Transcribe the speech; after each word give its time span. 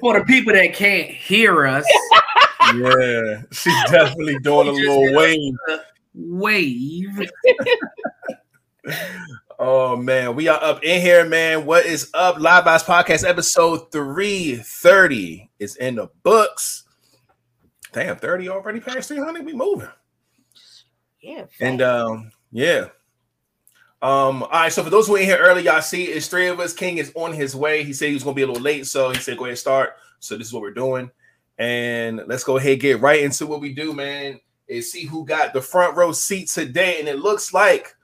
for 0.00 0.18
the 0.18 0.24
people 0.24 0.52
that 0.52 0.74
can't 0.74 1.10
hear 1.10 1.66
us? 1.66 1.84
yeah, 2.74 3.42
she's 3.50 3.90
definitely 3.90 4.38
doing 4.42 4.68
a 4.68 4.72
little 4.72 5.14
wave. 5.14 5.54
Wave. 6.14 7.30
oh 9.58 9.96
man, 9.96 10.34
we 10.34 10.48
are 10.48 10.62
up 10.62 10.82
in 10.82 11.00
here, 11.00 11.24
man. 11.24 11.66
What 11.66 11.86
is 11.86 12.10
up? 12.14 12.38
Live 12.38 12.64
Box 12.64 12.82
Podcast 12.82 13.28
episode 13.28 13.90
330 13.92 15.50
is 15.58 15.76
in 15.76 15.96
the 15.96 16.08
books. 16.22 16.84
Damn, 17.92 18.16
30 18.16 18.48
already 18.48 18.80
past 18.80 19.08
300. 19.08 19.44
We 19.44 19.52
moving. 19.54 19.88
Yeah. 21.22 21.46
And 21.60 21.82
um, 21.82 22.30
yeah. 22.52 22.88
Um, 24.00 24.44
all 24.44 24.48
right. 24.50 24.72
So 24.72 24.84
for 24.84 24.90
those 24.90 25.06
who 25.08 25.16
ain't 25.16 25.26
here 25.26 25.38
early, 25.38 25.64
y'all 25.64 25.82
see 25.82 26.04
it's 26.04 26.28
three 26.28 26.46
of 26.46 26.60
us. 26.60 26.72
King 26.72 26.98
is 26.98 27.12
on 27.14 27.32
his 27.32 27.56
way. 27.56 27.82
He 27.82 27.92
said 27.92 28.08
he 28.08 28.14
was 28.14 28.22
gonna 28.22 28.34
be 28.34 28.42
a 28.42 28.46
little 28.46 28.62
late, 28.62 28.86
so 28.86 29.10
he 29.10 29.18
said 29.18 29.36
go 29.36 29.44
ahead 29.44 29.50
and 29.50 29.58
start. 29.58 29.96
So 30.20 30.36
this 30.36 30.46
is 30.46 30.52
what 30.52 30.62
we're 30.62 30.70
doing. 30.72 31.10
And 31.58 32.22
let's 32.26 32.44
go 32.44 32.56
ahead 32.56 32.72
and 32.72 32.80
get 32.80 33.00
right 33.00 33.20
into 33.22 33.46
what 33.46 33.60
we 33.60 33.74
do, 33.74 33.92
man. 33.92 34.40
Is 34.68 34.92
see 34.92 35.04
who 35.04 35.24
got 35.24 35.52
the 35.52 35.62
front 35.62 35.96
row 35.96 36.12
seat 36.12 36.48
today. 36.48 37.00
And 37.00 37.08
it 37.08 37.18
looks 37.18 37.52
like 37.52 37.94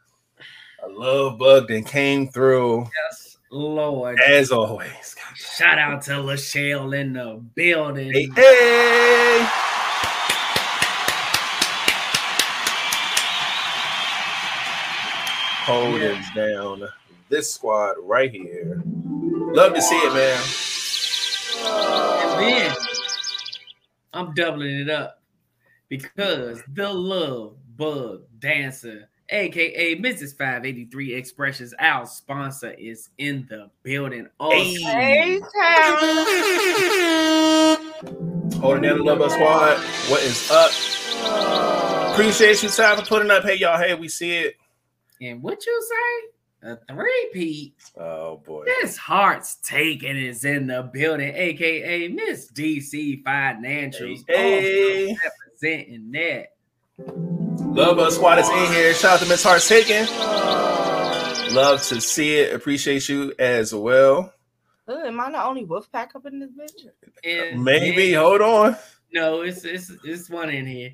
a 0.85 0.89
love 0.89 1.39
bug 1.39 1.69
that 1.69 1.87
came 1.87 2.29
through. 2.29 2.81
Yes, 2.81 3.39
Lord. 3.51 4.19
As 4.21 4.51
always. 4.51 5.15
Shout 5.37 5.79
out 5.79 6.03
to 6.03 6.13
Lachelle 6.13 6.99
in 6.99 7.13
the 7.13 7.41
building. 7.55 8.13
Hey, 8.13 8.29
hey. 8.35 9.49
Holding 15.65 16.03
yeah. 16.03 16.31
down 16.35 16.89
this 17.31 17.55
squad 17.55 17.95
right 18.03 18.31
here. 18.31 18.83
Love 18.85 19.75
to 19.75 19.81
see 19.81 19.97
it, 19.97 20.13
man. 20.13 20.43
And 22.23 22.43
then 22.43 22.77
I'm 24.13 24.35
doubling 24.35 24.81
it 24.81 24.91
up 24.91 25.23
because 25.89 26.63
the 26.69 26.93
love 26.93 27.57
bug 27.77 28.25
dancer, 28.41 29.09
aka 29.31 29.97
Mrs. 29.97 30.37
583 30.37 31.15
Expressions, 31.15 31.73
our 31.79 32.05
sponsor, 32.05 32.73
is 32.73 33.09
in 33.17 33.47
the 33.49 33.71
building. 33.83 34.29
Also, 34.39 34.57
hey, 34.57 35.41
holding 38.61 38.83
down 38.83 38.99
the 38.99 39.03
love 39.03 39.19
bug 39.19 39.31
squad. 39.31 39.79
What 40.11 40.23
is 40.23 40.51
up? 40.51 40.71
Appreciate 42.13 42.63
you, 42.63 42.69
time 42.69 42.99
for 42.99 43.07
putting 43.07 43.31
up. 43.31 43.45
Hey, 43.45 43.55
y'all. 43.57 43.79
Hey, 43.79 43.95
we 43.95 44.09
see 44.09 44.37
it. 44.37 44.57
And 45.27 45.43
what 45.43 45.65
you 45.65 45.83
say? 45.83 46.71
A 46.71 46.77
three-peat. 46.89 47.75
Oh 47.99 48.39
boy. 48.39 48.65
Miss 48.81 48.97
Heart's 48.97 49.57
taking 49.57 50.17
is 50.17 50.45
in 50.45 50.67
the 50.67 50.83
building, 50.93 51.35
aka 51.35 52.09
Miss 52.09 52.51
DC 52.53 53.23
Financials. 53.23 54.25
Hey, 54.27 55.15
representing 55.23 56.11
that. 56.13 56.49
Love 56.99 57.99
us 57.99 58.17
squad 58.17 58.39
is 58.39 58.49
in 58.49 58.73
here. 58.73 58.95
Shout 58.95 59.15
out 59.15 59.21
to 59.21 59.29
Miss 59.29 59.43
Heart's 59.43 59.69
taking. 59.69 60.07
Love 61.55 61.83
to 61.85 62.01
see 62.01 62.37
it. 62.37 62.55
Appreciate 62.55 63.09
you 63.09 63.35
as 63.39 63.75
well. 63.75 64.33
Ooh, 64.91 65.05
am 65.05 65.21
I 65.21 65.31
the 65.31 65.45
only 65.45 65.65
wolf 65.65 65.91
pack 65.93 66.15
up 66.15 66.27
in 66.27 66.41
this 66.41 66.51
bitch? 66.51 66.89
And 67.25 67.63
Maybe. 67.63 68.13
Hold 68.13 68.41
on. 68.41 68.77
No, 69.13 69.43
it's 69.43 69.65
it's 69.65 69.93
it's 70.03 70.29
one 70.29 70.51
in 70.51 70.67
here. 70.67 70.93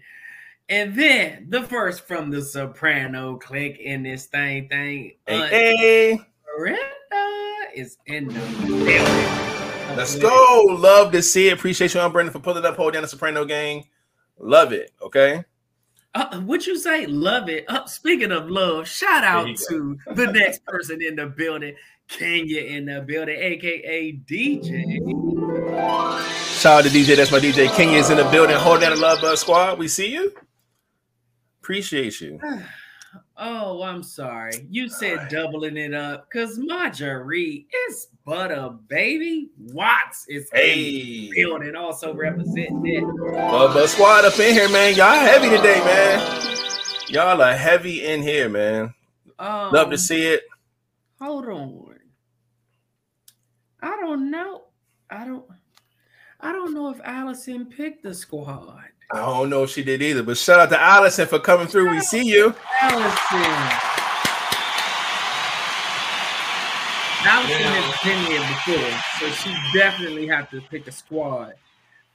And 0.71 0.95
then 0.95 1.47
the 1.49 1.65
first 1.65 2.07
from 2.07 2.31
the 2.31 2.41
soprano 2.41 3.37
click 3.39 3.81
in 3.81 4.05
this 4.05 4.27
thing 4.27 4.69
thing. 4.69 5.15
Hey, 5.27 5.49
hey. 5.49 6.21
Miranda 6.57 6.81
is 7.75 7.99
in 8.07 8.29
the 8.29 8.41
building. 8.65 9.97
Let's 9.97 10.15
go. 10.15 10.67
Love 10.69 11.11
to 11.11 11.23
see 11.23 11.49
it. 11.49 11.55
Appreciate 11.55 11.93
you, 11.93 12.01
I'm 12.01 12.13
Brendan, 12.13 12.33
for 12.33 12.39
pulling 12.39 12.65
up, 12.65 12.77
hold 12.77 12.93
down 12.93 13.03
the 13.03 13.09
soprano 13.09 13.45
gang. 13.45 13.85
Love 14.39 14.73
it. 14.73 14.93
Okay. 15.03 15.45
Uh, 16.15 16.41
what 16.43 16.65
you 16.69 16.79
say? 16.79 17.05
Love 17.07 17.49
it. 17.49 17.65
Uh, 17.69 17.85
speaking 17.87 18.31
of 18.31 18.49
love, 18.49 18.87
shout 18.87 19.25
out 19.25 19.49
to 19.69 19.99
the 20.15 20.27
next 20.27 20.65
person 20.67 21.03
in 21.03 21.17
the 21.17 21.27
building, 21.27 21.75
Kenya 22.07 22.61
in 22.61 22.85
the 22.87 23.01
building, 23.01 23.37
aka 23.37 24.13
DJ. 24.13 25.01
Shout 26.61 26.85
out 26.87 26.91
to 26.91 26.97
DJ. 26.97 27.17
That's 27.17 27.33
my 27.33 27.41
DJ. 27.41 27.75
Kenya 27.75 27.99
is 27.99 28.11
in 28.11 28.19
the 28.19 28.31
building. 28.31 28.57
Hold 28.57 28.83
down 28.83 28.95
the 28.95 29.01
love 29.01 29.21
buzz 29.21 29.41
squad. 29.41 29.77
We 29.77 29.89
see 29.89 30.13
you. 30.13 30.33
Appreciate 31.61 32.21
you. 32.21 32.41
Oh, 33.37 33.83
I'm 33.83 34.03
sorry. 34.03 34.67
You 34.71 34.89
said 34.89 35.17
right. 35.17 35.31
doubling 35.31 35.77
it 35.77 35.95
up 35.95 36.29
because 36.31 36.59
Marjorie 36.59 37.67
is 37.89 38.09
butter, 38.25 38.71
baby. 38.87 39.49
Watts 39.59 40.27
is 40.29 40.49
hey. 40.53 41.31
building, 41.35 41.75
also 41.75 42.15
representing 42.15 42.87
it. 42.87 43.03
But 43.03 43.71
Bubba 43.71 43.89
squad 43.89 44.27
up 44.27 44.39
in 44.39 44.55
here, 44.55 44.69
man. 44.69 44.95
Y'all 44.95 45.19
heavy 45.19 45.49
today, 45.49 45.81
man. 45.81 46.47
Y'all 47.09 47.43
are 47.43 47.55
heavy 47.55 48.05
in 48.05 48.23
here, 48.23 48.49
man. 48.49 48.95
Um, 49.39 49.73
Love 49.73 49.91
to 49.91 49.99
see 49.99 50.29
it. 50.29 50.43
Hold 51.19 51.49
on. 51.49 51.97
I 53.83 53.97
don't 54.01 54.31
know. 54.31 54.65
I 55.09 55.25
don't. 55.25 55.45
I 56.41 56.53
don't 56.53 56.75
know 56.75 56.91
if 56.91 57.01
Allison 57.05 57.67
picked 57.67 58.03
the 58.03 58.15
squad. 58.15 58.90
I 59.13 59.17
don't 59.17 59.51
know 59.51 59.65
if 59.65 59.71
she 59.71 59.83
did 59.83 60.03
either, 60.03 60.23
but 60.23 60.39
shout 60.39 60.61
out 60.61 60.71
to 60.71 60.81
Allison 60.81 61.27
for 61.27 61.41
coming 61.41 61.67
through. 61.67 61.91
We 61.91 62.01
see 62.01 62.25
you. 62.25 62.55
Allison. 62.81 63.91
Allison 67.23 67.57
has 67.57 68.05
been 68.05 68.25
here 68.27 68.41
before, 68.41 69.01
so 69.19 69.29
she 69.35 69.79
definitely 69.79 70.27
have 70.29 70.49
to 70.51 70.61
pick 70.71 70.87
a 70.87 70.93
squad. 70.93 71.55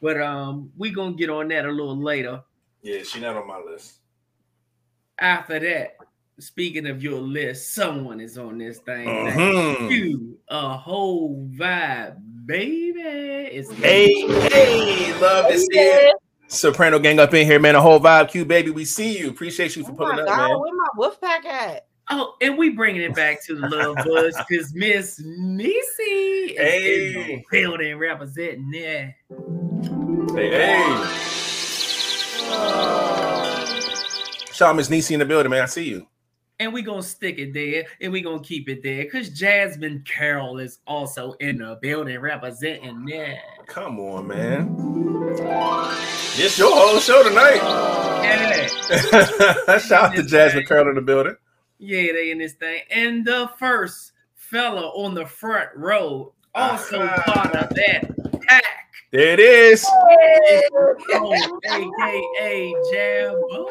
But 0.02 0.22
um, 0.22 0.72
we 0.78 0.90
gonna 0.92 1.16
get 1.16 1.30
on 1.30 1.50
that 1.50 1.66
a 1.66 1.72
little 1.72 1.98
later. 1.98 2.42
Yeah, 2.82 3.04
she 3.04 3.20
not 3.20 3.36
on 3.36 3.48
my 3.48 3.60
list. 3.60 3.96
After 5.20 5.60
that, 5.60 5.98
speaking 6.40 6.88
of 6.88 7.04
your 7.04 7.20
list, 7.20 7.74
someone 7.74 8.20
is 8.22 8.38
on 8.38 8.58
this 8.58 8.80
thing. 8.80 9.08
Mm-hmm. 9.08 9.92
You 9.92 10.40
a 10.48 10.78
whole 10.78 11.50
vibe, 11.56 12.18
baby. 12.46 13.02
It's 13.02 13.72
hey, 13.74 14.28
hey, 14.50 15.20
love 15.20 15.52
to 15.52 15.60
see 15.60 15.68
it. 15.74 16.16
Soprano 16.48 17.00
gang 17.00 17.20
up 17.20 17.34
in 17.34 17.46
here, 17.46 17.60
man. 17.60 17.76
A 17.76 17.82
whole 17.82 18.00
vibe, 18.00 18.30
Q 18.30 18.46
baby. 18.46 18.72
We 18.72 18.86
see 18.86 19.18
you. 19.18 19.30
Appreciate 19.30 19.76
you 19.76 19.84
oh 19.84 19.88
for 19.88 19.92
oh 19.94 19.96
pulling 19.96 20.20
up, 20.20 20.28
God, 20.28 20.50
man. 20.50 20.60
Where 20.60 20.76
my 20.76 20.88
wolf 20.96 21.20
pack 21.20 21.46
at? 21.46 21.88
Oh, 22.12 22.36
and 22.40 22.56
we 22.58 22.70
bringing 22.70 23.02
it 23.02 23.16
back 23.16 23.44
to 23.46 23.56
the 23.56 23.68
love 23.68 23.96
buzz 24.06 24.38
because 24.48 24.74
Miss 24.76 25.20
Nisi 25.24 26.04
is 26.04 26.58
hey. 26.58 27.08
in 27.08 27.28
the 27.28 27.44
building 27.52 27.98
representing 27.98 28.70
there. 28.70 29.16
Hey, 30.36 30.50
hey. 30.52 30.84
Oh. 32.48 33.66
Shout 34.54 34.70
out 34.70 34.76
Miss 34.76 34.90
Nisi 34.90 35.16
in 35.16 35.20
the 35.20 35.26
building, 35.26 35.50
man. 35.50 35.64
I 35.64 35.66
see 35.66 35.90
you. 35.90 36.08
And 36.60 36.72
we 36.72 36.82
gonna 36.82 37.04
stick 37.04 37.38
it 37.38 37.54
there, 37.54 37.86
and 38.00 38.14
we 38.14 38.22
gonna 38.22 38.42
keep 38.42 38.70
it 38.70 38.82
there, 38.82 39.06
cause 39.10 39.30
Jasmine 39.30 40.04
Carroll 40.06 40.60
is 40.60 40.80
also 40.88 41.34
in 41.34 41.58
the 41.58 41.78
building 41.82 42.18
representing 42.20 43.06
that. 43.08 43.40
Come 43.68 44.00
on, 44.00 44.28
man. 44.28 44.76
It's 46.38 46.58
your 46.58 46.74
whole 46.74 47.00
show 47.00 47.24
tonight. 47.24 47.56
Yeah. 48.24 48.68
Shout 49.80 49.92
out 49.92 50.16
to 50.16 50.24
Jasmine 50.24 50.66
Carroll 50.66 50.90
in 50.90 50.96
the 50.96 51.02
building. 51.02 51.36
Yeah, 51.78 52.14
they 52.14 52.32
in 52.32 52.38
this 52.38 52.54
thing. 52.54 52.82
And 52.90 53.26
the 53.26 53.50
first 53.58 54.14
fella 54.34 54.88
on 54.90 55.14
the 55.14 55.26
front 55.26 55.70
row, 55.76 56.34
also 56.54 57.02
uh-huh. 57.02 57.34
part 57.34 57.56
of 57.56 57.70
that 57.76 58.42
pack. 58.48 58.64
There 59.12 59.34
it 59.34 59.40
is. 59.40 59.86
Oh, 59.92 61.60
AKA 61.66 62.74
Jabbo. 62.94 63.68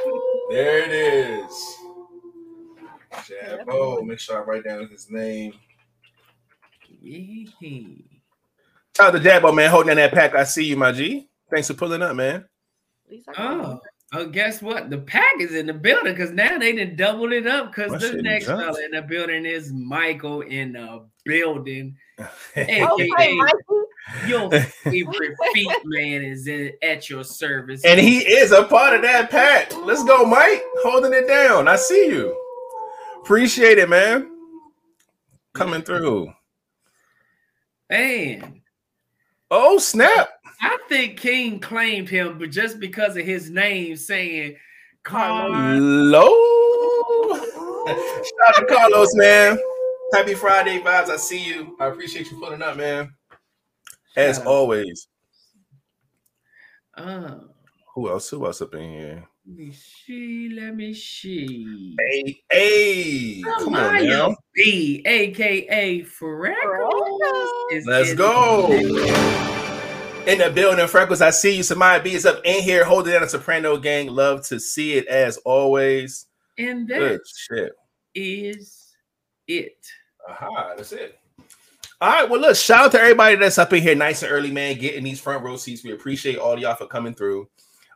There 0.51 0.79
it 0.81 0.91
is. 0.91 1.84
Jabbo. 3.14 3.64
Oh, 3.69 4.02
make 4.02 4.19
sure 4.19 4.38
I 4.38 4.44
write 4.44 4.64
down 4.64 4.88
his 4.88 5.11
name. 5.11 5.55
Yeah. 7.00 7.46
Shout 8.96 9.14
out 9.14 9.22
to 9.22 9.28
Jabbo, 9.28 9.55
man. 9.55 9.70
Holding 9.70 9.88
down 9.88 9.96
that 9.96 10.12
pack. 10.12 10.34
I 10.34 10.44
see 10.44 10.64
you, 10.64 10.76
my 10.76 10.93
G. 10.93 11.28
Thanks 11.50 11.69
for 11.69 11.75
pulling 11.75 12.02
up, 12.02 12.16
man. 12.16 12.44
Oh, 13.37 13.81
oh, 14.12 14.26
guess 14.26 14.62
what? 14.62 14.90
The 14.90 14.99
pack 14.99 15.40
is 15.40 15.55
in 15.55 15.66
the 15.66 15.75
building 15.75 16.14
because 16.14 16.31
now 16.31 16.58
they 16.58 16.72
didn't 16.72 16.96
double 16.96 17.32
it 17.32 17.46
up 17.46 17.75
because 17.75 18.00
the 18.00 18.22
next 18.22 18.46
fella 18.46 18.84
in 18.84 18.93
the 18.93 19.02
building 19.02 19.44
is 19.44 19.72
Michael 19.72 20.43
in 20.43 20.72
the 20.72 21.06
building. 21.25 21.96
AKA 22.56 23.38
your 24.26 24.50
favorite 24.82 25.37
feet 25.52 25.70
man 25.84 26.22
is 26.22 26.46
in, 26.46 26.72
at 26.82 27.08
your 27.08 27.25
service. 27.25 27.84
And 27.84 27.99
he 27.99 28.19
is 28.19 28.52
a 28.52 28.64
part 28.64 28.94
of 28.94 29.02
that 29.02 29.31
pack. 29.31 29.75
Let's 29.84 30.05
go, 30.05 30.25
Mike. 30.25 30.62
Holding 30.82 31.12
it 31.12 31.26
down. 31.26 31.69
I 31.69 31.76
see 31.76 32.06
you. 32.06 32.44
Appreciate 33.25 33.79
it, 33.79 33.88
man. 33.88 34.31
Coming 35.55 35.81
through. 35.81 36.31
Man. 37.88 38.61
Oh, 39.50 39.79
snap. 39.79 40.29
I 40.61 40.76
think 40.91 41.17
King 41.17 41.59
claimed 41.59 42.11
him, 42.11 42.38
but 42.38 42.50
just 42.50 42.79
because 42.79 43.17
of 43.17 43.25
his 43.25 43.49
name 43.49 43.97
saying 43.97 44.56
Carlos. 45.05 46.19
Shout 47.87 48.49
out 48.49 48.55
to 48.56 48.67
Carlos, 48.67 49.15
man. 49.15 49.59
Happy 50.12 50.35
Friday 50.35 50.81
vibes. 50.81 51.09
I 51.09 51.17
see 51.17 51.43
you. 51.43 51.79
I 51.81 51.87
appreciate 51.87 52.31
you 52.31 52.38
pulling 52.38 52.61
up, 52.61 52.76
man. 52.76 53.11
As 54.19 54.38
always. 54.41 55.09
Uh, 56.94 57.37
who 57.94 58.11
else? 58.11 58.29
Who 58.29 58.44
else 58.44 58.61
up 58.61 58.75
in 58.75 58.91
here? 58.91 59.29
Let 59.46 59.58
me 59.58 59.73
see. 59.73 60.49
Let 60.58 60.75
me 60.75 60.94
see. 60.94 61.94
Hey, 62.00 62.43
hey. 62.50 63.43
Come 63.58 63.75
on 63.75 64.06
now. 64.06 64.35
B, 64.55 65.02
aka 65.05 66.02
Freckles. 66.02 67.85
Let's 67.85 68.14
go. 68.14 68.73
In 70.26 70.38
the 70.38 70.50
building, 70.55 70.87
Freckles. 70.87 71.20
I 71.20 71.29
see 71.29 71.56
you. 71.56 71.62
Samaya 71.62 72.02
B 72.02 72.14
is 72.14 72.25
up 72.25 72.41
in 72.44 72.62
here 72.62 72.85
holding 72.85 73.12
down 73.12 73.23
a 73.23 73.29
Soprano 73.29 73.76
gang. 73.76 74.06
Love 74.08 74.46
to 74.46 74.58
see 74.58 74.94
it 74.94 75.06
as 75.08 75.37
always. 75.38 76.25
And 76.56 76.88
that 76.88 76.99
Good 76.99 77.20
shit. 77.26 77.73
is 78.14 78.94
it. 79.47 79.76
Aha, 80.26 80.73
that's 80.75 80.93
it. 80.93 81.19
All 82.00 82.08
right. 82.08 82.31
Well, 82.31 82.40
look, 82.40 82.56
shout 82.56 82.87
out 82.87 82.93
to 82.93 83.00
everybody 83.00 83.37
that's 83.37 83.58
up 83.58 83.75
in 83.75 83.82
here 83.82 83.94
nice 83.94 84.23
and 84.23 84.32
early, 84.32 84.50
man, 84.50 84.79
getting 84.79 85.05
these 85.05 85.20
front 85.20 85.44
row 85.44 85.58
seats. 85.58 85.85
We 85.85 85.93
appreciate 85.93 86.38
all 86.38 86.58
y'all 86.58 86.76
for 86.76 86.87
coming 86.87 87.12
through. 87.12 87.47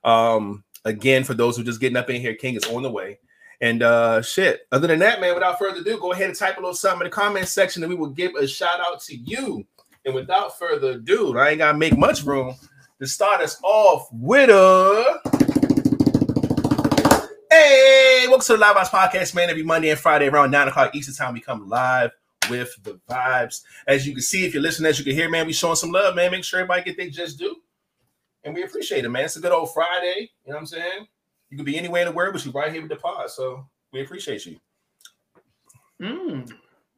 Um, 0.05 0.63
again, 0.85 1.25
for 1.25 1.35
those 1.35 1.57
who 1.57 1.65
just 1.65 1.81
getting 1.81 1.97
up 1.97 2.11
in 2.11 2.21
here, 2.21 2.35
King 2.35 2.55
is 2.55 2.65
on 2.65 2.83
the 2.83 2.91
way. 2.91 3.19
And 3.61 3.83
uh 3.83 4.23
shit. 4.23 4.61
Other 4.71 4.87
than 4.87 5.01
that, 5.01 5.21
man, 5.21 5.35
without 5.35 5.59
further 5.59 5.81
ado, 5.81 5.99
go 5.99 6.13
ahead 6.13 6.29
and 6.29 6.39
type 6.39 6.57
a 6.59 6.61
little 6.61 6.75
something 6.75 7.07
in 7.07 7.11
the 7.11 7.15
comment 7.15 7.49
section 7.49 7.83
and 7.83 7.91
we 7.91 7.97
will 7.97 8.11
give 8.11 8.35
a 8.37 8.47
shout 8.47 8.81
out 8.81 9.01
to 9.03 9.17
you. 9.17 9.67
And 10.05 10.15
without 10.15 10.59
further 10.59 10.93
ado, 10.93 11.37
I 11.37 11.51
ain't 11.51 11.59
gotta 11.59 11.77
make 11.77 11.99
much 11.99 12.23
room 12.23 12.55
to 13.01 13.07
start 13.07 13.41
us 13.41 13.61
off 13.65 14.09
with 14.13 14.51
a 14.51 15.21
Hey, 17.51 18.27
welcome 18.29 18.45
to 18.45 18.53
the 18.53 18.59
Live 18.59 18.77
House 18.77 18.91
Podcast, 18.91 19.35
man. 19.35 19.51
Every 19.51 19.63
Monday 19.63 19.89
and 19.89 19.99
Friday 19.99 20.29
around 20.29 20.51
9 20.51 20.69
o'clock 20.69 20.95
Eastern 20.95 21.15
Time, 21.15 21.35
we 21.35 21.41
come 21.41 21.69
live 21.69 22.13
with 22.51 22.77
the 22.83 23.01
vibes. 23.09 23.63
As 23.87 24.07
you 24.07 24.13
can 24.13 24.23
see, 24.23 24.45
if 24.45 24.53
you're 24.53 24.63
listening, 24.63 24.89
as 24.91 24.99
you 24.99 25.05
can 25.05 25.15
hear, 25.15 25.29
man, 25.31 25.47
we 25.47 25.53
showing 25.53 25.77
some 25.77 25.91
love, 25.91 26.15
man. 26.15 26.31
Make 26.31 26.45
sure 26.45 26.61
everybody 26.61 26.83
get 26.83 26.97
they 26.97 27.11
just 27.11 27.39
do. 27.39 27.57
And 28.45 28.55
we 28.55 28.63
appreciate 28.63 29.05
it, 29.05 29.09
man. 29.09 29.25
It's 29.25 29.37
a 29.37 29.41
good 29.41 29.53
old 29.53 29.73
Friday. 29.75 30.31
You 30.45 30.53
know 30.53 30.57
what 30.57 30.61
I'm 30.61 30.67
saying? 30.67 31.07
You 31.51 31.57
could 31.57 31.67
be 31.67 31.79
anywhere 31.79 32.03
in 32.03 32.09
the 32.09 32.15
world, 32.15 32.35
but 32.35 32.45
you're 32.45 32.53
right 32.53 32.73
here 32.73 32.83
with 32.83 32.91
the 32.91 32.97
pod. 32.97 33.31
So 33.31 33.67
we 33.93 34.03
appreciate 34.03 34.47
you. 34.47 34.59
Mm. 36.01 36.51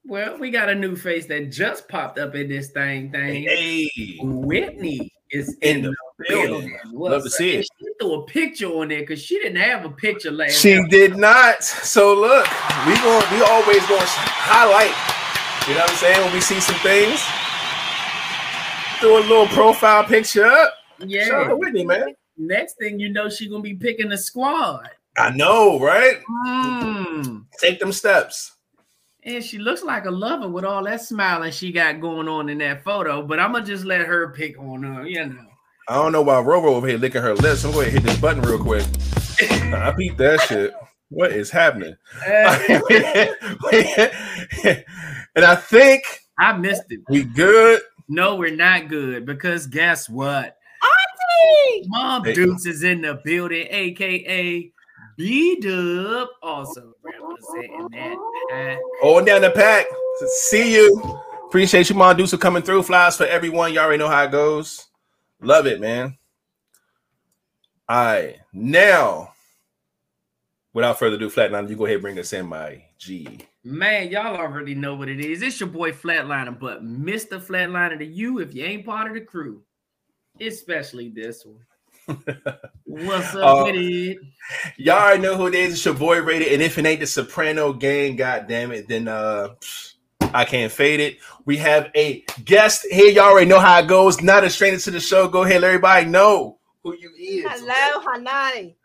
Well, 0.05 0.39
we 0.39 0.51
got 0.51 0.69
a 0.69 0.75
new 0.75 0.97
face 0.97 1.27
that 1.27 1.51
just 1.51 1.89
popped 1.89 2.19
up 2.19 2.35
in 2.35 2.49
this 2.49 2.71
thing. 2.71 3.11
Thing. 3.13 3.45
Hey, 3.45 4.19
Whitney 4.21 5.13
is 5.31 5.57
in, 5.61 5.79
in 5.79 5.83
the 5.83 5.95
building. 6.29 6.77
Love 6.93 7.23
to 7.23 7.31
see 7.31 7.57
it. 7.57 7.67
She 7.79 7.87
threw 8.01 8.15
a 8.15 8.27
picture 8.27 8.67
on 8.67 8.89
there 8.89 9.01
because 9.01 9.23
she 9.23 9.39
didn't 9.39 9.61
have 9.61 9.85
a 9.85 9.91
picture 9.91 10.31
last. 10.31 10.59
She 10.59 10.83
did 10.89 11.17
not. 11.17 11.63
So 11.63 12.15
look, 12.15 12.47
we 12.87 12.95
going 12.97 13.25
we 13.31 13.43
always 13.43 13.87
going 13.87 14.01
to 14.01 14.07
highlight. 14.07 14.95
You 15.69 15.75
know 15.75 15.83
what 15.83 15.91
I'm 15.91 15.97
saying? 15.97 16.25
When 16.25 16.33
we 16.35 16.41
see 16.41 16.61
some 16.61 16.77
things, 16.77 17.21
throw 19.01 19.19
a 19.19 19.25
little 19.29 19.47
profile 19.49 20.05
picture 20.05 20.47
up. 20.47 20.75
Yeah, 21.06 21.26
shout 21.26 21.47
out 21.47 21.49
to 21.49 21.56
Whitney, 21.56 21.85
man. 21.85 22.14
Next 22.37 22.75
thing 22.75 22.99
you 22.99 23.11
know, 23.11 23.29
she 23.29 23.49
gonna 23.49 23.62
be 23.62 23.75
picking 23.75 24.08
the 24.08 24.19
squad. 24.19 24.88
I 25.17 25.31
know, 25.31 25.79
right? 25.79 26.20
Mm. 26.47 27.44
Take 27.58 27.81
them 27.81 27.93
steps. 27.93 28.52
And 29.23 29.44
she 29.44 29.58
looks 29.58 29.82
like 29.82 30.06
a 30.06 30.11
lover 30.11 30.49
with 30.49 30.64
all 30.64 30.85
that 30.85 31.02
smiling 31.02 31.52
she 31.52 31.73
got 31.73 32.00
going 32.00 32.29
on 32.29 32.49
in 32.49 32.58
that 32.58 32.85
photo. 32.85 33.23
But 33.23 33.38
I'm 33.38 33.52
gonna 33.52 33.67
just 33.67 33.85
let 33.85 34.00
her 34.06 34.32
pick 34.32 34.58
on 34.58 34.82
her, 34.82 35.06
you 35.06 35.26
know. 35.26 35.47
I 35.91 35.94
don't 35.94 36.12
know 36.12 36.23
why 36.23 36.35
Roro 36.35 36.67
over 36.67 36.87
here 36.87 36.99
licking 36.99 37.20
her 37.20 37.35
lips. 37.35 37.64
I'm 37.64 37.73
going 37.73 37.87
to 37.87 37.91
hit 37.91 38.05
this 38.05 38.17
button 38.19 38.43
real 38.43 38.62
quick. 38.62 38.87
I 39.41 39.91
beat 39.91 40.17
that 40.19 40.41
shit. 40.43 40.73
What 41.08 41.32
is 41.32 41.50
happening? 41.50 41.96
and 45.35 45.44
I 45.44 45.56
think 45.56 46.05
I 46.38 46.56
missed 46.56 46.85
it. 46.91 47.00
We 47.08 47.25
good? 47.25 47.81
No, 48.08 48.37
we're 48.37 48.55
not 48.55 48.87
good 48.87 49.26
because 49.26 49.67
guess 49.67 50.08
what? 50.08 50.58
Auntie! 51.41 51.89
Mom 51.89 52.25
hey. 52.25 52.35
Dukes 52.35 52.67
is 52.67 52.83
in 52.83 53.03
the 53.03 53.21
building, 53.25 53.67
aka 53.71 54.73
B 55.17 55.61
Dub, 55.61 56.29
also 56.43 56.95
representing 57.03 57.89
that 57.93 58.17
pack. 58.51 58.79
Holding 59.03 59.27
down 59.27 59.43
the 59.43 59.51
pack. 59.51 59.87
See 60.27 60.75
you. 60.75 61.21
Appreciate 61.45 61.91
you, 61.91 61.97
Mom 61.97 62.17
Dukes, 62.17 62.31
for 62.31 62.39
coming 62.39 62.63
through. 62.63 62.83
Flies 62.85 63.17
for 63.17 63.27
everyone. 63.27 63.73
You 63.73 63.81
already 63.81 63.99
know 63.99 64.09
how 64.09 64.25
it 64.25 64.31
goes. 64.31 64.87
Love 65.41 65.67
it, 65.67 65.81
man. 65.81 66.17
All 67.89 68.05
right. 68.05 68.37
Now, 68.53 69.33
without 70.73 70.99
further 70.99 71.17
ado, 71.17 71.29
Flatliner, 71.29 71.69
you 71.69 71.77
go 71.77 71.87
ahead 71.87 71.97
and 71.97 72.03
bring 72.03 72.19
us 72.19 72.33
in, 72.33 72.47
my 72.47 72.85
G. 72.99 73.41
Man, 73.65 74.11
y'all 74.11 74.37
already 74.37 74.75
know 74.75 74.95
what 74.95 75.09
it 75.09 75.21
is. 75.21 75.43
It's 75.43 75.61
your 75.61 75.69
boy 75.69 75.93
Flatliner, 75.93 76.59
but 76.59 76.85
Mr. 76.85 77.41
Flatliner 77.41 77.99
to 77.99 78.05
you 78.05 78.39
if 78.39 78.55
you 78.55 78.65
ain't 78.65 78.87
part 78.87 79.09
of 79.09 79.15
the 79.15 79.21
crew, 79.21 79.63
especially 80.41 81.09
this 81.09 81.45
one. 81.45 81.65
What's 82.85 83.35
up 83.35 83.45
uh, 83.45 83.65
with 83.67 83.77
it? 83.77 84.19
Y'all 84.77 84.99
already 84.99 85.23
know 85.23 85.37
who 85.37 85.47
it 85.47 85.55
is. 85.55 85.75
It's 85.75 85.85
your 85.85 85.95
boy 85.95 86.21
Rated, 86.21 86.53
and 86.53 86.63
if 86.63 86.79
it 86.79 86.87
ain't 86.87 87.01
the 87.01 87.07
Soprano 87.07 87.73
gang, 87.73 88.17
god 88.17 88.47
damn 88.49 88.73
it, 88.73 88.89
then 88.89 89.06
uh 89.09 89.55
I 90.32 90.44
can't 90.44 90.73
fade 90.73 91.01
it. 91.01 91.19
We 91.44 91.56
have 91.59 91.91
a 91.97 92.25
guest 92.44 92.87
here. 92.91 93.11
Y'all 93.11 93.31
already 93.31 93.49
know 93.49 93.61
how 93.61 93.79
it 93.81 93.89
goes. 93.89 94.23
Not 94.23 94.44
a 94.44 94.51
stranger 94.51 94.81
to 94.81 94.91
the 94.93 95.01
show. 95.01 95.29
Go 95.29 95.43
ahead, 95.44 95.63
let 95.63 95.69
everybody 95.69 96.06
know 96.06 96.59
who 96.82 96.94
you 96.94 97.11
is. 97.19 97.44
Hello, 97.49 98.01
Hanani. 98.05 98.77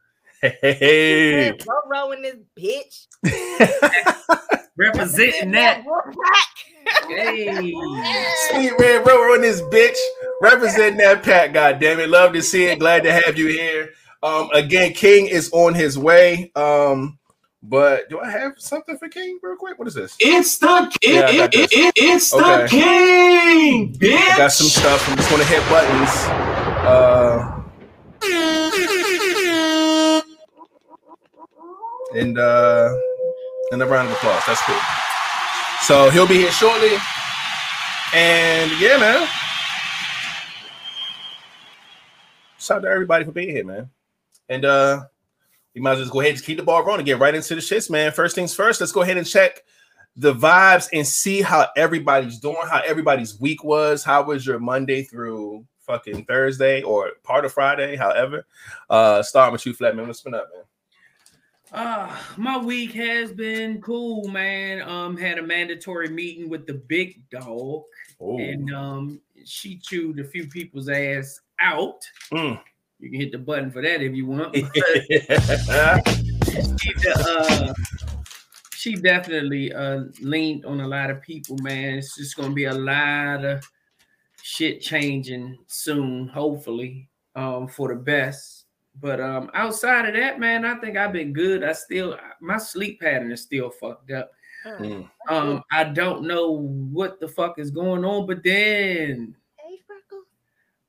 Hey, 0.42 1.52
Roro 1.52 2.16
in 2.16 2.22
this 2.22 2.36
bitch. 2.56 3.08
Representing 4.77 5.51
that. 5.51 5.84
Pack. 5.86 7.08
Hey, 7.08 7.72
sweet 8.50 8.74
red 8.77 9.05
Roro 9.05 9.36
in 9.36 9.41
this 9.41 9.62
bitch. 9.62 9.98
Representing 10.41 10.98
that 10.98 11.24
pack. 11.24 11.53
God 11.53 11.79
damn 11.79 12.00
it, 12.00 12.10
love 12.10 12.34
to 12.34 12.41
see 12.41 12.65
it. 12.65 12.79
Glad 12.79 13.03
to 13.03 13.13
have 13.13 13.38
you 13.38 13.48
here. 13.48 13.91
Um, 14.22 14.50
again, 14.53 14.94
King 14.94 15.27
is 15.27 15.50
on 15.53 15.74
his 15.74 15.98
way. 15.98 16.51
Um, 16.55 17.17
but 17.63 18.10
do 18.10 18.20
I 18.20 18.29
have 18.29 18.53
something 18.58 18.98
for 18.98 19.08
King 19.08 19.39
real 19.41 19.55
quick? 19.55 19.79
What 19.79 19.88
is 19.88 19.94
this? 19.94 20.15
It's 20.20 20.58
the 20.58 20.67
yeah, 21.03 21.29
it, 21.29 21.55
it, 21.55 21.72
it, 21.72 21.94
it's 21.96 22.34
okay. 22.34 22.62
the 22.63 22.67
King, 22.67 23.94
bitch. 23.94 24.17
I 24.17 24.38
got 24.38 24.51
some 24.51 24.67
stuff. 24.67 25.10
I'm 25.10 25.15
just 25.15 25.29
gonna 25.29 25.46
hit 25.46 25.67
buttons. 25.70 26.10
Uh, 26.86 27.62
and 32.13 32.38
uh, 32.38 32.94
and 33.72 33.82
a 33.82 33.86
round 33.86 34.08
of 34.08 34.14
applause. 34.16 34.44
That's 34.46 34.62
cool. 34.62 34.80
So 35.82 36.10
he'll 36.10 36.28
be 36.28 36.36
here 36.36 36.52
shortly. 36.52 36.98
And 38.14 38.72
yeah, 38.80 38.98
man. 38.98 39.28
Shout 42.60 42.78
out 42.78 42.82
to 42.82 42.90
everybody 42.90 43.26
for 43.26 43.32
being 43.32 43.50
here, 43.50 43.66
man. 43.66 43.90
And 44.50 44.66
uh 44.66 45.06
you 45.74 45.82
might 45.82 45.92
as 45.92 45.98
well 45.98 46.04
just 46.04 46.14
go 46.14 46.22
ahead 46.22 46.36
and 46.36 46.44
keep 46.44 46.58
the 46.58 46.64
ball 46.64 46.84
rolling 46.84 47.02
and 47.02 47.06
get 47.06 47.20
right 47.20 47.36
into 47.36 47.54
the 47.54 47.62
shits, 47.62 47.90
man. 47.90 48.12
First 48.12 48.34
things 48.34 48.54
first, 48.54 48.80
let's 48.80 48.94
go 48.94 49.02
ahead 49.02 49.18
and 49.18 49.28
check 49.28 49.64
the 50.16 50.34
vibes 50.34 50.88
and 50.94 51.06
see 51.06 51.42
how 51.42 51.68
everybody's 51.76 52.40
doing, 52.40 52.56
how 52.72 52.82
everybody's 52.86 53.40
week 53.40 53.64
was. 53.64 54.04
How 54.04 54.24
was 54.24 54.46
your 54.46 54.60
Monday 54.60 55.04
through 55.04 55.66
fucking 55.82 56.26
Thursday 56.26 56.82
or 56.82 57.12
part 57.24 57.46
of 57.46 57.54
Friday, 57.54 57.96
however. 57.96 58.46
Uh 58.90 59.22
starting 59.22 59.52
with 59.54 59.66
you, 59.66 59.74
Flatman. 59.74 60.08
What's 60.08 60.22
been 60.22 60.36
up, 60.36 60.50
man? 60.54 60.64
Uh, 61.75 62.10
my 62.38 62.58
week 62.58 62.94
has 62.94 63.34
been 63.34 63.82
cool, 63.82 64.25
man. 64.29 64.82
Um, 64.82 65.17
had 65.17 65.39
a 65.39 65.41
mandatory 65.41 66.08
meeting 66.08 66.50
with 66.50 66.65
the 66.65 66.75
big 66.75 67.29
dog, 67.29 67.84
Ooh. 68.22 68.39
and 68.39 68.74
um, 68.74 69.20
she 69.44 69.77
chewed 69.79 70.20
a 70.20 70.24
few 70.24 70.48
people's 70.48 70.88
ass 70.88 71.41
out. 71.60 72.10
Mm. 72.32 72.62
You 73.00 73.12
can 73.12 73.20
hit 73.20 73.34
the 73.34 73.39
button 73.39 73.72
for 73.72 73.82
that 73.82 74.01
if 74.01 74.15
you 74.15 74.25
want. 74.25 74.55
she, 74.55 74.63
uh, 77.13 77.74
she 78.74 78.96
definitely 78.96 79.74
uh, 79.74 80.05
leaned 80.22 80.65
on 80.65 80.79
a 80.79 80.88
lot 80.88 81.10
of 81.10 81.22
people, 81.22 81.58
man. 81.58 81.98
It's 81.98 82.15
just 82.15 82.38
gonna 82.38 82.53
be 82.53 82.65
a 82.65 82.74
lot 82.74 83.44
of 83.44 83.70
shit 84.41 84.79
changing 84.79 85.58
soon, 85.67 86.29
hopefully, 86.29 87.10
um, 87.36 87.67
for 87.67 87.89
the 87.89 87.96
best. 87.96 88.55
But 89.00 89.20
um, 89.20 89.52
outside 89.54 90.08
of 90.08 90.16
that, 90.16 90.40
man, 90.40 90.66
I 90.66 90.75
think 90.75 90.98
I've 90.98 91.14
been 91.14 91.34
good. 91.34 91.64
I 91.64 91.74
still 91.74 92.18
my 92.42 92.58
sleep 92.58 93.02
pattern 93.02 93.32
is 93.32 93.42
still 93.42 93.70
fucked 93.70 94.12
up. 94.12 94.32
Mm. 94.66 95.10
Um, 95.30 95.64
I 95.72 95.84
don't 95.84 96.24
know 96.24 96.52
what 96.52 97.20
the 97.20 97.28
fuck 97.28 97.60
is 97.60 97.72
going 97.72 98.04
on, 98.04 98.25
but 98.25 98.44
then 98.44 99.36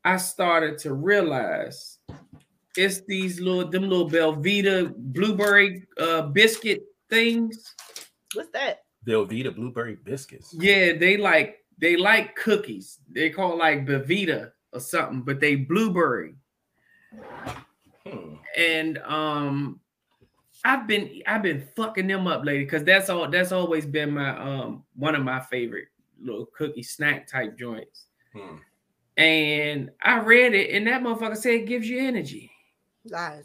I 0.05 0.17
started 0.17 0.79
to 0.79 0.95
realize 0.95 1.99
it's 2.77 3.03
these 3.07 3.41
little 3.41 3.69
them 3.69 3.89
little 3.89 4.09
Belvita 4.09 4.95
blueberry 4.95 5.85
uh 5.99 6.23
biscuit 6.23 6.83
things. 7.11 7.75
What's 8.35 8.51
that? 8.51 8.85
Belvita 9.07 9.55
blueberry 9.55 9.97
biscuits. 9.97 10.55
Yeah, 10.57 10.93
they 10.93 11.17
like 11.17 11.65
they 11.79 11.97
like 11.97 12.37
cookies. 12.37 13.01
They 13.11 13.31
call 13.31 13.59
like 13.59 13.85
Belvita 13.85 14.53
or 14.73 14.81
something, 14.81 15.23
but 15.23 15.41
they 15.41 15.57
blueberry. 15.57 16.35
Hmm. 18.07 18.35
And 18.57 18.99
um 18.99 19.81
I've 20.65 20.87
been 20.87 21.23
I've 21.27 21.43
been 21.43 21.67
fucking 21.77 22.07
them 22.07 22.27
up 22.27 22.45
lately 22.45 22.65
because 22.65 22.85
that's 22.85 23.09
all 23.11 23.31
that's 23.31 23.53
always 23.53 23.87
been 23.87 24.13
my 24.13 24.31
um 24.39 24.85
one 24.95 25.15
of 25.15 25.23
my 25.23 25.41
favorite 25.41 25.89
little 26.21 26.47
cookie 26.47 26.83
snack 26.83 27.27
type 27.27 27.59
joints. 27.59 28.07
Hmm. 28.33 28.57
And 29.17 29.91
I 30.03 30.19
read 30.21 30.55
it, 30.55 30.71
and 30.73 30.87
that 30.87 31.03
motherfucker 31.03 31.37
said 31.37 31.55
it 31.55 31.67
gives 31.67 31.89
you 31.89 32.07
energy. 32.07 32.51
Lies. 33.07 33.45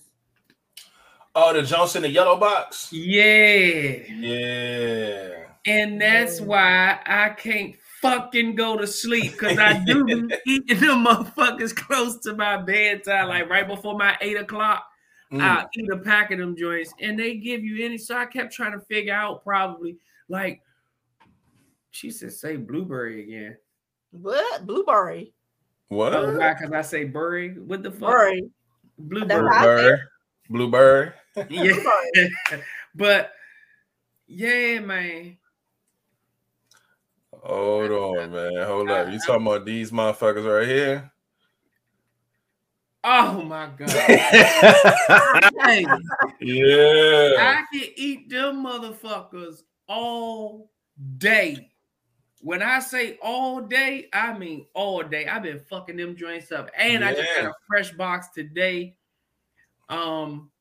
Oh, 1.33 1.53
the 1.53 1.61
Johnson, 1.61 2.01
the 2.01 2.09
yellow 2.09 2.37
box. 2.37 2.91
Yeah. 2.91 4.03
Yeah. 4.09 5.45
And 5.65 6.01
that's 6.01 6.39
yeah. 6.39 6.45
why 6.45 6.99
I 7.05 7.29
can't 7.29 7.75
fucking 8.01 8.55
go 8.55 8.77
to 8.77 8.87
sleep 8.87 9.33
because 9.33 9.57
I 9.57 9.83
do 9.85 10.29
eating 10.45 10.79
them 10.79 11.05
motherfuckers 11.05 11.75
close 11.75 12.17
to 12.19 12.35
my 12.35 12.57
bedtime, 12.57 13.29
like 13.29 13.49
right 13.49 13.67
before 13.67 13.97
my 13.97 14.17
eight 14.21 14.37
o'clock. 14.37 14.85
Mm. 15.31 15.41
I'll 15.41 15.69
eat 15.77 15.89
a 15.89 15.97
pack 15.97 16.31
of 16.31 16.39
them 16.39 16.57
joints 16.57 16.93
and 16.99 17.17
they 17.17 17.35
give 17.35 17.63
you 17.63 17.85
any. 17.85 17.97
So 17.97 18.17
I 18.17 18.25
kept 18.25 18.53
trying 18.53 18.73
to 18.73 18.85
figure 18.85 19.13
out 19.13 19.43
probably 19.43 19.97
like 20.27 20.61
she 21.91 22.09
said 22.09 22.33
say 22.33 22.57
blueberry 22.57 23.23
again. 23.23 23.57
What? 24.11 24.65
Blueberry. 24.65 25.33
What? 25.87 26.13
Oh, 26.13 26.37
why? 26.37 26.53
Because 26.53 26.73
I 26.73 26.81
say 26.81 27.03
burry. 27.05 27.57
What 27.57 27.83
the 27.83 27.91
fuck? 27.91 28.09
Burry. 28.09 28.49
Blueberry. 28.97 29.41
Blueberry. 29.41 29.99
Blueberry. 30.49 31.11
yeah. 31.49 32.27
but 32.95 33.31
yeah, 34.27 34.79
man. 34.79 35.37
Hold 37.41 37.91
on, 37.91 38.31
man. 38.31 38.67
Hold 38.67 38.89
up. 38.89 39.11
You 39.11 39.19
talking 39.19 39.47
about 39.47 39.65
these 39.65 39.91
motherfuckers 39.91 40.45
right 40.45 40.67
here? 40.67 41.11
Oh 43.03 43.41
my 43.41 43.65
god. 43.77 43.89
yeah. 46.39 47.33
I 47.39 47.65
can 47.73 47.89
eat 47.95 48.29
them 48.29 48.63
motherfuckers 48.63 49.63
all 49.87 50.69
day. 51.17 51.71
When 52.41 52.61
I 52.61 52.79
say 52.79 53.17
all 53.21 53.61
day, 53.61 54.07
I 54.13 54.37
mean 54.37 54.67
all 54.75 55.01
day. 55.01 55.25
I've 55.27 55.43
been 55.43 55.59
fucking 55.59 55.97
them 55.97 56.15
joints 56.15 56.51
up. 56.51 56.69
And 56.77 57.01
yeah. 57.01 57.09
I 57.09 57.13
just 57.13 57.29
got 57.35 57.45
a 57.45 57.53
fresh 57.67 57.91
box 57.91 58.27
today. 58.35 58.95
Um, 59.89 60.51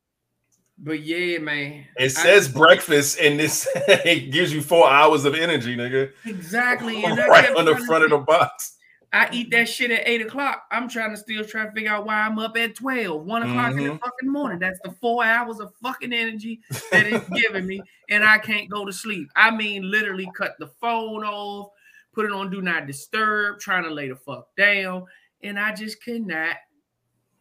but 0.82 1.00
yeah, 1.00 1.38
man. 1.38 1.84
It 1.96 2.10
says 2.10 2.48
I, 2.48 2.58
breakfast 2.58 3.18
and 3.20 3.38
this 3.38 3.68
it 3.74 4.30
gives 4.30 4.52
you 4.52 4.62
four 4.62 4.90
hours 4.90 5.24
of 5.24 5.34
energy, 5.34 5.76
nigga. 5.76 6.12
Exactly. 6.24 7.04
And 7.04 7.18
right 7.18 7.54
on 7.54 7.66
the 7.66 7.76
front 7.76 8.04
of 8.04 8.10
the 8.10 8.18
box. 8.18 8.76
I 9.12 9.28
eat 9.32 9.50
that 9.50 9.68
shit 9.68 9.90
at 9.90 10.06
eight 10.06 10.22
o'clock. 10.22 10.62
I'm 10.70 10.88
trying 10.88 11.10
to 11.10 11.16
still 11.16 11.44
try 11.44 11.66
to 11.66 11.72
figure 11.72 11.90
out 11.90 12.06
why 12.06 12.20
I'm 12.20 12.38
up 12.38 12.56
at 12.56 12.76
12, 12.76 13.24
one 13.24 13.42
o'clock 13.42 13.70
mm-hmm. 13.70 13.78
in 13.78 13.84
the 13.84 13.90
mm-hmm. 13.90 14.04
fucking 14.04 14.30
morning. 14.30 14.60
That's 14.60 14.78
the 14.84 14.92
four 14.92 15.24
hours 15.24 15.58
of 15.58 15.72
fucking 15.82 16.12
energy 16.12 16.60
that 16.92 17.06
it's 17.06 17.28
giving 17.42 17.66
me, 17.66 17.82
and 18.08 18.24
I 18.24 18.38
can't 18.38 18.70
go 18.70 18.84
to 18.84 18.92
sleep. 18.92 19.28
I 19.34 19.50
mean, 19.50 19.90
literally 19.90 20.30
cut 20.36 20.54
the 20.60 20.68
phone 20.80 21.24
off, 21.24 21.70
put 22.12 22.24
it 22.24 22.30
on 22.30 22.50
do 22.50 22.62
not 22.62 22.86
disturb, 22.86 23.58
trying 23.58 23.82
to 23.82 23.90
lay 23.90 24.08
the 24.08 24.14
fuck 24.16 24.46
down, 24.56 25.06
and 25.42 25.58
I 25.58 25.74
just 25.74 26.02
cannot 26.04 26.56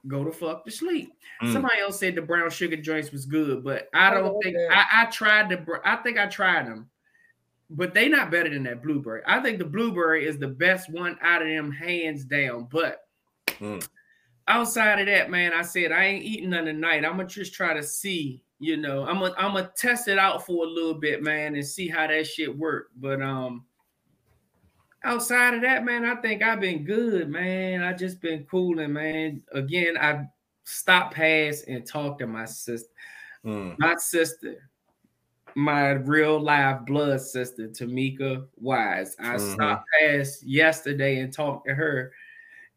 go 0.08 0.24
to 0.24 0.32
fuck 0.32 0.66
to 0.66 0.72
sleep. 0.72 1.14
Mm. 1.44 1.54
Somebody 1.54 1.80
else 1.80 2.00
said 2.00 2.16
the 2.16 2.22
brown 2.22 2.50
sugar 2.50 2.78
joints 2.78 3.12
was 3.12 3.26
good, 3.26 3.64
but 3.64 3.90
I 3.94 4.14
don't 4.14 4.38
I 4.38 4.40
think 4.44 4.58
I, 4.72 4.86
I 4.94 5.06
tried 5.06 5.50
the 5.50 5.80
I 5.84 5.98
think 5.98 6.18
I 6.18 6.28
tried 6.28 6.68
them 6.68 6.90
but 7.70 7.94
they 7.94 8.10
not 8.10 8.32
better 8.32 8.50
than 8.50 8.64
that 8.64 8.82
blueberry. 8.82 9.22
I 9.26 9.42
think 9.42 9.60
the 9.60 9.66
blueberry 9.66 10.26
is 10.26 10.38
the 10.38 10.48
best 10.48 10.92
one 10.92 11.18
out 11.22 11.42
of 11.42 11.48
them, 11.48 11.72
hands 11.72 12.26
down. 12.26 12.68
But 12.72 13.06
mm. 13.48 13.88
outside 14.48 15.00
of 15.00 15.06
that, 15.06 15.30
man, 15.30 15.54
I 15.54 15.62
said 15.62 15.92
I 15.92 16.06
ain't 16.06 16.24
eating 16.24 16.50
none 16.50 16.66
tonight. 16.66 17.06
I'm 17.06 17.18
gonna 17.18 17.28
just 17.28 17.54
try 17.54 17.74
to 17.74 17.84
see, 17.84 18.44
you 18.60 18.78
know, 18.78 19.06
I'm 19.06 19.20
gonna 19.20 19.36
I'm 19.38 19.54
gonna 19.54 19.72
test 19.76 20.08
it 20.08 20.18
out 20.18 20.46
for 20.46 20.66
a 20.66 20.70
little 20.70 20.96
bit, 20.96 21.22
man, 21.22 21.56
and 21.56 21.66
see 21.66 21.88
how 21.88 22.08
that 22.08 22.26
shit 22.26 22.56
work. 22.58 22.90
But 22.96 23.22
um, 23.22 23.66
outside 25.04 25.56
of 25.56 25.62
that, 25.62 25.86
man, 25.86 26.06
I 26.06 26.16
think 26.16 26.44
I've 26.44 26.60
been 26.60 26.84
good, 26.84 27.30
man. 27.30 27.82
I 27.82 27.94
just 27.94 28.22
been 28.22 28.46
cooling, 28.46 28.94
man. 28.94 29.44
Again, 29.54 29.98
I 29.98 30.26
stopped 30.64 31.16
past 31.16 31.68
and 31.68 31.86
talked 31.86 32.20
to 32.20 32.28
my 32.28 32.46
sister. 32.46 32.90
Mm. 33.46 33.78
My 33.80 33.96
sister, 33.96 34.70
my 35.56 35.92
real 35.92 36.40
live 36.40 36.86
blood 36.86 37.22
sister, 37.22 37.70
Tamika 37.70 38.46
Wise. 38.58 39.16
I 39.20 39.36
mm-hmm. 39.36 39.54
stopped 39.54 39.86
past 40.00 40.44
yesterday 40.44 41.20
and 41.20 41.34
talked 41.34 41.68
to 41.68 41.74
her, 41.74 42.12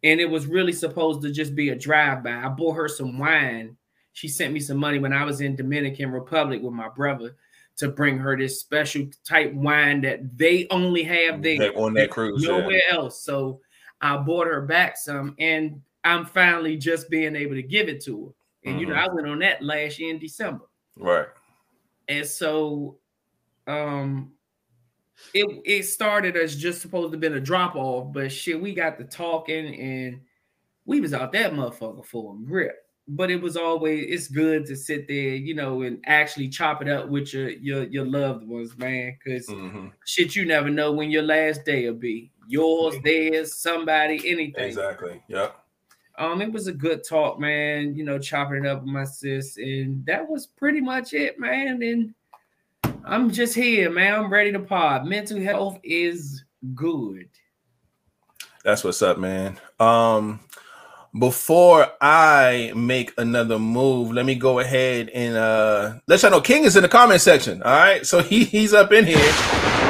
and 0.03 0.21
it 0.21 0.31
was 0.31 0.47
really 0.47 0.73
supposed 0.73 1.23
to 1.23 1.31
just 1.31 1.55
be 1.55 1.71
a 1.71 1.77
drive 1.77 2.23
by. 2.23 2.33
I 2.33 2.49
bought 2.49 2.75
her 2.75 2.89
some 2.89 3.19
wine. 3.19 3.77
She 4.13 4.29
sent 4.29 4.53
me 4.53 4.61
some 4.61 4.77
money 4.77 4.99
when 4.99 5.13
I 5.13 5.25
was 5.25 5.41
in 5.41 5.57
Dominican 5.57 6.13
Republic 6.13 6.63
with 6.63 6.75
my 6.75 6.89
brother 6.89 7.37
to 7.77 7.89
bring 7.89 8.19
her 8.19 8.37
this 8.37 8.61
special 8.61 9.07
type 9.27 9.53
wine 9.53 10.01
that 10.03 10.37
they 10.37 10.67
only 10.71 11.03
have 11.03 11.43
there 11.43 11.77
on 11.77 11.95
that 11.95 12.11
cruise, 12.11 12.43
nowhere 12.43 12.83
yeah. 12.89 12.97
else. 12.97 13.25
So 13.25 13.61
I 14.01 14.17
bought 14.17 14.47
her 14.47 14.63
back 14.63 14.97
some, 14.97 15.35
and 15.39 15.81
I'm 16.05 16.27
finally 16.27 16.77
just 16.77 17.09
being 17.09 17.37
able 17.37 17.55
to 17.55 17.63
give 17.63 17.89
it 17.89 18.03
to 18.05 18.27
her. 18.27 18.33
And 18.65 18.75
mm-hmm. 18.75 18.81
you 18.81 18.87
know, 18.87 18.95
mm-hmm. 18.95 19.11
I 19.11 19.15
went 19.15 19.29
on 19.29 19.39
that 19.41 19.63
last 19.63 19.99
year 19.99 20.13
in 20.13 20.19
December. 20.19 20.65
Right 20.97 21.27
and 22.09 22.27
so 22.27 22.99
um 23.67 24.33
it 25.35 25.63
it 25.65 25.83
started 25.85 26.37
as 26.37 26.57
just 26.57 26.81
supposed 26.81 27.09
to 27.09 27.13
have 27.13 27.21
been 27.21 27.35
a 27.35 27.41
drop 27.41 27.77
off, 27.77 28.13
but 28.13 28.33
shit, 28.33 28.61
we 28.61 28.75
got 28.75 28.99
to 28.99 29.05
talking 29.05 29.79
and 29.79 30.21
we 30.85 31.01
was 31.01 31.15
out 31.15 31.33
that 31.33 31.53
motherfucker 31.53 32.05
for 32.05 32.35
a 32.35 32.45
grip. 32.45 32.85
But 33.09 33.31
it 33.31 33.43
was 33.43 33.57
always 33.57 34.07
it's 34.09 34.29
good 34.29 34.65
to 34.67 34.77
sit 34.77 35.09
there, 35.09 35.35
you 35.35 35.55
know, 35.55 35.83
and 35.83 36.03
actually 36.07 36.49
chop 36.49 36.83
it 36.83 36.89
up 36.89 37.09
with 37.09 37.35
your 37.35 37.51
your 37.51 37.85
your 37.85 38.07
loved 38.07 38.47
ones, 38.47 38.77
man. 38.79 39.17
because 39.19 39.47
mm-hmm. 39.49 39.89
shit, 40.07 40.37
you 40.37 40.45
never 40.45 40.71
know 40.71 40.93
when 40.93 41.11
your 41.11 41.23
last 41.23 41.65
day 41.65 41.87
will 41.87 41.99
be. 41.99 42.31
Yours, 42.49 42.95
theirs, 43.03 43.55
somebody, 43.57 44.17
anything. 44.25 44.65
Exactly. 44.65 45.23
Yep. 45.29 45.57
Um, 46.19 46.43
it 46.43 46.53
was 46.53 46.67
a 46.67 46.73
good 46.73 47.03
talk, 47.03 47.41
man. 47.41 47.95
You 47.97 48.05
know, 48.05 48.19
chopping 48.19 48.65
it 48.65 48.69
up 48.69 48.83
with 48.83 48.91
my 48.91 49.05
sis, 49.05 49.57
and 49.57 50.05
that 50.07 50.29
was 50.29 50.47
pretty 50.47 50.81
much 50.81 51.13
it, 51.13 51.41
man. 51.41 51.83
And 51.83 52.15
I'm 53.05 53.31
just 53.31 53.55
here, 53.55 53.91
man. 53.91 54.15
I'm 54.15 54.33
ready 54.33 54.53
to 54.53 54.61
pod. 54.61 55.07
Mental 55.07 55.41
health 55.41 55.79
is 55.83 56.45
good. 56.75 57.29
That's 58.65 58.85
what's 58.85 59.03
up, 59.03 59.19
man. 59.19 59.59
Um, 59.81 60.41
before 61.19 61.89
I 62.01 62.73
make 62.75 63.13
another 63.19 63.59
move, 63.59 64.13
let 64.13 64.25
me 64.25 64.35
go 64.35 64.61
ahead 64.61 65.11
and 65.11 65.37
uh 65.37 65.95
let 66.07 66.23
y'all 66.23 66.31
know 66.31 66.41
King 66.41 66.65
is 66.65 66.77
in 66.77 66.83
the 66.83 66.89
comment 66.89 67.21
section. 67.21 67.63
All 67.63 67.73
right, 67.73 68.07
so 68.07 68.23
he, 68.23 68.45
he's 68.45 68.73
up 68.73 68.93
in 68.93 69.05
here. 69.05 69.19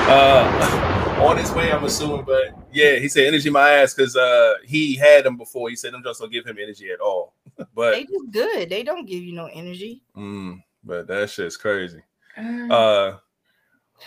Uh 0.08 0.88
on 1.22 1.36
his 1.36 1.52
way, 1.52 1.70
I'm 1.70 1.84
assuming. 1.84 2.24
But 2.24 2.54
yeah, 2.72 2.96
he 2.96 3.08
said 3.08 3.26
energy 3.26 3.50
my 3.50 3.70
ass 3.70 3.94
because 3.94 4.16
uh 4.16 4.54
he 4.64 4.96
had 4.96 5.24
them 5.24 5.36
before. 5.36 5.70
He 5.70 5.76
said 5.76 5.92
them 5.92 6.02
just 6.02 6.20
don't 6.20 6.32
give 6.32 6.44
him 6.44 6.58
energy 6.60 6.90
at 6.90 7.00
all. 7.00 7.34
but 7.74 7.92
they 7.92 8.04
do 8.04 8.28
good. 8.30 8.68
They 8.68 8.82
don't 8.82 9.06
give 9.06 9.22
you 9.22 9.32
no 9.32 9.46
energy. 9.46 10.02
Mm, 10.16 10.62
but 10.84 11.06
that 11.06 11.30
shit's 11.30 11.56
crazy. 11.56 12.02
Uh, 12.36 12.72
uh 12.72 13.18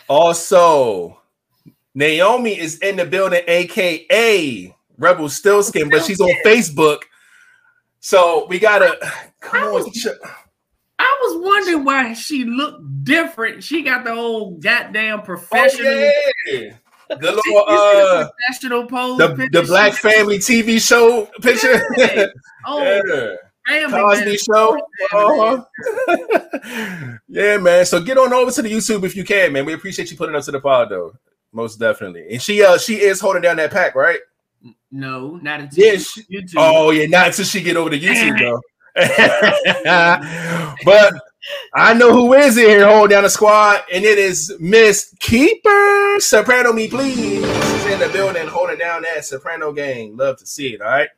also 0.09 1.21
Naomi 1.93 2.59
is 2.59 2.79
in 2.79 2.97
the 2.97 3.05
building, 3.05 3.41
aka 3.47 4.75
Rebel 4.97 5.25
Stillskin, 5.25 5.91
but 5.91 6.03
she's 6.03 6.21
on 6.21 6.31
Facebook. 6.45 7.01
So 7.99 8.45
we 8.47 8.59
gotta 8.59 8.97
come 9.41 9.63
I 9.63 9.67
on. 9.67 9.73
Was, 9.73 10.07
I 10.97 11.17
was 11.21 11.43
wondering 11.43 11.83
why 11.83 12.13
she 12.13 12.45
looked 12.45 13.03
different. 13.03 13.63
She 13.63 13.81
got 13.81 14.03
the 14.03 14.13
old 14.13 14.61
goddamn 14.61 15.21
professional. 15.21 15.87
Oh, 15.87 16.11
yeah 16.47 16.77
the 17.09 17.15
little 17.31 17.65
uh 17.67 18.27
professional 18.29 18.85
pose 18.85 19.17
the, 19.17 19.49
the 19.51 19.63
black 19.63 19.93
family 19.93 20.39
TV 20.39 20.79
show 20.79 21.29
picture. 21.41 21.81
Yeah. 21.97 22.25
Oh, 22.67 22.81
yeah. 22.81 23.87
Cosby 23.91 24.37
show. 24.37 24.75
Uh-huh. 25.13 25.63
yeah, 27.27 27.57
man. 27.57 27.85
So 27.85 28.01
get 28.01 28.17
on 28.17 28.33
over 28.33 28.49
to 28.49 28.63
the 28.63 28.71
YouTube 28.71 29.03
if 29.03 29.15
you 29.15 29.23
can, 29.23 29.53
man. 29.53 29.65
We 29.65 29.73
appreciate 29.73 30.09
you 30.09 30.17
putting 30.17 30.35
up 30.35 30.43
to 30.45 30.51
the 30.51 30.59
pod 30.59 30.89
though. 30.89 31.13
Most 31.51 31.75
definitely. 31.75 32.25
And 32.31 32.41
she 32.41 32.63
uh 32.63 32.79
she 32.79 32.95
is 32.95 33.19
holding 33.19 33.43
down 33.43 33.57
that 33.57 33.69
pack, 33.69 33.93
right? 33.93 34.17
No, 34.91 35.35
not 35.37 35.61
until 35.61 35.85
yeah, 35.85 35.97
she, 35.97 36.23
YouTube. 36.23 36.55
Oh 36.57 36.91
yeah, 36.91 37.07
not 37.07 37.27
until 37.27 37.45
she 37.45 37.61
get 37.61 37.77
over 37.77 37.89
to 37.89 37.99
YouTube 37.99 38.39
though. 38.39 38.61
but 40.85 41.13
I 41.73 41.93
know 41.93 42.13
who 42.13 42.33
is 42.33 42.57
in 42.57 42.69
here 42.69 42.87
holding 42.87 43.09
down 43.09 43.23
the 43.23 43.29
squad, 43.29 43.81
and 43.93 44.05
it 44.05 44.17
is 44.17 44.55
Miss 44.59 45.13
Keeper. 45.19 46.15
Soprano 46.19 46.71
me, 46.71 46.87
please. 46.87 47.43
She's 47.43 47.85
in 47.85 47.99
the 47.99 48.09
building 48.11 48.47
holding 48.47 48.77
down 48.77 49.03
that 49.03 49.25
Soprano 49.25 49.73
gang. 49.73 50.15
Love 50.15 50.37
to 50.37 50.45
see 50.45 50.73
it. 50.73 50.81
All 50.81 50.87
right. 50.87 51.09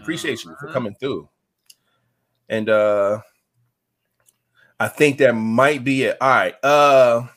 Appreciate 0.00 0.44
you 0.44 0.54
for 0.58 0.66
uh-huh. 0.66 0.72
coming 0.72 0.94
through. 0.94 1.28
And 2.48 2.68
uh 2.68 3.20
I 4.78 4.88
think 4.88 5.18
that 5.18 5.34
might 5.34 5.84
be 5.84 6.04
it. 6.04 6.16
All 6.20 6.28
right. 6.28 6.54
Uh 6.62 7.28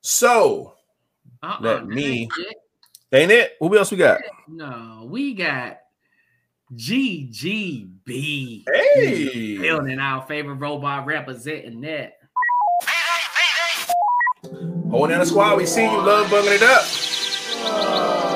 so 0.00 0.74
uh-uh, 1.42 1.58
let 1.60 1.86
me 1.86 2.28
that 3.10 3.20
ain't 3.20 3.30
it? 3.30 3.52
What 3.60 3.76
else 3.78 3.90
we 3.92 3.96
got? 3.96 4.20
No, 4.48 5.06
we 5.08 5.34
got 5.34 5.78
GGB. 6.74 8.64
Hey, 8.72 9.58
building 9.58 10.00
our 10.00 10.26
favorite 10.26 10.56
robot 10.56 11.06
representing 11.06 11.80
that. 11.82 12.14
Holding 14.90 15.10
down 15.10 15.20
the 15.20 15.26
squad, 15.26 15.56
we 15.56 15.66
see 15.66 15.84
you 15.84 15.98
love 15.98 16.26
bugging 16.26 16.56
it 16.56 16.62
up. 16.62 16.84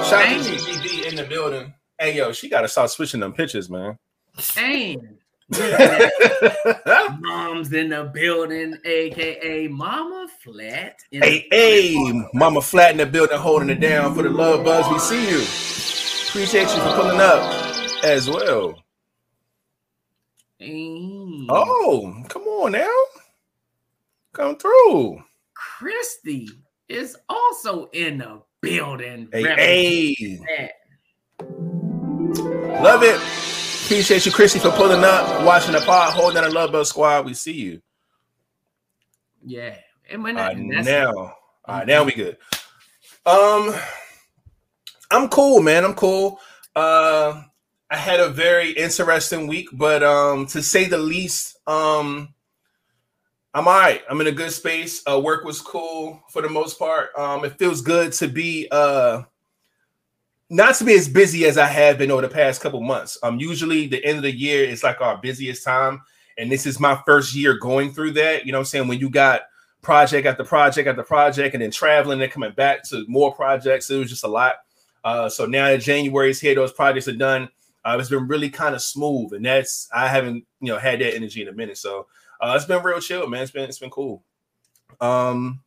Shout 0.05 0.27
out 0.27 0.45
to 0.45 0.51
GGB 0.51 1.09
in 1.09 1.17
the 1.17 1.25
building. 1.25 1.75
Hey 1.99 2.17
yo, 2.17 2.33
she 2.33 2.49
gotta 2.49 2.69
start 2.69 2.91
switching 2.91 3.21
them 3.21 3.33
pictures, 3.33 3.69
man. 3.69 3.99
Dang. 4.55 5.19
Mom's 7.21 7.73
in 7.73 7.89
the 7.89 8.09
building, 8.15 8.77
aka 8.85 9.67
Mama 9.67 10.29
Flat. 10.45 11.01
Hey, 11.11 11.49
hey, 11.51 12.29
Mama 12.33 12.61
Flat 12.61 12.93
in 12.93 12.99
the 12.99 13.07
building, 13.07 13.37
holding 13.37 13.71
it 13.71 13.81
down 13.81 14.15
for 14.15 14.23
the 14.23 14.31
love 14.31 14.65
buzz. 14.65 14.89
We 14.93 14.99
see 15.01 15.29
you. 15.29 15.43
Appreciate 16.29 16.69
you 16.69 16.83
for 16.83 16.95
pulling 16.95 17.21
up 17.21 17.43
as 18.05 18.31
well. 18.31 18.81
Hey. 20.59 21.47
Oh, 21.49 22.23
come 22.29 22.43
on 22.43 22.73
now. 22.73 23.05
Come 24.33 24.57
through. 24.57 25.21
Christy 25.55 26.49
is 26.89 27.17
also 27.29 27.89
in 27.93 28.19
the 28.19 28.41
building. 28.61 29.29
Hey, 29.33 30.15
hey. 30.17 30.71
Love 32.81 33.03
it. 33.03 33.50
Appreciate 33.91 34.25
you, 34.25 34.31
Chrissy, 34.31 34.61
for 34.61 34.71
pulling 34.71 35.03
up, 35.03 35.45
watching 35.45 35.73
the 35.73 35.81
pod, 35.81 36.13
holding 36.13 36.41
down 36.41 36.45
the 36.45 36.55
Love 36.55 36.71
Bell 36.71 36.85
Squad. 36.85 37.25
We 37.25 37.35
see 37.35 37.55
you. 37.55 37.83
Yeah. 39.45 39.75
And 40.09 40.23
when 40.23 40.39
uh, 40.39 40.53
now, 40.53 41.13
all 41.13 41.35
right, 41.67 41.89
now 41.89 42.05
we 42.05 42.13
good. 42.13 42.37
Um, 43.27 43.75
I'm 45.11 45.29
cool, 45.29 45.61
man. 45.61 45.85
I'm 45.85 45.95
cool. 45.95 46.39
Uh, 46.77 47.43
I 47.91 47.97
had 47.97 48.21
a 48.21 48.29
very 48.29 48.71
interesting 48.71 49.49
week, 49.49 49.67
but 49.73 50.05
um, 50.05 50.47
to 50.47 50.63
say 50.63 50.85
the 50.85 50.97
least, 50.97 51.59
um, 51.67 52.33
I'm 53.55 53.67
all 53.67 53.75
right. 53.75 54.03
I'm 54.09 54.21
in 54.21 54.29
a 54.29 54.33
good 54.33 54.53
space. 54.53 55.03
Uh, 55.05 55.19
work 55.19 55.45
was 55.45 55.61
cool 55.61 56.23
for 56.31 56.43
the 56.43 56.49
most 56.49 56.79
part. 56.79 57.09
Um, 57.19 57.45
it 57.45 57.59
feels 57.59 57.83
good 57.83 58.13
to 58.13 58.29
be 58.29 58.69
uh 58.71 59.23
not 60.51 60.75
to 60.75 60.85
be 60.85 60.95
as 60.95 61.09
busy 61.09 61.47
as 61.47 61.57
I 61.57 61.67
have 61.67 61.97
been 61.97 62.11
over 62.11 62.23
the 62.23 62.29
past 62.29 62.61
couple 62.61 62.81
months. 62.81 63.17
Um, 63.23 63.39
usually 63.39 63.87
the 63.87 64.05
end 64.05 64.17
of 64.17 64.25
the 64.25 64.37
year 64.37 64.65
is 64.65 64.83
like 64.83 65.01
our 65.01 65.17
busiest 65.17 65.65
time, 65.65 66.03
and 66.37 66.51
this 66.51 66.67
is 66.67 66.81
my 66.81 67.01
first 67.07 67.35
year 67.35 67.57
going 67.57 67.93
through 67.93 68.13
that. 68.13 68.45
You 68.45 68.53
know 68.53 68.59
I'm 68.59 68.65
saying? 68.65 68.89
When 68.89 68.99
you 68.99 69.09
got 69.09 69.43
project 69.81 70.27
after 70.27 70.45
project 70.45 70.89
after 70.89 71.05
project, 71.05 71.55
and 71.55 71.63
then 71.63 71.71
traveling 71.71 72.21
and 72.21 72.33
coming 72.33 72.53
back 72.53 72.83
to 72.89 73.05
more 73.07 73.33
projects, 73.33 73.89
it 73.91 73.99
was 73.99 74.11
just 74.11 74.25
a 74.25 74.29
lot. 74.29 74.57
Uh, 75.05 75.29
so 75.29 75.47
now 75.47 75.67
that 75.67 75.81
January 75.81 76.31
is 76.31 76.41
here, 76.41 76.57
those 76.57 76.73
projects 76.73 77.07
are 77.07 77.13
done. 77.13 77.49
Uh, 77.85 77.97
it's 77.99 78.11
been 78.11 78.27
really 78.27 78.51
kind 78.51 78.75
of 78.75 78.83
smooth, 78.83 79.33
and 79.33 79.47
that's 79.47 79.89
I 79.95 80.09
haven't 80.09 80.45
you 80.61 80.73
know 80.73 80.79
had 80.79 81.01
that 81.01 81.15
energy 81.15 81.43
in 81.43 81.49
a 81.49 81.53
minute. 81.53 81.79
So 81.79 82.09
uh, 82.41 82.55
it's 82.57 82.67
been 82.67 82.83
real 82.83 83.01
chill, 83.01 83.29
man. 83.29 83.43
It's 83.43 83.53
been 83.53 83.69
it's 83.69 83.79
been 83.79 83.91
cool. 83.91 84.25
Um, 85.01 85.61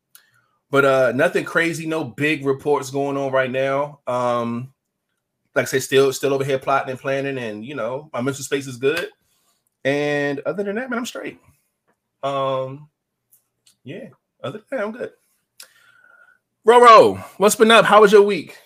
but 0.69 0.85
uh, 0.85 1.11
nothing 1.13 1.45
crazy, 1.45 1.85
no 1.85 2.03
big 2.03 2.45
reports 2.45 2.89
going 2.89 3.15
on 3.15 3.31
right 3.31 3.49
now. 3.49 3.99
Um, 4.07 4.72
like 5.55 5.63
I 5.63 5.65
said, 5.65 5.83
still 5.83 6.11
still 6.13 6.33
over 6.33 6.43
here 6.43 6.59
plotting 6.59 6.91
and 6.91 6.99
planning, 6.99 7.37
and 7.37 7.65
you 7.65 7.75
know, 7.75 8.09
my 8.13 8.21
mental 8.21 8.43
space 8.43 8.67
is 8.67 8.77
good. 8.77 9.09
And 9.85 10.39
other 10.45 10.63
than 10.63 10.75
that, 10.75 10.89
man, 10.89 10.99
I'm 10.99 11.05
straight. 11.05 11.39
Um, 12.21 12.89
yeah, 13.83 14.09
other 14.43 14.59
than 14.59 14.67
that, 14.71 14.85
I'm 14.85 14.91
good. 14.91 15.11
Roro, 16.65 17.19
what's 17.37 17.55
been 17.55 17.71
up? 17.71 17.85
How 17.85 18.01
was 18.01 18.11
your 18.11 18.21
week? 18.21 18.57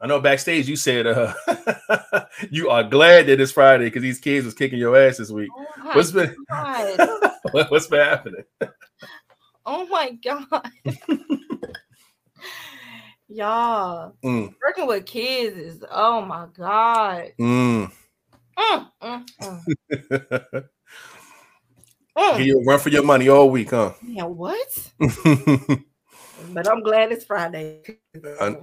I 0.00 0.06
know 0.06 0.20
backstage 0.20 0.68
you 0.68 0.76
said 0.76 1.08
uh 1.08 1.34
you 2.50 2.70
are 2.70 2.84
glad 2.84 3.26
that 3.26 3.40
it's 3.40 3.50
Friday 3.50 3.86
because 3.86 4.02
these 4.02 4.20
kids 4.20 4.44
was 4.44 4.54
kicking 4.54 4.78
your 4.78 4.96
ass 4.96 5.16
this 5.16 5.30
week. 5.30 5.50
Oh 5.52 5.66
what's 5.92 6.12
been 6.12 6.36
what's 7.50 7.88
been 7.88 7.98
happening? 7.98 8.44
Oh 9.66 9.86
my 9.88 10.12
god. 10.12 10.70
Y'all, 13.30 14.14
mm. 14.24 14.54
working 14.64 14.86
with 14.86 15.04
kids 15.04 15.56
is 15.56 15.84
oh 15.90 16.22
my 16.22 16.46
god. 16.56 17.32
Mm. 17.38 17.92
Mm, 18.58 18.90
mm, 19.02 19.26
mm. 19.42 20.64
you 22.44 22.62
run 22.64 22.78
for 22.78 22.88
your 22.88 23.02
money 23.02 23.28
all 23.28 23.50
week, 23.50 23.70
huh? 23.70 23.92
Yeah, 24.02 24.24
what? 24.24 24.90
but 24.98 26.68
I'm 26.68 26.82
glad 26.82 27.12
it's 27.12 27.26
Friday. 27.26 27.82
I, 28.40 28.56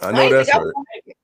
I 0.00 0.12
know 0.12 0.26
I 0.26 0.30
that's 0.30 0.52
right. 0.52 1.16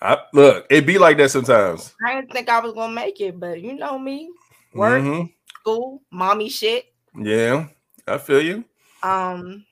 I, 0.00 0.18
look, 0.32 0.66
it 0.70 0.86
be 0.86 0.98
like 0.98 1.16
that 1.16 1.32
sometimes. 1.32 1.94
I 2.06 2.14
didn't 2.14 2.30
think 2.32 2.48
I 2.48 2.60
was 2.60 2.74
gonna 2.74 2.94
make 2.94 3.20
it, 3.20 3.40
but 3.40 3.60
you 3.60 3.74
know 3.74 3.98
me, 3.98 4.30
work, 4.72 5.02
mm-hmm. 5.02 5.26
school, 5.60 6.02
mommy 6.12 6.48
shit. 6.48 6.86
Yeah, 7.20 7.66
I 8.06 8.18
feel 8.18 8.40
you. 8.40 8.64
Um, 9.02 9.64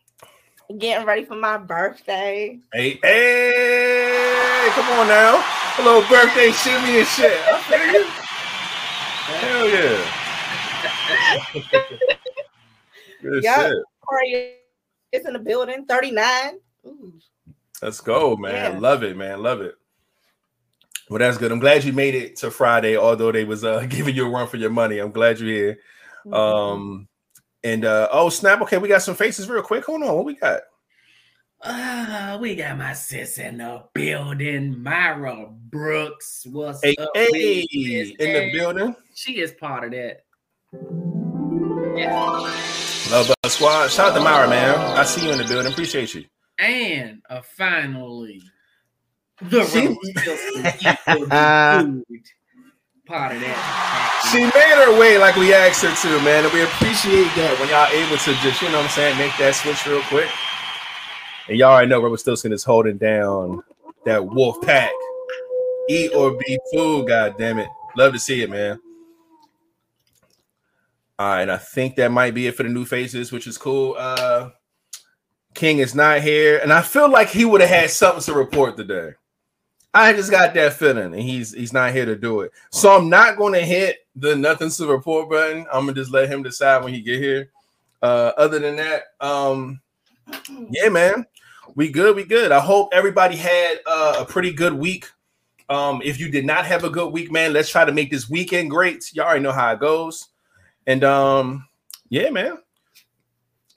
getting 0.78 1.06
ready 1.06 1.24
for 1.24 1.36
my 1.36 1.56
birthday. 1.56 2.58
Hey, 2.72 2.98
hey, 3.02 4.68
come 4.70 4.98
on 4.98 5.08
now. 5.08 5.44
A 5.78 5.82
little 5.82 6.08
birthday 6.08 6.50
shimmy 6.52 6.98
and 6.98 7.06
shit. 7.06 7.38
Hell 9.26 9.68
yeah. 9.68 10.04
Good 13.22 13.42
yep. 13.42 13.70
shit. 13.70 13.82
It's 15.12 15.26
in 15.26 15.32
the 15.32 15.38
building, 15.38 15.86
39. 15.86 16.58
Ooh. 16.86 17.12
Let's 17.82 18.00
go, 18.00 18.36
man. 18.36 18.74
Yeah. 18.74 18.78
Love 18.78 19.02
it, 19.02 19.16
man. 19.16 19.42
Love 19.42 19.60
it. 19.60 19.74
Well, 21.08 21.20
that's 21.20 21.38
good. 21.38 21.52
I'm 21.52 21.60
glad 21.60 21.84
you 21.84 21.92
made 21.92 22.14
it 22.14 22.36
to 22.36 22.50
Friday, 22.50 22.96
although 22.96 23.30
they 23.30 23.44
was 23.44 23.64
uh 23.64 23.86
giving 23.88 24.14
you 24.16 24.26
a 24.26 24.30
run 24.30 24.48
for 24.48 24.56
your 24.56 24.70
money. 24.70 24.98
I'm 24.98 25.12
glad 25.12 25.38
you're 25.38 25.48
here. 25.48 25.78
Mm-hmm. 26.26 26.34
Um 26.34 27.08
and 27.66 27.84
uh 27.84 28.08
oh 28.12 28.28
snap, 28.28 28.60
okay, 28.62 28.78
we 28.78 28.88
got 28.88 29.02
some 29.02 29.16
faces 29.16 29.48
real 29.48 29.62
quick. 29.62 29.84
Hold 29.84 30.02
on, 30.02 30.14
what 30.14 30.24
we 30.24 30.36
got? 30.36 30.60
Uh, 31.62 32.38
we 32.40 32.54
got 32.54 32.78
my 32.78 32.92
sis 32.92 33.38
in 33.38 33.58
the 33.58 33.82
building, 33.92 34.80
Myra 34.80 35.48
Brooks. 35.50 36.46
What's 36.48 36.84
hey, 36.84 36.94
up? 36.96 37.10
Hey, 37.14 37.66
in 37.72 38.14
the 38.18 38.52
building. 38.52 38.94
She 39.14 39.40
is 39.40 39.52
part 39.52 39.84
of 39.84 39.90
that. 39.90 40.20
Yeah. 41.96 42.12
Love 43.10 43.34
uh, 43.42 43.48
squad. 43.48 43.90
Shout 43.90 44.12
out 44.12 44.14
to 44.14 44.20
Myra, 44.20 44.48
man. 44.48 44.78
I 44.96 45.04
see 45.04 45.26
you 45.26 45.32
in 45.32 45.38
the 45.38 45.44
building. 45.44 45.72
Appreciate 45.72 46.14
you. 46.14 46.24
And 46.58 47.20
uh, 47.28 47.40
finally, 47.40 48.42
the 49.42 49.62
part 53.06 53.32
of 53.32 53.40
that. 53.40 54.28
She 54.32 54.40
made 54.42 54.84
her 54.84 54.98
way 54.98 55.16
like 55.16 55.36
we 55.36 55.54
asked 55.54 55.82
her 55.82 55.94
to, 55.94 56.24
man. 56.24 56.44
And 56.44 56.52
we 56.52 56.62
appreciate 56.62 57.30
that 57.36 57.56
when 57.60 57.68
y'all 57.70 57.86
able 57.86 58.18
to 58.18 58.34
just, 58.42 58.60
you 58.60 58.68
know 58.68 58.78
what 58.78 58.84
I'm 58.84 58.90
saying, 58.90 59.16
make 59.16 59.36
that 59.38 59.54
switch 59.54 59.86
real 59.86 60.02
quick. 60.02 60.28
And 61.48 61.56
y'all 61.56 61.70
already 61.70 61.88
know 61.88 62.02
Robert 62.02 62.18
Stilson 62.18 62.52
is 62.52 62.64
holding 62.64 62.98
down 62.98 63.62
that 64.04 64.26
wolf 64.26 64.60
pack. 64.62 64.90
Eat 65.88 66.12
or 66.14 66.36
be 66.36 66.58
food, 66.72 67.06
god 67.06 67.38
damn 67.38 67.60
it. 67.60 67.68
Love 67.96 68.12
to 68.12 68.18
see 68.18 68.42
it, 68.42 68.50
man. 68.50 68.80
All 71.18 71.28
right, 71.28 71.48
I 71.48 71.56
think 71.56 71.94
that 71.96 72.10
might 72.10 72.34
be 72.34 72.48
it 72.48 72.56
for 72.56 72.64
the 72.64 72.68
new 72.68 72.84
faces, 72.84 73.30
which 73.30 73.46
is 73.46 73.56
cool. 73.56 73.94
Uh 73.96 74.50
King 75.54 75.78
is 75.78 75.94
not 75.94 76.20
here, 76.20 76.58
and 76.58 76.70
I 76.70 76.82
feel 76.82 77.08
like 77.08 77.30
he 77.30 77.46
would 77.46 77.62
have 77.62 77.70
had 77.70 77.88
something 77.88 78.22
to 78.24 78.34
report 78.34 78.76
today. 78.76 79.12
I 79.96 80.12
just 80.12 80.30
got 80.30 80.52
that 80.54 80.74
feeling, 80.74 81.14
and 81.14 81.22
he's 81.22 81.54
he's 81.54 81.72
not 81.72 81.92
here 81.92 82.04
to 82.04 82.16
do 82.16 82.42
it. 82.42 82.52
So 82.70 82.94
I'm 82.94 83.08
not 83.08 83.38
going 83.38 83.54
to 83.54 83.60
hit 83.60 84.06
the 84.14 84.36
nothing 84.36 84.68
to 84.68 84.86
report 84.86 85.30
button. 85.30 85.66
I'm 85.72 85.86
gonna 85.86 85.94
just 85.94 86.12
let 86.12 86.28
him 86.28 86.42
decide 86.42 86.84
when 86.84 86.92
he 86.92 87.00
get 87.00 87.18
here. 87.18 87.50
Uh, 88.02 88.32
other 88.36 88.58
than 88.58 88.76
that, 88.76 89.04
um, 89.22 89.80
yeah, 90.70 90.90
man, 90.90 91.24
we 91.74 91.90
good. 91.90 92.14
We 92.14 92.24
good. 92.24 92.52
I 92.52 92.60
hope 92.60 92.90
everybody 92.92 93.36
had 93.36 93.78
uh, 93.86 94.16
a 94.18 94.24
pretty 94.26 94.52
good 94.52 94.74
week. 94.74 95.06
Um, 95.70 96.02
if 96.04 96.20
you 96.20 96.30
did 96.30 96.44
not 96.44 96.66
have 96.66 96.84
a 96.84 96.90
good 96.90 97.10
week, 97.10 97.32
man, 97.32 97.54
let's 97.54 97.70
try 97.70 97.86
to 97.86 97.92
make 97.92 98.10
this 98.10 98.28
weekend 98.28 98.70
great. 98.70 99.02
Y'all 99.14 99.24
already 99.24 99.42
know 99.42 99.52
how 99.52 99.72
it 99.72 99.80
goes. 99.80 100.28
And 100.86 101.04
um, 101.04 101.66
yeah, 102.10 102.28
man. 102.28 102.58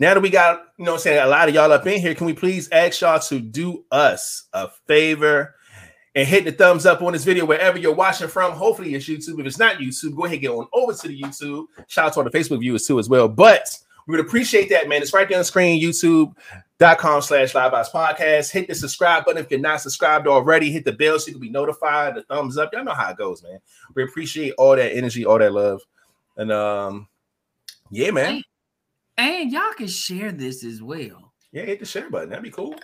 Now 0.01 0.13
that 0.13 0.21
we 0.21 0.29
got, 0.29 0.63
you 0.77 0.86
know, 0.86 0.93
I'm 0.93 0.99
saying 0.99 1.23
a 1.23 1.27
lot 1.27 1.49
of 1.49 1.55
y'all 1.55 1.71
up 1.71 1.88
in 1.88 1.99
here, 1.99 2.15
can 2.15 2.25
we 2.25 2.34
please 2.34 2.69
ask 2.71 3.01
y'all 3.01 3.19
to 3.19 3.39
do 3.39 3.86
us 3.91 4.47
a 4.53 4.69
favor? 4.88 5.55
And 6.19 6.27
hit 6.27 6.43
the 6.43 6.51
thumbs 6.51 6.86
up 6.86 7.01
on 7.01 7.13
this 7.13 7.23
video 7.23 7.45
wherever 7.45 7.77
you're 7.77 7.93
watching 7.93 8.27
from. 8.27 8.51
Hopefully 8.51 8.93
it's 8.93 9.05
YouTube. 9.05 9.39
If 9.39 9.45
it's 9.45 9.58
not 9.58 9.77
YouTube, 9.77 10.17
go 10.17 10.25
ahead 10.25 10.34
and 10.34 10.41
get 10.41 10.51
on 10.51 10.67
over 10.73 10.93
to 10.93 11.08
the 11.08 11.17
YouTube. 11.17 11.67
Shout 11.88 12.08
out 12.08 12.13
to 12.13 12.19
all 12.19 12.25
the 12.25 12.29
Facebook 12.29 12.60
viewers 12.60 12.86
too 12.86 12.99
as 12.99 13.08
well. 13.08 13.29
But 13.29 13.69
we 14.05 14.17
would 14.17 14.25
appreciate 14.25 14.67
that, 14.69 14.89
man. 14.89 15.01
It's 15.01 15.13
right 15.13 15.29
there 15.29 15.38
on 15.38 15.41
the 15.41 15.45
screen, 15.45 15.82
youtube.com 15.82 17.21
slash 17.21 17.53
livebox 17.53 17.91
podcast. 17.91 18.51
Hit 18.51 18.67
the 18.67 18.75
subscribe 18.75 19.23
button 19.23 19.41
if 19.41 19.49
you're 19.49 19.62
not 19.62 19.79
subscribed 19.79 20.27
already. 20.27 20.69
Hit 20.69 20.84
the 20.84 20.91
bell 20.91 21.17
so 21.19 21.27
you 21.27 21.34
can 21.34 21.41
be 21.41 21.49
notified, 21.49 22.15
the 22.15 22.23
thumbs 22.23 22.58
up. 22.58 22.73
Y'all 22.73 22.84
know 22.84 22.93
how 22.93 23.12
it 23.12 23.17
goes, 23.17 23.41
man. 23.41 23.60
We 23.95 24.03
appreciate 24.03 24.55
all 24.58 24.75
that 24.75 24.93
energy, 24.93 25.25
all 25.25 25.39
that 25.39 25.53
love. 25.53 25.79
And 26.36 26.51
um, 26.51 27.08
yeah, 27.91 28.12
man. 28.12 28.43
And 29.17 29.53
y'all 29.53 29.71
can 29.71 29.88
share 29.88 30.34
this 30.34 30.65
as 30.65 30.82
well. 30.82 31.32
Yeah, 31.53 31.63
hit 31.63 31.79
the 31.79 31.86
share 31.86 32.10
button. 32.10 32.29
That'd 32.29 32.43
be 32.43 32.51
cool. 32.51 32.75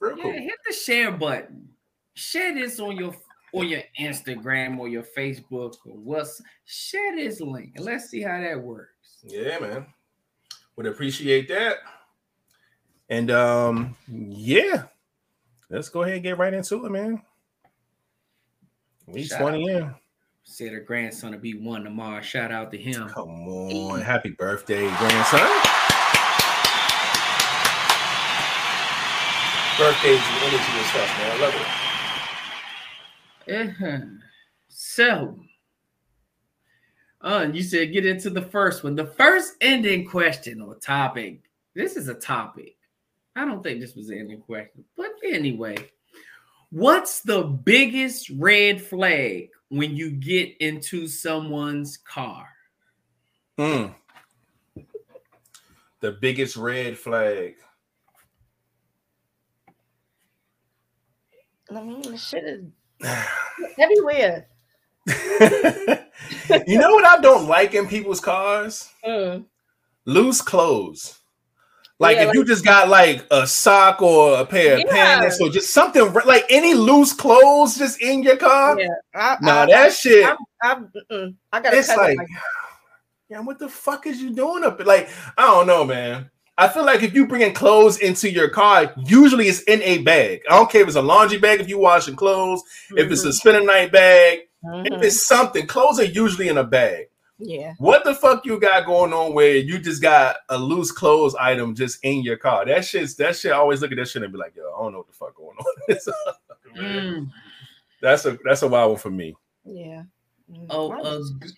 Real 0.00 0.16
yeah, 0.18 0.22
cool. 0.22 0.32
Hit 0.32 0.58
the 0.68 0.72
share 0.72 1.10
button 1.10 1.70
share 2.16 2.54
this 2.54 2.80
on 2.80 2.96
your 2.96 3.14
on 3.52 3.68
your 3.68 3.82
Instagram 4.00 4.78
or 4.78 4.88
your 4.88 5.04
Facebook 5.04 5.76
or 5.86 5.96
what's 5.96 6.42
share 6.64 7.14
this 7.14 7.40
link 7.40 7.72
and 7.76 7.84
let's 7.84 8.10
see 8.10 8.22
how 8.22 8.40
that 8.40 8.60
works. 8.60 9.18
Yeah, 9.22 9.58
man. 9.60 9.86
Would 10.76 10.86
appreciate 10.86 11.48
that. 11.48 11.76
And 13.08 13.30
um, 13.30 13.96
yeah, 14.08 14.84
let's 15.70 15.88
go 15.88 16.02
ahead 16.02 16.14
and 16.14 16.22
get 16.22 16.38
right 16.38 16.52
into 16.52 16.84
it, 16.84 16.90
man. 16.90 17.22
Week 19.06 19.30
20 19.30 19.68
in. 19.70 19.94
Said 20.42 20.72
her 20.72 20.80
grandson 20.80 21.32
to 21.32 21.38
be 21.38 21.54
one 21.54 21.84
tomorrow. 21.84 22.20
Shout 22.20 22.52
out 22.52 22.70
to 22.72 22.78
him. 22.78 23.08
Come 23.08 23.48
on. 23.48 24.00
Happy 24.00 24.30
birthday, 24.30 24.86
grandson. 24.98 25.40
Birthdays 29.78 30.20
and 30.20 30.42
energy 30.42 30.72
and 30.72 30.86
stuff, 30.86 31.18
man. 31.18 31.32
I 31.32 31.40
love 31.40 31.54
it. 31.54 31.85
Uh-huh. 33.48 33.98
So, 34.68 35.38
uh, 37.20 37.48
you 37.52 37.62
said 37.62 37.92
get 37.92 38.06
into 38.06 38.30
the 38.30 38.42
first 38.42 38.84
one. 38.84 38.94
The 38.94 39.06
first 39.06 39.54
ending 39.60 40.08
question 40.08 40.60
or 40.60 40.74
topic. 40.76 41.40
This 41.74 41.96
is 41.96 42.08
a 42.08 42.14
topic. 42.14 42.76
I 43.36 43.44
don't 43.44 43.62
think 43.62 43.80
this 43.80 43.94
was 43.94 44.08
an 44.10 44.18
ending 44.18 44.40
question, 44.40 44.84
but 44.96 45.10
anyway, 45.24 45.76
what's 46.70 47.20
the 47.20 47.42
biggest 47.42 48.30
red 48.30 48.80
flag 48.80 49.50
when 49.68 49.94
you 49.94 50.10
get 50.10 50.56
into 50.58 51.06
someone's 51.06 51.98
car? 51.98 52.48
Hmm. 53.58 53.86
The 56.00 56.12
biggest 56.12 56.56
red 56.56 56.96
flag. 56.96 57.56
I 61.74 61.82
mean, 61.82 62.02
the 62.02 62.16
shit 62.16 62.44
is 62.44 62.64
everywhere. 63.78 64.46
you 66.66 66.78
know 66.78 66.90
what 66.90 67.04
I 67.04 67.20
don't 67.20 67.46
like 67.46 67.74
in 67.74 67.86
people's 67.86 68.20
cars? 68.20 68.90
Mm. 69.04 69.44
Loose 70.04 70.40
clothes. 70.40 71.20
Like 71.98 72.16
yeah, 72.16 72.22
if 72.22 72.28
like, 72.28 72.34
you 72.34 72.44
just 72.44 72.64
got 72.64 72.90
like 72.90 73.26
a 73.30 73.46
sock 73.46 74.02
or 74.02 74.38
a 74.38 74.44
pair 74.44 74.78
yeah. 74.78 74.84
of 74.84 74.90
pants 74.90 75.40
or 75.40 75.48
just 75.48 75.72
something 75.72 76.12
like 76.26 76.44
any 76.50 76.74
loose 76.74 77.14
clothes 77.14 77.78
just 77.78 78.02
in 78.02 78.22
your 78.22 78.36
car. 78.36 78.78
Yeah, 78.78 78.88
I, 79.14 79.36
nah, 79.40 79.62
I, 79.62 79.66
that 79.66 79.86
I, 79.86 79.88
shit. 79.88 80.24
I, 80.24 80.36
I, 80.62 81.32
I 81.52 81.60
gotta. 81.60 81.78
It's 81.78 81.88
like, 81.88 82.18
like, 82.18 82.28
yeah, 83.30 83.40
what 83.40 83.58
the 83.58 83.70
fuck 83.70 84.06
is 84.06 84.20
you 84.20 84.30
doing 84.30 84.64
up? 84.64 84.84
Like, 84.84 85.08
I 85.38 85.46
don't 85.46 85.66
know, 85.66 85.84
man. 85.84 86.30
I 86.58 86.68
feel 86.68 86.86
like 86.86 87.02
if 87.02 87.14
you 87.14 87.26
bringing 87.26 87.52
clothes 87.52 87.98
into 87.98 88.30
your 88.30 88.48
car, 88.48 88.92
usually 88.96 89.48
it's 89.48 89.60
in 89.62 89.82
a 89.82 89.98
bag. 89.98 90.40
I 90.48 90.56
don't 90.56 90.70
care 90.70 90.82
if 90.82 90.88
it's 90.88 90.96
a 90.96 91.02
laundry 91.02 91.38
bag, 91.38 91.60
if 91.60 91.68
you 91.68 91.78
washing 91.78 92.16
clothes, 92.16 92.62
mm-hmm. 92.62 92.98
if 92.98 93.10
it's 93.10 93.24
a 93.24 93.28
mm-hmm. 93.28 93.32
spend 93.32 93.56
a 93.58 93.64
night 93.64 93.92
bag, 93.92 94.40
mm-hmm. 94.64 94.94
if 94.94 95.02
it's 95.02 95.26
something. 95.26 95.66
Clothes 95.66 96.00
are 96.00 96.04
usually 96.04 96.48
in 96.48 96.56
a 96.56 96.64
bag. 96.64 97.08
Yeah. 97.38 97.74
What 97.78 98.04
the 98.04 98.14
fuck 98.14 98.46
you 98.46 98.58
got 98.58 98.86
going 98.86 99.12
on 99.12 99.34
where 99.34 99.56
you 99.56 99.78
just 99.78 100.00
got 100.00 100.36
a 100.48 100.56
loose 100.56 100.90
clothes 100.90 101.34
item 101.34 101.74
just 101.74 101.98
in 102.02 102.22
your 102.22 102.38
car? 102.38 102.64
That 102.64 102.84
shit's 102.84 103.14
that 103.16 103.36
shit. 103.36 103.52
I 103.52 103.56
always 103.56 103.82
look 103.82 103.92
at 103.92 103.98
that 103.98 104.08
shit 104.08 104.22
and 104.22 104.32
be 104.32 104.38
like, 104.38 104.56
yo, 104.56 104.72
I 104.74 104.82
don't 104.82 104.92
know 104.92 104.98
what 104.98 105.06
the 105.08 105.12
fuck 105.12 105.34
going 105.34 105.56
on. 105.58 105.96
mm. 106.78 107.30
That's 108.00 108.24
a 108.24 108.38
that's 108.42 108.62
a 108.62 108.68
wild 108.68 108.92
one 108.92 108.98
for 108.98 109.10
me. 109.10 109.36
Yeah. 109.64 110.04
Oh, 110.70 110.92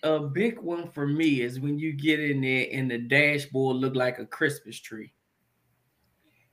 a, 0.03 0.15
a 0.15 0.19
big 0.19 0.59
one 0.59 0.89
for 0.89 1.05
me 1.05 1.41
is 1.41 1.59
when 1.59 1.77
you 1.77 1.93
get 1.93 2.19
in 2.19 2.41
there 2.41 2.67
and 2.71 2.89
the 2.89 2.97
dashboard 2.97 3.77
look 3.77 3.95
like 3.95 4.17
a 4.17 4.25
Christmas 4.25 4.79
tree. 4.79 5.13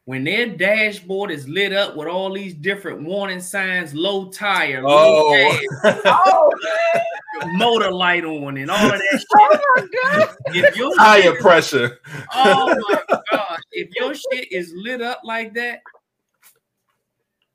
When 0.04 0.22
their 0.22 0.46
dashboard 0.46 1.30
is 1.32 1.48
lit 1.48 1.72
up 1.72 1.96
with 1.96 2.06
all 2.06 2.32
these 2.32 2.54
different 2.54 3.02
warning 3.02 3.40
signs, 3.40 3.92
low 3.94 4.30
tire, 4.30 4.82
low 4.82 5.32
oh, 5.32 5.58
oh 6.04 6.50
motor 7.52 7.90
light 7.90 8.24
on, 8.24 8.56
and 8.56 8.70
all 8.70 8.86
of 8.86 8.92
that 8.92 9.24
oh 9.36 9.48
shit. 9.50 9.60
Oh 9.66 9.72
my 9.76 9.86
god! 10.02 10.36
If 10.54 10.76
your 10.76 10.94
tire 10.96 11.34
pressure. 11.40 11.98
oh 12.34 12.74
my 12.88 13.02
god! 13.30 13.58
If 13.72 13.88
your 13.96 14.14
shit 14.14 14.52
is 14.52 14.72
lit 14.76 15.02
up 15.02 15.22
like 15.24 15.54
that, 15.54 15.80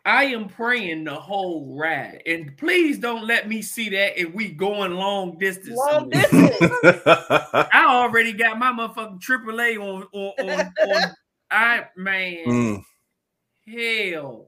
I 0.04 0.26
am 0.26 0.50
praying 0.50 1.04
the 1.04 1.16
whole 1.16 1.78
ride. 1.78 2.24
And 2.26 2.58
please 2.58 2.98
don't 2.98 3.28
let 3.28 3.48
me 3.48 3.62
see 3.62 3.90
that 3.90 4.20
if 4.20 4.34
we 4.34 4.50
going 4.50 4.94
long 4.94 5.38
distance. 5.38 5.78
Long 5.78 6.10
distance. 6.10 6.56
I 6.84 7.86
already 7.88 8.34
got 8.34 8.58
my 8.58 8.72
motherfucking 8.72 9.22
AAA 9.22 9.78
on 9.80 10.08
on, 10.12 10.50
on, 10.50 10.74
on 10.90 11.16
I 11.52 11.86
man. 11.96 12.46
Mm. 12.48 12.84
Hell 13.68 14.48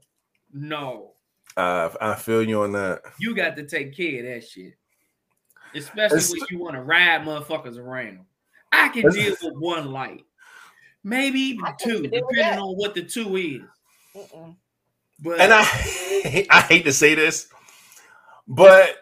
no. 0.52 1.12
Uh, 1.56 1.90
I 2.02 2.16
feel 2.16 2.42
you 2.42 2.64
on 2.64 2.72
that. 2.72 3.02
You 3.20 3.36
got 3.36 3.56
to 3.58 3.64
take 3.64 3.96
care 3.96 4.20
of 4.20 4.34
that 4.34 4.48
shit. 4.48 4.74
Especially 5.76 6.18
it's, 6.18 6.32
when 6.32 6.42
you 6.50 6.60
want 6.60 6.76
to 6.76 6.82
ride 6.82 7.22
motherfuckers 7.22 7.78
around. 7.78 8.22
I 8.72 8.90
can 8.90 9.10
deal 9.12 9.36
with 9.42 9.54
one 9.58 9.92
light. 9.92 10.26
Maybe 11.04 11.40
even 11.40 11.66
two, 11.80 12.04
depending 12.04 12.60
on 12.60 12.76
what 12.76 12.96
the 12.96 13.04
two 13.04 13.36
is. 13.36 13.62
Uh-uh. 14.16 14.54
But 15.20 15.40
and 15.40 15.54
I 15.54 15.62
I 16.50 16.62
hate 16.62 16.86
to 16.86 16.94
say 16.94 17.16
this, 17.16 17.48
but 18.48 18.98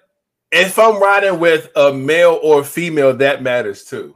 if 0.51 0.77
I'm 0.77 1.01
riding 1.01 1.39
with 1.39 1.69
a 1.75 1.93
male 1.93 2.39
or 2.43 2.63
female, 2.63 3.15
that 3.17 3.41
matters 3.41 3.85
too. 3.85 4.15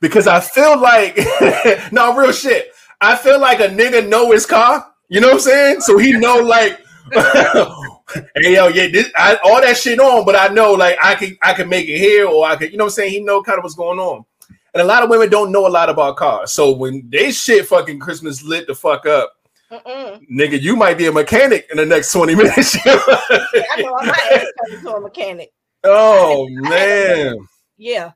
Because 0.00 0.26
I 0.26 0.40
feel 0.40 0.78
like 0.78 1.18
no 1.92 2.16
real 2.16 2.32
shit. 2.32 2.72
I 3.00 3.16
feel 3.16 3.40
like 3.40 3.60
a 3.60 3.68
nigga 3.68 4.08
know 4.08 4.30
his 4.32 4.46
car. 4.46 4.86
You 5.08 5.20
know 5.20 5.28
what 5.28 5.34
I'm 5.34 5.40
saying? 5.40 5.80
So 5.80 5.98
he 5.98 6.12
know 6.12 6.38
like 6.38 6.80
hey 7.12 8.54
yo, 8.54 8.68
yeah, 8.68 8.88
this, 8.88 9.10
I, 9.16 9.38
all 9.44 9.60
that 9.60 9.76
shit 9.76 10.00
on, 10.00 10.24
but 10.24 10.36
I 10.36 10.48
know 10.48 10.72
like 10.72 10.96
I 11.02 11.14
can 11.14 11.36
I 11.42 11.52
can 11.52 11.68
make 11.68 11.86
it 11.86 11.98
here 11.98 12.26
or 12.26 12.46
I 12.46 12.56
can, 12.56 12.70
you 12.70 12.78
know 12.78 12.84
what 12.84 12.92
I'm 12.92 12.94
saying? 12.94 13.10
He 13.12 13.20
know 13.20 13.42
kind 13.42 13.58
of 13.58 13.64
what's 13.64 13.74
going 13.74 13.98
on. 13.98 14.24
And 14.72 14.80
a 14.80 14.84
lot 14.84 15.02
of 15.02 15.10
women 15.10 15.30
don't 15.30 15.52
know 15.52 15.66
a 15.66 15.68
lot 15.68 15.88
about 15.88 16.16
cars. 16.16 16.52
So 16.52 16.72
when 16.72 17.08
they 17.10 17.30
shit 17.30 17.66
fucking 17.66 18.00
Christmas 18.00 18.42
lit 18.42 18.66
the 18.66 18.74
fuck 18.74 19.06
up, 19.06 19.32
Mm-mm. 19.70 20.20
Nigga, 20.30 20.60
you 20.60 20.76
might 20.76 20.98
be 20.98 21.06
a 21.06 21.12
mechanic 21.12 21.66
in 21.70 21.78
the 21.78 21.86
next 21.86 22.12
20 22.12 22.34
minutes. 22.34 22.76
I 22.86 23.76
know 23.78 23.96
I 23.96 24.06
might 24.06 24.46
turn 24.68 24.78
into 24.78 24.94
a 24.94 25.00
mechanic. 25.00 25.52
Oh 25.82 26.48
man. 26.48 27.36
Yeah. 27.76 28.12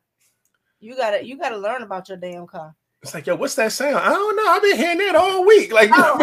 You 0.80 0.96
gotta 0.96 1.24
you 1.24 1.38
gotta 1.38 1.56
learn 1.56 1.82
about 1.82 2.08
your 2.08 2.18
damn 2.18 2.46
car. 2.46 2.74
It's 3.02 3.14
like, 3.14 3.26
yo, 3.26 3.36
what's 3.36 3.54
that 3.54 3.72
sound? 3.72 3.96
I 3.96 4.08
don't 4.08 4.36
know. 4.36 4.48
I've 4.48 4.62
been 4.62 4.76
hearing 4.76 4.98
that 4.98 5.14
all 5.14 5.46
week. 5.46 5.72
Like, 5.72 5.90
oh, 5.92 6.16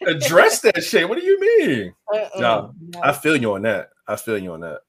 address 0.06 0.60
that 0.60 0.82
shit. 0.82 1.06
What 1.08 1.18
do 1.18 1.24
you 1.24 1.38
mean? 1.38 1.94
Uh-uh. 2.12 2.40
No, 2.40 2.74
no, 2.80 3.00
I 3.02 3.12
feel 3.12 3.36
you 3.36 3.52
on 3.54 3.62
that. 3.62 3.90
I 4.06 4.16
feel 4.16 4.38
you 4.38 4.52
on 4.52 4.60
that. 4.60 4.80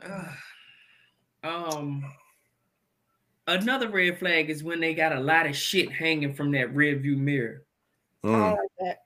um, 1.42 2.04
Another 3.48 3.88
red 3.88 4.18
flag 4.18 4.50
is 4.50 4.62
when 4.62 4.78
they 4.78 4.92
got 4.92 5.12
a 5.12 5.20
lot 5.20 5.46
of 5.46 5.56
shit 5.56 5.90
hanging 5.90 6.34
from 6.34 6.52
that 6.52 6.74
rear 6.74 6.96
view 6.96 7.16
mirror. 7.16 7.62
Mm. 8.22 8.50
Like 8.50 8.58
that. 8.80 8.98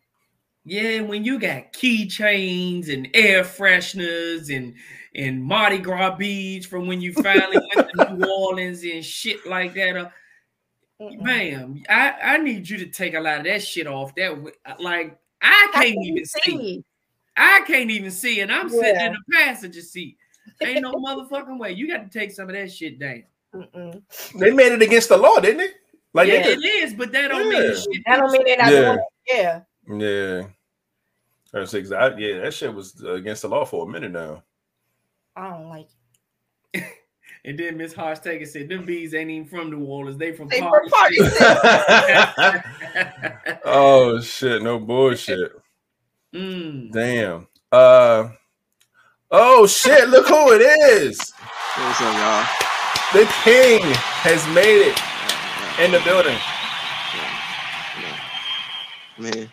Yeah, 0.65 1.03
when 1.03 1.25
you 1.25 1.39
got 1.39 1.73
keychains 1.73 2.93
and 2.93 3.09
air 3.15 3.45
fresheners 3.45 4.55
and 4.55 4.75
and 5.15 5.45
Mardi 5.45 5.79
Gras 5.79 6.17
beads 6.17 6.67
from 6.67 6.89
when 6.89 7.01
you 7.01 7.13
finally 7.23 7.59
went 7.75 7.89
to 7.97 8.17
New 8.17 8.27
Orleans 8.27 8.83
and 8.83 9.05
shit 9.05 9.47
like 9.47 9.75
that. 9.75 9.97
Uh, 9.97 10.09
ma'am, 11.21 11.81
I, 11.89 12.15
I 12.23 12.37
need 12.39 12.69
you 12.69 12.79
to 12.79 12.87
take 12.87 13.15
a 13.15 13.21
lot 13.21 13.39
of 13.39 13.45
that 13.45 13.63
shit 13.63 13.87
off. 13.87 14.13
That 14.17 14.37
like 14.81 15.19
I 15.41 15.69
can't 15.73 15.99
I 15.99 16.03
even 16.03 16.25
see. 16.27 16.41
see. 16.43 16.85
I 17.37 17.63
can't 17.65 17.91
even 17.93 18.11
see, 18.11 18.41
and 18.41 18.51
I'm 18.51 18.69
yeah. 18.69 18.81
sitting 18.81 19.07
in 19.07 19.13
the 19.13 19.37
passenger 19.37 19.83
seat. 19.83 20.17
Ain't 20.61 20.83
no 20.83 20.93
motherfucking 20.95 21.61
way. 21.61 21.73
You 21.73 21.87
got 21.87 22.11
to 22.11 22.19
take 22.19 22.33
some 22.33 22.49
of 22.49 22.57
that 22.57 22.73
shit 22.73 22.99
down. 22.99 23.23
Mm-mm. 23.55 24.03
They 24.39 24.51
made 24.51 24.73
it 24.73 24.83
against 24.83 25.09
the 25.09 25.17
law, 25.17 25.39
didn't 25.39 25.59
they? 25.59 25.71
Like 26.15 26.29
yeah, 26.29 26.47
it 26.47 26.65
is, 26.65 26.95
but 26.95 27.13
that 27.13 27.29
don't 27.29 27.51
yeah. 27.51 27.61
mean 27.61 27.75
shit. 27.75 28.03
That 28.07 28.17
don't 28.19 28.33
mean 28.33 28.45
they're 28.45 28.57
not 28.57 28.73
yeah. 28.73 28.81
doing 28.81 28.99
it. 28.99 29.05
Yeah. 29.29 29.61
Yeah. 29.97 30.47
That's 31.53 31.75
exactly. 31.75 32.29
Yeah, 32.29 32.41
that 32.41 32.55
shit 32.55 32.75
was 32.75 33.03
against 33.03 33.43
the 33.43 33.49
law 33.49 33.65
for 33.65 33.87
a 33.87 33.89
minute 33.89 34.13
now. 34.13 34.43
I 35.37 35.51
don't 35.51 35.69
like 35.69 35.89
it. 36.73 36.85
and 37.45 37.59
then 37.59 37.77
Miss 37.77 37.93
Harsh 37.95 38.21
Taker 38.21 38.47
said, 38.47 38.69
"Them 38.69 38.85
bees 38.85 39.15
ain't 39.15 39.31
even 39.31 39.49
from 39.49 39.71
New 39.71 39.85
Orleans. 39.85 40.17
They 40.17 40.33
from 40.33 40.49
they 40.49 40.61
Party." 40.61 40.89
From 40.89 41.19
oh 43.65 44.21
shit! 44.21 44.63
No 44.63 44.79
bullshit. 44.79 45.53
Mm. 46.35 46.91
Damn. 46.91 47.47
Uh. 47.71 48.31
Oh 49.31 49.67
shit! 49.67 50.09
Look 50.09 50.29
who 50.29 50.53
it 50.53 50.63
is. 50.63 51.19
What's 51.77 52.01
up, 52.01 52.15
y'all? 52.15 52.72
The 53.13 53.27
king 53.45 53.83
has 54.25 54.47
made 54.55 54.81
it 54.89 54.99
in 55.85 55.93
the 55.93 56.01
building. 56.01 56.39
Man. 59.19 59.51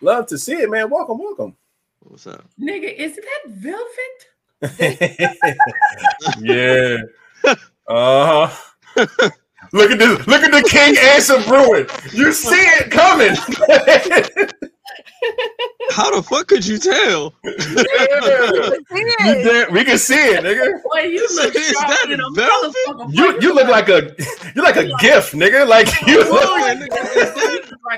Love 0.00 0.26
to 0.28 0.38
see 0.38 0.52
it, 0.52 0.70
man. 0.70 0.88
Welcome, 0.88 1.18
welcome. 1.18 1.56
What's 1.98 2.28
up? 2.28 2.44
Nigga, 2.56 2.94
is 2.96 3.16
that 3.16 3.40
velvet? 3.48 4.28
yeah. 6.40 6.98
Uh-huh. 7.88 8.48
look 9.72 9.90
at 9.90 9.98
this. 9.98 10.26
Look 10.28 10.44
at 10.44 10.52
the 10.52 10.62
king 10.70 10.96
answer 10.96 11.42
brewing. 11.48 11.88
You 12.12 12.32
see 12.32 12.54
it 12.54 12.92
coming. 12.92 13.34
How 15.90 16.14
the 16.14 16.22
fuck 16.22 16.46
could 16.48 16.66
you 16.66 16.78
tell? 16.78 17.32
yeah. 17.44 19.64
we 19.70 19.84
can 19.84 19.98
see 19.98 20.14
it, 20.14 20.42
nigga. 20.44 20.82
Boy, 20.82 21.02
you 21.08 21.26
look 21.36 21.54
Is 21.54 21.72
that 21.72 22.10
a 22.10 22.30
velvet? 22.34 23.14
You 23.14 23.38
you 23.40 23.54
look 23.54 23.68
like 23.68 23.88
a 23.88 24.14
you 24.54 24.62
like 24.62 24.76
a 24.76 24.86
gift, 24.98 25.32
nigga. 25.34 25.66
Like 25.68 25.88
you 26.06 26.18
look 26.18 26.50
like 26.60 26.90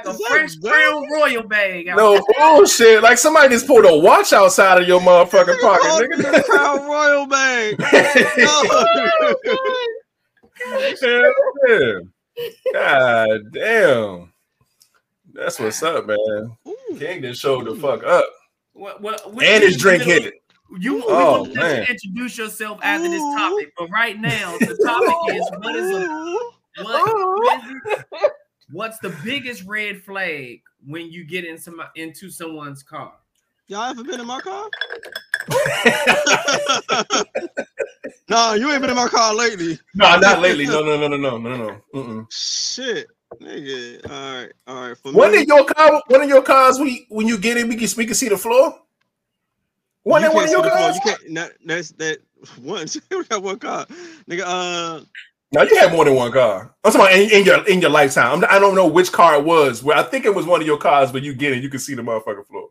a 0.05 0.11
Is 0.11 0.59
that 0.61 0.71
crown 0.71 1.07
royal 1.13 1.43
bag. 1.45 1.89
out 1.89 1.97
no 1.97 2.21
bullshit. 2.39 3.03
Like 3.03 3.19
somebody 3.19 3.49
just 3.51 3.67
pulled 3.67 3.85
a 3.87 3.97
watch 3.97 4.33
outside 4.33 4.81
of 4.83 4.89
your 4.89 5.01
motherfucking 5.01 5.57
Oh, 5.63 5.79
pocket, 5.79 6.11
nigga. 6.19 6.45
Crown 6.45 6.87
Royal 6.87 7.27
bag. 7.27 7.77
Oh, 10.79 10.95
yeah. 11.69 12.01
God 12.73 13.53
damn. 13.53 14.33
That's 15.37 15.59
what's 15.61 15.83
up, 15.83 16.07
man. 16.07 16.17
Ooh. 16.67 16.97
King 16.99 17.21
just 17.23 17.41
showed 17.43 17.67
the 17.67 17.75
fuck 17.77 18.03
up. 18.05 18.25
What, 18.73 19.01
what, 19.03 19.35
we- 19.35 19.47
And 19.47 19.63
his 19.63 19.77
drink 19.77 20.03
hit 20.03 20.25
it. 20.25 20.35
You, 20.81 20.97
we 20.97 21.03
Oh, 21.07 21.45
gonna 21.45 21.53
let 21.53 21.55
man. 21.55 21.77
you 21.83 21.89
introduce 21.89 22.37
yourself 22.39 22.81
after 22.83 23.09
this 23.09 23.21
topic, 23.23 23.73
but 23.79 23.89
right 23.91 24.19
now 24.19 24.57
the 24.59 24.77
topic 24.85 25.37
is 25.37 25.49
what 25.61 25.77
is 25.77 25.91
a 25.97 26.01
Ooh. 26.11 26.51
what, 26.83 28.33
what's 28.73 28.99
the 28.99 29.11
biggest 29.23 29.63
red 29.65 30.03
flag 30.03 30.61
when 30.85 31.11
you 31.13 31.25
get 31.25 31.45
in 31.45 31.57
some 31.57 31.81
into 31.95 32.31
someone's 32.31 32.83
car? 32.83 33.13
Y'all 33.69 33.85
ever 33.85 34.03
been 34.03 34.19
in 34.21 34.27
my 34.27 34.41
car? 34.41 34.69
nah, 38.29 38.55
you 38.55 38.71
ain't 38.73 38.81
been 38.81 38.91
in 38.91 38.97
my 38.97 39.09
car 39.09 39.35
lately. 39.35 39.79
No, 39.95 40.19
not 40.19 40.41
lately. 40.41 40.67
No, 40.67 40.83
no, 40.85 40.97
no, 40.99 41.09
no, 41.09 41.17
no, 41.17 41.39
no, 41.39 41.57
no. 41.57 41.81
Mm-mm. 41.95 42.27
Shit. 42.33 43.07
Nigga. 43.35 44.11
All 44.11 44.35
right. 44.43 44.53
All 44.67 44.89
right. 44.89 44.97
For 44.99 45.13
One 45.13 45.33
me, 45.33 45.43
of 45.43 45.49
your 45.49 45.65
car, 45.65 46.03
one 46.09 46.23
of 46.23 46.29
your 46.29 46.43
cars, 46.43 46.79
we 46.79 47.07
when 47.09 47.27
you 47.27 47.39
get 47.39 47.57
in, 47.57 47.69
we 47.69 47.77
can 47.77 47.89
we 47.97 48.07
can 48.07 48.15
see 48.15 48.29
the 48.29 48.37
floor. 48.39 48.79
One 50.05 50.23
you 50.23 50.29
in 50.31 50.35
one 50.35 50.45
of 50.45 50.51
your 50.51 50.63
see 50.65 50.71
the 50.71 50.77
floor. 50.77 50.93
cars. 50.93 50.95
You 50.97 51.01
can't. 51.03 51.31
Not, 51.31 51.51
that's 51.65 51.91
that. 51.93 52.19
One. 52.63 52.87
we 53.11 53.25
got 53.25 53.43
one 53.43 53.59
car. 53.59 53.87
Nigga. 54.31 54.43
Uh. 54.45 55.05
No, 55.53 55.63
you 55.63 55.77
had 55.77 55.93
more 55.93 56.05
than 56.05 56.15
one 56.15 56.33
car. 56.33 56.75
I'm 56.85 56.93
talking 56.93 57.07
about 57.07 57.13
in, 57.19 57.31
in 57.31 57.45
your 57.45 57.67
in 57.69 57.81
your 57.81 57.91
lifetime. 57.91 58.45
I'm, 58.45 58.51
I 58.51 58.59
don't 58.59 58.75
know 58.75 58.87
which 58.87 59.11
car 59.13 59.37
it 59.37 59.45
was. 59.45 59.83
Where 59.83 59.97
I 59.97 60.03
think 60.03 60.25
it 60.25 60.35
was 60.35 60.47
one 60.47 60.61
of 60.61 60.67
your 60.67 60.79
cars, 60.79 61.11
but 61.13 61.23
you 61.23 61.35
get 61.35 61.53
it, 61.53 61.63
you 61.63 61.69
can 61.69 61.81
see 61.81 61.95
the 61.95 62.03
motherfucking 62.03 62.47
floor. 62.47 62.69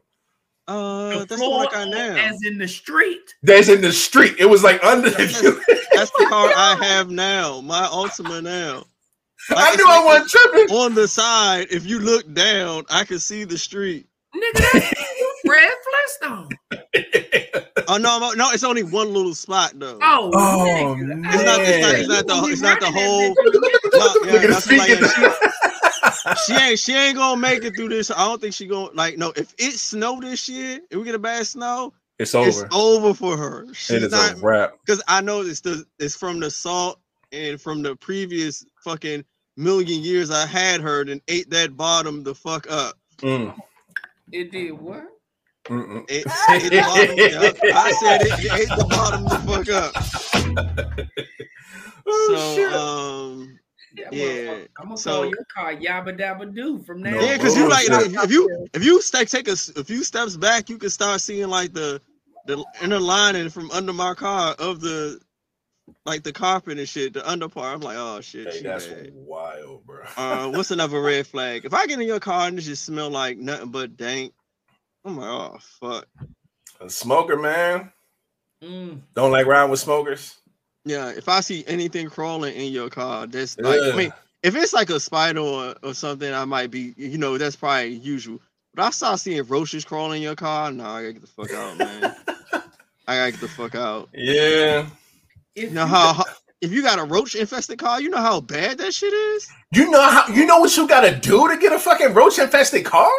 Uh. 0.67 1.09
The 1.09 1.25
That's 1.25 1.29
the 1.31 1.37
floor 1.37 1.57
one 1.57 1.67
I 1.67 1.71
got 1.71 1.87
now. 1.89 2.15
as 2.15 2.43
in 2.43 2.57
the 2.57 2.67
street. 2.67 3.33
That's 3.43 3.69
in 3.69 3.81
the 3.81 3.91
street. 3.91 4.35
It 4.39 4.45
was 4.45 4.63
like 4.63 4.83
under. 4.83 5.09
That's, 5.09 5.41
that's 5.41 6.11
the 6.11 6.27
car 6.29 6.49
I 6.55 6.77
have 6.81 7.09
now. 7.09 7.61
My 7.61 7.81
Altima 7.87 8.41
now. 8.43 8.83
Like, 9.49 9.59
I 9.59 9.67
it's 9.73 9.77
knew 9.77 9.85
I 9.87 10.03
wasn't 10.05 10.29
tripping. 10.29 10.75
On 10.75 10.95
the 10.95 11.07
side, 11.07 11.67
if 11.69 11.85
you 11.85 11.99
look 11.99 12.31
down, 12.33 12.83
I 12.89 13.03
can 13.03 13.19
see 13.19 13.43
the 13.43 13.57
street. 13.57 14.07
Nigga, 14.35 14.53
that's 14.73 15.01
Fred 15.45 15.71
Flintstone. 16.19 16.49
Oh 17.87 17.97
no, 17.97 18.19
no, 18.19 18.31
no! 18.31 18.49
It's 18.51 18.63
only 18.63 18.83
one 18.83 19.13
little 19.13 19.35
spot 19.35 19.73
though. 19.75 19.99
Oh, 20.01 20.31
Oh, 20.33 20.95
nigga. 20.97 21.21
It's 21.33 21.43
not- 21.43 21.59
it's 21.61 21.81
not- 21.81 21.91
man. 21.91 21.99
it's 21.99 22.09
not 22.09 22.27
the- 22.27 22.35
You 22.35 22.51
it's 22.53 22.61
not 22.61 22.79
the 22.79 22.91
whole- 22.91 23.35
bitch. 23.35 23.35
No, 23.93 24.25
yeah, 24.25 24.31
Look 24.33 24.43
at 24.43 24.47
the 24.47 24.47
that's 24.47 24.67
what 25.41 25.51
I 26.25 26.35
she 26.47 26.53
ain't 26.55 26.79
she 26.79 26.93
ain't 26.95 27.17
gonna 27.17 27.39
make 27.39 27.63
it 27.63 27.75
through 27.75 27.89
this. 27.89 28.09
I 28.11 28.17
don't 28.25 28.41
think 28.41 28.53
she 28.55 28.65
gonna 28.65 28.89
like 28.93 29.17
no. 29.17 29.31
If 29.35 29.53
it 29.59 29.73
snow 29.73 30.19
this 30.19 30.49
year, 30.49 30.79
if 30.89 30.97
we 30.97 31.03
get 31.05 31.15
a 31.15 31.19
bad 31.19 31.45
snow, 31.45 31.93
It's 32.17 32.33
over. 32.33 32.49
it's 32.49 32.57
over. 32.73 33.05
over 33.07 33.13
for 33.13 33.37
her. 33.37 33.63
It 33.69 33.75
She's 33.75 34.03
is 34.03 34.11
not 34.11 34.33
a 34.33 34.37
wrap. 34.37 34.73
because 34.85 35.03
I 35.07 35.21
know 35.21 35.41
it's 35.41 35.61
the 35.61 35.85
it's 35.99 36.15
from 36.15 36.39
the 36.39 36.49
salt 36.49 36.99
and 37.31 37.61
from 37.61 37.83
the 37.83 37.95
previous 37.97 38.65
fucking 38.83 39.23
million 39.57 40.01
years 40.03 40.31
I 40.31 40.45
had 40.45 40.81
her 40.81 41.01
and 41.01 41.21
ate 41.27 41.49
that 41.51 41.75
bottom 41.77 42.23
the 42.23 42.35
fuck 42.35 42.69
up. 42.71 42.95
Mm, 43.19 43.55
It 44.31 44.51
did 44.51 44.71
what? 44.73 45.03
It, 45.67 46.25
ate 46.49 46.69
the 46.69 46.81
bottom, 46.81 47.17
yep, 47.17 47.57
I 47.75 47.91
said 47.93 48.21
it, 48.21 48.45
it 48.45 48.53
ate 48.53 48.77
the 48.77 48.85
bottom 48.85 49.23
the 49.23 49.39
fuck 49.47 49.69
up. 49.69 51.07
Oh, 52.07 52.53
shit. 52.55 52.71
So 52.71 53.27
um 53.31 53.59
Yeah, 53.97 54.09
Yeah. 54.11 54.51
I'm 54.77 54.85
gonna 54.89 54.97
so- 54.97 55.11
call 55.11 55.25
your 55.25 55.45
car 55.55 55.73
Yabba 55.73 56.19
Dabba 56.19 56.53
Doo 56.55 56.79
from 56.83 57.01
now. 57.01 57.11
No 57.11 57.19
yeah, 57.21 57.37
because 57.37 57.57
you 57.57 57.67
like 57.67 57.87
bullshit. 57.87 58.13
if 58.13 58.31
you 58.31 58.67
if 58.75 58.83
you 58.85 59.01
stay 59.01 59.25
take 59.25 59.47
a 59.47 59.55
few 59.55 60.03
steps 60.03 60.37
back, 60.37 60.69
you 60.69 60.77
can 60.77 60.89
start 60.91 61.19
seeing 61.21 61.47
like 61.47 61.73
the 61.73 61.99
the 62.45 62.63
inner 62.83 62.99
lining 62.99 63.49
from 63.49 63.71
under 63.71 63.91
my 63.93 64.13
car 64.13 64.53
of 64.59 64.81
the 64.81 65.19
like 66.05 66.23
the 66.23 66.33
carpet 66.33 66.77
and 66.79 66.87
shit, 66.87 67.13
the 67.13 67.27
under 67.29 67.49
part. 67.49 67.73
I'm 67.75 67.81
like, 67.81 67.97
oh 67.97 68.21
shit, 68.21 68.51
Hey, 68.53 68.61
that's 68.61 68.87
bad. 68.87 69.11
wild, 69.13 69.85
bro. 69.85 70.03
Uh, 70.17 70.49
what's 70.49 70.71
another 70.71 71.01
red 71.01 71.27
flag? 71.27 71.65
If 71.65 71.73
I 71.73 71.85
get 71.85 71.99
in 71.99 72.07
your 72.07 72.19
car 72.19 72.47
and 72.47 72.57
it 72.57 72.61
just 72.63 72.85
smell 72.85 73.09
like 73.09 73.37
nothing 73.37 73.69
but 73.69 73.97
dank, 73.97 74.33
I'm 75.03 75.17
like, 75.17 75.29
oh 75.29 75.57
fuck. 75.79 76.07
A 76.81 76.89
smoker, 76.89 77.37
man. 77.37 77.91
Mm. 78.63 79.01
Don't 79.13 79.31
like 79.31 79.45
riding 79.45 79.71
with 79.71 79.79
smokers. 79.79 80.35
Yeah, 80.85 81.09
if 81.09 81.27
I 81.29 81.39
see 81.41 81.63
anything 81.67 82.09
crawling 82.09 82.55
in 82.55 82.71
your 82.71 82.89
car, 82.89 83.25
that's 83.25 83.57
like, 83.57 83.79
I 83.81 83.95
mean, 83.95 84.13
if 84.43 84.55
it's 84.55 84.73
like 84.73 84.89
a 84.91 84.99
spider 84.99 85.39
or, 85.39 85.75
or 85.81 85.93
something, 85.95 86.31
I 86.31 86.45
might 86.45 86.69
be, 86.69 86.93
you 86.97 87.17
know, 87.17 87.37
that's 87.39 87.55
probably 87.55 87.93
usual. 87.95 88.39
But 88.75 88.83
I 88.85 88.89
start 88.91 89.19
seeing 89.19 89.43
roaches 89.45 89.83
crawling 89.85 90.17
in 90.17 90.23
your 90.23 90.35
car. 90.35 90.71
No, 90.71 90.83
I 90.85 91.01
gotta 91.01 91.13
get 91.13 91.21
the 91.21 91.27
fuck 91.27 91.51
out, 91.53 91.77
man. 91.77 92.15
I 93.07 93.15
gotta 93.15 93.31
get 93.31 93.41
the 93.41 93.47
fuck 93.47 93.73
out. 93.75 94.09
Yeah. 94.13 94.85
If 95.55 95.63
You 95.69 95.69
know 95.71 95.85
how, 95.85 96.13
how 96.13 96.23
if 96.61 96.71
you 96.71 96.81
got 96.81 96.99
a 96.99 97.03
roach 97.03 97.35
infested 97.35 97.79
car, 97.79 98.01
you 98.01 98.09
know 98.09 98.17
how 98.17 98.41
bad 98.41 98.77
that 98.79 98.93
shit 98.93 99.13
is. 99.13 99.47
You 99.73 99.89
know 99.89 100.01
how 100.01 100.27
you 100.33 100.45
know 100.45 100.59
what 100.59 100.75
you 100.75 100.87
gotta 100.87 101.15
do 101.15 101.47
to 101.49 101.57
get 101.57 101.71
a 101.73 101.79
fucking 101.79 102.13
roach 102.13 102.39
infested 102.39 102.85
car? 102.85 103.09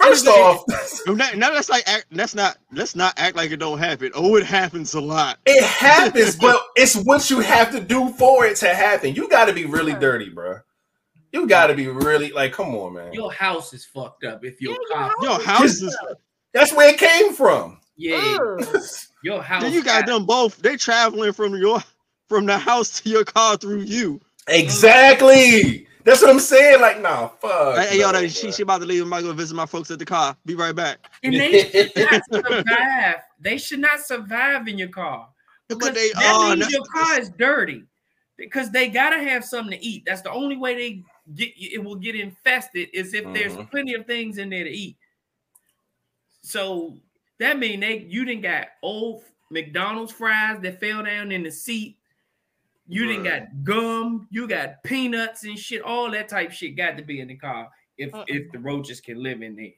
First 0.00 0.26
off, 0.26 0.64
No, 1.06 1.14
that- 1.14 1.36
now 1.36 1.50
that's 1.50 1.68
like 1.70 1.84
act, 1.86 2.06
that's 2.10 2.34
not 2.34 2.56
let's 2.72 2.96
not 2.96 3.14
act 3.18 3.36
like 3.36 3.50
it 3.52 3.58
don't 3.58 3.78
happen. 3.78 4.10
Oh, 4.14 4.36
it 4.36 4.44
happens 4.44 4.94
a 4.94 5.00
lot. 5.00 5.38
it 5.46 5.62
happens, 5.62 6.36
but 6.40 6.60
it's 6.76 6.96
what 6.96 7.28
you 7.30 7.40
have 7.40 7.70
to 7.72 7.80
do 7.80 8.08
for 8.14 8.44
it 8.46 8.56
to 8.58 8.74
happen. 8.74 9.14
You 9.14 9.28
gotta 9.28 9.52
be 9.52 9.64
really 9.64 9.92
dirty, 9.94 10.28
bro. 10.30 10.58
You 11.30 11.46
gotta 11.46 11.74
be 11.74 11.88
really 11.88 12.32
like, 12.32 12.52
come 12.52 12.74
on, 12.74 12.94
man. 12.94 13.12
your 13.12 13.32
house 13.32 13.72
is 13.72 13.84
fucked 13.84 14.24
up 14.24 14.44
if 14.44 14.60
your 14.60 14.72
Yeah, 14.90 14.94
car. 14.96 15.14
your 15.22 15.30
Your 15.32 15.40
house 15.42 15.80
is 15.80 15.96
That's 16.52 16.72
where 16.72 16.88
it 16.92 16.98
came 16.98 17.32
from. 17.32 17.78
Yeah, 17.96 18.38
your 19.22 19.42
house. 19.42 19.62
then 19.62 19.72
you 19.72 19.84
got 19.84 20.06
them 20.06 20.24
both. 20.26 20.58
They 20.58 20.76
traveling 20.76 21.32
from 21.32 21.54
your 21.54 21.80
from 22.28 22.46
the 22.46 22.56
house 22.58 23.00
to 23.02 23.08
your 23.10 23.24
car 23.24 23.56
through 23.56 23.82
you. 23.82 24.20
Exactly. 24.48 25.86
That's 26.04 26.20
what 26.20 26.30
I'm 26.30 26.40
saying. 26.40 26.80
Like, 26.80 27.00
nah, 27.00 27.28
fuck. 27.28 27.78
Hey, 27.86 28.00
yo, 28.00 28.10
no, 28.10 28.20
that, 28.22 28.30
she 28.30 28.50
she 28.50 28.62
about 28.62 28.80
to 28.80 28.86
leave. 28.86 29.02
I'm 29.02 29.08
about 29.08 29.18
to 29.20 29.22
go 29.26 29.32
visit 29.34 29.54
my 29.54 29.66
folks 29.66 29.90
at 29.90 29.98
the 30.00 30.04
car. 30.04 30.36
Be 30.44 30.54
right 30.54 30.74
back. 30.74 30.98
and 31.22 31.34
they 31.34 31.62
should 31.70 31.92
not 31.96 32.22
survive. 32.32 33.14
They 33.40 33.58
should 33.58 33.78
not 33.80 34.00
survive 34.00 34.66
in 34.66 34.78
your 34.78 34.88
car. 34.88 35.28
But 35.68 35.78
Because 35.78 35.94
they 35.94 36.10
that 36.14 36.34
are. 36.34 36.48
means 36.56 36.60
that's- 36.60 36.72
your 36.72 36.84
car 36.92 37.20
is 37.20 37.30
dirty. 37.30 37.84
Because 38.36 38.70
they 38.72 38.88
gotta 38.88 39.18
have 39.18 39.44
something 39.44 39.78
to 39.78 39.84
eat. 39.86 40.02
That's 40.04 40.22
the 40.22 40.32
only 40.32 40.56
way 40.56 40.74
they 40.74 41.04
get 41.36 41.50
it 41.56 41.84
will 41.84 41.94
get 41.94 42.16
infested 42.16 42.88
is 42.92 43.14
if 43.14 43.24
there's 43.32 43.52
Mhm. 43.52 43.70
plenty 43.70 43.94
of 43.94 44.06
things 44.06 44.38
in 44.38 44.50
there 44.50 44.64
to 44.64 44.70
eat. 44.70 44.96
So 46.42 46.96
that 47.42 47.58
mean 47.58 47.80
they 47.80 47.98
you 48.08 48.24
didn't 48.24 48.42
got 48.42 48.68
old 48.82 49.22
McDonald's 49.50 50.12
fries 50.12 50.60
that 50.62 50.80
fell 50.80 51.02
down 51.04 51.30
in 51.32 51.42
the 51.42 51.50
seat. 51.50 51.98
You 52.88 53.06
didn't 53.06 53.24
got 53.24 53.64
gum, 53.64 54.26
you 54.30 54.48
got 54.48 54.82
peanuts 54.82 55.44
and 55.44 55.58
shit. 55.58 55.82
All 55.82 56.10
that 56.10 56.28
type 56.28 56.50
shit 56.52 56.76
got 56.76 56.96
to 56.96 57.02
be 57.02 57.20
in 57.20 57.28
the 57.28 57.36
car 57.36 57.68
if 57.96 58.14
Uh-uh. 58.14 58.24
if 58.28 58.50
the 58.52 58.58
roaches 58.58 59.00
can 59.00 59.22
live 59.22 59.42
in 59.42 59.56
there. 59.56 59.72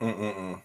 Mm-mm-mm. 0.00 0.62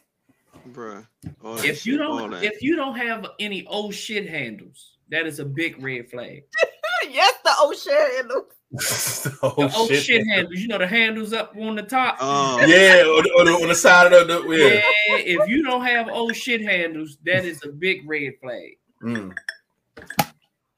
Bruh. 0.71 1.05
All 1.43 1.57
If 1.57 1.85
you 1.85 1.93
shit, 1.93 1.99
don't 1.99 2.33
if 2.43 2.61
you 2.61 2.75
don't 2.75 2.95
have 2.95 3.27
any 3.39 3.65
old 3.67 3.93
shit 3.93 4.29
handles, 4.29 4.97
that 5.09 5.25
is 5.27 5.39
a 5.39 5.45
big 5.45 5.81
red 5.83 6.09
flag. 6.09 6.43
yes, 7.09 7.33
the 7.43 7.51
ocean 7.59 7.93
and 8.19 8.31
the 9.23 9.37
oh, 9.43 9.67
The 9.67 9.75
old 9.75 9.89
shit. 9.89 10.03
shit. 10.03 10.27
handles, 10.27 10.59
you 10.59 10.67
know 10.67 10.79
the 10.79 10.87
handles 10.87 11.31
up 11.31 11.55
on 11.55 11.75
the 11.75 11.83
top. 11.83 12.17
Oh, 12.19 12.57
Yeah, 12.65 13.03
on 13.03 13.23
the, 13.23 13.29
on, 13.37 13.45
the, 13.45 13.51
on 13.53 13.67
the 13.67 13.75
side 13.75 14.11
of 14.11 14.27
the 14.27 14.41
yeah. 14.49 14.81
yeah. 15.09 15.41
if 15.41 15.47
you 15.47 15.61
don't 15.63 15.85
have 15.85 16.09
old 16.09 16.35
shit 16.35 16.61
handles, 16.61 17.19
that 17.23 17.45
is 17.45 17.63
a 17.63 17.69
big 17.69 18.09
red 18.09 18.33
flag. 18.41 18.77
Mm. 19.03 19.31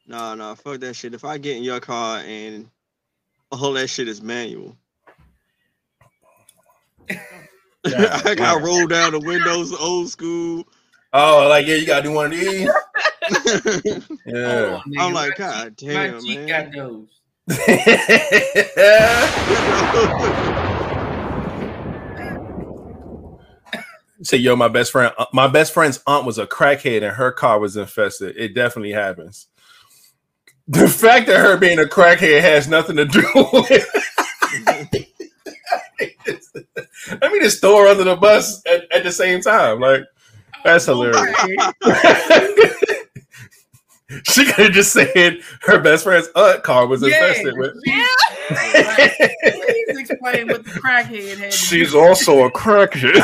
no, 0.07 0.35
no, 0.35 0.55
fuck 0.55 0.81
that 0.81 0.93
shit. 0.95 1.13
If 1.13 1.23
I 1.23 1.37
get 1.37 1.55
in 1.55 1.63
your 1.63 1.79
car 1.79 2.19
and 2.19 2.69
all 3.51 3.71
that 3.73 3.87
shit 3.87 4.09
is 4.09 4.21
manual, 4.21 4.75
I 7.85 8.35
got 8.35 8.57
to 8.57 8.65
roll 8.65 8.87
down 8.87 9.13
the 9.13 9.19
windows, 9.19 9.71
old 9.73 10.09
school. 10.09 10.65
Oh, 11.13 11.47
like 11.47 11.65
yeah, 11.65 11.75
you 11.75 11.85
gotta 11.85 12.03
do 12.03 12.11
one 12.11 12.25
of 12.25 12.31
these. 12.31 12.69
Yeah. 14.25 14.81
on. 14.85 14.93
I'm 14.99 15.13
like, 15.13 15.37
God 15.37 15.77
Jeep- 15.77 15.93
my 15.93 16.07
damn, 16.07 16.19
Jeep 16.21 16.39
man. 16.39 16.47
got 16.47 16.71
those. 16.73 17.07
Say, 24.23 24.37
yo, 24.37 24.55
my 24.55 24.67
best 24.67 24.91
friend, 24.91 25.13
uh, 25.19 25.25
my 25.31 25.47
best 25.47 25.71
friend's 25.71 26.01
aunt 26.07 26.25
was 26.25 26.39
a 26.39 26.47
crackhead 26.47 27.03
and 27.03 27.15
her 27.15 27.31
car 27.31 27.59
was 27.59 27.77
infested. 27.77 28.35
It 28.35 28.55
definitely 28.55 28.93
happens. 28.93 29.45
The 30.67 30.87
fact 30.87 31.27
that 31.27 31.37
her 31.37 31.57
being 31.57 31.77
a 31.77 31.83
crackhead 31.83 32.41
has 32.41 32.67
nothing 32.67 32.95
to 32.95 33.05
do 33.05 33.21
with 33.53 33.85
Let 37.21 37.31
me 37.31 37.39
just 37.39 37.61
throw 37.61 37.77
her 37.77 37.87
under 37.87 38.05
the 38.05 38.15
bus 38.15 38.65
at, 38.65 38.91
at 38.91 39.03
the 39.03 39.11
same 39.11 39.41
time. 39.41 39.79
Like 39.79 40.05
that's 40.63 40.85
hilarious. 40.85 41.35
She 44.23 44.45
could 44.45 44.65
have 44.65 44.73
just 44.73 44.93
said 44.93 45.39
her 45.61 45.79
best 45.79 46.03
friend's 46.03 46.29
aunt 46.35 46.63
car 46.63 46.85
was 46.85 47.01
yeah, 47.01 47.07
infested 47.07 47.57
with. 47.57 47.75
Yeah. 47.85 48.05
Please 48.49 49.99
explain 50.09 50.47
what 50.47 50.63
the 50.63 50.71
crackhead 50.71 51.37
had. 51.37 51.53
She's 51.53 51.95
also 51.95 52.45
a 52.45 52.51
crackhead. 52.51 53.15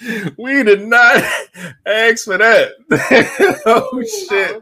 we 0.38 0.62
did 0.62 0.86
not 0.86 1.22
ask 1.84 2.24
for 2.24 2.38
that. 2.38 2.72
oh 3.66 4.02
shit! 4.02 4.60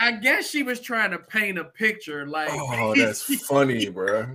I 0.00 0.12
guess 0.12 0.48
she 0.48 0.62
was 0.62 0.80
trying 0.80 1.10
to 1.10 1.18
paint 1.18 1.58
a 1.58 1.64
picture. 1.64 2.26
Like, 2.26 2.50
oh, 2.52 2.94
that's 2.94 3.22
funny, 3.46 3.88
bro. 3.90 4.26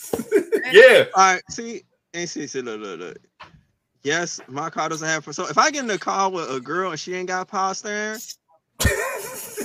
yeah. 0.72 1.04
All 1.14 1.34
right. 1.34 1.42
See, 1.50 1.82
and 2.14 2.28
see, 2.28 2.46
see, 2.46 2.62
look, 2.62 2.80
look, 2.80 3.00
look. 3.00 3.18
Yes, 4.08 4.40
my 4.48 4.70
car 4.70 4.88
doesn't 4.88 5.06
have. 5.06 5.28
So 5.34 5.46
if 5.48 5.58
I 5.58 5.70
get 5.70 5.84
in 5.84 5.90
a 5.90 5.98
car 5.98 6.30
with 6.30 6.50
a 6.50 6.60
girl 6.60 6.92
and 6.92 6.98
she 6.98 7.14
ain't 7.14 7.28
got 7.28 7.46
power 7.46 7.74
steering, 7.74 8.18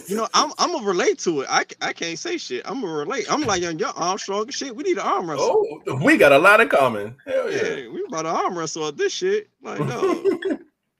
you 0.09 0.17
know, 0.17 0.27
I'm 0.33 0.51
I'm 0.57 0.73
gonna 0.73 0.85
relate 0.85 1.19
to 1.19 1.41
it. 1.41 1.47
I, 1.49 1.63
I 1.81 1.93
can't 1.93 2.19
say 2.19 2.37
shit. 2.37 2.69
I'm 2.69 2.81
gonna 2.81 2.91
relate. 2.91 3.25
I'm 3.31 3.43
like, 3.43 3.61
your 3.61 3.89
arm 3.95 4.17
strong 4.17 4.49
shit. 4.49 4.75
We 4.75 4.83
need 4.83 4.97
an 4.97 5.07
arm 5.07 5.29
wrestle. 5.29 5.65
Oh, 5.87 5.95
we 6.03 6.17
got 6.17 6.33
a 6.33 6.37
lot 6.37 6.59
in 6.59 6.67
common. 6.67 7.15
Hell 7.25 7.49
yeah. 7.49 7.63
yeah 7.63 7.87
we 7.87 8.03
about 8.05 8.23
to 8.23 8.29
arm 8.29 8.57
wrestle 8.57 8.83
with 8.83 8.97
this 8.97 9.13
shit. 9.13 9.47
Like, 9.61 9.79
no. 9.79 10.39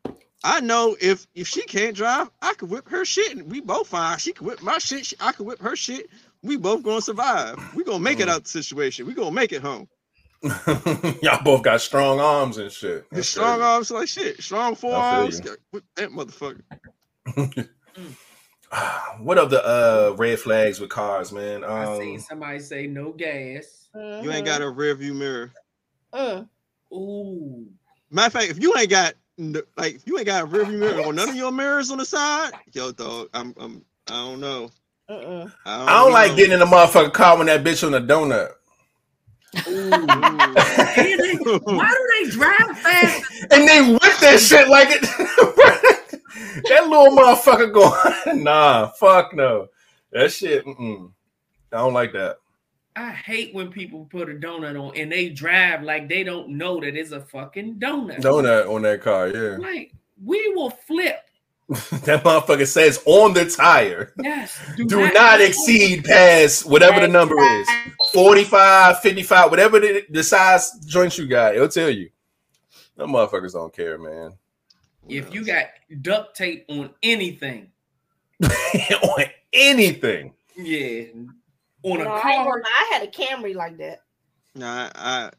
I 0.45 0.61
know 0.61 0.95
if 1.01 1.27
if 1.35 1.49
she 1.49 1.63
can't 1.63 1.97
drive, 1.97 2.29
I 2.41 2.53
could 2.53 2.69
whip 2.69 2.87
her 2.87 3.03
shit, 3.03 3.35
and 3.35 3.51
we 3.51 3.59
both 3.59 3.87
fine. 3.87 4.19
She 4.19 4.31
could 4.31 4.47
whip 4.47 4.61
my 4.61 4.77
shit. 4.77 5.05
She, 5.05 5.17
I 5.19 5.33
could 5.33 5.47
whip 5.47 5.61
her 5.61 5.75
shit. 5.75 6.09
We 6.43 6.55
both 6.55 6.81
gonna 6.81 7.01
survive. 7.01 7.57
We 7.75 7.83
gonna 7.83 7.99
make 7.99 8.21
it 8.21 8.29
mm. 8.29 8.31
out 8.31 8.43
the 8.43 8.49
situation. 8.49 9.05
We 9.05 9.13
gonna 9.13 9.31
make 9.31 9.51
it 9.51 9.61
home. 9.61 9.89
Y'all 11.21 11.41
both 11.43 11.63
got 11.63 11.79
strong 11.79 12.19
arms 12.19 12.57
and 12.57 12.69
shit. 12.71 13.09
The 13.11 13.23
strong 13.23 13.59
crazy. 13.59 13.63
arms 13.63 13.91
like 13.91 14.07
shit. 14.09 14.43
Strong 14.43 14.75
forearms. 14.75 15.41
Whip 15.71 15.83
that 15.95 16.09
motherfucker. 16.09 16.61
what 19.19 19.37
of 19.37 19.49
the 19.49 19.65
uh 19.65 20.15
red 20.17 20.39
flags 20.39 20.81
with 20.81 20.89
cars, 20.89 21.31
man? 21.31 21.63
Um, 21.63 21.71
I 21.71 21.97
seen 21.97 22.19
somebody 22.19 22.59
say 22.59 22.87
no 22.87 23.13
gas. 23.13 23.87
You 23.95 24.31
ain't 24.31 24.45
got 24.45 24.61
a 24.61 24.69
rear 24.69 24.95
view 24.95 25.13
mirror. 25.13 25.53
Uh. 26.11 26.43
Ooh. 26.91 27.65
Matter 28.11 28.27
of 28.27 28.33
fact, 28.33 28.51
if 28.51 28.61
you 28.61 28.75
ain't 28.77 28.89
got 28.89 29.13
like 29.77 29.95
if 29.95 30.05
you 30.05 30.17
ain't 30.17 30.27
got 30.27 30.43
a 30.43 30.45
rear 30.45 30.65
view 30.65 30.77
mirror 30.77 31.05
on 31.07 31.15
none 31.15 31.29
of 31.29 31.35
your 31.35 31.51
mirrors 31.51 31.89
on 31.89 31.99
the 31.99 32.05
side, 32.05 32.51
yo 32.73 32.91
dog, 32.91 33.29
I'm 33.33 33.55
I'm 33.57 33.85
I 34.07 34.15
don't 34.15 34.41
know. 34.41 34.69
Uh-uh. 35.07 35.47
I 35.65 35.77
don't, 35.77 35.89
I 35.89 36.03
don't 36.03 36.11
like 36.11 36.35
getting 36.35 36.53
in 36.53 36.59
the 36.59 36.65
motherfucking 36.65 37.13
car 37.13 37.37
when 37.37 37.47
that 37.47 37.63
bitch 37.63 37.85
on 37.85 37.93
a 37.93 38.01
donut. 38.01 38.51
Why 39.53 40.89
do 41.91 42.09
they 42.19 42.29
drive 42.29 42.77
fast? 42.79 43.23
And 43.51 43.67
they 43.67 43.91
whip 43.91 44.17
that 44.21 44.39
shit 44.39 44.67
like 44.67 44.89
it. 44.89 45.01
that 46.69 46.87
little 46.87 47.15
motherfucker 47.15 47.71
going, 47.73 48.43
nah, 48.43 48.87
fuck 48.87 49.33
no. 49.33 49.67
That 50.11 50.31
shit, 50.31 50.65
mm-mm. 50.65 51.11
I 51.71 51.77
don't 51.77 51.93
like 51.93 52.13
that. 52.13 52.37
I 52.95 53.09
hate 53.11 53.55
when 53.55 53.71
people 53.71 54.05
put 54.05 54.29
a 54.29 54.33
donut 54.33 54.79
on 54.79 54.95
and 54.95 55.11
they 55.11 55.29
drive 55.29 55.81
like 55.81 56.07
they 56.07 56.23
don't 56.23 56.49
know 56.49 56.79
that 56.79 56.95
it's 56.95 57.11
a 57.11 57.21
fucking 57.21 57.75
donut. 57.79 58.21
Donut 58.21 58.69
on 58.69 58.83
that 58.83 59.01
car, 59.01 59.29
yeah. 59.29 59.57
Like 59.57 59.93
we 60.23 60.53
will 60.55 60.69
flip. 60.69 61.17
that 62.03 62.23
motherfucker 62.23 62.67
says 62.67 63.01
on 63.05 63.33
the 63.33 63.49
tire. 63.49 64.13
Yes. 64.21 64.59
Do, 64.77 64.85
do 64.85 65.01
not, 65.01 65.13
not 65.13 65.41
exceed 65.41 66.03
past 66.03 66.65
whatever 66.65 66.99
the 66.99 67.07
number 67.07 67.39
is 67.39 67.67
45, 68.13 68.99
55, 68.99 69.49
whatever 69.49 69.79
the, 69.79 70.05
the 70.09 70.23
size 70.23 70.71
joint 70.85 71.17
you 71.17 71.27
got. 71.27 71.55
It'll 71.55 71.67
tell 71.67 71.89
you. 71.89 72.09
Them 72.95 73.11
motherfuckers 73.11 73.53
don't 73.53 73.73
care, 73.73 73.97
man. 73.97 74.33
If 75.09 75.33
you 75.33 75.43
got 75.43 75.65
duct 76.01 76.35
tape 76.35 76.65
on 76.69 76.91
anything, 77.01 77.71
on 78.43 79.25
anything, 79.51 80.33
yeah, 80.55 81.05
on 81.83 81.99
no, 81.99 82.03
a 82.03 82.21
car. 82.21 82.63
I, 82.65 82.65
I, 82.65 82.93
had 82.93 83.07
a 83.07 83.11
Camry 83.11 83.55
like 83.55 83.77
that. 83.79 84.03
Nah, 84.55 84.89
I, 84.95 85.31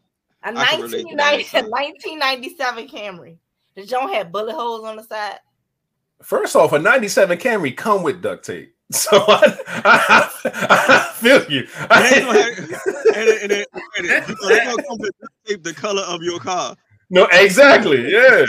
a 0.43 0.53
1997 0.53 2.89
Camry. 2.89 3.39
The 3.75 3.87
joint 3.87 4.13
had 4.13 4.33
bullet 4.33 4.55
holes 4.55 4.85
on 4.85 4.97
the 4.97 5.05
side. 5.05 5.39
First 6.23 6.57
off, 6.57 6.73
a 6.73 6.79
97 6.79 7.39
Camry 7.39 7.77
come 7.77 8.03
with 8.03 8.23
duct 8.23 8.45
tape. 8.45 8.71
So 8.93 9.17
I, 9.17 9.57
I, 9.67 10.29
I 10.79 11.13
feel 11.15 11.43
you. 11.51 11.67
the 15.63 15.75
color 15.75 16.03
of 16.03 16.23
your 16.23 16.39
car. 16.39 16.77
No, 17.11 17.27
exactly. 17.33 18.13
Yeah. 18.13 18.45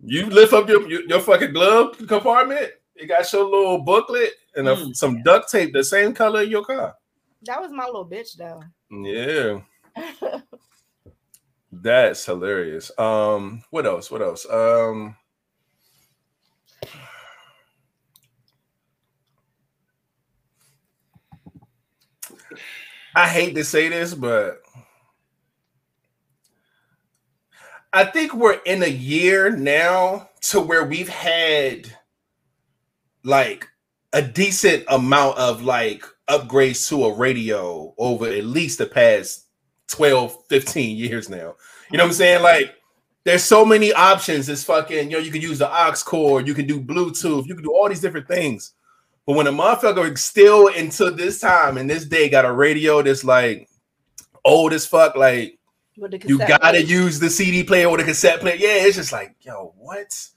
You 0.00 0.26
lift 0.26 0.52
up 0.52 0.68
your, 0.68 0.88
your, 0.88 1.02
your 1.02 1.20
fucking 1.20 1.52
glove 1.52 1.96
compartment. 2.08 2.70
It 2.96 3.06
got 3.06 3.30
your 3.32 3.44
little 3.44 3.78
booklet 3.78 4.32
and 4.56 4.68
a, 4.68 4.74
mm. 4.74 4.96
some 4.96 5.22
duct 5.22 5.50
tape, 5.50 5.72
the 5.72 5.84
same 5.84 6.14
color 6.14 6.42
in 6.42 6.50
your 6.50 6.64
car. 6.64 6.94
That 7.42 7.60
was 7.60 7.70
my 7.72 7.84
little 7.84 8.08
bitch, 8.08 8.36
though. 8.36 8.62
Yeah. 8.90 9.60
That's 11.72 12.24
hilarious. 12.24 12.90
Um, 12.98 13.62
what 13.70 13.86
else? 13.86 14.10
What 14.10 14.22
else? 14.22 14.46
Um, 14.48 15.16
I 23.14 23.28
hate 23.28 23.54
to 23.54 23.64
say 23.64 23.88
this, 23.88 24.14
but 24.14 24.60
I 27.92 28.04
think 28.04 28.34
we're 28.34 28.60
in 28.66 28.82
a 28.82 28.88
year 28.88 29.50
now 29.50 30.30
to 30.42 30.60
where 30.60 30.84
we've 30.84 31.08
had 31.08 31.92
like 33.22 33.68
a 34.12 34.20
decent 34.20 34.84
amount 34.88 35.38
of 35.38 35.62
like 35.62 36.04
upgrades 36.28 36.88
to 36.88 37.04
a 37.04 37.14
radio 37.14 37.94
over 37.98 38.26
at 38.26 38.44
least 38.44 38.78
the 38.78 38.86
past 38.86 39.46
12, 39.88 40.36
15 40.48 40.96
years 40.96 41.28
now. 41.28 41.54
You 41.90 41.98
know 41.98 42.04
what 42.04 42.08
I'm 42.08 42.12
saying? 42.14 42.42
Like 42.42 42.74
there's 43.24 43.44
so 43.44 43.64
many 43.64 43.92
options. 43.92 44.48
It's 44.48 44.64
fucking, 44.64 45.10
you 45.10 45.16
know, 45.16 45.22
you 45.22 45.30
can 45.30 45.40
use 45.40 45.58
the 45.60 45.70
aux 45.70 45.94
cord, 46.04 46.48
you 46.48 46.54
can 46.54 46.66
do 46.66 46.80
Bluetooth, 46.80 47.46
you 47.46 47.54
can 47.54 47.64
do 47.64 47.72
all 47.72 47.88
these 47.88 48.00
different 48.00 48.26
things. 48.26 48.72
But 49.26 49.36
when 49.36 49.46
a 49.46 49.52
motherfucker 49.52 50.16
still 50.18 50.68
until 50.68 51.14
this 51.14 51.40
time 51.40 51.78
and 51.78 51.88
this 51.88 52.04
day 52.04 52.28
got 52.28 52.44
a 52.44 52.52
radio 52.52 53.02
that's 53.02 53.24
like 53.24 53.68
old 54.44 54.72
as 54.72 54.86
fuck, 54.86 55.16
like 55.16 55.58
you 55.96 56.38
gotta 56.38 56.58
player. 56.58 56.80
use 56.80 57.20
the 57.20 57.30
CD 57.30 57.64
player 57.64 57.86
or 57.88 57.96
the 57.96 58.04
cassette 58.04 58.40
player. 58.40 58.56
Yeah, 58.56 58.84
it's 58.84 58.96
just 58.96 59.12
like, 59.12 59.36
yo, 59.40 59.72
what? 59.78 60.28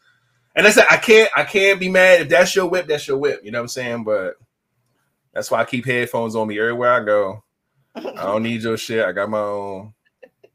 And 0.55 0.65
I 0.65 0.71
said, 0.71 0.85
I 0.89 0.97
can't, 0.97 1.29
I 1.35 1.43
can't 1.43 1.79
be 1.79 1.89
mad 1.89 2.21
if 2.21 2.29
that's 2.29 2.55
your 2.55 2.67
whip, 2.67 2.87
that's 2.87 3.07
your 3.07 3.17
whip. 3.17 3.41
You 3.43 3.51
know 3.51 3.59
what 3.59 3.63
I'm 3.63 3.67
saying? 3.69 4.03
But 4.03 4.35
that's 5.33 5.51
why 5.51 5.59
I 5.59 5.65
keep 5.65 5.85
headphones 5.85 6.35
on 6.35 6.47
me 6.47 6.59
everywhere 6.59 6.93
I 6.93 7.03
go. 7.03 7.43
I 7.95 8.23
don't 8.23 8.43
need 8.43 8.63
your 8.63 8.77
shit. 8.77 9.05
I 9.05 9.11
got 9.11 9.29
my 9.29 9.39
own. 9.39 9.93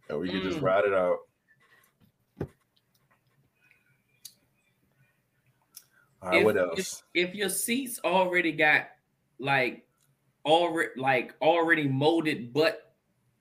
And 0.08 0.18
we 0.18 0.28
can 0.28 0.40
mm. 0.40 0.50
just 0.50 0.60
ride 0.60 0.84
it 0.84 0.94
out. 0.94 1.18
Right, 6.22 6.38
if, 6.38 6.44
what 6.44 6.56
else? 6.56 7.02
If, 7.14 7.28
if 7.28 7.34
your 7.34 7.48
seats 7.48 8.00
already 8.04 8.52
got 8.52 8.86
like 9.38 9.84
already 10.44 10.90
like 10.96 11.34
already 11.40 11.88
molded 11.88 12.52
butt 12.52 12.92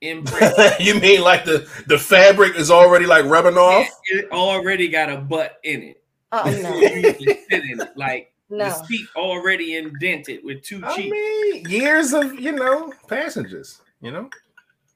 in, 0.02 0.26
you 0.80 1.00
mean 1.00 1.22
like 1.22 1.46
the 1.46 1.70
the 1.88 1.98
fabric 1.98 2.56
is 2.56 2.72
already 2.72 3.06
like 3.06 3.26
rubbing 3.26 3.58
off? 3.58 3.88
It 4.06 4.32
already 4.32 4.88
got 4.88 5.10
a 5.10 5.18
butt 5.18 5.60
in 5.64 5.84
it. 5.84 6.04
Oh 6.32 6.44
no. 6.44 6.78
in 6.78 7.46
it. 7.50 7.98
Like 7.98 8.34
no. 8.50 8.66
the 8.66 8.84
seat 8.86 9.08
already 9.16 9.76
indented 9.76 10.44
with 10.44 10.64
two 10.64 10.82
cheeks. 10.96 10.98
I 10.98 11.10
mean, 11.10 11.66
years 11.70 12.14
of 12.14 12.40
you 12.40 12.52
know 12.52 12.94
passengers. 13.08 13.82
You 14.02 14.12
know. 14.12 14.30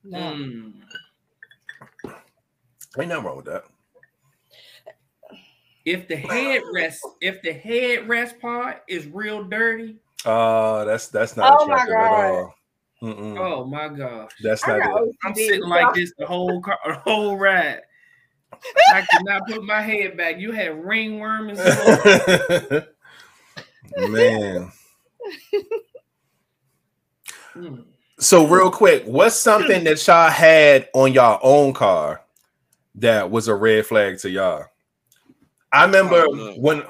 No. 0.03 0.17
Mm. 0.17 0.73
Ain't 2.97 3.09
nothing 3.09 3.25
wrong 3.25 3.38
with 3.38 3.45
that. 3.45 3.65
If 5.86 6.07
the 6.07 6.15
headrest, 6.15 6.97
if 7.21 7.41
the 7.43 7.53
headrest 7.53 8.39
part 8.39 8.83
is 8.88 9.05
real 9.07 9.43
dirty, 9.43 9.97
uh 10.25 10.83
that's 10.86 11.07
that's 11.09 11.38
not 11.38 11.57
oh 11.59 11.63
attractive 11.65 11.95
at 11.95 12.11
all. 12.11 12.55
Mm-mm. 13.03 13.39
Oh 13.39 13.65
my 13.65 13.89
gosh, 13.89 14.31
that's 14.41 14.65
not 14.65 14.77
it. 14.77 15.15
I'm 15.23 15.36
sitting 15.36 15.69
like 15.69 15.93
this 15.93 16.11
the 16.17 16.25
whole 16.25 16.59
car, 16.61 16.79
the 16.88 16.93
whole 16.95 17.38
ride. 17.38 17.81
I 18.93 19.01
could 19.01 19.25
not 19.25 19.47
put 19.47 19.63
my 19.63 19.81
head 19.81 20.17
back. 20.17 20.39
You 20.39 20.51
had 20.51 20.83
ringworm 20.83 21.49
and 21.49 21.59
stuff. 21.59 22.86
Man. 23.97 24.71
Hmm. 27.53 27.81
So 28.17 28.47
real 28.47 28.71
quick, 28.71 29.03
what's 29.05 29.36
something 29.36 29.83
that 29.83 30.07
y'all 30.07 30.29
had 30.29 30.89
on 30.93 31.13
y'all 31.13 31.39
own 31.43 31.73
car 31.73 32.21
that 32.95 33.29
was 33.29 33.47
a 33.47 33.55
red 33.55 33.86
flag 33.86 34.17
to 34.19 34.29
y'all? 34.29 34.65
I 35.72 35.86
remember 35.86 36.26
when 36.57 36.84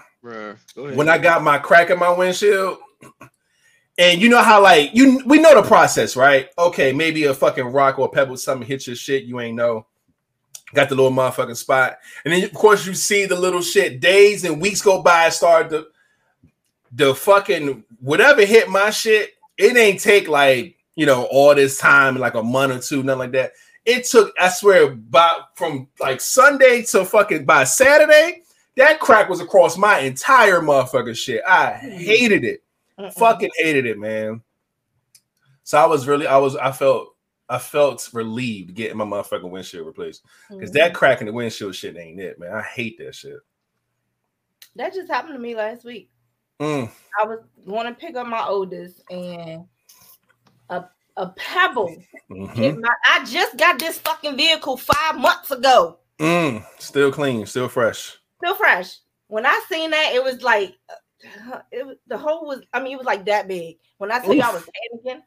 when 0.76 1.10
I 1.10 1.18
got 1.18 1.44
my 1.44 1.58
crack 1.58 1.90
in 1.90 2.00
my 2.00 2.12
windshield 2.12 2.78
and 3.98 4.22
you 4.22 4.30
know 4.30 4.42
how 4.42 4.62
like 4.62 4.94
you 4.94 5.22
we 5.26 5.40
know 5.40 5.60
the 5.60 5.68
process, 5.68 6.16
right? 6.16 6.50
Okay, 6.58 6.92
maybe 6.92 7.26
a 7.26 7.34
fucking 7.34 7.66
rock 7.66 8.00
or 8.00 8.08
a 8.08 8.10
pebble 8.10 8.38
something 8.38 8.68
hits 8.68 8.88
your 8.88 8.96
shit, 8.96 9.24
you 9.24 9.40
ain't 9.40 9.56
know. 9.56 9.86
Got 10.74 10.90
the 10.90 10.96
little 10.96 11.12
motherfucking 11.12 11.56
spot, 11.56 12.00
and 12.26 12.34
then 12.34 12.44
of 12.44 12.54
course 12.54 12.86
you 12.86 12.94
see 12.96 13.26
the 13.26 13.40
little 13.40 13.62
shit. 13.62 14.02
Days 14.02 14.44
and 14.44 14.60
weeks 14.60 14.82
go 14.82 15.02
by, 15.02 15.30
start 15.30 15.70
the 15.70 15.88
the 16.92 17.14
fucking 17.14 17.84
whatever 18.00 18.44
hit 18.46 18.70
my 18.70 18.90
shit. 18.90 19.36
It 19.58 19.78
ain't 19.78 20.02
take 20.02 20.28
like 20.28 20.76
you 20.96 21.06
know 21.06 21.28
all 21.32 21.56
this 21.56 21.78
time, 21.78 22.18
like 22.18 22.34
a 22.34 22.44
month 22.44 22.74
or 22.74 22.80
two, 22.80 23.04
nothing 23.04 23.20
like 23.20 23.32
that. 23.34 23.54
It 23.86 24.06
took, 24.06 24.34
I 24.40 24.50
swear, 24.50 24.86
about 24.86 25.56
from 25.56 25.88
like 26.00 26.20
Sunday 26.20 26.82
to 26.84 27.06
fucking 27.06 27.46
by 27.46 27.66
Saturday, 27.66 28.42
that 28.78 29.00
crack 29.00 29.30
was 29.30 29.42
across 29.42 29.78
my 29.78 30.00
entire 30.00 30.60
motherfucking 30.62 31.16
shit. 31.18 31.42
I 31.48 31.74
hated 31.74 32.44
it. 32.44 32.64
Mm-mm. 33.00 33.14
Fucking 33.14 33.52
hated 33.58 33.86
it, 33.86 33.98
man. 33.98 34.42
So 35.64 35.78
I 35.78 35.86
was 35.86 36.08
really, 36.08 36.28
I 36.28 36.38
was, 36.38 36.56
I 36.56 36.72
felt, 36.72 37.16
I 37.48 37.58
felt 37.58 38.10
relieved 38.14 38.74
getting 38.74 38.98
my 38.98 39.06
motherfucking 39.06 39.50
windshield 39.50 39.86
replaced 39.86 40.24
because 40.50 40.72
mm-hmm. 40.72 40.78
that 40.78 40.94
crack 40.94 41.22
in 41.22 41.28
the 41.28 41.34
windshield 41.34 41.76
shit 41.76 41.98
ain't 41.98 42.20
it, 42.20 42.40
man. 42.40 42.54
I 42.54 42.62
hate 42.62 42.98
that 43.00 43.16
shit. 43.16 43.38
That 44.76 44.94
just 44.94 45.12
happened 45.12 45.36
to 45.36 45.40
me 45.40 45.56
last 45.56 45.86
week. 45.86 46.10
Mm. 46.60 46.90
I 47.22 47.26
was 47.26 47.40
going 47.66 47.86
to 47.88 47.94
pick 47.94 48.16
up 48.16 48.28
my 48.28 48.46
oldest, 48.46 49.02
and 49.10 49.66
a 50.70 50.86
a 51.18 51.30
pebble. 51.30 51.96
Mm-hmm. 52.30 52.82
My, 52.82 52.94
I 53.06 53.24
just 53.26 53.58
got 53.58 53.80
this 53.80 54.00
fucking 54.00 54.38
vehicle 54.38 54.78
five 54.78 55.18
months 55.18 55.52
ago. 55.52 56.00
Mm. 56.20 56.66
Still 56.80 57.12
clean, 57.12 57.46
still 57.46 57.70
fresh. 57.70 58.18
Still 58.38 58.56
fresh. 58.56 58.98
When 59.28 59.46
I 59.46 59.62
seen 59.70 59.92
that, 59.92 60.14
it 60.14 60.24
was 60.24 60.42
like 60.42 60.76
it 61.72 61.86
was 61.86 61.98
the 62.08 62.18
hole 62.18 62.48
was. 62.48 62.62
I 62.74 62.82
mean, 62.82 62.94
it 62.94 62.98
was 62.98 63.06
like 63.06 63.26
that 63.26 63.48
big. 63.48 63.78
When 63.98 64.12
I 64.12 64.20
tell 64.20 64.32
Oof. 64.32 64.38
you 64.38 64.44
I 64.44 64.54
was 64.54 64.64
panicking. 64.64 65.22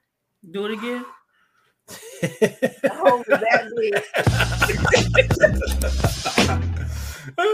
Do 0.50 0.66
it 0.66 0.72
again. 0.72 1.04
the 1.86 2.90
hole 2.92 3.18
was 3.18 3.26
that 3.26 3.70
big. 3.76 3.94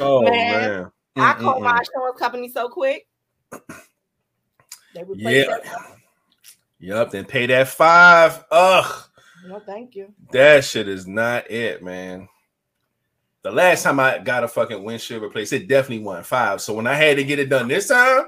oh 0.00 0.22
man, 0.22 0.32
man. 0.32 0.90
I 1.16 1.34
called 1.34 1.62
my 1.62 1.78
insurance 1.78 2.18
company 2.18 2.50
so 2.50 2.68
quick. 2.68 3.06
They 4.94 5.04
yeah. 5.16 5.58
Yep. 6.78 7.10
Then 7.10 7.24
pay 7.24 7.46
that 7.46 7.68
five. 7.68 8.44
Ugh. 8.50 9.04
No, 9.46 9.60
thank 9.60 9.94
you. 9.94 10.12
That 10.32 10.64
shit 10.64 10.88
is 10.88 11.06
not 11.06 11.50
it, 11.50 11.82
man. 11.82 12.28
The 13.44 13.50
last 13.52 13.82
time 13.82 14.00
I 14.00 14.18
got 14.18 14.42
a 14.42 14.48
fucking 14.48 14.82
windshield 14.82 15.22
replaced, 15.22 15.52
it 15.52 15.68
definitely 15.68 16.02
won 16.02 16.22
five. 16.22 16.62
So 16.62 16.72
when 16.72 16.86
I 16.86 16.94
had 16.94 17.18
to 17.18 17.24
get 17.24 17.38
it 17.38 17.50
done 17.50 17.68
this 17.68 17.88
time, 17.88 18.24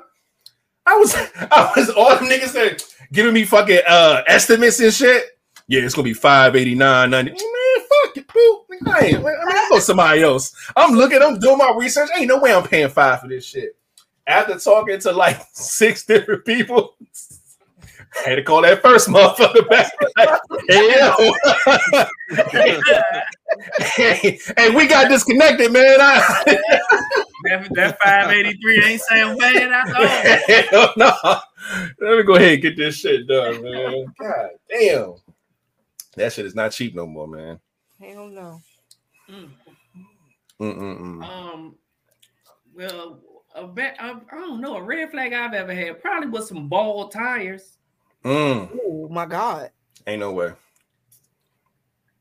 I 0.84 0.94
was 0.96 1.14
I 1.36 1.72
was 1.74 1.88
all 1.88 2.10
the 2.16 2.26
niggas 2.26 2.52
that 2.52 2.84
giving 3.12 3.32
me 3.32 3.46
fucking 3.46 3.80
uh 3.88 4.22
estimates 4.26 4.78
and 4.78 4.92
shit. 4.92 5.24
Yeah, 5.68 5.80
it's 5.80 5.94
gonna 5.94 6.04
be 6.04 6.12
589 6.12 7.10
90. 7.10 7.30
Man, 7.30 7.38
fuck 7.38 8.16
it, 8.18 8.28
boo. 8.28 8.62
I 8.86 9.06
ain't, 9.06 9.16
I 9.16 9.22
mean, 9.22 9.70
go 9.70 9.78
somebody 9.78 10.22
else. 10.22 10.54
I'm 10.76 10.94
looking, 10.94 11.22
I'm 11.22 11.38
doing 11.38 11.56
my 11.56 11.74
research. 11.74 12.10
Ain't 12.14 12.28
no 12.28 12.38
way 12.38 12.52
I'm 12.52 12.62
paying 12.62 12.90
five 12.90 13.20
for 13.22 13.28
this 13.28 13.46
shit. 13.46 13.74
After 14.26 14.58
talking 14.58 15.00
to 15.00 15.12
like 15.12 15.40
six 15.54 16.04
different 16.04 16.44
people, 16.44 16.94
I 18.24 18.30
had 18.30 18.36
to 18.36 18.42
call 18.42 18.62
that 18.62 18.82
first 18.82 19.08
motherfucker 19.08 19.68
back. 19.68 19.92
hey, 20.68 21.12
hey, 23.80 24.38
hey, 24.56 24.70
we 24.70 24.86
got 24.86 25.08
disconnected, 25.08 25.72
man. 25.72 26.00
I, 26.00 26.18
that, 27.44 27.68
that 27.74 27.98
583 28.02 28.84
ain't 28.84 29.00
saying 29.02 29.38
bad 29.38 29.72
at 29.72 30.74
all. 30.74 30.92
no. 30.96 31.12
Let 32.00 32.18
me 32.18 32.22
go 32.22 32.36
ahead 32.36 32.54
and 32.54 32.62
get 32.62 32.76
this 32.76 32.96
shit 32.96 33.26
done, 33.26 33.62
man. 33.62 34.06
God 34.18 34.50
damn. 34.70 35.14
That 36.16 36.32
shit 36.32 36.46
is 36.46 36.54
not 36.54 36.72
cheap 36.72 36.94
no 36.94 37.06
more, 37.06 37.28
man. 37.28 37.60
Hell 38.00 38.28
no. 38.28 38.60
Mm. 39.30 39.50
Mm-mm-mm. 40.60 41.22
Um, 41.22 41.74
well, 42.74 43.20
a 43.54 43.66
bet 43.66 43.96
I, 43.98 44.16
I 44.32 44.38
don't 44.38 44.60
know 44.60 44.76
a 44.76 44.82
red 44.82 45.10
flag 45.10 45.32
I've 45.32 45.54
ever 45.54 45.74
had 45.74 46.00
probably 46.00 46.28
was 46.28 46.48
some 46.48 46.68
bald 46.68 47.12
tires. 47.12 47.75
Mm. 48.26 48.76
Oh 48.84 49.08
my 49.08 49.24
god. 49.24 49.70
Ain't 50.04 50.18
no 50.18 50.32
way. 50.32 50.52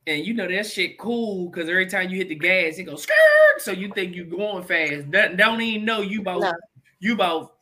And 0.05 0.23
you 0.23 0.35
know 0.35 0.47
that 0.47 0.67
shit 0.67 0.99
cool 0.99 1.49
because 1.49 1.67
every 1.67 1.87
time 1.87 2.11
you 2.11 2.17
hit 2.17 2.29
the 2.29 2.35
gas, 2.35 2.77
it 2.77 2.83
goes 2.83 3.01
skirt. 3.01 3.15
So 3.57 3.71
you 3.71 3.91
think 3.91 4.15
you're 4.15 4.25
going 4.25 4.63
fast. 4.63 5.09
Don't, 5.09 5.35
don't 5.35 5.59
even 5.61 5.83
know 5.83 6.01
you 6.01 6.21
about 6.21 6.41
no. 6.41 6.53
you 6.99 7.13
about 7.13 7.55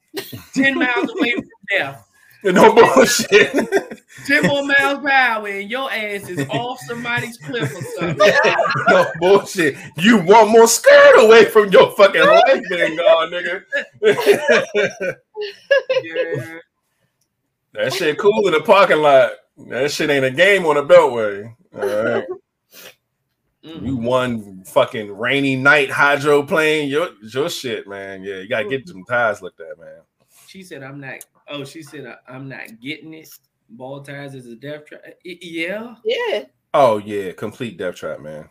10 0.54 0.78
miles 0.78 1.10
away 1.18 1.32
from 1.32 1.44
death. 1.72 2.10
No 2.46 2.76
bullshit. 2.76 3.54
10 4.28 4.48
more 4.48 4.64
miles 4.64 5.00
per 5.00 5.10
hour 5.10 5.48
and 5.48 5.72
your 5.72 5.90
ass 5.90 6.28
is 6.28 6.46
off 6.50 6.78
somebody's 6.82 7.38
cliff 7.38 7.74
or 7.74 7.82
something. 7.98 8.18
no 8.90 9.06
bullshit. 9.22 9.78
You 9.96 10.18
one 10.18 10.50
more 10.50 10.68
skirt 10.68 11.24
away 11.24 11.46
from 11.46 11.72
your 11.72 11.92
fucking 11.92 12.20
life 12.22 12.62
being 12.70 12.98
gone, 12.98 13.32
nigga. 13.32 13.64
yeah. 16.04 16.60
That 17.74 17.94
shit 17.94 18.20
cool 18.20 18.48
in 18.48 18.54
the 18.54 18.62
parking 18.62 19.00
lot. 19.00 19.32
That 19.70 19.92
shit 19.92 20.10
ain't 20.10 20.26
a 20.26 20.32
game 20.32 20.66
on 20.66 20.76
the 20.76 20.84
beltway. 20.84 21.56
All 21.76 21.82
right. 21.82 22.26
Mm-hmm. 23.64 23.86
You 23.86 23.96
one 23.96 24.64
fucking 24.66 25.18
rainy 25.18 25.56
night 25.56 25.90
hydroplane. 25.90 26.90
Your 26.90 27.10
your 27.22 27.50
shit, 27.50 27.88
man. 27.88 28.24
Yeah, 28.24 28.38
you 28.40 28.50
gotta 28.50 28.68
get 28.68 28.88
some 28.88 29.06
tires 29.06 29.42
like 29.42 29.56
that, 29.58 29.80
man. 29.80 30.02
She 30.48 30.64
said, 30.64 30.84
"I'm 30.84 31.00
not." 31.00 31.26
Oh, 31.48 31.64
she 31.64 31.82
said, 31.82 32.14
"I'm 32.28 32.50
not 32.50 32.82
getting 32.82 33.14
it." 33.14 33.30
Ball 33.70 34.02
tires 34.04 34.36
is 34.36 34.48
a 34.48 34.56
death 34.56 34.86
trap. 34.86 35.02
Yeah. 35.24 35.96
Yeah. 36.04 36.44
Oh 36.74 36.98
yeah, 36.98 37.32
complete 37.32 37.78
death 37.78 37.96
trap, 37.96 38.20
man. 38.20 38.50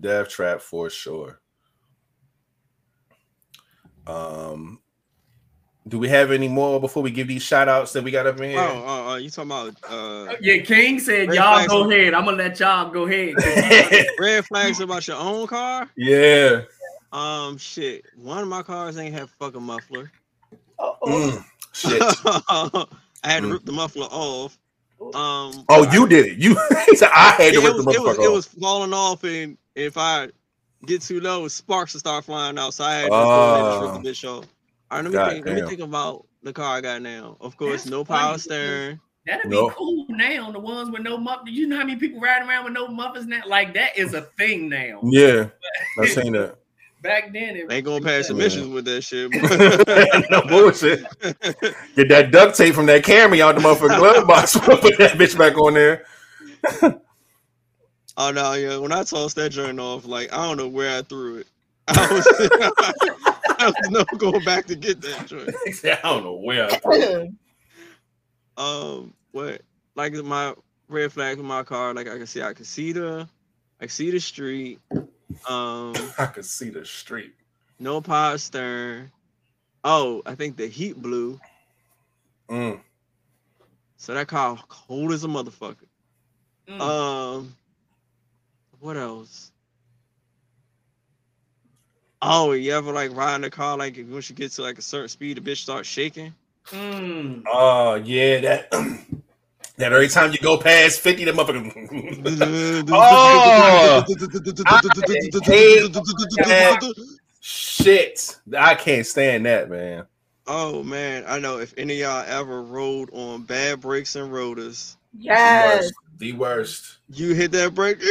Death 0.00 0.30
trap 0.30 0.62
for 0.62 0.88
sure. 0.88 1.40
Um, 4.06 4.80
do 5.86 5.98
we 5.98 6.08
have 6.08 6.30
any 6.30 6.48
more 6.48 6.80
before 6.80 7.02
we 7.02 7.10
give 7.10 7.28
these 7.28 7.42
shout 7.42 7.68
outs 7.68 7.92
that 7.92 8.02
we 8.02 8.10
got 8.10 8.26
up 8.26 8.40
in 8.40 8.50
here? 8.50 8.58
Oh, 8.58 8.86
uh, 8.86 9.10
uh, 9.10 9.16
you 9.16 9.28
talking 9.28 9.50
about 9.50 9.76
uh 9.88 10.34
Yeah, 10.40 10.58
King 10.58 10.98
said 10.98 11.32
y'all 11.34 11.66
go 11.66 11.90
ahead. 11.90 12.14
I'm 12.14 12.24
gonna 12.24 12.38
let 12.38 12.58
y'all 12.58 12.90
go 12.90 13.06
ahead. 13.06 13.34
red 14.18 14.46
flags 14.46 14.80
about 14.80 15.06
your 15.06 15.18
own 15.18 15.46
car? 15.46 15.90
Yeah. 15.96 16.62
Um 17.12 17.58
shit. 17.58 18.04
One 18.16 18.38
of 18.38 18.48
my 18.48 18.62
cars 18.62 18.96
ain't 18.96 19.14
have 19.14 19.30
fucking 19.38 19.62
muffler. 19.62 20.10
Mm, 20.80 21.44
shit. 21.72 22.00
I 22.02 22.86
had 23.22 23.42
to 23.42 23.48
mm. 23.48 23.52
rip 23.52 23.64
the 23.64 23.72
muffler 23.72 24.08
off. 24.10 24.58
Um 25.00 25.64
Oh, 25.68 25.86
you 25.92 26.08
did 26.08 26.26
it. 26.26 26.38
You 26.38 26.54
said 26.94 27.10
I 27.14 27.32
had 27.32 27.52
to 27.54 27.60
rip 27.60 27.74
was, 27.74 27.84
the 27.84 27.92
muffler 27.92 28.14
it 28.14 28.18
was, 28.18 28.18
off. 28.18 28.24
It 28.24 28.30
was 28.30 28.46
falling 28.46 28.94
off 28.94 29.24
and 29.24 29.58
if 29.74 29.98
I 29.98 30.28
get 30.86 31.02
too 31.02 31.20
low, 31.20 31.46
sparks 31.48 31.92
will 31.92 32.00
start 32.00 32.24
flying 32.24 32.58
out. 32.58 32.72
So 32.72 32.84
I 32.84 32.94
had 32.94 33.08
to 33.08 33.14
uh, 33.14 33.92
rip 33.92 34.02
the 34.02 34.08
bitch 34.08 34.24
off. 34.26 34.46
All 34.94 35.02
right, 35.02 35.10
let 35.10 35.10
me 35.10 35.18
God 35.18 35.32
think. 35.32 35.44
Damn. 35.44 35.54
Let 35.56 35.64
me 35.64 35.68
think 35.70 35.80
about 35.80 36.26
the 36.44 36.52
car 36.52 36.76
I 36.76 36.80
got 36.80 37.02
now. 37.02 37.36
Of 37.40 37.56
course, 37.56 37.82
That's 37.82 37.90
no 37.90 38.04
power 38.04 38.38
steering. 38.38 39.00
That'd 39.26 39.50
be 39.50 39.68
cool 39.72 40.06
now. 40.08 40.52
The 40.52 40.60
ones 40.60 40.90
with 40.90 41.02
no 41.02 41.16
mufflers. 41.18 41.52
You 41.52 41.66
know 41.66 41.78
how 41.78 41.84
many 41.84 41.98
people 41.98 42.20
riding 42.20 42.48
around 42.48 42.64
with 42.64 42.74
no 42.74 42.86
mufflers 42.86 43.26
now? 43.26 43.42
Like 43.44 43.74
that 43.74 43.98
is 43.98 44.14
a 44.14 44.22
thing 44.38 44.68
now. 44.68 45.00
Yeah, 45.02 45.48
I've 46.00 46.08
seen 46.10 46.34
that. 46.34 46.58
Back 47.02 47.32
then, 47.32 47.56
it 47.56 47.72
ain't 47.72 47.84
gonna 47.84 48.04
pass 48.04 48.30
emissions 48.30 48.68
with 48.68 48.84
that 48.84 49.02
shit. 49.02 49.32
no 50.30 50.42
bullshit. 50.42 51.04
Get 51.96 52.08
that 52.08 52.30
duct 52.30 52.56
tape 52.56 52.74
from 52.74 52.86
that 52.86 53.02
Camry 53.02 53.40
out 53.40 53.56
the 53.56 53.62
motherfucking 53.62 53.98
glove 53.98 54.28
box. 54.28 54.56
Put 54.56 54.80
that 54.98 55.18
bitch 55.18 55.36
back 55.36 55.58
on 55.58 55.74
there. 55.74 56.04
oh 58.16 58.30
no, 58.30 58.52
yeah. 58.52 58.76
When 58.76 58.92
I 58.92 59.02
tossed 59.02 59.34
that 59.36 59.50
joint 59.50 59.80
off, 59.80 60.06
like 60.06 60.32
I 60.32 60.46
don't 60.46 60.56
know 60.56 60.68
where 60.68 60.96
I 60.96 61.02
threw 61.02 61.38
it. 61.38 61.48
I 61.88 62.12
was 62.12 62.26
I 62.30 63.33
was 63.58 63.90
never 63.90 64.16
going 64.16 64.44
back 64.44 64.66
to 64.66 64.74
get 64.74 65.00
that 65.02 65.26
joint. 65.26 65.54
I 65.84 65.98
don't 66.02 66.24
know 66.24 66.34
where. 66.34 66.68
um, 68.56 69.14
what 69.32 69.62
like 69.94 70.14
my 70.14 70.54
red 70.88 71.12
flag 71.12 71.38
in 71.38 71.44
my 71.44 71.62
car? 71.62 71.94
Like 71.94 72.08
I 72.08 72.16
can 72.16 72.26
see, 72.26 72.42
I 72.42 72.52
can 72.52 72.64
see 72.64 72.92
the, 72.92 73.28
I 73.80 73.86
see 73.86 74.10
the 74.10 74.20
street. 74.20 74.80
Um, 75.48 75.94
I 76.18 76.26
can 76.32 76.42
see 76.42 76.70
the 76.70 76.84
street. 76.84 77.34
No 77.78 78.00
power 78.00 78.38
stern. 78.38 79.10
Oh, 79.82 80.22
I 80.24 80.34
think 80.34 80.56
the 80.56 80.66
heat 80.66 80.96
blew. 80.96 81.38
Mm. 82.48 82.80
So 83.96 84.14
that 84.14 84.28
car 84.28 84.58
cold 84.68 85.12
as 85.12 85.24
a 85.24 85.28
motherfucker. 85.28 85.76
Mm. 86.68 86.80
Um, 86.80 87.56
what 88.80 88.96
else? 88.96 89.50
Oh, 92.26 92.52
you 92.52 92.72
ever 92.72 92.90
like 92.90 93.14
ride 93.14 93.34
in 93.34 93.42
the 93.42 93.50
car 93.50 93.76
like 93.76 94.02
once 94.08 94.30
you 94.30 94.34
get 94.34 94.50
to 94.52 94.62
like 94.62 94.78
a 94.78 94.82
certain 94.82 95.08
speed, 95.08 95.36
the 95.36 95.42
bitch 95.42 95.58
starts 95.58 95.86
shaking? 95.86 96.32
Mm. 96.68 97.42
Oh 97.46 97.96
yeah, 97.96 98.40
that 98.40 98.70
that 99.76 99.92
every 99.92 100.08
time 100.08 100.32
you 100.32 100.38
go 100.38 100.56
past 100.56 101.00
50, 101.00 101.24
the 101.24 101.32
motherfucker. 101.32 102.88
oh 102.90 104.04
I 104.66 104.80
shit. 107.42 108.38
I 108.56 108.74
can't 108.74 109.06
stand 109.06 109.44
that, 109.44 109.68
man. 109.68 110.06
Oh 110.46 110.82
man, 110.82 111.24
I 111.26 111.38
know 111.38 111.58
if 111.58 111.74
any 111.76 111.96
y'all 111.96 112.24
ever 112.26 112.62
rode 112.62 113.10
on 113.12 113.42
bad 113.42 113.82
brakes 113.82 114.16
and 114.16 114.32
rotors. 114.32 114.96
Yes. 115.12 115.92
The 116.16 116.32
worst. 116.32 116.96
You 117.10 117.34
hit 117.34 117.52
that 117.52 117.74
brake. 117.74 117.98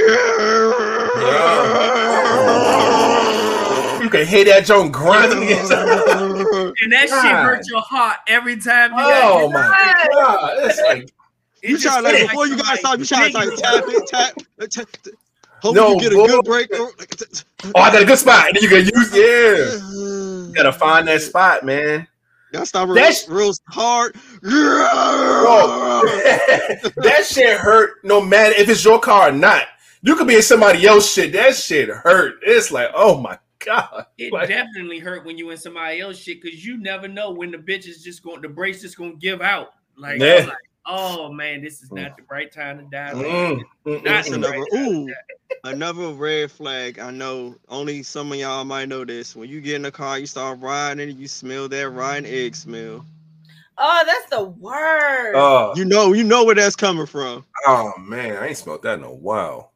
Yeah. 1.15 2.23
You 4.03 4.09
can 4.09 4.27
hear 4.27 4.43
that 4.45 4.65
joint 4.65 4.91
grinding. 4.91 5.43
and 5.43 5.51
that 6.91 7.07
God. 7.07 7.21
shit 7.21 7.31
hurt 7.31 7.61
your 7.69 7.81
heart 7.81 8.17
every 8.27 8.59
time 8.59 8.91
you 8.91 8.97
Oh 8.99 9.49
my 9.49 10.09
god. 10.11 10.55
It's 10.57 10.81
like 10.81 11.09
you 11.63 11.79
try 11.79 12.01
like 12.01 12.27
before 12.27 12.47
you 12.47 12.57
gotta 12.57 12.77
stop, 12.77 12.99
you 12.99 13.05
try 13.05 13.31
to 13.31 13.37
like 13.37 13.55
tap 13.55 13.85
it, 13.87 14.05
tap, 14.07 14.35
tap, 14.59 14.69
tap. 14.69 14.89
Hope 15.61 15.75
no, 15.75 15.93
you 15.93 16.01
get 16.01 16.11
a 16.11 16.15
bull. 16.15 16.27
good 16.27 16.43
break. 16.43 16.67
Oh, 16.73 16.91
oh, 17.73 17.79
I 17.79 17.93
got 17.93 18.01
a 18.01 18.05
good 18.05 18.19
spot. 18.19 18.47
And 18.47 18.57
then 18.57 18.63
you 18.63 18.67
can 18.67 18.85
use 18.85 19.15
yeah. 19.15 19.79
You 20.47 20.53
gotta 20.53 20.73
find 20.73 21.07
that 21.07 21.21
spot, 21.21 21.63
man. 21.63 22.05
Gotta 22.51 22.65
stop 22.65 22.89
real, 22.89 22.95
That's, 22.95 23.29
real 23.29 23.53
hard. 23.69 24.17
that 24.43 24.81
shit 27.25 27.57
hurt 27.57 28.03
no 28.03 28.19
matter 28.19 28.53
if 28.55 28.67
it's 28.67 28.83
your 28.83 28.99
car 28.99 29.29
or 29.29 29.31
not. 29.31 29.63
You 30.01 30.17
could 30.17 30.27
be 30.27 30.35
in 30.35 30.41
somebody 30.41 30.85
else's 30.85 31.13
shit. 31.13 31.31
That 31.31 31.55
shit 31.55 31.87
hurt. 31.87 32.39
It's 32.41 32.69
like, 32.69 32.89
oh 32.93 33.21
my 33.21 33.39
god. 33.65 34.05
It 34.17 34.31
like, 34.31 34.49
definitely 34.49 34.99
hurt 34.99 35.25
when 35.25 35.37
you 35.37 35.49
in 35.51 35.57
somebody 35.57 36.01
else 36.01 36.17
shit 36.17 36.41
because 36.41 36.65
you 36.65 36.77
never 36.77 37.07
know 37.07 37.31
when 37.31 37.51
the 37.51 37.57
bitch 37.57 37.87
is 37.87 38.03
just 38.03 38.23
going 38.23 38.41
the 38.41 38.49
brace 38.49 38.81
just 38.81 38.97
gonna 38.97 39.15
give 39.15 39.41
out. 39.41 39.73
Like, 39.97 40.19
yeah. 40.19 40.45
like 40.47 40.57
oh 40.85 41.31
man, 41.31 41.61
this 41.61 41.81
is 41.81 41.91
not 41.91 42.17
the 42.17 42.23
right 42.29 42.51
time 42.51 42.77
to 42.79 42.83
die. 42.85 43.11
Mm, 43.13 43.61
mm, 43.85 44.03
not 44.03 44.25
mm, 44.25 44.33
another, 44.33 44.59
right 44.59 44.73
ooh, 44.73 45.13
another 45.63 46.09
red 46.09 46.51
flag. 46.51 46.99
I 46.99 47.11
know 47.11 47.55
only 47.69 48.03
some 48.03 48.31
of 48.31 48.37
y'all 48.37 48.65
might 48.65 48.89
know 48.89 49.05
this. 49.05 49.35
When 49.35 49.49
you 49.49 49.61
get 49.61 49.75
in 49.75 49.81
the 49.83 49.91
car, 49.91 50.19
you 50.19 50.25
start 50.25 50.59
riding, 50.59 51.09
and 51.09 51.19
you 51.19 51.27
smell 51.27 51.69
that 51.69 51.89
rotten 51.89 52.25
egg 52.25 52.55
smell. 52.55 53.05
Oh, 53.77 54.03
that's 54.05 54.29
the 54.29 54.43
worst. 54.43 55.35
Uh, 55.35 55.73
you 55.75 55.85
know, 55.85 56.13
you 56.13 56.23
know 56.23 56.43
where 56.43 56.55
that's 56.55 56.75
coming 56.75 57.05
from. 57.05 57.45
Oh 57.65 57.93
man, 57.99 58.37
I 58.37 58.47
ain't 58.47 58.57
smelled 58.57 58.83
that 58.83 58.99
in 58.99 59.05
a 59.05 59.13
while. 59.13 59.71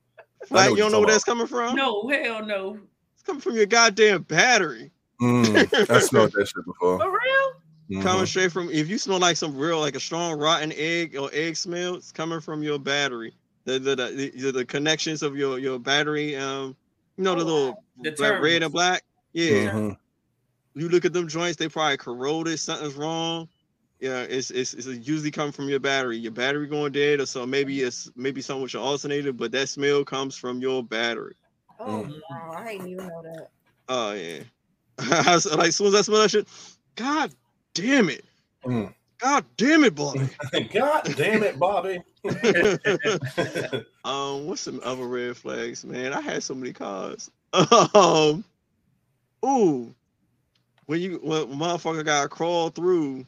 Like 0.50 0.72
you 0.72 0.78
don't 0.78 0.92
know 0.92 1.00
where 1.00 1.10
that's 1.10 1.24
coming 1.24 1.48
from? 1.48 1.76
No, 1.76 2.08
hell 2.08 2.46
no. 2.46 2.80
It's 3.28 3.34
coming 3.34 3.42
from 3.42 3.56
your 3.56 3.66
goddamn 3.66 4.22
battery. 4.22 4.90
Mm, 5.22 5.90
I 5.90 6.00
smelled 6.00 6.32
that 6.32 6.48
shit 6.48 6.66
before. 6.66 6.98
For 6.98 7.10
real? 7.10 7.62
Mm-hmm. 7.90 8.02
Coming 8.02 8.26
straight 8.26 8.54
from 8.54 8.70
if 8.70 8.88
you 8.88 8.98
smell 8.98 9.20
like 9.20 9.36
some 9.36 9.58
real 9.58 9.82
like 9.82 9.98
a 9.98 10.00
strong 10.00 10.40
rotten 10.40 10.72
egg 10.74 11.18
or 11.18 11.30
egg 11.34 11.58
smell, 11.58 11.96
it's 11.96 12.14
coming 12.14 12.40
from 12.40 12.64
your 12.64 12.80
battery. 12.80 13.34
The 13.66 13.80
the 13.80 13.96
the, 13.96 14.32
the, 14.34 14.52
the 14.52 14.66
connections 14.66 15.24
of 15.24 15.36
your 15.36 15.60
your 15.60 15.78
battery, 15.78 16.38
um, 16.38 16.74
you 17.18 17.26
know 17.26 17.36
the 17.36 17.42
oh, 17.42 17.46
little 17.46 17.84
the 18.02 18.12
black, 18.12 18.42
red 18.42 18.64
and 18.64 18.72
black. 18.72 19.04
Yeah. 19.34 19.72
Mm-hmm. 19.72 20.80
You 20.80 20.90
look 20.90 21.04
at 21.04 21.12
them 21.12 21.28
joints, 21.28 21.58
they 21.58 21.68
probably 21.68 21.98
corroded, 21.98 22.60
something's 22.60 22.94
wrong. 22.94 23.50
Yeah, 24.00 24.22
it's, 24.22 24.52
it's 24.52 24.74
it's 24.74 24.88
usually 24.88 25.32
coming 25.32 25.52
from 25.52 25.68
your 25.68 25.82
battery. 25.82 26.18
Your 26.18 26.32
battery 26.32 26.68
going 26.68 26.94
dead, 26.94 27.20
or 27.20 27.26
so 27.26 27.46
maybe 27.46 27.82
it's 27.82 28.10
maybe 28.16 28.42
something 28.42 28.64
with 28.64 28.74
your 28.74 28.84
alternator, 28.84 29.34
but 29.34 29.52
that 29.52 29.68
smell 29.68 30.06
comes 30.06 30.38
from 30.38 30.62
your 30.62 30.82
battery. 30.82 31.36
Oh 31.80 32.04
mm. 32.04 32.22
wow, 32.30 32.52
I 32.56 32.72
didn't 32.74 32.88
even 32.90 33.08
know 33.08 33.22
that. 33.24 33.50
Oh 33.90 34.14
yeah. 34.14 34.40
like 35.56 35.68
as 35.68 35.76
soon 35.76 35.88
as 35.88 35.96
I 35.96 36.02
smell 36.02 36.22
that 36.22 36.32
shit, 36.32 36.48
God 36.96 37.32
damn 37.74 38.10
it. 38.10 38.26
Mm. 38.66 38.94
God 39.20 39.46
damn 39.56 39.84
it, 39.84 39.96
Bobby. 39.96 40.30
God 40.74 41.16
damn 41.16 41.44
it, 41.44 41.58
Bobby. 41.58 42.02
um, 44.06 44.46
what's 44.46 44.62
some 44.62 44.80
other 44.84 45.06
red 45.06 45.38
flags, 45.38 45.84
man? 45.86 46.14
I 46.14 46.22
had 46.22 46.44
so 46.44 46.54
many 46.54 46.74
cars. 46.74 47.32
Um, 47.54 48.44
ooh, 49.46 49.94
when 50.86 51.02
you 51.02 51.20
when 51.24 51.48
motherfucker 51.48 52.06
gotta 52.06 52.28
crawl 52.28 52.70
through 52.70 53.26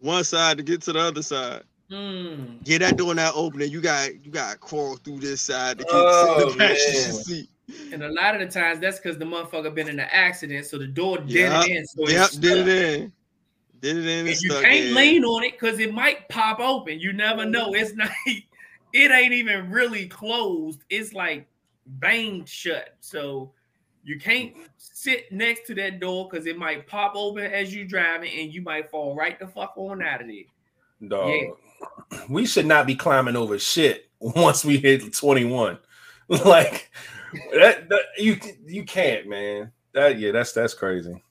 one 0.00 0.24
side 0.24 0.58
to 0.58 0.62
get 0.62 0.82
to 0.82 0.92
the 0.92 1.00
other 1.00 1.22
side. 1.22 1.62
Mm. 1.90 2.58
Yeah, 2.64 2.78
that 2.78 2.96
door 2.96 3.14
not 3.14 3.32
opening. 3.34 3.70
You 3.70 3.80
got 3.80 4.24
you 4.24 4.30
got 4.30 4.52
to 4.52 4.58
crawl 4.58 4.96
through 4.96 5.20
this 5.20 5.40
side 5.40 5.78
to 5.78 5.84
get 5.84 5.92
oh, 5.94 6.38
to 6.38 6.52
the 6.52 6.58
passenger 6.58 7.12
seat. 7.12 7.48
And 7.92 8.02
a 8.02 8.12
lot 8.12 8.34
of 8.34 8.40
the 8.40 8.46
times 8.46 8.80
that's 8.80 8.98
because 8.98 9.18
the 9.18 9.24
motherfucker 9.24 9.74
been 9.74 9.88
in 9.88 10.00
an 10.00 10.08
accident, 10.10 10.66
so 10.66 10.78
the 10.78 10.86
door 10.86 11.18
did 11.18 11.30
yep. 11.30 11.64
it 11.66 11.70
in. 11.70 11.86
So 11.86 12.08
yep, 12.08 12.30
did 12.30 12.66
it 12.66 12.68
in. 12.68 13.12
Did 13.80 13.98
it 13.98 14.06
in 14.06 14.26
and 14.26 14.40
you 14.40 14.50
can't 14.50 14.86
in. 14.86 14.94
lean 14.94 15.24
on 15.24 15.44
it 15.44 15.52
because 15.52 15.78
it 15.78 15.92
might 15.92 16.28
pop 16.28 16.60
open. 16.60 16.98
You 16.98 17.12
never 17.12 17.44
know. 17.44 17.72
Mm-hmm. 17.72 17.76
It's 17.76 17.94
not. 17.94 18.10
It 18.94 19.10
ain't 19.10 19.34
even 19.34 19.70
really 19.70 20.06
closed. 20.06 20.82
It's 20.88 21.12
like 21.12 21.46
banged 21.86 22.48
shut. 22.48 22.96
So 23.00 23.52
you 24.02 24.18
can't 24.18 24.54
sit 24.78 25.30
next 25.30 25.66
to 25.66 25.74
that 25.74 26.00
door 26.00 26.28
because 26.28 26.46
it 26.46 26.56
might 26.56 26.86
pop 26.86 27.12
open 27.14 27.44
as 27.44 27.74
you 27.74 27.84
driving 27.84 28.32
and 28.38 28.52
you 28.52 28.62
might 28.62 28.90
fall 28.90 29.14
right 29.14 29.38
the 29.38 29.46
fuck 29.46 29.74
on 29.76 30.02
out 30.02 30.22
of 30.22 30.28
it. 30.28 30.46
Dog. 31.06 31.28
Yeah. 31.30 32.20
We 32.28 32.46
should 32.46 32.66
not 32.66 32.86
be 32.86 32.94
climbing 32.94 33.36
over 33.36 33.58
shit 33.58 34.08
once 34.18 34.64
we 34.64 34.78
hit 34.78 35.12
21. 35.12 35.78
like 36.44 36.90
that, 37.52 37.88
that 37.88 38.02
you 38.16 38.38
you 38.66 38.84
can't, 38.84 39.28
man. 39.28 39.72
That 39.92 40.18
yeah, 40.18 40.32
that's 40.32 40.52
that's 40.52 40.74
crazy 40.74 41.22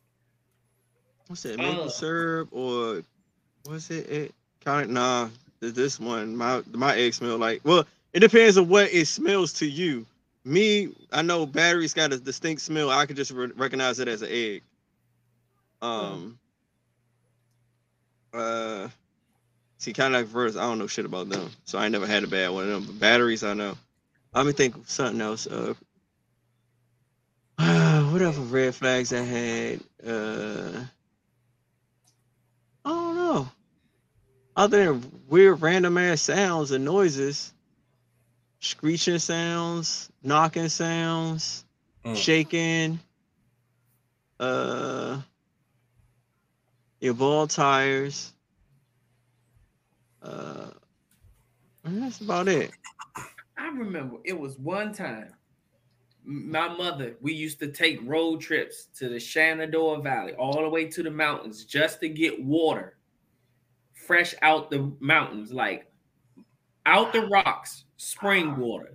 what's 1.27 1.43
that 1.43 1.57
maple 1.57 1.83
uh, 1.83 1.89
syrup 1.89 2.49
or 2.51 3.03
what's 3.65 3.89
it? 3.91 4.09
it 4.09 4.35
kind 4.63 4.85
of 4.85 4.89
nah. 4.91 5.29
This 5.59 5.99
one, 5.99 6.37
my 6.37 6.61
my 6.71 6.95
egg 6.95 7.15
smell 7.15 7.37
like. 7.37 7.61
Well, 7.63 7.85
it 8.13 8.19
depends 8.19 8.59
on 8.59 8.67
what 8.69 8.93
it 8.93 9.07
smells 9.07 9.53
to 9.53 9.65
you. 9.65 10.05
Me, 10.45 10.89
I 11.11 11.23
know 11.23 11.47
batteries 11.47 11.95
got 11.95 12.13
a 12.13 12.19
distinct 12.19 12.61
smell. 12.61 12.91
I 12.91 13.07
could 13.07 13.15
just 13.15 13.31
re- 13.31 13.51
recognize 13.55 13.99
it 13.99 14.07
as 14.07 14.21
an 14.21 14.29
egg. 14.31 14.61
Um. 15.81 16.37
Uh. 18.31 18.89
See, 19.79 19.93
kind 19.93 20.13
of 20.15 20.21
like 20.21 20.29
verse. 20.29 20.55
I 20.55 20.61
don't 20.61 20.77
know 20.77 20.85
shit 20.85 21.05
about 21.05 21.29
them, 21.29 21.49
so 21.65 21.79
I 21.79 21.87
never 21.87 22.05
had 22.05 22.23
a 22.23 22.27
bad 22.27 22.51
one 22.51 22.65
of 22.65 22.69
them. 22.69 22.83
But 22.85 22.99
batteries, 22.99 23.43
I 23.43 23.55
know. 23.55 23.75
Let 24.35 24.45
me 24.45 24.51
think 24.51 24.75
of 24.75 24.87
something 24.87 25.21
else. 25.21 25.47
Uh. 25.47 25.73
Whatever 28.11 28.41
red 28.41 28.75
flags 28.75 29.11
I 29.13 29.21
had. 29.21 29.81
Uh. 30.05 30.83
I 32.85 32.89
don't 32.89 33.15
know. 33.15 33.49
Other 34.55 34.93
than 34.93 35.21
weird 35.27 35.61
random 35.61 35.97
ass 35.97 36.21
sounds 36.21 36.71
and 36.71 36.85
noises, 36.85 37.53
screeching 38.59 39.19
sounds, 39.19 40.09
knocking 40.23 40.69
sounds, 40.69 41.65
mm. 42.05 42.15
shaking, 42.15 42.99
uh 44.39 45.21
your 46.99 47.13
ball 47.13 47.45
tires. 47.47 48.31
Uh 50.21 50.67
that's 51.83 52.21
about 52.21 52.47
it. 52.47 52.71
I 53.57 53.67
remember 53.67 54.17
it 54.23 54.39
was 54.39 54.57
one 54.57 54.93
time 54.93 55.33
my 56.27 56.67
mother, 56.67 57.15
we 57.21 57.33
used 57.33 57.59
to 57.59 57.71
take 57.71 57.99
road 58.03 58.41
trips 58.41 58.89
to 58.97 59.07
the 59.07 59.19
Shenandoah 59.19 60.01
Valley, 60.01 60.33
all 60.33 60.61
the 60.61 60.69
way 60.69 60.85
to 60.85 61.01
the 61.01 61.09
mountains, 61.09 61.63
just 61.63 62.01
to 62.01 62.09
get 62.09 62.43
water 62.43 62.97
fresh 64.07 64.35
out 64.41 64.69
the 64.69 64.91
mountains, 64.99 65.51
like 65.51 65.91
out 66.85 67.13
the 67.13 67.27
rocks, 67.27 67.85
spring 67.97 68.57
water. 68.57 68.93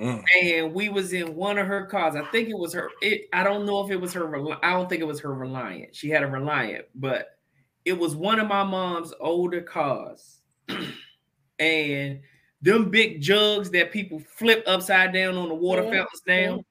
Mm. 0.00 0.24
And 0.42 0.74
we 0.74 0.88
was 0.88 1.12
in 1.12 1.36
one 1.36 1.58
of 1.58 1.66
her 1.66 1.86
cars. 1.86 2.16
I 2.16 2.24
think 2.30 2.48
it 2.48 2.58
was 2.58 2.72
her. 2.72 2.90
It, 3.00 3.28
I 3.32 3.44
don't 3.44 3.66
know 3.66 3.84
if 3.84 3.90
it 3.90 4.00
was 4.00 4.12
her. 4.14 4.54
I 4.64 4.72
don't 4.72 4.88
think 4.88 5.00
it 5.00 5.06
was 5.06 5.20
her 5.20 5.32
Reliant. 5.32 5.94
She 5.94 6.08
had 6.08 6.24
a 6.24 6.26
Reliant, 6.26 6.86
but 6.94 7.38
it 7.84 7.96
was 7.96 8.16
one 8.16 8.40
of 8.40 8.48
my 8.48 8.64
mom's 8.64 9.12
older 9.20 9.60
cars. 9.60 10.40
and 11.58 12.20
them 12.62 12.90
big 12.90 13.20
jugs 13.20 13.70
that 13.70 13.92
people 13.92 14.20
flip 14.20 14.62
upside 14.66 15.12
down 15.12 15.36
on 15.36 15.48
the 15.48 15.54
water 15.54 15.82
yeah. 15.82 15.90
fountains 15.90 16.22
now. 16.26 16.64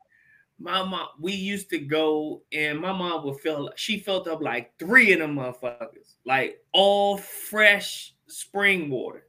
My 0.58 0.84
mom, 0.84 1.08
we 1.20 1.34
used 1.34 1.70
to 1.72 1.80
go, 1.80 2.44
and 2.54 2.80
my 2.80 2.94
mom 2.94 3.26
would 3.26 3.40
fill. 3.40 3.72
She 3.76 4.00
filled 4.00 4.28
up 4.28 4.42
like 4.42 4.78
three 4.78 5.12
of 5.12 5.20
them 5.20 5.36
motherfuckers, 5.36 6.16
like 6.26 6.64
all 6.72 7.18
fresh 7.18 8.14
spring 8.28 8.90
water. 8.90 9.28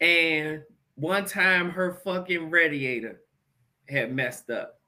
And 0.00 0.62
one 0.96 1.24
time, 1.24 1.70
her 1.70 1.94
fucking 2.04 2.50
radiator 2.50 3.22
had 3.88 4.14
messed 4.14 4.50
up, 4.50 4.78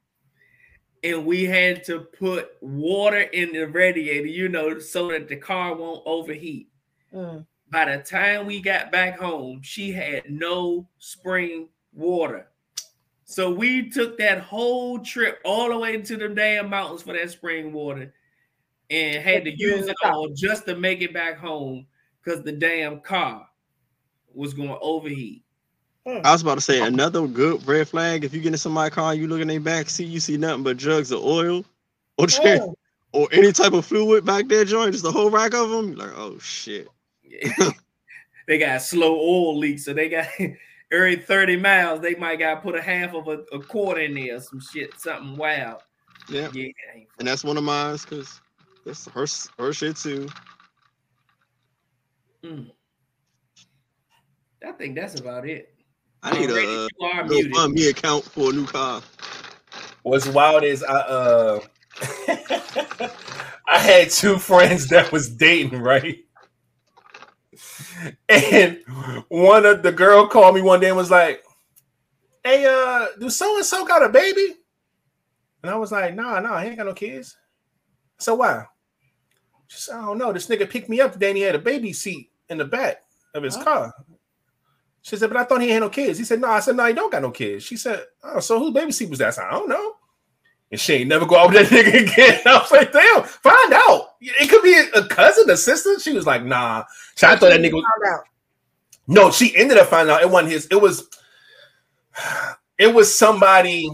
and 1.02 1.24
we 1.24 1.44
had 1.44 1.82
to 1.84 2.00
put 2.00 2.50
water 2.60 3.20
in 3.20 3.52
the 3.52 3.66
radiator, 3.66 4.26
you 4.26 4.50
know, 4.50 4.78
so 4.78 5.08
that 5.08 5.26
the 5.28 5.36
car 5.36 5.74
won't 5.74 6.02
overheat. 6.04 6.68
Mm. 7.14 7.46
By 7.74 7.86
the 7.86 8.00
time 8.04 8.46
we 8.46 8.60
got 8.60 8.92
back 8.92 9.18
home, 9.18 9.60
she 9.60 9.90
had 9.90 10.30
no 10.30 10.86
spring 10.98 11.70
water. 11.92 12.46
So 13.24 13.50
we 13.50 13.90
took 13.90 14.16
that 14.18 14.42
whole 14.42 15.00
trip 15.00 15.40
all 15.44 15.70
the 15.70 15.78
way 15.78 16.00
to 16.00 16.16
the 16.16 16.28
damn 16.28 16.70
mountains 16.70 17.02
for 17.02 17.14
that 17.14 17.32
spring 17.32 17.72
water 17.72 18.14
and 18.90 19.20
had 19.20 19.42
to 19.46 19.58
use 19.58 19.88
it 19.88 19.96
all 20.04 20.28
just 20.28 20.66
to 20.66 20.76
make 20.76 21.02
it 21.02 21.12
back 21.12 21.36
home 21.36 21.84
because 22.22 22.44
the 22.44 22.52
damn 22.52 23.00
car 23.00 23.44
was 24.32 24.54
going 24.54 24.68
to 24.68 24.78
overheat. 24.78 25.42
I 26.06 26.30
was 26.30 26.42
about 26.42 26.54
to 26.54 26.60
say 26.60 26.80
another 26.80 27.26
good 27.26 27.66
red 27.66 27.88
flag. 27.88 28.22
If 28.22 28.32
you 28.32 28.40
get 28.40 28.52
in 28.52 28.58
somebody's 28.58 28.94
car, 28.94 29.16
you 29.16 29.26
look 29.26 29.40
in 29.40 29.48
their 29.48 29.58
back 29.58 29.90
seat, 29.90 30.04
you 30.04 30.20
see 30.20 30.36
nothing 30.36 30.62
but 30.62 30.76
jugs 30.76 31.10
of 31.10 31.24
oil 31.24 31.64
or, 32.18 32.28
tra- 32.28 32.68
or 33.12 33.26
any 33.32 33.50
type 33.50 33.72
of 33.72 33.84
fluid 33.84 34.24
back 34.24 34.46
there, 34.46 34.64
joint, 34.64 34.92
just 34.92 35.02
the 35.02 35.10
whole 35.10 35.28
rack 35.28 35.54
of 35.54 35.70
them. 35.70 35.96
Like, 35.96 36.16
oh 36.16 36.38
shit. 36.38 36.86
they 38.48 38.58
got 38.58 38.82
slow 38.82 39.14
oil 39.16 39.58
leaks, 39.58 39.84
so 39.84 39.92
they 39.92 40.08
got 40.08 40.26
every 40.92 41.16
30 41.16 41.56
miles, 41.56 42.00
they 42.00 42.14
might 42.14 42.38
got 42.38 42.56
to 42.56 42.60
put 42.60 42.76
a 42.76 42.82
half 42.82 43.14
of 43.14 43.28
a, 43.28 43.38
a 43.52 43.60
quart 43.60 43.98
in 43.98 44.14
there, 44.14 44.40
some 44.40 44.60
shit, 44.60 44.98
something 44.98 45.36
wild. 45.36 45.80
Yeah. 46.28 46.50
Yeah. 46.52 46.68
And 47.18 47.28
that's 47.28 47.44
one 47.44 47.56
of 47.56 47.64
mine 47.64 47.98
because 48.02 48.40
that's 48.84 49.06
her 49.08 49.26
her 49.58 49.72
shit 49.72 49.96
too. 49.96 50.28
Mm. 52.44 52.70
I 54.66 54.72
think 54.72 54.94
that's 54.94 55.18
about 55.20 55.46
it. 55.48 55.74
I 56.22 56.38
need 56.38 56.50
a 56.50 56.88
uh, 57.58 57.68
me 57.68 57.88
account 57.88 58.24
for 58.24 58.50
a 58.50 58.52
new 58.52 58.66
car. 58.66 59.02
What's 60.02 60.26
wild 60.26 60.64
is 60.64 60.82
I 60.82 60.94
uh 60.94 61.60
I 63.66 63.78
had 63.78 64.10
two 64.10 64.38
friends 64.38 64.88
that 64.88 65.12
was 65.12 65.28
dating, 65.28 65.80
right? 65.80 66.23
And 68.28 68.80
one 69.28 69.64
of 69.64 69.82
the 69.82 69.92
girl 69.92 70.26
called 70.26 70.54
me 70.54 70.62
one 70.62 70.80
day 70.80 70.88
and 70.88 70.96
was 70.96 71.10
like, 71.10 71.42
Hey, 72.42 72.66
uh, 72.66 73.06
do 73.18 73.30
so 73.30 73.56
and 73.56 73.64
so 73.64 73.86
got 73.86 74.04
a 74.04 74.08
baby? 74.08 74.56
And 75.62 75.70
I 75.70 75.76
was 75.76 75.90
like, 75.92 76.14
nah, 76.14 76.40
nah, 76.40 76.60
he 76.60 76.68
ain't 76.68 76.76
got 76.76 76.86
no 76.86 76.92
kids. 76.92 77.38
So 78.18 78.34
why? 78.34 78.66
She 79.66 79.78
said, 79.78 79.96
I 79.96 80.04
don't 80.04 80.18
know. 80.18 80.30
This 80.30 80.46
nigga 80.46 80.68
picked 80.68 80.90
me 80.90 81.00
up 81.00 81.14
today 81.14 81.30
and 81.30 81.38
he 81.38 81.42
had 81.42 81.54
a 81.54 81.58
baby 81.58 81.94
seat 81.94 82.30
in 82.50 82.58
the 82.58 82.66
back 82.66 83.02
of 83.34 83.42
his 83.42 83.56
car. 83.56 83.94
She 85.00 85.16
said, 85.16 85.30
but 85.30 85.38
I 85.38 85.44
thought 85.44 85.62
he 85.62 85.70
had 85.70 85.80
no 85.80 85.88
kids. 85.88 86.18
He 86.18 86.24
said, 86.24 86.40
no. 86.40 86.48
I 86.48 86.60
said, 86.60 86.76
no, 86.76 86.84
he 86.84 86.92
don't 86.92 87.10
got 87.10 87.22
no 87.22 87.30
kids. 87.30 87.64
She 87.64 87.78
said, 87.78 88.04
oh, 88.22 88.40
so 88.40 88.58
whose 88.58 88.74
baby 88.74 88.92
seat 88.92 89.08
was 89.08 89.18
that? 89.20 89.28
I, 89.28 89.30
said, 89.30 89.44
I 89.44 89.52
don't 89.52 89.68
know. 89.70 89.94
And 90.74 90.80
she 90.80 90.94
ain't 90.94 91.08
never 91.08 91.24
go 91.24 91.36
out 91.36 91.52
with 91.52 91.70
that 91.70 91.84
nigga 91.84 92.02
again. 92.02 92.40
I 92.44 92.58
was 92.58 92.72
like, 92.72 92.90
damn, 92.90 93.22
find 93.22 93.72
out. 93.72 94.16
It 94.20 94.50
could 94.50 94.64
be 94.64 94.74
a 94.74 95.06
cousin, 95.06 95.48
a 95.48 95.56
sister. 95.56 96.00
She 96.00 96.12
was 96.12 96.26
like, 96.26 96.44
nah. 96.44 96.82
So 97.14 97.28
I 97.28 97.36
thought 97.36 97.50
that 97.50 97.60
nigga 97.60 97.74
was. 97.74 97.84
Out. 98.08 98.24
No, 99.06 99.30
she 99.30 99.56
ended 99.56 99.78
up 99.78 99.86
finding 99.86 100.12
out 100.12 100.22
it 100.22 100.28
wasn't 100.28 100.50
his. 100.50 100.66
It 100.72 100.82
was, 100.82 101.08
it 102.76 102.92
was 102.92 103.16
somebody 103.16 103.88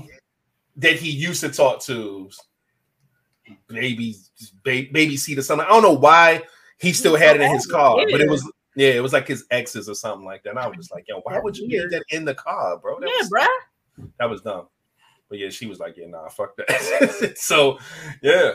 that 0.76 0.94
he 0.94 1.10
used 1.10 1.42
to 1.42 1.50
talk 1.50 1.82
to, 1.82 2.30
baby, 3.66 4.16
baby 4.64 5.18
seat 5.18 5.38
or 5.38 5.42
something. 5.42 5.66
I 5.66 5.68
don't 5.68 5.82
know 5.82 5.92
why 5.92 6.44
he 6.78 6.94
still 6.94 7.14
had 7.14 7.36
it 7.36 7.42
in 7.42 7.52
his 7.52 7.66
car, 7.66 8.06
but 8.10 8.22
it 8.22 8.30
was 8.30 8.50
yeah, 8.74 8.92
it 8.92 9.02
was 9.02 9.12
like 9.12 9.28
his 9.28 9.44
exes 9.50 9.86
or 9.86 9.94
something 9.94 10.24
like 10.24 10.44
that. 10.44 10.50
And 10.50 10.58
I 10.58 10.66
was 10.66 10.78
just 10.78 10.92
like, 10.92 11.04
yo, 11.06 11.20
why 11.24 11.40
would 11.40 11.58
you 11.58 11.68
leave 11.68 11.90
that 11.90 12.04
in 12.08 12.24
the 12.24 12.34
car, 12.34 12.78
bro? 12.78 12.98
That 13.00 13.10
yeah, 13.10 13.18
was, 13.18 13.28
bro. 13.28 14.06
That 14.18 14.30
was 14.30 14.40
dumb. 14.40 14.68
But 15.30 15.38
yeah, 15.38 15.48
she 15.48 15.66
was 15.66 15.78
like, 15.78 15.96
yeah, 15.96 16.08
nah, 16.08 16.28
fuck 16.28 16.56
that. 16.56 17.34
so 17.38 17.78
yeah, 18.20 18.54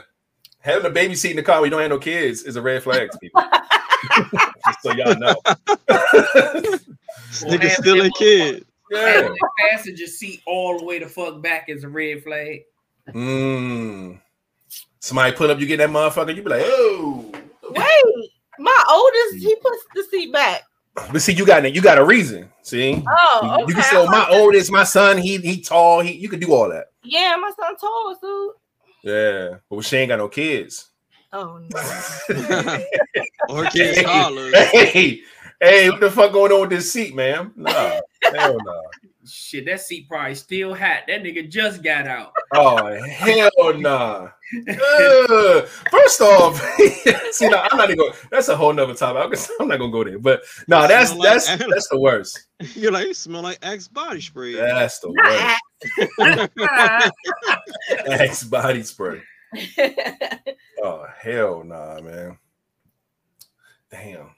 having 0.60 0.86
a 0.86 0.94
baby 0.94 1.16
seat 1.16 1.32
in 1.32 1.38
the 1.38 1.44
car 1.44 1.62
where 1.62 1.66
you 1.66 1.72
don't 1.72 1.82
have 1.82 1.90
no 1.90 1.98
kids 1.98 2.44
is 2.44 2.58
a 2.58 2.62
red 2.62 2.84
flag 2.84 3.10
to 3.12 3.18
people. 3.18 3.42
Just 4.68 4.82
so 4.82 4.92
y'all 4.92 5.18
know. 5.18 5.36
Nigga 7.48 7.70
still 7.70 8.06
a 8.06 8.12
kid. 8.12 8.66
Yeah. 8.92 9.00
Having 9.00 9.32
the 9.32 9.50
passenger 9.72 10.06
seat 10.06 10.42
all 10.46 10.78
the 10.78 10.86
way 10.86 11.00
the 11.00 11.08
fuck 11.08 11.42
back 11.42 11.70
is 11.70 11.86
a 11.86 11.90
red 11.90 12.24
flag. 12.24 12.64
Mm. 13.10 14.20
Somebody 15.00 15.36
put 15.36 15.50
up, 15.50 15.60
you 15.60 15.66
get 15.66 15.78
that 15.78 15.90
motherfucker, 15.90 16.36
you 16.36 16.44
be 16.44 16.50
like, 16.50 16.64
oh. 16.66 17.32
Wait, 17.70 18.30
my 18.60 18.84
oldest, 18.92 19.46
he 19.46 19.56
puts 19.56 19.86
the 19.96 20.04
seat 20.12 20.34
back. 20.34 20.64
But 20.96 21.22
see, 21.22 21.34
you 21.34 21.46
got 21.46 21.74
you 21.74 21.82
got 21.82 21.98
a 21.98 22.06
reason. 22.06 22.50
See, 22.62 23.04
oh, 23.08 23.40
okay. 23.44 23.62
you, 23.62 23.68
you 23.68 23.74
can 23.74 23.84
say, 23.84 23.98
oh, 23.98 24.08
my 24.08 24.28
oldest, 24.30 24.72
my 24.72 24.86
son, 24.86 25.18
he 25.18 25.38
he 25.38 25.62
tall, 25.62 26.02
he 26.02 26.14
you 26.14 26.30
can 26.30 26.40
do 26.40 26.54
all 26.54 26.70
that. 26.70 26.86
Yeah, 27.04 27.36
my 27.40 27.52
son 27.60 27.76
tall, 27.78 28.18
dude. 28.22 28.52
Yeah, 29.04 29.58
but 29.70 29.84
she 29.84 29.98
ain't 29.98 30.10
got 30.10 30.20
no 30.20 30.30
kids. 30.30 30.90
Oh 31.34 31.60
no. 31.60 32.80
or 33.50 33.66
kids 33.72 34.00
hey, 34.00 34.86
hey, 34.86 35.22
hey, 35.62 35.90
what 35.90 36.00
the 36.00 36.10
fuck 36.10 36.32
going 36.32 36.52
on 36.54 36.62
with 36.62 36.70
this 36.70 36.92
seat, 36.92 37.14
man? 37.14 37.52
Nah, 37.58 38.00
hell 38.24 38.58
no. 38.64 38.82
Shit, 39.28 39.66
that 39.66 39.82
seat 39.82 40.08
probably 40.08 40.36
still 40.36 40.76
hot. 40.76 41.04
That 41.08 41.24
nigga 41.24 41.50
just 41.50 41.82
got 41.84 42.08
out. 42.08 42.32
Oh 42.54 42.94
hell 43.10 43.80
nah. 43.80 44.30
uh, 44.70 45.62
first 45.90 46.22
off, 46.22 46.62
see, 47.32 47.50
no, 47.50 47.58
I'm 47.58 47.78
not 47.78 47.90
even 47.90 47.98
going. 47.98 48.14
That's 48.30 48.50
a 48.50 48.56
whole 48.56 48.72
nother 48.74 48.94
topic. 48.94 49.40
I'm 49.60 49.68
not 49.68 49.80
gonna 49.80 49.92
go 49.92 50.04
there. 50.04 50.20
But 50.20 50.44
no, 50.68 50.82
nah, 50.82 50.88
that's 50.88 51.12
that's 51.20 51.50
like, 51.50 51.60
that's 51.60 51.90
the 51.90 52.00
worst. 52.00 52.46
You're 52.76 52.92
like, 52.92 53.08
you 53.08 53.14
smell 53.14 53.42
like 53.42 53.60
Axe 53.64 53.88
body 53.88 54.20
spray. 54.22 54.54
That's 54.54 55.00
the 55.00 55.12
worst. 55.12 55.62
Axe 58.12 58.44
body 58.44 58.84
spray. 58.84 59.24
oh 60.84 61.06
hell 61.20 61.64
nah, 61.64 62.00
man. 62.02 62.38
Damn. 63.90 64.30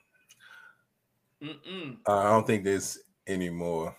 Uh, 1.44 1.50
I 2.08 2.32
don't 2.32 2.48
think 2.48 2.64
there's 2.64 3.00
anymore. 3.28 3.94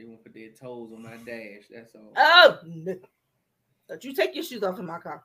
They 0.00 0.06
won't 0.06 0.22
put 0.22 0.32
their 0.32 0.48
toes 0.48 0.92
on 0.94 1.02
my 1.02 1.16
dash. 1.26 1.64
That's 1.70 1.94
all. 1.94 2.12
Oh, 2.16 2.58
don't 3.86 4.02
you 4.02 4.14
take 4.14 4.34
your 4.34 4.42
shoes 4.42 4.62
off 4.62 4.78
in 4.78 4.86
my 4.86 4.98
car? 4.98 5.22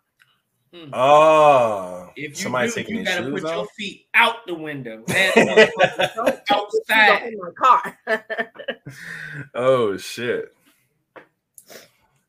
Mm. 0.73 0.89
Oh, 0.91 2.09
if 2.17 2.31
you 2.31 2.35
somebody 2.35 2.67
do, 2.67 2.73
taking 2.73 2.97
you 2.97 3.05
gotta 3.05 3.31
put 3.31 3.45
off? 3.45 3.55
your 3.55 3.67
feet 3.77 4.07
out 4.13 4.45
the 4.45 4.53
window. 4.53 5.05
outside 6.49 7.27
in 7.27 7.39
my 7.39 7.51
car. 7.57 7.97
oh 9.55 9.95
shit, 9.95 10.53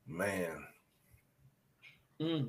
man. 0.06 0.52
Mm. 2.20 2.48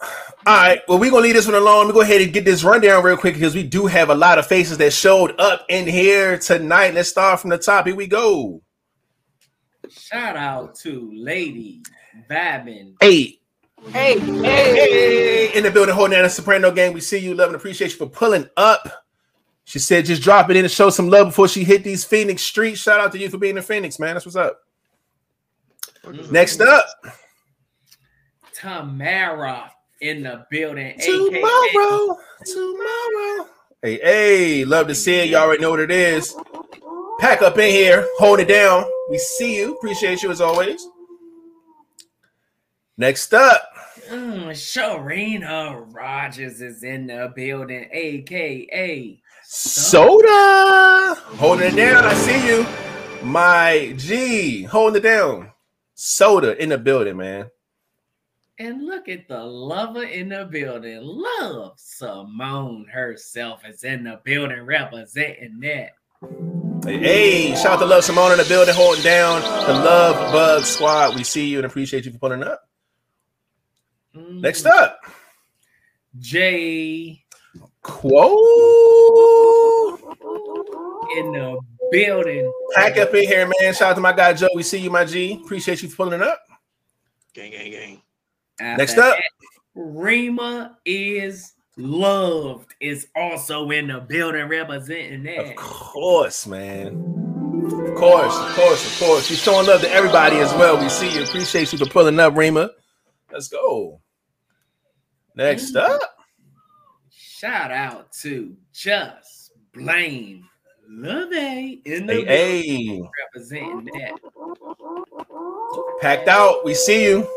All 0.00 0.08
right, 0.46 0.80
well, 0.88 0.98
we're 0.98 1.10
gonna 1.10 1.22
leave 1.22 1.34
this 1.34 1.44
one 1.44 1.54
alone. 1.54 1.80
Let 1.80 1.88
me 1.88 1.92
go 1.92 2.00
ahead 2.00 2.22
and 2.22 2.32
get 2.32 2.46
this 2.46 2.64
rundown 2.64 3.04
real 3.04 3.18
quick 3.18 3.34
because 3.34 3.54
we 3.54 3.62
do 3.62 3.84
have 3.84 4.08
a 4.08 4.14
lot 4.14 4.38
of 4.38 4.46
faces 4.46 4.78
that 4.78 4.94
showed 4.94 5.38
up 5.38 5.66
in 5.68 5.86
here 5.86 6.38
tonight. 6.38 6.94
Let's 6.94 7.10
start 7.10 7.40
from 7.40 7.50
the 7.50 7.58
top. 7.58 7.86
Here 7.86 7.94
we 7.94 8.06
go. 8.06 8.62
Shout 10.10 10.36
out 10.36 10.76
to 10.76 11.10
Lady 11.16 11.82
Vibin. 12.30 12.94
Hey. 13.00 13.40
Hey, 13.88 14.18
hey, 14.20 14.40
hey, 14.40 15.52
in 15.52 15.64
the 15.64 15.70
building, 15.70 15.94
holding 15.96 16.16
down 16.16 16.24
a 16.24 16.30
Soprano 16.30 16.70
game. 16.70 16.92
We 16.92 17.00
see 17.00 17.18
you, 17.18 17.34
love 17.34 17.48
and 17.48 17.56
appreciate 17.56 17.90
you 17.90 17.96
for 17.96 18.06
pulling 18.06 18.48
up. 18.56 19.04
She 19.64 19.80
said, 19.80 20.04
just 20.04 20.22
drop 20.22 20.48
it 20.48 20.56
in 20.56 20.64
and 20.64 20.70
show 20.70 20.90
some 20.90 21.08
love 21.08 21.28
before 21.28 21.48
she 21.48 21.64
hit 21.64 21.82
these 21.82 22.04
Phoenix 22.04 22.42
streets. 22.42 22.80
Shout 22.80 23.00
out 23.00 23.10
to 23.12 23.18
you 23.18 23.28
for 23.28 23.38
being 23.38 23.56
in 23.56 23.64
Phoenix, 23.64 23.98
man. 23.98 24.14
That's 24.14 24.24
what's 24.24 24.36
up. 24.36 24.60
Mm-hmm. 26.04 26.32
Next 26.32 26.60
up, 26.60 26.86
Tamara 28.52 29.72
in 30.00 30.22
the 30.22 30.46
building. 30.50 31.00
Tomorrow, 31.00 32.16
AKA. 32.42 32.54
tomorrow. 32.54 33.48
Hey, 33.82 33.98
hey, 33.98 34.64
love 34.64 34.86
to 34.86 34.94
see 34.94 35.16
it. 35.16 35.30
Y'all 35.30 35.42
already 35.42 35.62
know 35.62 35.70
what 35.70 35.80
it 35.80 35.90
is. 35.90 36.32
Pack 37.18 37.42
up 37.42 37.58
in 37.58 37.70
here, 37.70 38.06
hold 38.18 38.38
it 38.38 38.46
down. 38.46 38.84
We 39.08 39.18
see 39.18 39.56
you. 39.56 39.74
Appreciate 39.76 40.22
you 40.22 40.30
as 40.30 40.40
always. 40.40 40.86
Next 42.96 43.32
up. 43.34 43.62
Mm, 44.08 44.50
Sharina 44.50 45.86
Rogers 45.92 46.60
is 46.60 46.82
in 46.82 47.08
the 47.08 47.32
building, 47.34 47.88
aka 47.92 49.20
Soda. 49.44 51.14
Holding 51.36 51.72
it 51.72 51.76
down. 51.76 52.04
I 52.04 52.14
see 52.14 52.46
you. 52.46 52.66
My 53.22 53.94
G, 53.96 54.62
holding 54.62 54.98
it 55.00 55.02
down. 55.02 55.52
Soda 55.94 56.60
in 56.62 56.70
the 56.70 56.78
building, 56.78 57.16
man. 57.16 57.50
And 58.58 58.86
look 58.86 59.08
at 59.08 59.28
the 59.28 59.38
lover 59.38 60.04
in 60.04 60.30
the 60.30 60.46
building. 60.46 61.00
Love 61.02 61.74
Simone 61.76 62.86
herself 62.90 63.62
is 63.68 63.84
in 63.84 64.04
the 64.04 64.20
building 64.24 64.62
representing 64.62 65.60
that. 65.60 65.90
Hey, 66.86 66.98
hey, 66.98 67.54
shout 67.56 67.72
out 67.72 67.78
to 67.80 67.84
Love 67.84 68.04
Simone 68.04 68.30
in 68.30 68.38
the 68.38 68.44
building, 68.44 68.72
holding 68.72 69.02
down 69.02 69.42
the 69.66 69.72
Love 69.72 70.32
Bug 70.32 70.62
Squad. 70.62 71.16
We 71.16 71.24
see 71.24 71.48
you 71.48 71.58
and 71.58 71.66
appreciate 71.66 72.04
you 72.04 72.12
for 72.12 72.18
pulling 72.18 72.44
up. 72.44 72.60
Mm. 74.14 74.40
Next 74.40 74.66
up, 74.66 75.00
Jay 76.20 77.24
Quo 77.82 78.28
in 81.16 81.32
the 81.32 81.58
building. 81.90 82.52
Pack 82.76 82.98
up 82.98 83.12
in 83.14 83.24
here, 83.24 83.50
man. 83.60 83.74
Shout 83.74 83.90
out 83.90 83.94
to 83.94 84.00
my 84.00 84.12
guy 84.12 84.32
Joe. 84.34 84.46
We 84.54 84.62
see 84.62 84.78
you, 84.78 84.90
my 84.90 85.04
G. 85.04 85.40
Appreciate 85.44 85.82
you 85.82 85.88
for 85.88 85.96
pulling 85.96 86.22
up. 86.22 86.40
Gang, 87.34 87.50
gang, 87.50 87.72
gang. 87.72 88.76
Next 88.78 88.96
up, 88.96 89.18
Rima 89.74 90.78
is 90.84 91.52
loved 91.76 92.74
is 92.80 93.08
also 93.14 93.70
in 93.70 93.88
the 93.88 94.00
building 94.00 94.48
representing 94.48 95.22
that. 95.24 95.50
Of 95.50 95.56
course, 95.56 96.46
man. 96.46 97.12
Of 97.66 97.94
course, 97.96 98.36
of 98.36 98.54
course, 98.54 98.92
of 98.92 98.98
course. 99.06 99.30
You're 99.30 99.38
showing 99.38 99.66
love 99.66 99.80
to 99.82 99.90
everybody 99.90 100.36
as 100.36 100.52
well. 100.54 100.78
We 100.80 100.88
see 100.88 101.12
you. 101.12 101.24
Appreciate 101.24 101.72
you 101.72 101.78
for 101.78 101.86
pulling 101.86 102.18
up, 102.20 102.36
Rima. 102.36 102.70
Let's 103.32 103.48
go. 103.48 104.00
Next 105.34 105.74
mm-hmm. 105.74 105.92
up. 105.92 106.16
Shout 107.10 107.70
out 107.70 108.12
to 108.22 108.56
Just 108.72 109.52
Blame 109.74 110.48
Love 110.88 111.32
A 111.32 111.80
in 111.84 112.06
the 112.06 112.24
hey, 112.24 112.62
hey. 112.62 113.02
representing 113.24 113.84
that. 113.86 114.12
Packed 116.00 116.28
out. 116.28 116.64
We 116.64 116.74
see 116.74 117.04
you. 117.04 117.28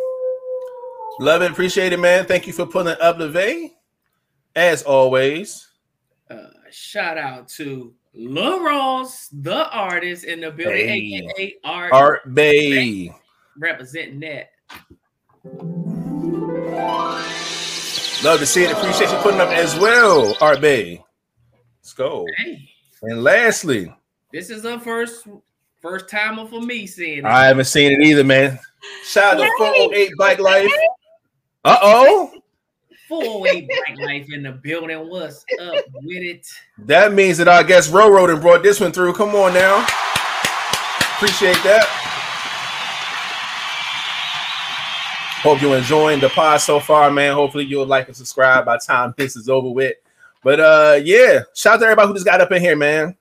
Love 1.20 1.42
it, 1.42 1.52
appreciate 1.52 1.92
it, 1.92 2.00
man. 2.00 2.26
Thank 2.26 2.48
you 2.48 2.54
for 2.54 2.66
pulling 2.66 2.96
up 3.02 3.18
the 3.18 3.28
V. 3.28 3.74
As 4.56 4.84
always. 4.84 5.68
Uh, 6.30 6.48
shout 6.72 7.18
out 7.18 7.48
to 7.50 7.94
Lil 8.14 8.64
Ross, 8.64 9.30
the 9.30 9.70
artist 9.70 10.26
in 10.26 10.42
the 10.42 10.52
building, 10.52 10.88
hey. 10.88 11.24
aka 11.30 11.56
Art, 11.64 11.94
Art 11.94 12.34
Bay. 12.34 13.14
Representing 13.58 14.20
that. 14.22 14.52
Love 18.24 18.40
to 18.40 18.46
see 18.46 18.64
it. 18.64 18.72
Appreciate 18.72 19.12
you 19.12 19.18
putting 19.18 19.40
up 19.40 19.50
as 19.50 19.78
well, 19.80 20.36
Art 20.42 20.60
Bay. 20.60 21.04
Let's 21.82 21.94
go. 21.94 22.26
Hey. 22.38 22.70
And 23.04 23.24
lastly, 23.24 23.94
this 24.34 24.50
is 24.50 24.64
the 24.64 24.80
first 24.80 25.28
first 25.82 26.10
timer 26.10 26.46
for 26.46 26.62
me 26.62 26.86
seeing 26.86 27.20
it. 27.20 27.26
I 27.26 27.46
haven't 27.46 27.66
seen 27.66 27.92
it 27.92 28.06
either, 28.06 28.24
man. 28.24 28.60
Shout 29.06 29.36
out 29.36 29.44
to 29.44 29.52
408 29.58 30.12
Bike 30.18 30.40
Life. 30.40 30.70
Uh 31.64 31.78
oh. 31.82 32.39
408 33.10 33.68
Bike 33.68 33.98
Life 33.98 34.28
in 34.32 34.44
the 34.44 34.52
building. 34.52 35.10
What's 35.10 35.44
up 35.60 35.84
with 35.96 36.24
it? 36.24 36.48
That 36.78 37.12
means 37.12 37.40
that 37.40 37.48
our 37.48 37.64
guest 37.64 37.92
Roro 37.92 38.32
and 38.32 38.40
brought 38.40 38.62
this 38.62 38.80
one 38.80 38.92
through. 38.92 39.14
Come 39.14 39.30
on 39.30 39.52
now. 39.56 39.80
Appreciate 41.16 41.58
that. 41.64 41.88
Hope 45.42 45.60
you're 45.60 45.76
enjoying 45.76 46.20
the 46.20 46.30
pod 46.30 46.62
so 46.62 46.80
far, 46.80 47.10
man. 47.10 47.34
Hopefully 47.34 47.66
you'll 47.66 47.88
like 47.88 48.08
and 48.08 48.16
subscribe 48.16 48.66
by 48.66 48.78
time 48.78 49.16
this 49.18 49.36
is 49.36 49.50
over 49.50 49.70
with. 49.70 49.96
But 50.44 50.60
uh 50.60 51.00
yeah, 51.04 51.40
shout 51.56 51.76
out 51.76 51.80
to 51.80 51.86
everybody 51.86 52.10
who 52.10 52.14
just 52.14 52.28
got 52.28 52.42
up 52.42 52.52
in 52.52 52.62
here, 52.62 52.76
man. 52.76 53.18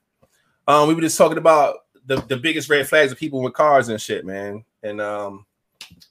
Um, 0.67 0.87
we 0.87 0.95
were 0.95 1.01
just 1.01 1.17
talking 1.17 1.39
about 1.39 1.77
the, 2.05 2.17
the 2.29 2.37
biggest 2.37 2.69
red 2.69 2.87
flags 2.87 3.11
of 3.11 3.17
people 3.19 3.41
with 3.41 3.55
cars 3.55 3.89
and 3.89 3.99
shit, 3.99 4.27
man. 4.27 4.65
And 4.83 5.01
um, 5.01 5.47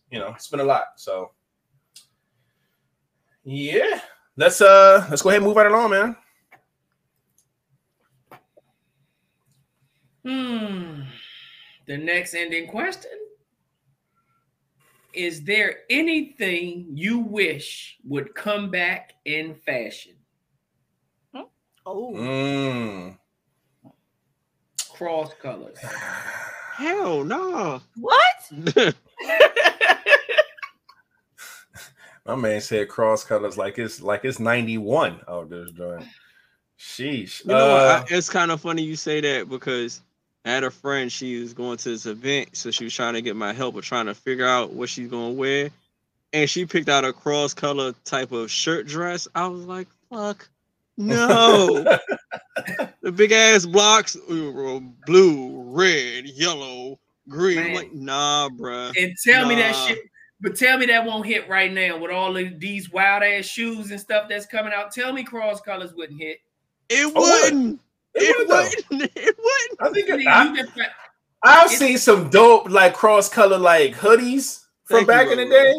you 0.09 0.17
know, 0.17 0.30
it's 0.30 0.47
been 0.47 0.61
a 0.61 0.63
lot. 0.63 0.86
So 0.95 1.32
yeah, 3.48 4.02
let's 4.36 4.60
uh 4.60 5.08
let's 5.10 5.22
go 5.22 5.30
ahead 5.30 5.41
and 5.41 5.48
move 5.48 5.56
right 5.56 5.72
along, 5.72 5.91
man. 5.91 6.16
Hmm. 10.26 11.02
The 11.88 11.98
next 11.98 12.34
ending 12.34 12.68
question 12.68 13.12
is 15.14 15.43
there 15.45 15.78
anything 15.89 16.86
you 16.91 17.20
wish 17.20 17.98
would 18.04 18.36
come 18.36 18.70
back 18.70 19.14
in 19.26 19.56
fashion? 19.56 20.14
Oh. 21.89 22.14
Mm. 22.14 23.18
Cross 24.91 25.32
colors. 25.41 25.78
Hell 26.76 27.24
no. 27.24 27.82
What? 27.95 28.95
My 32.28 32.36
man 32.36 32.61
said 32.61 32.89
cross 32.89 33.23
colors 33.23 33.57
like 33.57 33.78
it's 33.78 34.01
like 34.01 34.25
it's 34.25 34.39
91 34.39 35.21
out 35.28 35.49
this 35.49 35.71
joint. 35.71 36.03
Sheesh. 36.78 37.43
You 37.45 37.51
know 37.51 37.78
uh, 37.78 38.03
I, 38.07 38.13
it's 38.13 38.30
kind 38.30 38.51
of 38.51 38.61
funny 38.61 38.84
you 38.84 38.95
say 38.95 39.21
that 39.21 39.49
because 39.49 40.01
I 40.45 40.51
had 40.51 40.63
a 40.63 40.71
friend, 40.71 41.11
she 41.11 41.39
was 41.39 41.53
going 41.53 41.78
to 41.78 41.89
this 41.89 42.05
event, 42.05 42.55
so 42.55 42.69
she 42.69 42.84
was 42.84 42.93
trying 42.93 43.13
to 43.13 43.21
get 43.21 43.36
my 43.36 43.53
help 43.53 43.75
with 43.75 43.86
trying 43.86 44.05
to 44.05 44.13
figure 44.13 44.47
out 44.47 44.73
what 44.73 44.89
she's 44.89 45.09
gonna 45.09 45.32
wear. 45.32 45.69
And 46.34 46.49
she 46.49 46.65
picked 46.65 46.89
out 46.89 47.05
a 47.05 47.13
cross 47.13 47.53
color 47.53 47.93
type 48.03 48.32
of 48.34 48.51
shirt 48.51 48.86
dress. 48.86 49.28
I 49.34 49.47
was 49.47 49.65
like, 49.65 49.88
fuck 50.09 50.49
no. 50.97 51.84
the 53.01 53.11
big 53.11 53.32
ass 53.32 53.65
blocks, 53.65 54.15
uh, 54.15 54.80
blue, 55.05 55.61
red, 55.67 56.25
yellow, 56.25 56.99
green. 57.30 57.59
I'm 57.59 57.73
like, 57.73 57.93
nah, 57.93 58.49
bruh. 58.49 58.93
And 59.01 59.15
tell 59.23 59.43
nah. 59.43 59.49
me 59.49 59.55
that 59.55 59.75
shit. 59.75 59.99
But 60.39 60.55
tell 60.55 60.77
me 60.77 60.85
that 60.88 61.05
won't 61.05 61.25
hit 61.25 61.49
right 61.49 61.71
now 61.71 61.97
with 61.97 62.11
all 62.11 62.38
of 62.38 62.59
these 62.59 62.91
wild 62.91 63.23
ass 63.23 63.45
shoes 63.45 63.89
and 63.89 63.99
stuff 63.99 64.29
that's 64.29 64.45
coming 64.45 64.73
out. 64.73 64.91
Tell 64.91 65.11
me 65.11 65.23
cross 65.23 65.59
colors 65.61 65.93
wouldn't 65.95 66.19
hit. 66.19 66.39
It 66.89 67.11
oh, 67.15 67.21
wouldn't. 67.21 67.81
It, 68.13 68.21
it 68.21 68.47
wouldn't. 68.47 69.11
It 69.15 69.38
wouldn't. 69.38 69.81
I 69.81 69.89
think 69.91 70.09
it, 70.09 70.27
I, 70.27 70.89
I've 71.43 71.71
seen 71.71 71.97
some 71.97 72.29
dope 72.29 72.69
like 72.69 72.93
cross 72.93 73.29
color 73.29 73.57
like 73.57 73.95
hoodies 73.95 74.65
from 74.85 75.05
back 75.05 75.27
you, 75.27 75.33
in 75.33 75.38
the 75.38 75.45
day. 75.45 75.73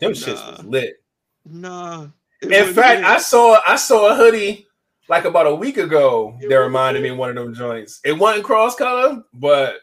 Them 0.00 0.12
nah. 0.12 0.16
shits 0.16 0.56
was 0.56 0.64
lit. 0.64 1.02
Nah. 1.44 2.08
In 2.42 2.72
fact, 2.72 3.04
I 3.04 3.18
saw 3.18 3.60
I 3.66 3.76
saw 3.76 4.12
a 4.12 4.14
hoodie 4.14 4.66
like 5.08 5.24
about 5.24 5.46
a 5.46 5.54
week 5.54 5.76
ago 5.76 6.36
that 6.48 6.54
reminded 6.54 7.02
me 7.02 7.10
of 7.10 7.18
one 7.18 7.30
of 7.30 7.36
them 7.36 7.54
joints. 7.54 8.00
It 8.04 8.12
wasn't 8.12 8.44
cross 8.44 8.76
color, 8.76 9.22
but 9.34 9.76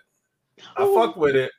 I 0.76 0.84
oh. 0.84 0.96
fuck 0.96 1.18
with 1.18 1.36
it. 1.36 1.52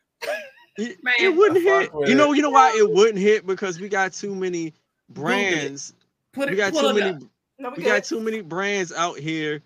It, 0.78 1.02
Man, 1.02 1.14
it 1.20 1.36
wouldn't 1.36 1.62
hit. 1.62 1.90
You 2.08 2.14
know, 2.14 2.32
you 2.32 2.40
know 2.40 2.50
why 2.50 2.72
it 2.76 2.88
wouldn't 2.88 3.18
hit 3.18 3.44
because 3.44 3.80
we 3.80 3.88
got 3.88 4.12
too 4.12 4.34
many 4.34 4.72
brands. 5.10 5.92
Put 6.32 6.48
it, 6.48 6.52
we 6.52 6.56
got 6.56 6.72
too 6.72 6.94
many. 6.94 7.26
No, 7.58 7.70
we, 7.70 7.78
we 7.78 7.82
got 7.82 8.04
too 8.04 8.20
many 8.20 8.40
brands 8.40 8.92
out 8.92 9.18
here 9.18 9.60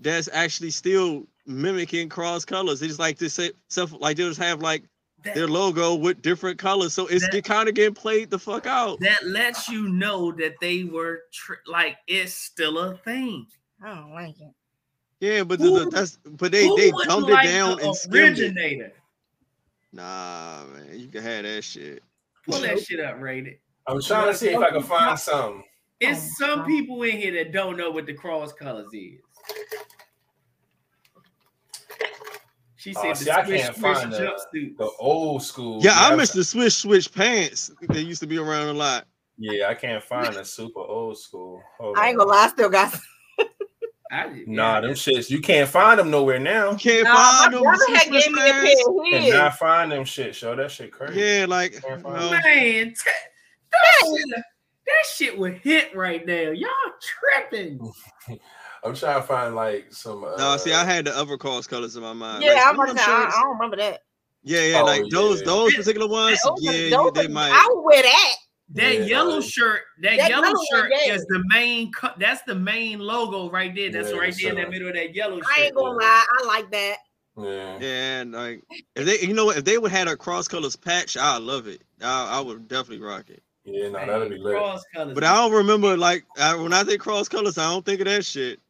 that's 0.00 0.28
actually 0.32 0.70
still 0.70 1.24
mimicking 1.46 2.08
cross 2.08 2.44
colors. 2.44 2.80
They 2.80 2.88
just 2.88 2.98
like 2.98 3.16
to 3.18 3.30
say 3.30 3.52
stuff 3.68 3.94
like 4.00 4.16
they 4.16 4.24
just 4.24 4.40
have 4.40 4.60
like 4.60 4.82
that, 5.22 5.36
their 5.36 5.46
logo 5.46 5.94
with 5.94 6.20
different 6.20 6.58
colors, 6.58 6.92
so 6.92 7.06
it's 7.06 7.28
that, 7.30 7.44
kind 7.44 7.68
of 7.68 7.76
getting 7.76 7.94
played 7.94 8.30
the 8.30 8.38
fuck 8.38 8.66
out. 8.66 8.98
That 8.98 9.24
lets 9.24 9.68
you 9.68 9.88
know 9.88 10.32
that 10.32 10.56
they 10.60 10.82
were 10.82 11.20
like 11.66 11.98
it's 12.08 12.34
still 12.34 12.78
a 12.78 12.96
thing. 12.96 13.46
I 13.82 13.94
don't 13.94 14.12
like 14.12 14.40
it. 14.40 14.52
Yeah, 15.20 15.44
but 15.44 15.60
the, 15.60 15.70
the, 15.70 15.90
that's 15.90 16.18
but 16.24 16.50
they 16.50 16.68
they 16.76 16.90
dumbed 17.04 17.28
like 17.28 17.46
it 17.46 17.52
down 17.52 17.80
and 17.80 17.94
originator. 18.12 18.92
Nah, 19.96 20.64
man, 20.74 21.00
you 21.00 21.08
can 21.08 21.22
have 21.22 21.44
that 21.44 21.64
shit. 21.64 22.02
Pull 22.46 22.60
that 22.60 22.78
shit 22.80 23.00
up, 23.00 23.18
rated. 23.18 23.56
I'm 23.86 24.02
trying 24.02 24.30
to 24.30 24.36
see 24.36 24.48
if 24.48 24.58
I 24.58 24.68
can 24.68 24.82
find 24.82 25.18
some. 25.18 25.64
It's 26.00 26.20
oh 26.42 26.46
some 26.46 26.66
people 26.66 27.02
in 27.04 27.16
here 27.16 27.32
that 27.32 27.50
don't 27.50 27.78
know 27.78 27.90
what 27.90 28.04
the 28.04 28.12
cross 28.12 28.52
colors 28.52 28.92
is. 28.92 29.20
She 32.76 32.94
oh, 32.94 33.00
said 33.00 33.10
oh, 33.10 33.14
see, 33.14 33.30
I 33.30 33.42
can't 33.42 33.76
find 33.76 34.12
the, 34.12 34.34
the, 34.76 34.90
old 34.98 35.42
school. 35.42 35.80
Yeah, 35.82 35.94
I 35.94 36.14
miss 36.14 36.32
the 36.32 36.44
swish 36.44 36.74
switch 36.74 37.10
pants. 37.10 37.70
They 37.88 38.00
used 38.00 38.20
to 38.20 38.26
be 38.26 38.36
around 38.36 38.68
a 38.68 38.74
lot. 38.74 39.06
Yeah, 39.38 39.68
I 39.68 39.74
can't 39.74 40.04
find 40.04 40.34
the 40.34 40.44
super 40.44 40.80
old 40.80 41.16
school. 41.16 41.62
Hold 41.78 41.96
I 41.96 42.10
ain't 42.10 42.18
gonna 42.18 42.30
lie, 42.30 42.44
I 42.44 42.48
still 42.48 42.68
got 42.68 42.94
I, 44.10 44.44
nah, 44.46 44.80
them 44.80 44.92
shits 44.92 45.30
you 45.30 45.40
can't 45.40 45.68
find 45.68 45.98
them 45.98 46.10
nowhere 46.10 46.38
now. 46.38 46.70
You 46.70 46.76
can't 46.76 47.04
nah, 47.04 47.14
find 47.14 47.54
them. 47.54 47.64
Had 47.64 48.10
gave 48.12 48.30
me 48.30 48.48
a 48.48 48.52
pair 48.52 49.20
Cannot 49.20 49.58
find 49.58 49.92
them 49.92 50.04
shit. 50.04 50.34
Show 50.34 50.54
that 50.54 50.70
shit 50.70 50.92
crazy. 50.92 51.20
Yeah, 51.20 51.46
like 51.48 51.72
man, 51.82 52.02
t- 52.02 52.94
that, 53.72 54.02
shit, 54.02 54.44
that 54.86 55.06
shit 55.14 55.38
would 55.38 55.54
hit 55.58 55.94
right 55.96 56.24
now. 56.24 56.50
Y'all 56.50 56.68
tripping. 57.00 57.80
I'm 58.84 58.94
trying 58.94 59.20
to 59.20 59.26
find 59.26 59.56
like 59.56 59.92
some. 59.92 60.22
Uh, 60.22 60.36
no, 60.36 60.56
see, 60.56 60.72
I 60.72 60.84
had 60.84 61.06
the 61.06 61.16
other 61.16 61.36
cross 61.36 61.66
colors 61.66 61.96
in 61.96 62.02
my 62.02 62.12
mind. 62.12 62.44
Yeah, 62.44 62.52
like, 62.52 62.66
I'm 62.66 62.76
gonna 62.76 62.96
say, 62.96 63.04
I, 63.04 63.32
I, 63.34 63.40
don't 63.42 63.54
remember 63.54 63.76
that. 63.78 64.02
Yeah, 64.44 64.62
yeah, 64.62 64.80
oh, 64.82 64.84
like 64.84 65.02
those 65.10 65.40
yeah. 65.40 65.46
those 65.46 65.74
particular 65.74 66.06
ones. 66.06 66.38
Those, 66.44 66.58
yeah, 66.60 66.90
those, 66.90 67.10
they 67.14 67.26
might. 67.26 67.50
I 67.50 67.66
would 67.68 67.82
wear 67.82 68.02
that. 68.02 68.34
That 68.70 68.94
yeah, 68.94 69.04
yellow 69.04 69.40
shirt, 69.40 69.82
that, 70.00 70.16
that 70.16 70.28
yellow 70.28 70.52
shirt 70.72 70.90
one, 70.90 71.00
yeah. 71.06 71.14
is 71.14 71.24
the 71.26 71.42
main. 71.46 71.92
cut. 71.92 72.18
that's 72.18 72.42
the 72.42 72.54
main 72.54 72.98
logo 72.98 73.48
right 73.48 73.72
there. 73.72 73.92
That's 73.92 74.10
yeah, 74.10 74.16
right 74.16 74.34
there 74.36 74.50
in 74.50 74.56
the 74.56 74.68
middle 74.68 74.88
of 74.88 74.94
that 74.94 75.14
yellow. 75.14 75.36
Shirt. 75.36 75.46
I 75.56 75.62
ain't 75.62 75.74
gonna 75.76 75.96
lie, 75.96 76.26
I 76.40 76.46
like 76.46 76.70
that. 76.72 76.96
Yeah. 77.38 77.78
yeah, 77.80 78.20
and 78.20 78.32
like 78.32 78.64
if 78.96 79.06
they, 79.06 79.20
you 79.20 79.34
know, 79.34 79.44
what, 79.46 79.58
if 79.58 79.64
they 79.64 79.78
would 79.78 79.92
have 79.92 80.08
a 80.08 80.16
cross 80.16 80.48
colors 80.48 80.74
patch, 80.74 81.16
I 81.16 81.38
love 81.38 81.68
it. 81.68 81.82
I, 82.02 82.38
I 82.38 82.40
would 82.40 82.66
definitely 82.66 83.06
rock 83.06 83.30
it. 83.30 83.42
Yeah, 83.64 83.88
no, 83.88 84.06
that'd 84.06 84.30
be 84.30 84.38
lit. 84.38 84.56
But 84.94 85.24
I 85.24 85.34
don't 85.36 85.52
remember 85.52 85.96
like 85.96 86.24
I, 86.38 86.54
when 86.56 86.72
I 86.72 86.82
think 86.82 87.00
cross 87.00 87.28
colors, 87.28 87.58
I 87.58 87.70
don't 87.70 87.84
think 87.84 88.00
of 88.00 88.06
that 88.06 88.24
shit. 88.24 88.60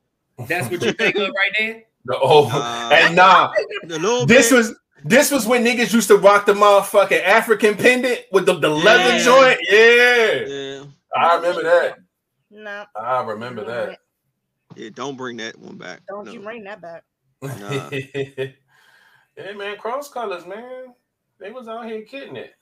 That's 0.46 0.70
what 0.70 0.82
you 0.82 0.92
think 0.92 1.16
of 1.16 1.28
right 1.28 1.52
there. 1.58 1.82
The 2.06 2.16
old 2.16 2.50
uh, 2.52 2.90
and 2.92 3.16
nah, 3.16 3.52
this 3.82 4.50
bit. 4.50 4.56
was 4.56 4.76
this 5.04 5.30
was 5.30 5.46
when 5.46 5.64
niggas 5.64 5.92
used 5.92 6.08
to 6.08 6.16
rock 6.16 6.46
the 6.46 6.54
motherfucking 6.54 7.22
African 7.22 7.76
pendant 7.76 8.20
with 8.32 8.46
the, 8.46 8.54
the 8.54 8.68
leather 8.68 9.18
joint. 9.22 9.58
Yeah. 9.70 10.46
yeah. 10.46 10.84
I 11.14 11.36
remember 11.36 11.62
that. 11.62 11.96
No. 12.50 12.84
I 12.94 13.22
remember 13.22 13.64
that. 13.64 13.98
Yeah, 14.74 14.90
don't 14.94 15.16
bring 15.16 15.38
that 15.38 15.58
one 15.58 15.76
back. 15.76 16.02
Don't 16.08 16.26
no. 16.26 16.32
you 16.32 16.40
bring 16.40 16.64
that 16.64 16.80
back. 16.80 17.04
Nah. 17.42 17.90
yeah, 17.90 19.52
man, 19.52 19.76
cross 19.76 20.08
colors, 20.08 20.46
man. 20.46 20.94
They 21.38 21.50
was 21.50 21.68
out 21.68 21.84
here 21.84 22.02
kidding 22.02 22.36
it. 22.36 22.54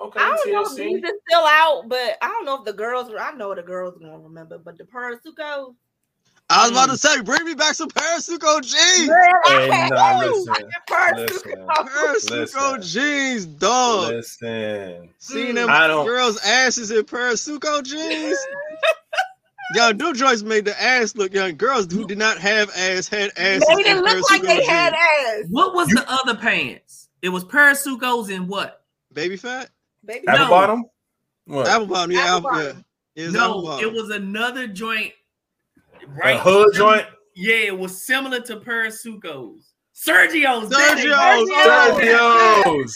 Okay, 0.00 0.18
I 0.18 0.30
don't 0.30 0.48
TLC. 0.48 0.52
know 0.52 0.62
if 0.62 0.76
these 0.76 1.04
are 1.04 1.18
still 1.28 1.46
out, 1.46 1.84
but 1.88 2.16
I 2.22 2.28
don't 2.28 2.46
know 2.46 2.58
if 2.58 2.64
the 2.64 2.72
girls. 2.72 3.10
I 3.18 3.32
know 3.32 3.54
the 3.54 3.62
girls 3.62 3.98
gonna 3.98 4.18
remember, 4.18 4.58
but 4.58 4.78
the 4.78 4.84
Parasuco 4.84 5.74
I 6.48 6.62
was 6.62 6.70
about 6.70 6.86
to 6.86 6.92
mm. 6.92 6.98
say, 6.98 7.20
bring 7.22 7.44
me 7.44 7.54
back 7.54 7.74
some 7.74 7.88
Parasuco 7.88 8.62
jeans. 8.62 9.10
Hey, 9.46 9.88
nah, 9.90 10.20
listen, 10.20 10.54
Parasuco 10.88 12.82
jeans, 12.92 13.46
dog. 13.46 14.12
Listen, 14.12 15.08
seeing 15.18 15.56
them 15.56 15.66
girls' 15.66 16.38
asses 16.44 16.92
in 16.92 17.02
Parasuco 17.04 17.82
jeans. 17.82 18.38
Yo, 19.74 19.92
them 19.92 20.14
joints 20.14 20.42
made 20.42 20.64
the 20.64 20.80
ass 20.80 21.16
look 21.16 21.34
young. 21.34 21.56
Girls 21.56 21.90
who 21.92 22.06
did 22.06 22.18
not 22.18 22.38
have 22.38 22.70
ass 22.76 23.08
had 23.08 23.32
ass. 23.36 23.66
They 23.66 23.82
didn't 23.82 24.04
look 24.04 24.30
like 24.30 24.42
they 24.42 24.58
jeans. 24.58 24.68
had 24.68 24.92
ass. 24.94 25.46
What 25.50 25.74
was 25.74 25.88
you, 25.88 25.96
the 25.96 26.04
other 26.08 26.36
pants? 26.36 27.08
It 27.22 27.30
was 27.30 27.44
Parasucos 27.44 28.32
and 28.32 28.48
what? 28.48 28.84
Baby 29.12 29.36
fat. 29.36 29.70
Baby 30.04 30.28
at 30.28 30.38
no. 30.38 30.48
bottom. 30.48 30.84
What? 31.46 31.66
Apple 31.66 31.86
bottom, 31.86 32.12
yeah, 32.12 32.36
apple, 32.36 32.62
yeah. 32.62 32.72
It 33.16 33.32
no, 33.32 33.78
it 33.80 33.92
was 33.92 34.10
another 34.10 34.68
joint. 34.68 35.12
Right, 36.08 36.36
a 36.36 36.38
hood 36.38 36.74
joint. 36.74 37.06
Yeah, 37.34 37.56
it 37.56 37.78
was 37.78 38.06
similar 38.06 38.40
to 38.40 38.56
Parasuco's. 38.56 39.72
Sergio's. 39.94 40.70
Sergio's. 40.70 41.48
Sergio's. 41.64 42.94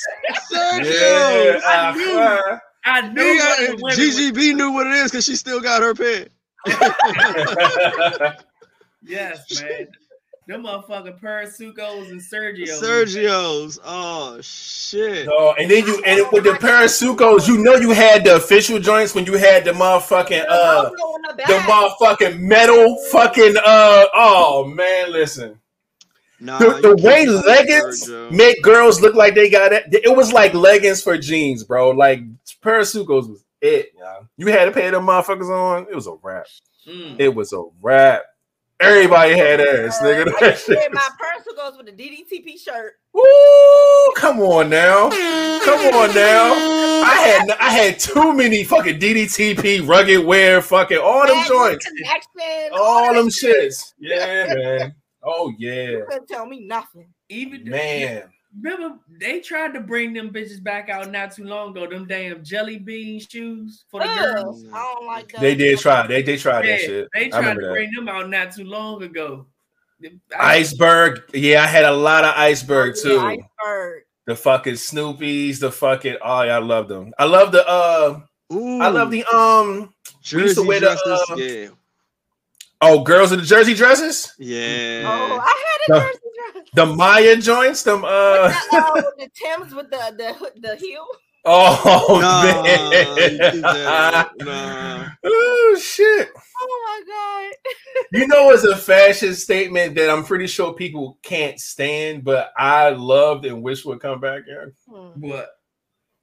Sergio's. 0.53 1.63
I 1.65 1.93
knew. 1.97 2.61
I 2.85 3.09
knew. 3.09 3.23
Yeah, 3.23 3.75
GGB 3.95 4.55
knew 4.55 4.73
what 4.73 4.87
it 4.87 4.95
is 4.95 5.11
because 5.11 5.25
she 5.25 5.37
still 5.37 5.61
got 5.61 5.83
her 5.83 5.95
pet. 5.95 6.31
yes, 9.03 9.63
man. 9.63 9.89
Them 10.51 10.65
motherfucking 10.65 11.21
Parasucos 11.21 12.11
and 12.11 12.21
Sergio's. 12.21 12.83
Sergio's. 12.83 13.79
Oh 13.85 14.41
shit. 14.41 15.29
Oh, 15.31 15.55
and 15.57 15.71
then 15.71 15.87
you 15.87 16.03
and 16.05 16.27
with 16.33 16.43
the 16.43 16.51
Parasucos, 16.51 17.47
you 17.47 17.59
know 17.59 17.77
you 17.77 17.93
had 17.93 18.25
the 18.25 18.35
official 18.35 18.81
joints 18.81 19.15
when 19.15 19.27
you 19.27 19.35
had 19.35 19.65
the 19.65 19.71
motherfucking 19.71 20.45
uh 20.49 20.91
the, 20.91 21.45
the 21.47 21.53
motherfucking 21.53 22.41
metal 22.41 22.97
fucking 23.13 23.55
uh 23.65 24.07
oh 24.13 24.65
man, 24.75 25.13
listen. 25.13 25.57
Nah, 26.41 26.59
the, 26.59 26.81
the 26.83 26.97
way 26.97 27.27
leggings 27.27 28.09
make 28.33 28.61
girls 28.61 29.01
look 29.01 29.15
like 29.15 29.37
they 29.37 29.51
got 29.51 29.73
it, 29.73 29.85
it 29.93 30.17
was 30.17 30.33
like 30.33 30.53
leggings 30.53 31.01
for 31.01 31.17
jeans, 31.17 31.63
bro. 31.63 31.91
Like 31.91 32.25
Parasucos 32.61 33.29
was 33.29 33.45
it, 33.61 33.93
yeah. 33.97 34.23
You 34.37 34.49
had 34.49 34.65
to 34.65 34.73
pay 34.73 34.91
them 34.91 35.07
motherfuckers 35.07 35.49
on. 35.49 35.87
It 35.89 35.95
was 35.95 36.09
a 36.09 36.17
wrap. 36.21 36.47
Mm. 36.89 37.21
It 37.21 37.29
was 37.29 37.53
a 37.53 37.63
wrap. 37.81 38.23
Everybody 38.81 39.37
had 39.37 39.61
ass, 39.61 39.99
nigga. 40.01 40.33
That 40.41 40.59
shit. 40.59 40.93
My 40.93 41.01
purse 41.19 41.41
goes 41.61 41.77
with 41.77 41.87
the 41.87 41.93
DDTP 41.93 42.59
shirt. 42.59 42.95
Woo! 43.13 43.23
Come 44.17 44.41
on 44.41 44.71
now, 44.71 45.11
come 45.65 45.95
on 45.95 46.15
now. 46.15 46.53
I 47.05 47.15
had 47.27 47.51
I 47.61 47.71
had 47.71 47.99
too 47.99 48.33
many 48.33 48.65
fucking 48.65 48.99
DDTP 48.99 49.87
rugged 49.87 50.25
wear, 50.25 50.63
fucking 50.63 50.99
all 50.99 51.27
them 51.27 51.45
joints, 51.47 51.87
all, 52.73 52.83
all 52.83 53.15
them 53.15 53.29
shits. 53.29 53.93
Yeah, 54.01 54.55
man. 54.55 54.95
Oh 55.23 55.53
yeah. 55.59 55.91
You 55.91 56.07
couldn't 56.09 56.29
tell 56.29 56.47
me 56.47 56.61
nothing. 56.61 57.13
Even 57.29 57.65
man. 57.65 58.25
Remember, 58.57 58.99
they 59.21 59.41
tried 59.41 59.75
to 59.75 59.81
bring 59.81 60.13
them 60.13 60.31
bitches 60.31 60.63
back 60.63 60.89
out 60.89 61.11
not 61.11 61.33
too 61.33 61.45
long 61.45 61.71
ago. 61.71 61.87
Them 61.89 62.07
damn 62.07 62.43
jelly 62.43 62.79
bean 62.79 63.21
shoes 63.21 63.85
for 63.89 64.01
the 64.01 64.09
Ugh, 64.09 64.19
girls. 64.19 64.65
I 64.73 64.95
don't 64.95 65.07
like 65.07 65.33
that. 65.33 65.41
They 65.41 65.55
did 65.55 65.79
try. 65.79 66.07
They 66.07 66.23
they 66.23 66.37
tried 66.37 66.65
yeah, 66.65 66.73
that 66.73 66.81
shit. 66.81 67.09
They 67.15 67.29
tried 67.29 67.55
to 67.55 67.61
that. 67.61 67.73
bring 67.73 67.93
them 67.93 68.09
out 68.09 68.29
not 68.29 68.53
too 68.53 68.65
long 68.65 69.03
ago. 69.03 69.47
Iceberg. 70.39 71.23
Yeah, 71.33 71.63
I 71.63 71.67
had 71.67 71.85
a 71.85 71.93
lot 71.93 72.25
of 72.25 72.35
iceberg 72.37 72.97
too. 72.97 73.15
Yeah, 73.15 73.37
iceberg. 73.63 74.03
The 74.27 74.37
fucking 74.37 74.75
Snoopies, 74.75 75.61
the 75.61 75.71
fucking 75.71 76.17
oh 76.23 76.43
yeah, 76.43 76.57
I 76.57 76.59
love 76.59 76.89
them. 76.89 77.13
I 77.19 77.27
love 77.27 77.53
the 77.53 77.67
uh 77.69 78.21
Ooh. 78.53 78.81
I 78.81 78.89
love 78.89 79.11
the 79.13 79.25
um 79.33 79.95
Jersey 80.23 80.45
used 80.45 80.57
to 80.57 80.63
wear 80.65 80.81
the 80.81 80.91
uh, 80.91 81.37
yeah. 81.37 81.69
Oh, 82.83 83.03
girls 83.03 83.31
in 83.31 83.39
the 83.39 83.45
jersey 83.45 83.75
dresses? 83.75 84.35
Yeah. 84.39 85.03
Oh, 85.05 85.39
I 85.39 85.65
had 85.89 85.97
a 85.97 86.01
jersey 86.01 86.20
the 86.75 86.87
Maya 86.87 87.37
joints, 87.37 87.83
them 87.83 88.05
uh, 88.05 88.49
the, 88.49 88.55
uh 88.73 89.03
the 89.19 89.31
Tims 89.35 89.75
with 89.75 89.91
the 89.91 90.15
the 90.17 90.61
the 90.61 90.77
heel. 90.77 91.07
Oh 91.45 92.19
nah, 92.21 92.63
man! 92.63 94.31
Nah. 94.41 95.09
Oh 95.25 95.81
shit! 95.81 96.29
Oh 96.61 97.03
my 97.07 97.53
god! 97.53 98.07
you 98.13 98.27
know, 98.27 98.51
it's 98.51 98.65
a 98.65 98.77
fashion 98.77 99.35
statement 99.35 99.95
that 99.95 100.11
I'm 100.11 100.25
pretty 100.25 100.47
sure 100.47 100.75
people 100.75 101.19
can't 101.23 101.59
stand, 101.59 102.25
but 102.25 102.53
I 102.57 102.91
loved 102.91 103.47
and 103.47 103.63
wish 103.63 103.85
would 103.85 104.01
come 104.01 104.21
back. 104.21 104.43
Young. 104.47 104.73
Hmm. 104.89 105.21
What? 105.29 105.49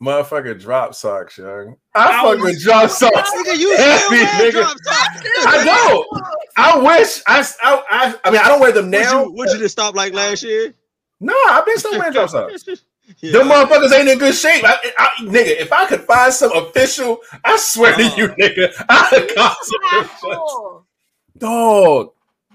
Motherfucker 0.01 0.59
drop 0.59 0.93
socks, 0.93 1.39
young. 1.39 1.75
I, 1.95 2.19
I 2.19 2.23
fuck 2.23 2.43
with 2.43 2.61
drop 2.61 2.89
socks. 2.91 3.31
Nigga, 3.31 3.57
you 3.57 3.75
heavy, 3.77 4.15
nigga. 4.15 4.51
Drop 4.51 4.77
socks. 4.83 5.21
I 5.47 5.63
don't. 5.65 6.23
I 6.55 6.77
wish. 6.77 7.21
I, 7.25 7.39
I, 7.63 7.83
I, 7.89 8.15
I 8.23 8.31
mean, 8.31 8.41
I 8.41 8.47
don't 8.47 8.59
wear 8.59 8.71
them 8.71 8.91
now. 8.91 9.23
Would 9.23 9.29
you, 9.29 9.33
would 9.33 9.49
you 9.53 9.57
just 9.57 9.71
stop 9.71 9.95
like 9.95 10.13
last 10.13 10.43
year? 10.43 10.73
No, 11.19 11.33
I've 11.49 11.65
been 11.65 11.79
still 11.79 11.97
wearing 11.97 12.13
drop 12.13 12.29
socks. 12.29 12.65
Yeah. 13.21 13.31
Them 13.31 13.47
motherfuckers 13.47 13.97
ain't 13.97 14.09
in 14.09 14.19
good 14.19 14.35
shape. 14.35 14.65
I, 14.65 14.77
I, 14.97 15.09
nigga, 15.21 15.61
if 15.61 15.71
I 15.71 15.87
could 15.87 16.01
find 16.01 16.33
some 16.33 16.51
official, 16.51 17.19
I 17.45 17.55
swear 17.55 17.95
to 17.95 18.03
you, 18.03 18.25
oh. 18.25 18.35
nigga, 18.37 18.73
I'd 18.89 19.33
cop 19.33 20.83
Dog, 21.37 22.11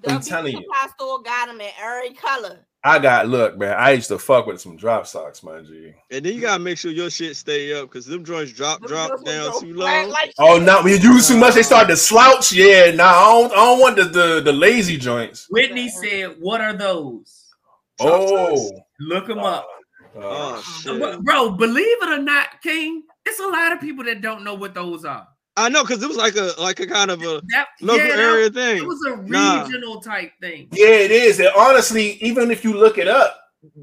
I'm 0.06 0.20
telling 0.20 0.58
you. 0.58 0.66
store 0.94 1.22
got 1.22 1.46
them 1.46 1.58
in 1.58 1.70
every 1.80 2.12
color. 2.12 2.58
I 2.84 2.98
got 2.98 3.28
look, 3.28 3.56
man. 3.56 3.76
I 3.78 3.92
used 3.92 4.08
to 4.08 4.18
fuck 4.18 4.46
with 4.46 4.60
some 4.60 4.76
drop 4.76 5.06
socks, 5.06 5.44
my 5.44 5.60
G. 5.62 5.94
And 6.10 6.24
then 6.24 6.34
you 6.34 6.40
gotta 6.40 6.58
make 6.58 6.78
sure 6.78 6.90
your 6.90 7.10
shit 7.10 7.36
stay 7.36 7.72
up 7.72 7.88
because 7.88 8.06
them 8.06 8.24
joints 8.24 8.52
drop 8.52 8.82
drop 8.82 9.24
down 9.24 9.60
too 9.60 9.72
low. 9.74 10.08
Like 10.08 10.34
oh 10.38 10.58
no, 10.58 10.82
when 10.82 11.00
you 11.00 11.12
use 11.12 11.28
too 11.28 11.36
much, 11.36 11.54
they 11.54 11.62
start 11.62 11.86
to 11.88 11.96
slouch. 11.96 12.52
Yeah, 12.52 12.90
nah, 12.90 13.04
I 13.04 13.24
don't, 13.24 13.52
I 13.52 13.56
don't 13.56 13.80
want 13.80 13.96
the, 13.96 14.04
the 14.04 14.40
the 14.44 14.52
lazy 14.52 14.96
joints. 14.96 15.46
Whitney 15.48 15.88
said, 15.88 16.36
"What 16.40 16.60
are 16.60 16.72
those?" 16.72 17.54
Oh, 18.00 18.70
look 18.98 19.28
them 19.28 19.38
up. 19.38 19.68
Oh, 20.16 20.56
uh, 20.56 20.62
shit. 20.62 21.22
bro, 21.22 21.52
believe 21.52 22.02
it 22.02 22.08
or 22.08 22.22
not, 22.22 22.60
King, 22.62 23.04
it's 23.24 23.40
a 23.40 23.46
lot 23.46 23.72
of 23.72 23.80
people 23.80 24.04
that 24.04 24.20
don't 24.20 24.42
know 24.42 24.54
what 24.54 24.74
those 24.74 25.04
are. 25.04 25.28
I 25.56 25.68
know 25.68 25.82
because 25.82 26.02
it 26.02 26.08
was 26.08 26.16
like 26.16 26.34
a 26.36 26.52
like 26.58 26.80
a 26.80 26.86
kind 26.86 27.10
of 27.10 27.22
a 27.22 27.42
that, 27.48 27.66
local 27.80 28.06
yeah, 28.06 28.14
area 28.14 28.48
that, 28.48 28.54
thing. 28.54 28.78
It 28.78 28.86
was 28.86 29.04
a 29.06 29.16
regional 29.16 29.94
nah. 29.96 30.00
type 30.00 30.32
thing. 30.40 30.68
Yeah, 30.72 30.86
it 30.86 31.10
is. 31.10 31.40
And 31.40 31.50
honestly, 31.56 32.12
even 32.22 32.50
if 32.50 32.64
you 32.64 32.72
look 32.72 32.96
it 32.96 33.08
up, 33.08 33.38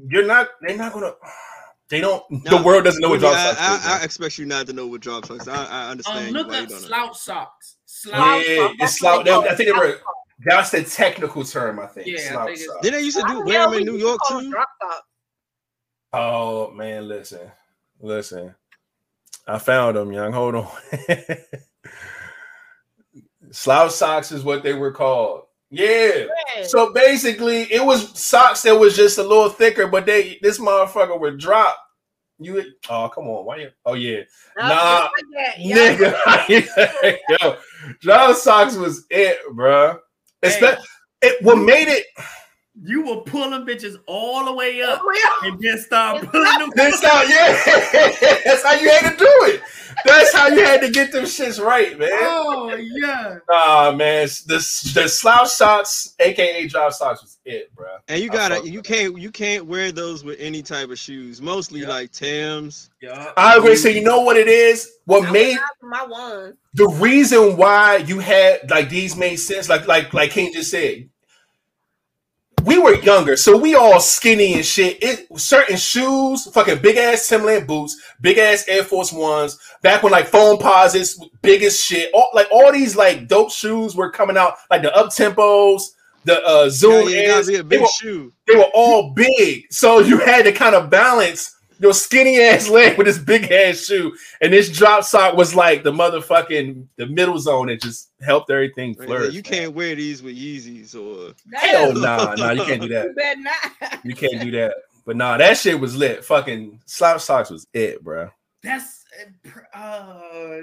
you're 0.08 0.26
not. 0.26 0.48
They're 0.60 0.76
not 0.76 0.92
gonna. 0.92 1.12
They 1.88 2.00
don't. 2.00 2.24
No, 2.30 2.58
the 2.58 2.62
world 2.62 2.84
doesn't 2.84 3.00
know 3.00 3.10
what 3.10 3.20
drop 3.20 3.34
I, 3.34 3.54
socks. 3.54 3.86
I, 3.86 3.98
I, 4.00 4.04
expect 4.04 4.38
you 4.38 4.46
not 4.46 4.66
to 4.66 4.72
know 4.72 4.86
what 4.86 5.00
drop 5.00 5.26
socks. 5.26 5.48
I, 5.48 5.66
I 5.66 5.90
understand. 5.90 6.28
Um, 6.28 6.32
look 6.32 6.52
up 6.52 6.70
slouch 6.70 7.16
socks. 7.16 7.76
Slouch 7.86 8.44
yeah, 8.48 8.56
socks. 8.56 8.76
it's 8.80 8.98
slouch. 8.98 9.28
I 9.28 9.54
think 9.54 9.68
they 9.68 9.72
were. 9.72 10.00
That's 10.44 10.70
the 10.70 10.82
technical 10.84 11.44
term. 11.44 11.78
I 11.78 11.86
think. 11.86 12.06
Yeah. 12.06 12.32
Slouch 12.32 12.58
socks. 12.58 12.78
Didn't 12.82 13.00
they 13.00 13.04
used 13.04 13.18
to 13.18 13.26
do 13.26 13.44
wear 13.44 13.68
them 13.68 13.78
in 13.78 13.84
New 13.84 13.96
York 13.96 14.20
too? 14.28 14.54
Oh 16.12 16.70
man, 16.72 17.06
listen, 17.06 17.50
listen. 18.00 18.54
I 19.46 19.58
found 19.58 19.96
them, 19.96 20.12
young. 20.12 20.32
Hold 20.32 20.54
on. 20.54 20.68
Slouch 23.50 23.92
socks 23.92 24.32
is 24.32 24.44
what 24.44 24.62
they 24.62 24.74
were 24.74 24.92
called. 24.92 25.42
Yeah. 25.70 26.26
So 26.64 26.92
basically, 26.92 27.62
it 27.72 27.84
was 27.84 28.18
socks 28.18 28.62
that 28.62 28.78
was 28.78 28.96
just 28.96 29.18
a 29.18 29.22
little 29.22 29.48
thicker, 29.48 29.86
but 29.86 30.06
they 30.06 30.38
this 30.42 30.58
motherfucker 30.58 31.18
would 31.18 31.38
drop. 31.38 31.76
You 32.38 32.62
oh 32.88 33.08
come 33.08 33.28
on, 33.28 33.44
why 33.44 33.56
you? 33.58 33.70
Oh 33.84 33.94
yeah, 33.94 34.20
no, 34.56 34.68
nah, 34.68 35.08
nigga. 35.58 37.18
Yo, 37.42 37.56
drop 38.00 38.34
socks 38.36 38.76
was 38.76 39.04
it, 39.10 39.38
bro. 39.52 39.98
Hey. 40.42 40.76
It 41.22 41.42
what 41.44 41.56
made 41.56 41.88
it 41.88 42.06
you 42.82 43.02
will 43.02 43.20
pull 43.22 43.50
them 43.50 43.66
bitches 43.66 43.96
all 44.06 44.44
the 44.44 44.54
way 44.54 44.82
up, 44.82 45.00
and 45.42 45.60
then 45.60 45.78
start 45.78 46.26
pulling 46.30 46.58
them. 46.58 46.70
Then 46.74 46.92
start, 46.92 47.28
yeah. 47.28 47.52
That's 48.44 48.62
how 48.64 48.74
you 48.74 48.88
had 48.88 49.10
to 49.10 49.16
do 49.16 49.30
it. 49.42 49.62
That's 50.04 50.34
how 50.34 50.48
you 50.48 50.64
had 50.64 50.80
to 50.80 50.90
get 50.90 51.12
them 51.12 51.24
shits 51.24 51.62
right, 51.62 51.98
man. 51.98 52.08
Oh 52.12 52.74
yeah. 52.74 53.38
Nah, 53.50 53.92
man, 53.92 54.28
the 54.46 54.56
the 54.94 55.08
slouch 55.08 55.48
socks, 55.48 56.14
aka 56.20 56.66
drop 56.68 56.92
socks, 56.92 57.22
was 57.22 57.38
it, 57.44 57.74
bro. 57.74 57.86
And 58.08 58.22
you 58.22 58.30
gotta, 58.30 58.66
you 58.66 58.80
can't, 58.80 59.18
you 59.18 59.30
can't 59.30 59.66
wear 59.66 59.92
those 59.92 60.24
with 60.24 60.40
any 60.40 60.62
type 60.62 60.90
of 60.90 60.98
shoes. 60.98 61.42
Mostly 61.42 61.84
like 61.84 62.12
Tim's. 62.12 62.90
Yeah. 63.02 63.32
I 63.36 63.56
agree. 63.56 63.76
So 63.76 63.88
you 63.88 64.02
know 64.02 64.20
what 64.20 64.36
it 64.36 64.48
is? 64.48 64.90
What 65.04 65.28
I 65.28 65.32
made 65.32 65.58
my 65.82 66.04
one. 66.06 66.56
The 66.74 66.88
reason 66.88 67.56
why 67.56 67.96
you 67.96 68.20
had 68.20 68.70
like 68.70 68.88
these 68.88 69.16
made 69.16 69.36
sense, 69.36 69.68
like 69.68 69.86
like 69.86 70.14
like 70.14 70.30
King 70.30 70.52
just 70.52 70.70
said 70.70 71.08
we 72.64 72.78
were 72.78 72.96
younger, 72.96 73.36
so 73.36 73.56
we 73.56 73.74
all 73.74 74.00
skinny 74.00 74.54
and 74.54 74.64
shit. 74.64 75.02
It 75.02 75.26
certain 75.38 75.76
shoes, 75.76 76.50
fucking 76.52 76.80
big 76.82 76.96
ass 76.96 77.28
Timberland 77.28 77.66
boots, 77.66 78.00
big 78.20 78.38
ass 78.38 78.64
Air 78.68 78.84
Force 78.84 79.12
Ones. 79.12 79.58
Back 79.82 80.02
when 80.02 80.12
like 80.12 80.30
Foamposites, 80.30 81.20
biggest 81.42 81.84
shit. 81.84 82.10
All 82.12 82.30
like 82.34 82.48
all 82.50 82.72
these 82.72 82.96
like 82.96 83.28
dope 83.28 83.50
shoes 83.50 83.94
were 83.96 84.10
coming 84.10 84.36
out, 84.36 84.54
like 84.70 84.82
the 84.82 84.94
up 84.94 85.08
tempos, 85.08 85.82
the 86.24 86.42
uh 86.44 86.68
Zoom. 86.68 87.08
Yeah, 87.08 87.40
yeah, 87.40 87.42
be 87.46 87.54
a 87.56 87.64
big 87.64 87.70
they 87.70 87.82
were, 87.82 87.88
shoe. 88.00 88.32
They 88.46 88.56
were 88.56 88.70
all 88.74 89.12
big, 89.12 89.72
so 89.72 90.00
you 90.00 90.18
had 90.18 90.44
to 90.44 90.52
kind 90.52 90.74
of 90.74 90.90
balance 90.90 91.56
your 91.80 91.94
skinny 91.94 92.40
ass 92.40 92.68
leg 92.68 92.96
with 92.98 93.06
this 93.06 93.18
big 93.18 93.50
ass 93.50 93.84
shoe, 93.84 94.14
and 94.40 94.52
this 94.52 94.70
drop 94.70 95.02
sock 95.02 95.34
was 95.34 95.54
like 95.54 95.82
the 95.82 95.90
motherfucking 95.90 96.86
the 96.96 97.06
middle 97.06 97.38
zone. 97.38 97.68
It 97.68 97.80
just 97.80 98.10
helped 98.20 98.50
everything 98.50 98.94
flourish. 98.94 99.34
you 99.34 99.42
can't 99.42 99.74
wear 99.74 99.94
these 99.94 100.22
with 100.22 100.36
Yeezys 100.36 100.94
or 100.94 101.34
hell 101.54 101.94
nah, 101.94 102.34
nah, 102.38 102.50
you 102.50 102.64
can't 102.64 102.82
do 102.82 102.88
that. 102.88 103.06
You 103.06 103.14
better 103.14 103.40
not. 103.40 104.04
You 104.04 104.14
can't 104.14 104.40
do 104.40 104.50
that. 104.52 104.74
But 105.06 105.16
nah, 105.16 105.38
that 105.38 105.56
shit 105.56 105.80
was 105.80 105.96
lit. 105.96 106.24
Fucking 106.24 106.80
slap 106.84 107.20
socks 107.20 107.50
was 107.50 107.66
it, 107.72 108.04
bro. 108.04 108.30
That's 108.62 109.04
uh, 109.74 110.58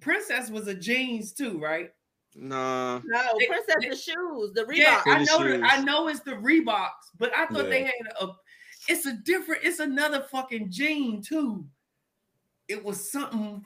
Princess 0.00 0.50
was 0.50 0.68
a 0.68 0.74
jeans 0.74 1.32
too, 1.32 1.58
right? 1.58 1.90
No, 2.36 3.00
no, 3.04 3.22
Princess 3.48 3.76
the 3.80 3.96
shoes, 3.96 4.52
the 4.54 4.62
Reebok. 4.62 4.76
Yeah, 4.76 5.02
I 5.06 5.22
know. 5.22 5.60
I 5.64 5.80
know 5.82 6.08
it's 6.08 6.20
the 6.20 6.32
Reeboks, 6.32 6.88
but 7.16 7.32
I 7.34 7.46
thought 7.46 7.64
yeah. 7.64 7.70
they 7.70 7.82
had 7.84 7.92
a 8.20 8.28
it's 8.88 9.06
a 9.06 9.12
different, 9.14 9.62
it's 9.64 9.78
another 9.80 10.22
fucking 10.22 10.70
gene 10.70 11.22
too. 11.22 11.64
It 12.68 12.82
was 12.84 13.10
something. 13.10 13.64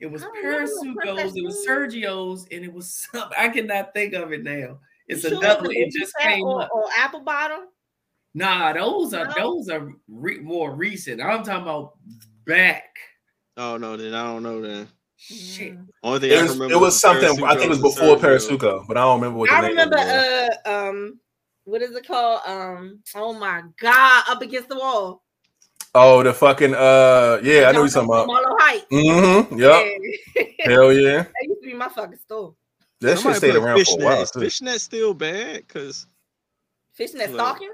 It 0.00 0.06
was 0.06 0.22
Parasucos, 0.24 1.32
it 1.36 1.44
was 1.44 1.64
Sergio's, 1.66 2.46
and 2.50 2.64
it 2.64 2.72
was 2.72 2.92
something 3.12 3.36
I 3.38 3.48
cannot 3.48 3.94
think 3.94 4.12
of 4.14 4.32
it 4.32 4.42
now. 4.42 4.78
It's 5.08 5.22
You 5.22 5.30
sure 5.30 5.38
another. 5.38 5.70
it 5.70 5.76
It 5.76 5.92
just 5.98 6.12
came 6.20 6.44
or, 6.44 6.62
up. 6.62 6.70
or 6.74 6.84
apple 6.98 7.20
bottom. 7.20 7.68
Nah, 8.34 8.72
those 8.74 9.14
are 9.14 9.26
No? 9.26 9.34
those 9.34 9.68
are 9.70 9.88
re- 10.08 10.40
more 10.40 10.74
recent. 10.74 11.22
I'm 11.22 11.42
talking 11.42 11.62
about 11.62 11.94
back. 12.46 12.84
Oh 13.56 13.76
no, 13.78 13.96
then 13.96 14.12
I 14.12 14.24
don't 14.24 14.42
know 14.42 14.60
then. 14.60 14.88
Shit. 15.16 15.78
Only 16.02 16.18
thing 16.20 16.30
It 16.32 16.38
I 16.40 16.42
remember 16.42 16.74
it 16.74 16.78
was 16.80 17.00
something. 17.00 17.42
I 17.44 17.54
think 17.54 17.64
it 17.66 17.68
was 17.70 17.80
before 17.80 18.16
Parasuco. 18.16 18.58
Parasuco, 18.58 18.86
but 18.86 18.98
I 18.98 19.00
don't 19.02 19.20
remember 19.20 19.38
what. 19.38 19.48
The 19.48 19.56
I 19.56 19.60
name 19.62 19.70
remember 19.70 19.96
was. 19.96 20.06
uh 20.66 20.88
um 20.88 21.20
what 21.66 21.82
is 21.82 21.94
it 21.94 22.06
called? 22.06 22.40
Um 22.46 23.00
oh 23.14 23.32
my 23.34 23.62
god, 23.80 24.24
up 24.28 24.40
against 24.42 24.68
the 24.70 24.76
wall. 24.76 25.22
Oh, 25.94 26.22
the 26.22 26.34
fucking 26.34 26.74
uh, 26.74 27.38
yeah, 27.42 27.68
I 27.68 27.72
know 27.72 27.80
you're 27.80 27.88
talking 27.88 28.08
about. 28.10 28.26
Marlow 28.26 28.54
Heights. 28.58 28.84
Mm-hmm. 28.92 29.58
Yep. 29.58 29.86
Yeah. 30.36 30.44
Hell 30.74 30.92
yeah. 30.92 31.16
that 31.22 31.32
used 31.42 31.62
to 31.62 31.66
be 31.68 31.74
my 31.74 31.88
fucking 31.88 32.18
store. 32.18 32.54
That 33.00 33.10
shit 33.12 33.18
Somebody 33.20 33.38
stayed 33.38 33.52
put 33.52 33.62
around 33.62 33.84
for 33.86 34.00
a 34.00 34.04
while 34.04 34.22
fishnets. 34.24 34.32
too. 34.32 34.38
Fishnets 34.40 34.80
still 34.80 35.14
bad 35.14 35.66
because 35.66 36.06
Fishnet 36.92 37.30
Look. 37.30 37.40
stocking. 37.40 37.70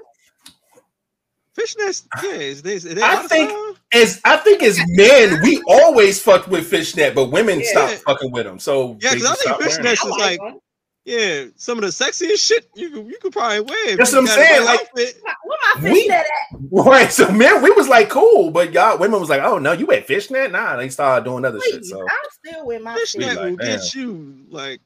fishnets, 1.57 2.05
yeah, 2.23 2.31
is 2.31 2.61
they, 2.61 2.75
is 2.75 2.85
I 3.01 3.27
think- 3.27 3.49
style? 3.49 3.75
As 3.93 4.19
I 4.25 4.37
think 4.37 4.63
as 4.63 4.79
men, 4.87 5.39
we 5.43 5.61
always 5.67 6.19
fucked 6.21 6.47
with 6.47 6.65
fishnet, 6.67 7.13
but 7.13 7.25
women 7.25 7.59
Yeah. 7.59 7.69
stopped 7.71 8.03
fucking 8.07 8.31
with 8.31 8.45
them. 8.45 8.57
So 8.57 8.97
Yeah, 9.01 9.11
they 9.13 9.19
'cause 9.19 9.25
I 9.25 9.27
think 9.35 9.39
stopped 9.41 9.59
wearing 9.59 9.75
fishnets- 9.75 9.83
them. 9.83 9.91
This 9.91 10.03
I 10.03 10.07
is 10.07 10.17
like- 10.17 10.39
them. 10.39 10.59
Yeah, 11.05 11.45
some 11.55 11.77
of 11.77 11.81
the 11.83 11.89
sexiest 11.89 12.45
shit 12.45 12.69
you 12.75 12.89
could 12.89 13.05
you 13.07 13.17
could 13.21 13.33
probably 13.33 13.61
wear. 13.61 13.97
That's 13.97 14.11
what 14.13 14.19
I'm 14.19 14.27
saying, 14.27 14.63
like- 14.65 14.79
outfit. 14.81 15.21
Where 15.43 15.57
my 15.75 15.83
We- 15.83 15.95
fishnet 15.95 16.17
at? 16.17 16.59
Right. 16.71 17.11
So 17.11 17.31
man, 17.31 17.61
we 17.61 17.71
was 17.71 17.87
like 17.87 18.09
cool, 18.09 18.51
but 18.51 18.71
y'all 18.73 18.97
women 18.97 19.19
was 19.19 19.29
like, 19.29 19.41
oh 19.43 19.57
no, 19.57 19.73
you 19.73 19.85
wear 19.85 20.01
fishnet? 20.01 20.51
Nah, 20.51 20.77
they 20.77 20.89
started 20.89 21.25
doing 21.25 21.45
other 21.45 21.59
shit. 21.61 21.85
So 21.85 22.01
I'm 22.01 22.07
still 22.45 22.65
with 22.65 22.81
my 22.81 22.95
Fishnet 22.95 23.27
like, 23.27 23.37
will 23.37 23.55
damn. 23.57 23.77
get 23.79 23.93
you 23.93 24.45
like, 24.49 24.81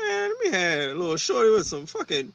man. 0.00 0.30
Let 0.30 0.38
me 0.52 0.58
have 0.58 0.90
a 0.90 0.94
little 0.94 1.16
shorty 1.16 1.50
with 1.50 1.66
some 1.66 1.86
fucking. 1.86 2.32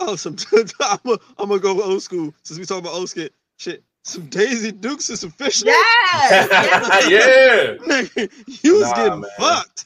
Oh, 0.00 0.14
some. 0.16 0.36
I'm 0.80 1.18
gonna 1.38 1.58
go 1.58 1.80
old 1.82 2.02
school 2.02 2.34
since 2.42 2.58
we 2.58 2.66
talk 2.66 2.78
about 2.80 2.92
old 2.94 3.08
skit 3.08 3.32
shit. 3.56 3.82
Some 4.04 4.26
Daisy 4.26 4.70
Dukes 4.72 5.08
and 5.08 5.18
some 5.18 5.32
fishnets. 5.32 5.64
Yeah, 5.64 6.46
yes. 7.08 7.08
yeah. 7.10 7.86
Nigga, 8.02 8.62
you 8.64 8.74
was 8.74 8.82
Nah, 8.90 8.94
getting 8.94 9.20
man. 9.20 9.30
fucked. 9.38 9.84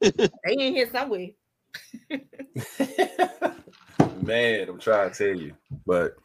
they 0.00 0.54
in 0.54 0.74
here 0.74 0.88
somewhere. 0.90 1.26
Man, 4.22 4.68
I'm 4.68 4.78
trying 4.78 5.10
to 5.10 5.16
tell 5.16 5.36
you, 5.36 5.54
but 5.86 6.16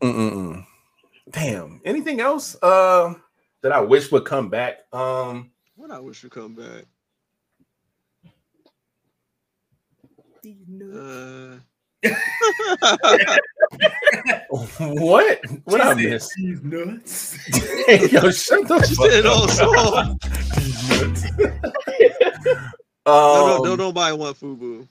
mm-mm-mm. 0.00 0.64
damn. 1.30 1.80
Anything 1.84 2.20
else 2.20 2.56
uh, 2.62 3.14
that 3.62 3.72
I 3.72 3.80
wish 3.80 4.10
would 4.10 4.24
come 4.24 4.48
back? 4.48 4.78
Um, 4.92 5.50
What 5.76 5.90
I 5.90 6.00
wish 6.00 6.22
would 6.22 6.32
come 6.32 6.54
back. 6.54 6.84
Uh, 10.46 11.56
what? 14.50 15.40
What 15.64 15.80
I 15.80 15.94
miss? 15.94 16.28
These 16.36 16.62
nuts. 16.62 17.38
Hey, 17.86 18.08
yo, 18.10 18.30
shut 18.30 18.68
the 18.68 18.82
She 18.86 18.94
said 18.94 19.12
it 19.12 19.26
all 19.26 19.48
fuck 23.04 23.14
up. 23.14 23.14
no, 23.14 23.46
no, 23.46 23.56
Um, 23.56 23.62
no, 23.64 23.74
nobody 23.76 24.16
want 24.16 24.38
FUBU. 24.38 24.88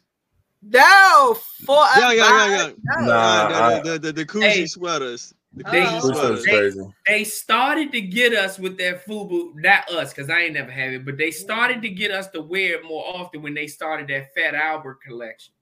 No, 0.66 1.38
for. 1.66 1.84
Yeah, 1.98 2.12
yeah, 2.14 2.14
yeah, 2.14 2.48
yeah. 2.68 2.72
No. 3.02 3.06
Nah, 3.08 3.14
Uh, 3.14 3.50
I- 3.78 3.80
the, 3.82 3.92
the, 3.92 4.00
the, 4.00 4.14
the 4.14 4.26
Coogi 4.26 4.44
Hey. 4.44 4.66
sweaters. 4.66 5.34
The 5.56 5.64
They- 5.66 5.82
Coogi. 5.84 6.02
Who 6.02 6.14
said 6.16 6.32
it's 6.32 6.44
sweaters. 6.44 6.74
crazy? 6.76 6.94
They 7.06 7.24
started 7.26 7.92
to 7.92 8.02
get 8.02 8.34
us 8.34 8.58
with 8.58 8.78
that 8.78 9.06
FUBU, 9.06 9.56
not 9.56 9.90
us, 9.92 10.14
because 10.14 10.30
I 10.30 10.40
ain't 10.42 10.54
never 10.54 10.72
had 10.72 10.94
it, 10.94 11.06
but 11.06 11.18
they 11.18 11.32
started 11.32 11.82
to 11.82 11.90
get 11.90 12.12
us 12.12 12.28
to 12.30 12.42
wear 12.42 12.76
it 12.76 12.86
more 12.86 13.04
often 13.14 13.42
when 13.42 13.54
they 13.54 13.68
started 13.68 14.08
that 14.08 14.34
Fat 14.34 14.56
Albert 14.56 15.00
collection. 15.06 15.54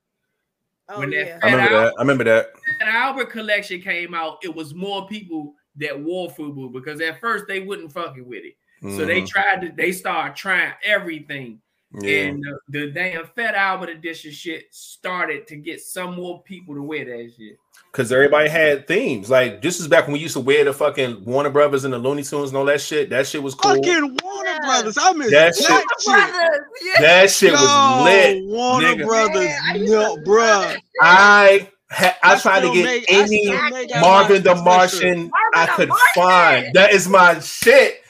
Oh, 0.88 0.99
when 0.99 1.10
that 1.12 1.26
yeah. 1.26 1.39
I 1.41 1.52
remember 1.52 1.70
that. 1.74 1.93
I 1.97 2.02
remember 2.02 2.24
that. 2.26 2.52
Fat 2.80 2.88
Albert 2.89 3.30
collection 3.32 3.82
came 3.82 4.14
out, 4.14 4.38
it 4.43 4.54
was 4.54 4.74
more 4.76 5.08
people 5.08 5.56
that 5.78 5.97
wore 5.99 6.30
FUBU 6.30 6.72
because 6.74 7.02
at 7.02 7.20
first 7.20 7.45
they 7.47 7.62
wouldn't 7.62 7.91
fucking 7.91 8.28
with 8.28 8.43
it. 8.45 8.56
So 8.84 9.06
they 9.06 9.22
Mhm. 9.22 9.28
tried 9.28 9.62
to, 9.62 9.72
they 9.76 9.91
started 9.91 10.36
trying 10.36 10.74
everything. 10.84 11.62
Yeah. 12.00 12.18
And 12.28 12.44
the, 12.44 12.58
the 12.80 12.92
damn 12.92 13.26
Fat 13.28 13.56
Albert 13.56 13.89
edition 13.89 14.32
shit 14.32 14.66
started 14.72 15.48
to 15.48 15.56
get 15.56 15.82
some 15.82 16.16
more 16.16 16.42
people 16.44 16.76
to 16.76 16.82
wear 16.84 17.04
that 17.06 17.34
shit. 17.38 17.58
because 17.92 18.12
everybody 18.12 18.48
had 18.50 18.88
themes. 18.88 19.30
Like 19.30 19.62
this 19.62 19.80
is 19.80 19.88
back 19.88 20.06
when 20.06 20.14
we 20.14 20.20
used 20.20 20.34
to 20.36 20.39
wear 20.39 20.64
the 20.64 20.74
fucking 20.74 21.26
Warner 21.26 21.50
Brothers 21.50 21.84
and 21.84 21.94
the 21.94 21.98
Looney 22.00 22.24
Tunes 22.24 22.50
and 22.50 22.58
all 22.58 22.66
that 22.66 22.82
shit. 22.82 23.10
That 23.10 23.28
shit 23.28 23.44
was 23.44 23.56
cool. 23.56 23.76
Fucking 23.76 24.18
Warner 24.24 24.50
Yeah. 24.50 24.60
Brothers. 24.66 24.98
I 25.00 25.12
miss 25.14 25.32
That 25.32 25.54
that, 25.54 25.56
shit- 25.56 25.66
shit. 25.68 26.06
Brothers, 26.06 26.60
yeah. 26.84 27.02
That 27.02 27.30
shit 27.30 27.52
Yo, 27.52 27.58
was 27.58 28.04
lit. 28.06 28.46
Warner 28.46 28.88
nigga. 28.96 29.06
Brothers. 29.06 29.44
Yeah, 29.44 29.60
I 29.68 29.78
no, 29.78 30.16
to 30.16 30.22
bruh. 30.24 30.78
I 31.02 31.70
ha- 31.89 32.18
I 32.24 32.39
tried 32.39 32.62
to 32.62 32.74
get 32.74 32.86
make- 32.86 33.12
I 33.12 33.16
any 33.24 33.44
still 33.46 33.70
make 33.70 33.89
that 33.89 34.02
Marvin 34.02 34.44
the 34.44 34.56
Martin 34.56 34.64
Martian 34.64 35.32
I 35.54 35.66
could 35.68 35.89
Martian. 35.89 36.08
find. 36.16 36.74
That 36.74 36.94
is 36.94 37.08
my 37.10 37.39
shit. 37.39 38.01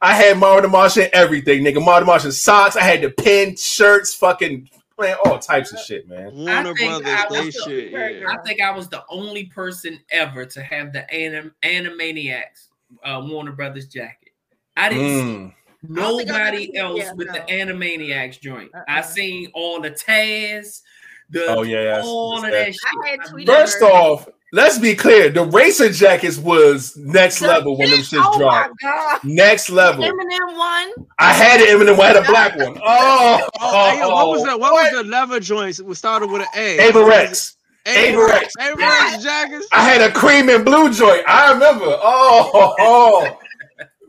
I 0.00 0.14
had 0.14 0.38
Marvin 0.38 0.62
the 0.64 0.68
Martian, 0.68 1.08
everything, 1.12 1.62
nigga. 1.62 1.82
Marvin 1.84 2.02
the 2.02 2.06
Martian 2.06 2.32
socks. 2.32 2.76
I 2.76 2.82
had 2.82 3.02
the 3.02 3.10
pin, 3.10 3.56
shirts, 3.56 4.14
fucking 4.14 4.68
man, 4.98 5.16
all 5.24 5.38
types 5.38 5.72
of 5.72 5.80
shit, 5.80 6.08
man. 6.08 6.34
Warner 6.34 6.74
Brothers, 6.74 7.06
I 7.08 7.26
they 7.30 7.44
was 7.46 7.54
the 7.54 7.60
shit. 7.62 7.90
Yeah. 7.92 8.28
I 8.28 8.36
think 8.46 8.60
I 8.60 8.70
was 8.70 8.88
the 8.88 9.04
only 9.08 9.44
person 9.46 9.98
ever 10.10 10.44
to 10.46 10.62
have 10.62 10.92
the 10.92 11.08
anim- 11.12 11.54
Animaniacs 11.62 12.68
uh, 13.04 13.22
Warner 13.24 13.52
Brothers 13.52 13.86
jacket. 13.86 14.30
I 14.76 14.88
didn't 14.90 15.04
Mm. 15.04 15.94
don't 15.94 16.20
I've 16.20 16.26
nobody 16.26 16.76
else 16.76 16.98
yeah, 16.98 17.12
with 17.12 17.26
no. 17.28 17.32
the 17.34 17.40
Animaniacs 17.40 18.40
joint. 18.40 18.70
I 18.88 18.98
Uh-uh. 18.98 19.02
seen 19.02 19.50
all 19.54 19.80
the 19.80 19.90
Taz, 19.90 20.82
the 21.30 21.46
Oh 21.48 21.62
yeah, 21.62 22.00
all 22.04 22.36
of 22.36 22.42
that's- 22.42 22.76
that 22.82 22.90
shit. 22.90 23.04
I 23.04 23.08
had 23.10 23.20
I 23.20 23.24
tweeted 23.24 23.46
First 23.46 23.82
off, 23.82 24.28
let's 24.52 24.78
be 24.78 24.94
clear. 24.94 25.30
The 25.30 25.44
racer 25.44 25.90
jackets 25.90 26.38
was 26.38 26.96
next 26.96 27.40
The 27.40 27.48
level 27.48 27.76
when 27.78 27.90
them 27.90 28.00
shit- 28.02 28.18
shits 28.18 28.24
oh 28.24 28.38
dropped. 28.38 28.74
my 28.82 28.90
god. 28.90 29.20
Next 29.24 29.70
level. 29.70 30.04
Eminem 30.04 30.56
one. 30.56 31.06
I 31.18 31.32
had 31.32 31.60
it 31.60 31.68
Eminem. 31.68 31.98
I 32.00 32.06
had 32.08 32.16
a 32.16 32.22
black 32.22 32.56
one. 32.56 32.78
Oh 32.84 33.40
oh, 33.40 33.40
oh, 33.44 33.48
oh, 33.60 33.70
oh, 33.72 33.90
hey, 33.90 33.98
yo, 34.00 34.08
what 34.10 34.28
was 34.28 34.44
that? 34.44 34.58
What, 34.60 34.72
was 34.72 34.90
the 34.92 35.04
leather 35.04 35.40
joints? 35.40 35.78
It 35.80 35.94
started 35.94 36.30
with 36.30 36.42
an 36.42 36.48
A. 36.56 36.78
Avirex. 36.90 37.54
Avirex. 37.86 38.50
Avirex 38.58 39.22
jackets. 39.22 39.66
I 39.72 39.82
had 39.82 40.02
a 40.02 40.12
cream 40.12 40.48
and 40.50 40.64
blue 40.64 40.92
joint. 40.92 41.22
I 41.26 41.52
remember. 41.52 41.86
Oh, 41.86 42.74
oh, 42.78 43.38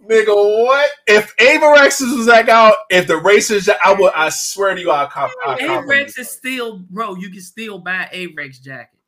nigga, 0.09 0.27
what? 0.65 0.89
If 1.07 1.33
Avirexes 1.37 2.17
was 2.17 2.27
like 2.27 2.49
out, 2.49 2.73
if 2.89 3.07
the 3.07 3.15
racers, 3.17 3.69
I 3.69 3.93
would. 3.93 4.11
I 4.13 4.29
swear 4.29 4.75
to 4.75 4.81
you, 4.81 4.91
I 4.91 5.05
cop. 5.05 5.31
I 5.45 5.57
cop 5.65 5.85
Avirex 5.85 6.19
is 6.19 6.29
still, 6.29 6.79
bro. 6.79 7.15
You 7.15 7.29
can 7.29 7.41
still 7.41 7.79
buy 7.79 8.09
Avirex 8.13 8.61
jackets. 8.61 8.98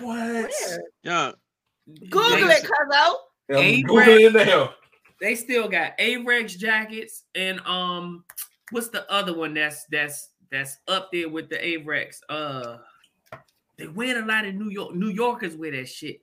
What? 0.00 0.16
Where? 0.50 0.80
Yeah. 1.02 1.32
Google 2.08 2.30
They- 2.48 2.54
it, 2.54 2.64
cuzzo. 2.64 3.14
I'm 3.50 3.56
Avirex. 3.56 3.84
Googling 3.84 4.34
it 4.34 4.46
now. 4.46 4.74
They 5.20 5.34
still 5.34 5.68
got 5.68 5.98
Avirex 5.98 6.56
jackets 6.56 7.24
and 7.34 7.60
um, 7.66 8.24
what's 8.70 8.88
the 8.88 9.10
other 9.12 9.36
one 9.36 9.54
that's 9.54 9.84
that's 9.90 10.30
that's 10.50 10.78
up 10.88 11.10
there 11.12 11.28
with 11.28 11.48
the 11.50 11.56
Avirex? 11.56 12.18
Uh, 12.28 12.78
they 13.76 13.86
wear 13.88 14.22
a 14.22 14.26
lot 14.26 14.44
of 14.46 14.54
New 14.54 14.70
York. 14.70 14.94
New 14.94 15.08
Yorkers 15.10 15.56
wear 15.56 15.72
that 15.72 15.88
shit. 15.88 16.20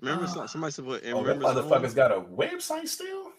Remember, 0.00 0.26
some- 0.28 0.46
somebody 0.48 0.72
said 0.72 0.84
what? 0.84 1.02
Oh, 1.06 1.24
that 1.24 1.36
remember 1.38 1.44
motherfucker's 1.62 1.94
got 1.94 2.12
a 2.12 2.20
website 2.20 2.88
still. 2.88 3.32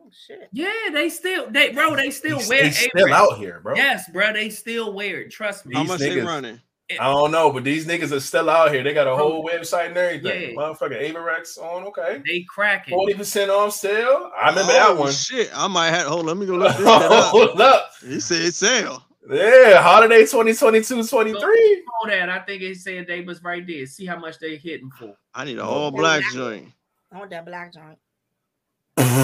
Oh 0.00 0.08
shit. 0.26 0.48
Yeah, 0.52 0.72
they 0.92 1.08
still 1.10 1.50
they 1.50 1.72
bro. 1.72 1.94
They 1.96 2.10
still 2.10 2.38
He's, 2.38 2.48
wear 2.48 2.62
they 2.62 2.70
still 2.70 3.12
out 3.12 3.38
here, 3.38 3.60
bro. 3.62 3.74
Yes, 3.76 4.08
bro. 4.10 4.32
They 4.32 4.48
still 4.48 4.92
wear 4.94 5.20
it. 5.22 5.30
Trust 5.30 5.66
me. 5.66 5.74
How 5.74 5.82
These 5.82 5.88
much 5.90 5.98
they 6.00 6.16
niggas- 6.16 6.60
running? 6.98 7.00
I 7.00 7.12
don't 7.12 7.30
know, 7.30 7.52
but 7.52 7.64
these 7.64 7.86
niggas 7.86 8.12
are 8.12 8.20
still 8.20 8.50
out 8.50 8.72
here. 8.72 8.82
They 8.82 8.92
got 8.92 9.06
a 9.06 9.16
whole 9.16 9.44
website 9.44 9.88
and 9.88 9.96
everything. 9.96 10.50
Yeah. 10.50 10.56
Motherfucker, 10.56 11.00
Avirex 11.00 11.58
on. 11.58 11.84
Okay. 11.88 12.22
They 12.26 12.44
cracking. 12.48 12.94
Forty 12.94 13.14
percent 13.14 13.50
off 13.50 13.72
sale. 13.72 14.30
I 14.40 14.50
remember 14.50 14.72
that 14.72 14.96
one. 14.96 15.12
Shit, 15.12 15.50
I 15.54 15.68
might 15.68 15.90
have. 15.90 16.06
Hold, 16.06 16.20
on, 16.20 16.26
let 16.26 16.36
me 16.36 16.46
go 16.46 16.56
look 16.56 16.76
this 16.76 16.86
up. 16.86 17.24
Hold 17.30 17.60
up. 17.60 17.90
He 18.04 18.20
said 18.20 18.52
sale. 18.54 19.04
Yeah, 19.30 19.80
holiday 19.82 20.20
2022 20.20 21.06
23. 21.06 21.84
All 22.02 22.08
that 22.08 22.28
I 22.30 22.40
think 22.40 22.62
it 22.62 22.76
said 22.78 23.06
they 23.06 23.20
was 23.20 23.42
right 23.42 23.64
there. 23.66 23.86
See 23.86 24.06
how 24.06 24.18
much 24.18 24.38
they 24.38 24.56
hitting 24.56 24.90
for. 24.90 25.14
I 25.34 25.44
need 25.44 25.58
a 25.58 25.64
all 25.64 25.90
black 25.90 26.22
joint. 26.32 26.68
I 27.12 27.18
want 27.18 27.30
that 27.30 27.44
black 27.44 27.72
joint. 27.72 27.98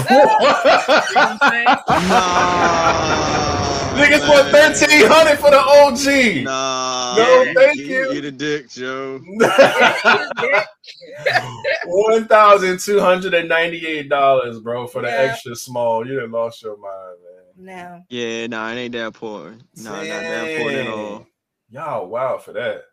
Nah, 0.09 0.21
Niggas 3.97 4.29
want 4.29 4.51
man. 4.51 4.71
1300 4.73 5.39
for 5.39 5.49
the 5.49 5.59
OG. 5.59 6.43
Nah, 6.43 7.15
No, 7.17 7.45
thank 7.55 7.77
you. 7.77 7.85
you. 7.85 8.11
Eat 8.13 8.25
a 8.25 8.31
dick, 8.31 8.69
Joe. 8.69 9.19
$1,298, 13.27 14.63
bro, 14.63 14.87
for 14.87 15.01
the 15.01 15.09
Yeah. 15.09 15.15
extra 15.15 15.55
small. 15.55 16.07
You 16.07 16.19
done 16.19 16.31
lost 16.31 16.61
your 16.63 16.77
mind, 16.77 17.17
man. 17.23 17.33
No. 17.59 18.01
Yeah, 18.09 18.47
nah, 18.47 18.71
it 18.71 18.75
ain't 18.75 18.93
that 18.93 19.13
poor. 19.13 19.55
Nah, 19.75 19.91
not 19.95 20.03
that 20.03 20.57
poor 20.59 20.71
at 20.71 20.87
all. 20.87 21.25
Y'all, 21.69 22.07
wow, 22.07 22.37
for 22.37 22.53
that. 22.53 22.83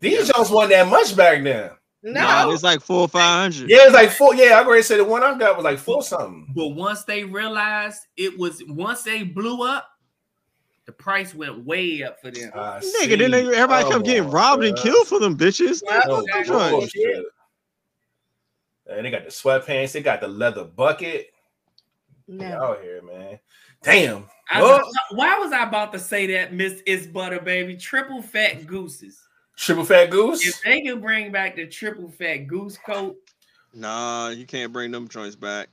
These 0.00 0.30
Jones 0.30 0.50
wasn't 0.50 0.70
that 0.70 0.86
much 0.86 1.16
back 1.16 1.42
then. 1.42 1.70
No, 2.02 2.12
nah, 2.12 2.50
it's 2.52 2.62
like 2.62 2.80
four 2.80 3.00
or 3.00 3.08
five 3.08 3.52
hundred. 3.52 3.70
Yeah, 3.70 3.78
it's 3.82 3.92
like 3.92 4.10
four. 4.10 4.34
Yeah, 4.34 4.58
I 4.58 4.64
already 4.64 4.82
said 4.82 4.98
the 5.00 5.04
one 5.04 5.24
I 5.24 5.36
got 5.36 5.56
was 5.56 5.64
like 5.64 5.78
four 5.78 6.02
something. 6.02 6.52
But 6.54 6.68
once 6.68 7.02
they 7.04 7.24
realized 7.24 8.02
it 8.16 8.38
was, 8.38 8.62
once 8.68 9.02
they 9.02 9.24
blew 9.24 9.64
up, 9.66 9.88
the 10.86 10.92
price 10.92 11.34
went 11.34 11.64
way 11.64 12.04
up 12.04 12.20
for 12.20 12.30
them. 12.30 12.52
I 12.54 12.78
Nigga, 12.78 12.82
see. 12.82 13.14
then 13.16 13.30
they, 13.32 13.40
everybody 13.40 13.84
oh, 13.84 13.90
kept 13.90 14.04
getting 14.04 14.26
oh, 14.26 14.30
robbed 14.30 14.64
and 14.64 14.76
killed 14.78 15.08
for 15.08 15.18
them 15.18 15.36
bitches. 15.36 15.82
Oh, 15.86 16.86
and 18.88 19.04
they 19.04 19.10
got 19.10 19.24
the 19.24 19.30
sweatpants, 19.30 19.92
they 19.92 20.00
got 20.00 20.20
the 20.20 20.28
leather 20.28 20.64
bucket. 20.64 21.30
No. 22.26 22.46
Out 22.46 22.80
here, 22.80 23.02
man. 23.02 23.38
Damn. 23.82 24.26
Was, 24.54 24.96
why 25.10 25.38
was 25.38 25.52
I 25.52 25.64
about 25.64 25.92
to 25.92 25.98
say 25.98 26.26
that, 26.34 26.54
Miss 26.54 26.80
Is 26.86 27.06
Butter 27.06 27.40
Baby? 27.40 27.76
Triple 27.76 28.22
fat 28.22 28.66
gooses. 28.66 29.27
Triple 29.58 29.84
fat 29.84 30.10
goose. 30.10 30.46
If 30.46 30.62
they 30.62 30.80
can 30.82 31.00
bring 31.00 31.32
back 31.32 31.56
the 31.56 31.66
triple 31.66 32.08
fat 32.08 32.46
goose 32.46 32.78
coat, 32.78 33.16
nah, 33.74 34.28
you 34.28 34.46
can't 34.46 34.72
bring 34.72 34.92
them 34.92 35.08
joints 35.08 35.34
back. 35.34 35.68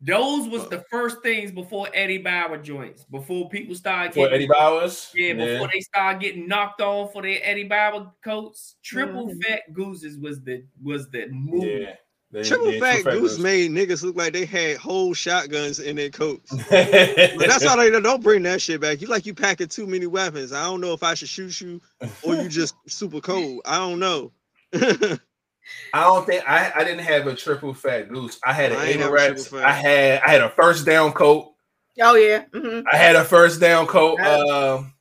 Those 0.00 0.48
was 0.48 0.68
the 0.68 0.84
first 0.88 1.20
things 1.24 1.50
before 1.50 1.88
Eddie 1.92 2.18
Bauer 2.18 2.56
joints. 2.56 3.04
Before 3.04 3.48
people 3.48 3.74
started 3.74 4.14
getting 4.14 4.32
Eddie 4.32 4.46
Bauer's. 4.46 5.10
Yeah, 5.12 5.32
yeah, 5.32 5.54
before 5.54 5.70
they 5.72 5.80
started 5.80 6.20
getting 6.20 6.46
knocked 6.46 6.80
off 6.80 7.12
for 7.12 7.22
their 7.22 7.40
Eddie 7.42 7.64
Bauer 7.64 8.12
coats. 8.22 8.76
Triple 8.84 9.26
mm-hmm. 9.26 9.40
fat 9.40 9.72
gooses 9.72 10.16
was 10.16 10.40
the 10.42 10.64
was 10.80 11.10
the 11.10 11.26
move. 11.30 11.64
Yeah. 11.64 11.94
They, 12.30 12.42
Triple 12.42 12.78
fat 12.78 13.04
goose 13.04 13.38
made 13.38 13.70
niggas 13.70 14.02
look 14.02 14.14
like 14.14 14.34
they 14.34 14.44
had 14.44 14.76
whole 14.76 15.14
shotguns 15.14 15.80
in 15.80 15.96
their 15.96 16.10
coats. 16.10 16.50
that's 16.70 17.64
why 17.64 17.76
they 17.76 18.00
don't 18.00 18.22
bring 18.22 18.42
that 18.42 18.60
shit 18.60 18.82
back. 18.82 19.00
You 19.00 19.06
like 19.06 19.24
you 19.24 19.32
packing 19.32 19.68
too 19.68 19.86
many 19.86 20.06
weapons. 20.06 20.52
I 20.52 20.64
don't 20.64 20.82
know 20.82 20.92
if 20.92 21.02
I 21.02 21.14
should 21.14 21.30
shoot 21.30 21.58
you 21.60 21.80
or 22.22 22.34
you 22.34 22.50
just 22.50 22.74
super 22.86 23.22
cold. 23.22 23.62
I 23.64 23.78
don't 23.78 23.98
know. 23.98 24.32
I 24.74 26.04
don't 26.04 26.26
think 26.26 26.44
I, 26.46 26.70
I 26.76 26.84
didn't 26.84 27.04
have 27.04 27.26
a 27.26 27.34
triple 27.34 27.72
fat 27.72 28.10
goose. 28.10 28.38
I 28.44 28.52
had 28.52 28.72
an 28.72 28.78
Avirex. 28.78 29.58
I 29.58 29.72
had 29.72 30.20
I 30.20 30.30
had 30.30 30.42
a 30.42 30.50
first 30.50 30.84
down 30.84 31.12
coat. 31.12 31.54
Oh 32.00 32.14
yeah. 32.14 32.44
Mm-hmm. 32.52 32.86
I 32.92 32.96
had 32.96 33.16
a 33.16 33.24
first 33.24 33.58
down 33.58 33.86
coat. 33.86 34.20
Um, 34.20 34.92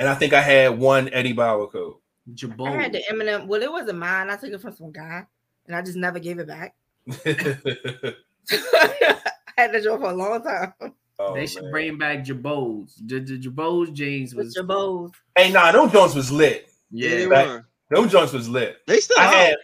and 0.00 0.08
I 0.08 0.14
think 0.14 0.32
I 0.32 0.40
had 0.40 0.78
one 0.78 1.10
Eddie 1.12 1.32
Bauer 1.32 1.68
coat. 1.68 2.02
Jabot. 2.34 2.68
I 2.68 2.82
had 2.82 2.92
the 2.92 3.02
Eminem. 3.10 3.46
Well, 3.46 3.62
it 3.62 3.70
wasn't 3.70 3.98
mine. 3.98 4.30
I 4.30 4.36
took 4.36 4.50
it 4.50 4.60
from 4.60 4.74
some 4.74 4.92
guy, 4.92 5.26
and 5.66 5.76
I 5.76 5.82
just 5.82 5.96
never 5.96 6.18
gave 6.18 6.38
it 6.38 6.46
back. 6.46 6.74
I 7.24 8.14
had 9.56 9.72
the 9.72 9.80
joke 9.80 10.00
for 10.00 10.10
a 10.10 10.14
long 10.14 10.42
time. 10.42 10.72
Oh, 11.18 11.34
they 11.34 11.46
should 11.46 11.62
man. 11.64 11.72
bring 11.72 11.98
back 11.98 12.24
Jabos. 12.24 12.92
The, 13.06 13.20
the 13.20 13.38
Jabos 13.38 13.92
jeans 13.92 14.34
was 14.34 14.54
Jabos. 14.56 15.12
Hey, 15.36 15.50
nah, 15.50 15.72
those 15.72 15.92
joints 15.92 16.14
was 16.14 16.30
lit. 16.30 16.70
Yeah, 16.90 17.10
they 17.10 17.26
were. 17.26 17.66
Those 17.90 18.12
joints 18.12 18.32
was 18.32 18.48
lit. 18.48 18.78
They 18.86 18.98
still. 18.98 19.18
I 19.18 19.24
had. 19.24 19.56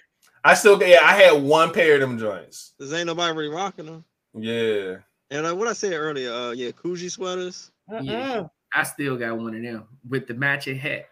I 0.45 0.55
still 0.55 0.83
yeah, 0.83 0.99
I 1.03 1.15
had 1.15 1.43
one 1.43 1.73
pair 1.73 1.95
of 1.95 2.01
them 2.01 2.19
joints. 2.19 2.75
Cause 2.79 2.93
ain't 2.93 3.07
nobody 3.07 3.37
really 3.37 3.55
rocking 3.55 3.87
them. 3.87 4.05
Yeah. 4.35 4.97
And 5.31 5.47
uh, 5.47 5.55
what 5.55 5.69
I 5.69 5.73
said 5.73 5.93
earlier, 5.93 6.33
uh, 6.33 6.51
yeah, 6.51 6.71
Coogi 6.71 7.11
sweaters. 7.11 7.71
Yeah, 8.01 8.47
I 8.75 8.83
still 8.83 9.17
got 9.17 9.39
one 9.39 9.55
of 9.55 9.63
them 9.63 9.85
with 10.09 10.27
the 10.27 10.35
matching 10.35 10.79
hat. 10.79 11.09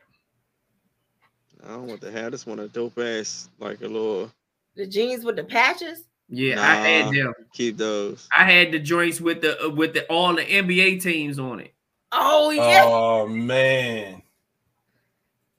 I 1.65 1.69
don't 1.69 1.87
want 1.87 2.01
the 2.01 2.11
hat. 2.11 2.27
I 2.27 2.31
just 2.31 2.47
want 2.47 2.61
a 2.61 2.69
dope 2.69 2.99
ass, 2.99 3.49
like 3.59 3.81
a 3.83 3.87
little. 3.87 4.33
The 4.77 4.87
jeans 4.87 5.25
with 5.25 5.37
the 5.37 5.45
patches. 5.45 6.05
Yeah, 6.29 6.55
nah, 6.55 6.63
I 6.63 6.75
had 6.77 7.13
them. 7.13 7.35
Keep 7.53 7.79
those. 7.79 8.29
I 8.37 8.45
had 8.45 8.71
the 8.71 8.79
joints 8.79 9.21
with 9.21 9.43
the 9.43 9.67
uh, 9.67 9.71
with 9.71 9.95
the 9.95 10.07
all 10.07 10.35
the 10.35 10.45
NBA 10.45 11.03
teams 11.03 11.39
on 11.41 11.59
it. 11.61 11.75
Oh 12.13 12.51
yeah. 12.51 12.83
Oh 12.85 13.27
man. 13.27 14.23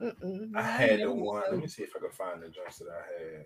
Mm-mm, 0.01 0.55
I 0.55 0.61
had 0.61 1.01
the 1.01 1.11
one. 1.11 1.43
Let 1.51 1.59
me 1.59 1.67
see 1.67 1.83
if 1.83 1.91
I 1.95 1.99
can 1.99 2.09
find 2.11 2.41
the 2.41 2.47
joints 2.47 2.79
that 2.79 2.87
I 2.87 3.23
had. 3.35 3.45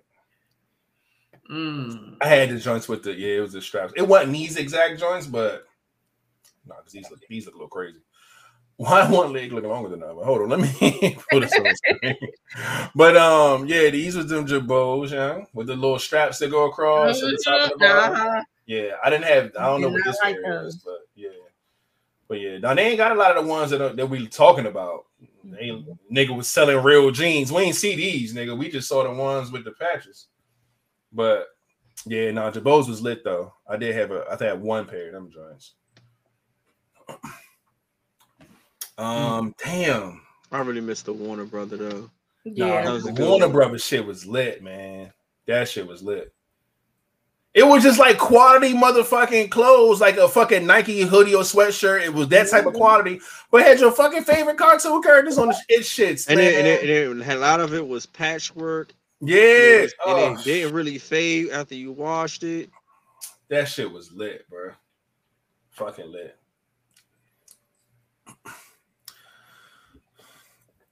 Mm. 1.52 2.18
I 2.22 2.28
had 2.28 2.50
the 2.50 2.60
joints 2.60 2.88
with 2.88 3.04
the 3.04 3.14
yeah, 3.14 3.38
it 3.38 3.42
was 3.42 3.54
the 3.54 3.62
straps. 3.62 3.94
It 3.96 4.08
wasn't 4.08 4.34
these 4.34 4.56
exact 4.58 5.00
joints, 5.00 5.28
but 5.28 5.66
no, 6.66 6.76
because 6.78 6.94
these 6.94 7.10
look 7.10 7.20
these 7.28 7.46
look 7.46 7.56
a 7.56 7.58
little 7.58 7.70
crazy. 7.70 8.00
Why 8.78 9.10
one 9.10 9.32
leg 9.32 9.54
looking 9.54 9.70
longer 9.70 9.90
than 9.90 10.02
the 10.02 10.08
other? 10.08 10.26
Hold 10.26 10.42
on, 10.42 10.50
let 10.50 10.60
me 10.60 11.18
put 11.32 11.42
this 11.42 11.54
on 11.58 11.76
screen. 11.76 12.18
But 12.94 13.16
um, 13.16 13.66
yeah, 13.68 13.90
these 13.90 14.18
was 14.18 14.28
them 14.28 14.46
jabos, 14.46 15.12
yeah, 15.12 15.46
with 15.54 15.68
the 15.68 15.76
little 15.76 15.98
straps 15.98 16.40
that 16.40 16.52
go 16.52 16.68
across 16.68 17.22
mm-hmm. 17.22 17.28
the 17.28 17.44
top 17.46 17.72
of 17.72 17.80
the 17.80 17.86
uh-huh. 17.86 18.44
Yeah, 18.66 18.96
I 19.04 19.10
didn't 19.10 19.26
have. 19.26 19.52
I 19.58 19.68
don't 19.68 19.82
know 19.82 19.90
what 19.90 20.04
this 20.04 20.18
like 20.24 20.38
is, 20.44 20.76
but 20.78 21.08
yeah, 21.16 21.30
but 22.28 22.42
yeah, 22.42 22.58
now 22.58 22.74
they 22.74 22.88
ain't 22.88 22.98
got 22.98 23.12
a 23.12 23.16
lot 23.16 23.38
of 23.38 23.46
the 23.46 23.50
ones 23.50 23.72
that 23.72 23.82
are, 23.82 23.94
that 23.94 24.08
we 24.08 24.28
talking 24.28 24.66
about. 24.66 25.06
They 25.44 25.86
nigga 26.12 26.36
was 26.36 26.50
selling 26.50 26.84
real 26.84 27.12
jeans. 27.12 27.52
We 27.52 27.62
ain't 27.62 27.76
see 27.76 27.96
these, 27.96 28.34
nigga. 28.34 28.58
We 28.58 28.70
just 28.70 28.90
saw 28.90 29.04
the 29.04 29.14
ones 29.14 29.52
with 29.52 29.64
the 29.64 29.72
patches. 29.72 30.28
But 31.14 31.48
yeah, 32.06 32.32
no, 32.32 32.52
Jabos 32.52 32.90
was 32.90 33.02
lit 33.02 33.24
though. 33.24 33.54
I 33.70 33.78
did 33.78 33.96
have 33.96 34.12
a 34.12 34.26
I 34.30 34.44
had 34.44 34.62
one 34.62 34.86
pair 34.86 35.08
of 35.08 35.14
them 35.14 35.32
joints. 35.32 35.76
Um, 38.98 39.56
damn. 39.64 40.22
I 40.52 40.60
really 40.60 40.82
missed 40.82 41.06
the 41.06 41.14
Warner 41.14 41.46
brother 41.46 41.78
though. 41.78 42.10
Yeah, 42.44 42.84
nah, 42.84 42.98
the 42.98 43.12
Warner 43.12 43.50
brother 43.50 43.80
shit 43.80 44.06
was 44.06 44.26
lit, 44.26 44.64
man. 44.64 45.12
That 45.48 45.68
shit 45.68 45.88
was 45.88 46.04
lit. 46.04 46.34
It 47.54 47.66
was 47.66 47.84
just 47.84 48.00
like 48.00 48.18
quality 48.18 48.74
motherfucking 48.74 49.50
clothes, 49.50 50.02
like 50.02 50.18
a 50.18 50.28
fucking 50.28 50.66
Nike 50.66 51.02
hoodie 51.04 51.34
or 51.34 51.44
sweatshirt. 51.44 52.04
It 52.04 52.14
was 52.14 52.28
that 52.28 52.50
type 52.50 52.66
of 52.66 52.74
quality, 52.74 53.22
but 53.50 53.64
had 53.64 53.80
your 53.80 53.94
fucking 53.94 54.24
favorite 54.24 54.58
cartoon 54.58 55.02
characters 55.02 55.38
on 55.38 55.48
the 55.48 55.58
it 55.70 55.84
shits. 55.84 56.28
And, 56.28 56.40
it, 56.40 56.56
and, 56.56 56.68
it, 56.68 57.10
and 57.10 57.22
it, 57.22 57.28
a 57.28 57.40
lot 57.40 57.62
of 57.62 57.74
it 57.74 57.88
was 57.88 58.06
patchwork 58.06 58.94
yeah, 59.22 59.38
it, 59.38 59.82
was, 59.84 59.94
oh. 60.06 60.34
it 60.34 60.44
didn't 60.44 60.74
really 60.74 60.98
fade 60.98 61.50
after 61.50 61.76
you 61.76 61.92
washed 61.92 62.44
it. 62.44 62.70
That 63.50 63.68
shit 63.68 63.92
was 63.92 64.12
lit, 64.12 64.48
bro. 64.50 64.72
Fucking 65.72 66.12
lit. 66.12 66.38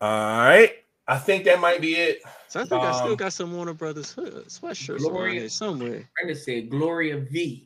All 0.03 0.09
right, 0.09 0.73
I 1.07 1.17
think 1.17 1.45
that 1.45 1.61
might 1.61 1.79
be 1.79 1.95
it. 1.95 2.21
So 2.49 2.59
I 2.59 2.65
think 2.65 2.81
um, 2.81 2.89
I 2.89 2.91
still 2.91 3.11
um, 3.11 3.15
got 3.15 3.31
some 3.31 3.55
Warner 3.55 3.73
Brothers 3.73 4.13
sweatshirts 4.13 4.97
Gloria, 4.97 5.39
here 5.39 5.49
somewhere. 5.49 6.09
I'm 6.19 6.27
gonna 6.27 6.35
say 6.35 6.63
Gloria 6.63 7.19
V. 7.19 7.65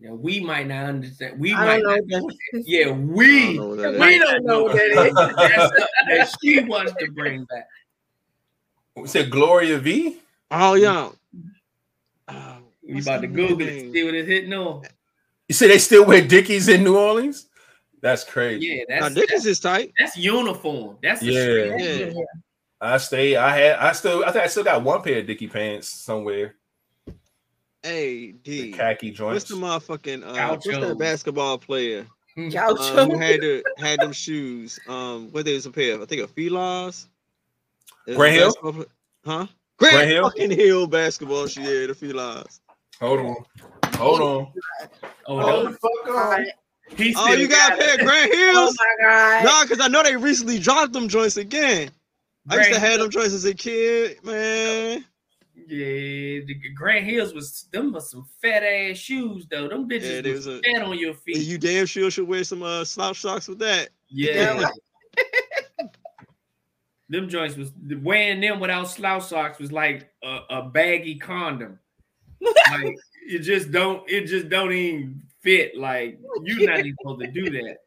Now 0.00 0.14
we 0.14 0.40
might 0.40 0.66
not 0.66 0.86
understand. 0.86 1.38
We 1.38 1.54
I 1.54 1.78
might 1.78 1.82
not. 1.84 2.22
Yeah, 2.52 2.90
we. 2.90 3.56
Don't 3.56 4.00
we 4.00 4.18
don't 4.18 4.44
know 4.44 4.64
what 4.64 4.72
that 4.72 4.90
is. 4.90 5.14
that 5.14 6.34
she 6.42 6.64
wants 6.64 6.94
to 6.98 7.08
bring 7.12 7.44
back. 7.44 7.68
We 8.96 9.06
said 9.06 9.30
Gloria 9.30 9.78
V. 9.78 10.16
Oh 10.50 10.74
yeah. 10.74 11.10
Uh, 12.26 12.56
we 12.82 13.00
about 13.00 13.20
to 13.20 13.28
Google 13.28 13.68
it, 13.68 13.92
see 13.92 14.02
what 14.02 14.14
it's 14.14 14.28
hitting 14.28 14.52
on. 14.54 14.82
You 15.46 15.54
say 15.54 15.68
they 15.68 15.78
still 15.78 16.04
wear 16.04 16.20
Dickies 16.20 16.66
in 16.66 16.82
New 16.82 16.98
Orleans? 16.98 17.47
That's 18.00 18.24
crazy. 18.24 18.66
Yeah, 18.66 18.84
that's 18.88 19.14
now, 19.14 19.20
Dickies 19.20 19.46
is 19.46 19.60
tight. 19.60 19.92
That's 19.98 20.16
uniform. 20.16 20.98
That's 21.02 21.22
yeah. 21.22 21.76
yeah. 21.76 22.12
I 22.80 22.98
stay. 22.98 23.36
I 23.36 23.56
had. 23.56 23.76
I 23.78 23.92
still. 23.92 24.24
I 24.24 24.30
think 24.30 24.44
I 24.44 24.48
still 24.48 24.64
got 24.64 24.82
one 24.82 25.02
pair 25.02 25.18
of 25.18 25.26
Dickie 25.26 25.48
pants 25.48 25.88
somewhere. 25.88 26.54
Hey, 27.82 28.32
D. 28.32 28.72
The 28.72 28.72
khaki 28.72 29.10
joints. 29.10 29.50
What's 29.50 29.50
the 29.50 29.56
motherfucking? 29.56 30.22
Uh, 30.22 30.48
what's 30.50 30.66
that 30.66 30.98
basketball 30.98 31.58
player? 31.58 32.06
Gaucho. 32.36 32.98
Um, 32.98 33.10
who 33.10 33.18
had 33.18 33.40
the 33.40 33.64
had 33.78 34.00
them 34.00 34.12
shoes? 34.12 34.78
Um, 34.88 35.32
what 35.32 35.44
they 35.44 35.54
was 35.54 35.66
a 35.66 35.70
pair 35.70 35.94
of? 35.94 36.02
I 36.02 36.06
think 36.06 36.22
a 36.22 36.28
Fila's. 36.28 37.08
Grant 38.14 38.34
Hill? 38.36 38.54
Huh? 39.24 39.46
Grant, 39.76 39.94
Grant 39.94 40.08
Hill? 40.08 40.22
fucking 40.24 40.50
Hill 40.50 40.86
basketball 40.86 41.46
shoe. 41.46 41.62
Yeah, 41.62 41.86
the 41.88 41.94
felines. 41.94 42.60
Hold 43.00 43.20
on. 43.20 43.36
Hold 43.94 44.20
on. 44.20 44.52
Oh, 45.26 45.40
Hold 45.40 45.66
the 45.66 45.72
fuck 45.72 46.16
on. 46.16 46.46
He 46.96 47.14
oh, 47.16 47.32
you 47.32 47.48
got 47.48 47.74
a 47.74 47.76
pair 47.76 47.94
of 47.94 48.00
Grant 48.00 48.34
Hills? 48.34 48.76
Oh 48.80 48.84
my 49.00 49.04
god. 49.04 49.44
Nah, 49.44 49.62
because 49.62 49.80
I 49.80 49.88
know 49.88 50.02
they 50.02 50.16
recently 50.16 50.58
dropped 50.58 50.92
them 50.92 51.08
joints 51.08 51.36
again. 51.36 51.90
Grant 52.48 52.62
I 52.62 52.68
used 52.68 52.80
to 52.80 52.80
have 52.80 53.00
them 53.00 53.10
joints 53.10 53.34
as 53.34 53.44
a 53.44 53.54
kid, 53.54 54.24
man. 54.24 55.04
Yeah, 55.54 56.40
the 56.46 56.56
Grant 56.74 57.04
Hills 57.04 57.34
was 57.34 57.68
them 57.72 57.92
was 57.92 58.10
some 58.10 58.26
fat 58.40 58.62
ass 58.62 58.96
shoes 58.96 59.46
though. 59.50 59.68
Them 59.68 59.88
bitches 59.88 60.24
yeah, 60.24 60.32
was, 60.32 60.46
was 60.46 60.58
a, 60.58 60.62
fat 60.62 60.82
on 60.82 60.98
your 60.98 61.14
feet. 61.14 61.38
You 61.38 61.58
damn 61.58 61.84
sure 61.84 62.10
should 62.10 62.26
wear 62.26 62.42
some 62.42 62.62
uh, 62.62 62.84
slouch 62.84 63.20
socks 63.20 63.48
with 63.48 63.58
that. 63.58 63.90
Yeah. 64.08 64.68
them 67.10 67.28
joints 67.28 67.56
was 67.56 67.70
wearing 68.02 68.40
them 68.40 68.60
without 68.60 68.88
slouch 68.88 69.24
socks 69.24 69.58
was 69.58 69.70
like 69.70 70.10
a, 70.22 70.38
a 70.50 70.62
baggy 70.62 71.16
condom. 71.16 71.78
like 72.70 72.96
it 73.26 73.40
just 73.40 73.70
don't 73.70 74.08
it 74.08 74.26
just 74.26 74.48
don't 74.48 74.72
even 74.72 75.22
fit. 75.48 75.78
Like 75.78 76.18
you're 76.42 76.68
not 76.68 76.80
even 76.80 76.94
supposed 77.00 77.20
to 77.20 77.30
do 77.30 77.50
that. 77.50 77.78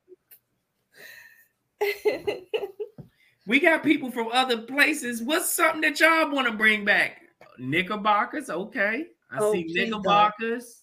we 3.47 3.59
got 3.59 3.83
people 3.83 4.11
from 4.11 4.29
other 4.31 4.57
places. 4.63 5.21
What's 5.21 5.51
something 5.51 5.81
that 5.81 5.99
y'all 5.99 6.31
want 6.31 6.47
to 6.47 6.53
bring 6.53 6.85
back? 6.85 7.21
Knickerbockers, 7.59 8.49
okay. 8.49 9.05
I 9.31 9.37
oh, 9.39 9.53
see 9.53 9.65
knickerbockers. 9.67 10.81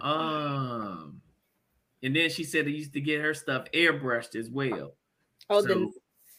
Um, 0.00 1.20
and 2.02 2.14
then 2.14 2.30
she 2.30 2.44
said 2.44 2.66
they 2.66 2.70
used 2.70 2.92
to 2.94 3.00
get 3.00 3.20
her 3.20 3.34
stuff 3.34 3.66
airbrushed 3.72 4.34
as 4.34 4.50
well. 4.50 4.94
Oh, 5.48 5.60
so, 5.62 5.66
the 5.66 5.92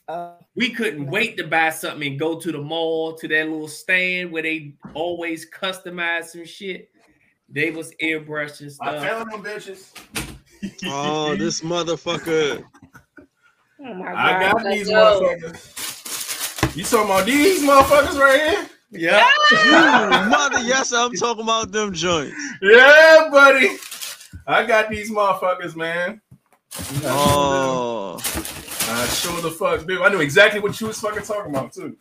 Uh, 0.07 0.35
we 0.55 0.71
couldn't 0.71 1.07
wait 1.07 1.37
to 1.37 1.47
buy 1.47 1.69
something 1.69 2.05
and 2.11 2.19
go 2.19 2.39
to 2.39 2.51
the 2.51 2.61
mall 2.61 3.13
to 3.15 3.27
that 3.29 3.47
little 3.47 3.67
stand 3.67 4.31
where 4.31 4.43
they 4.43 4.75
always 4.93 5.49
customize 5.49 6.25
some 6.25 6.45
shit. 6.45 6.91
They 7.51 7.71
was 7.71 7.93
airbrushing 8.01 8.71
stuff. 8.71 8.87
I 8.87 9.07
found 9.07 9.31
them 9.31 9.43
bitches. 9.43 9.91
oh, 10.85 11.35
this 11.39 11.61
motherfucker. 11.61 12.63
Oh 13.79 13.93
my 13.93 14.05
God, 14.05 14.15
I 14.15 14.51
got 14.51 14.63
these 14.63 14.89
go. 14.89 15.21
motherfuckers. 15.21 16.77
You 16.77 16.83
talking 16.85 17.05
about 17.05 17.25
these 17.25 17.63
motherfuckers 17.63 18.19
right 18.19 18.41
here? 18.41 18.69
Yeah. 18.91 19.27
yeah. 19.65 20.27
Mother, 20.29 20.59
yes, 20.59 20.93
I'm 20.93 21.13
talking 21.13 21.43
about 21.43 21.71
them 21.71 21.93
joints. 21.93 22.35
Yeah, 22.61 23.27
buddy. 23.31 23.77
I 24.47 24.65
got 24.65 24.89
these 24.89 25.11
motherfuckers, 25.11 25.75
man. 25.75 26.21
Oh. 27.03 28.17
I 28.23 29.07
sure 29.07 29.41
the 29.41 29.51
fuck 29.51 29.85
dude. 29.85 30.01
I 30.01 30.09
knew 30.09 30.21
exactly 30.21 30.59
what 30.59 30.79
you 30.79 30.87
was 30.87 30.99
fucking 30.99 31.23
talking 31.23 31.53
about 31.53 31.73
too. 31.73 31.97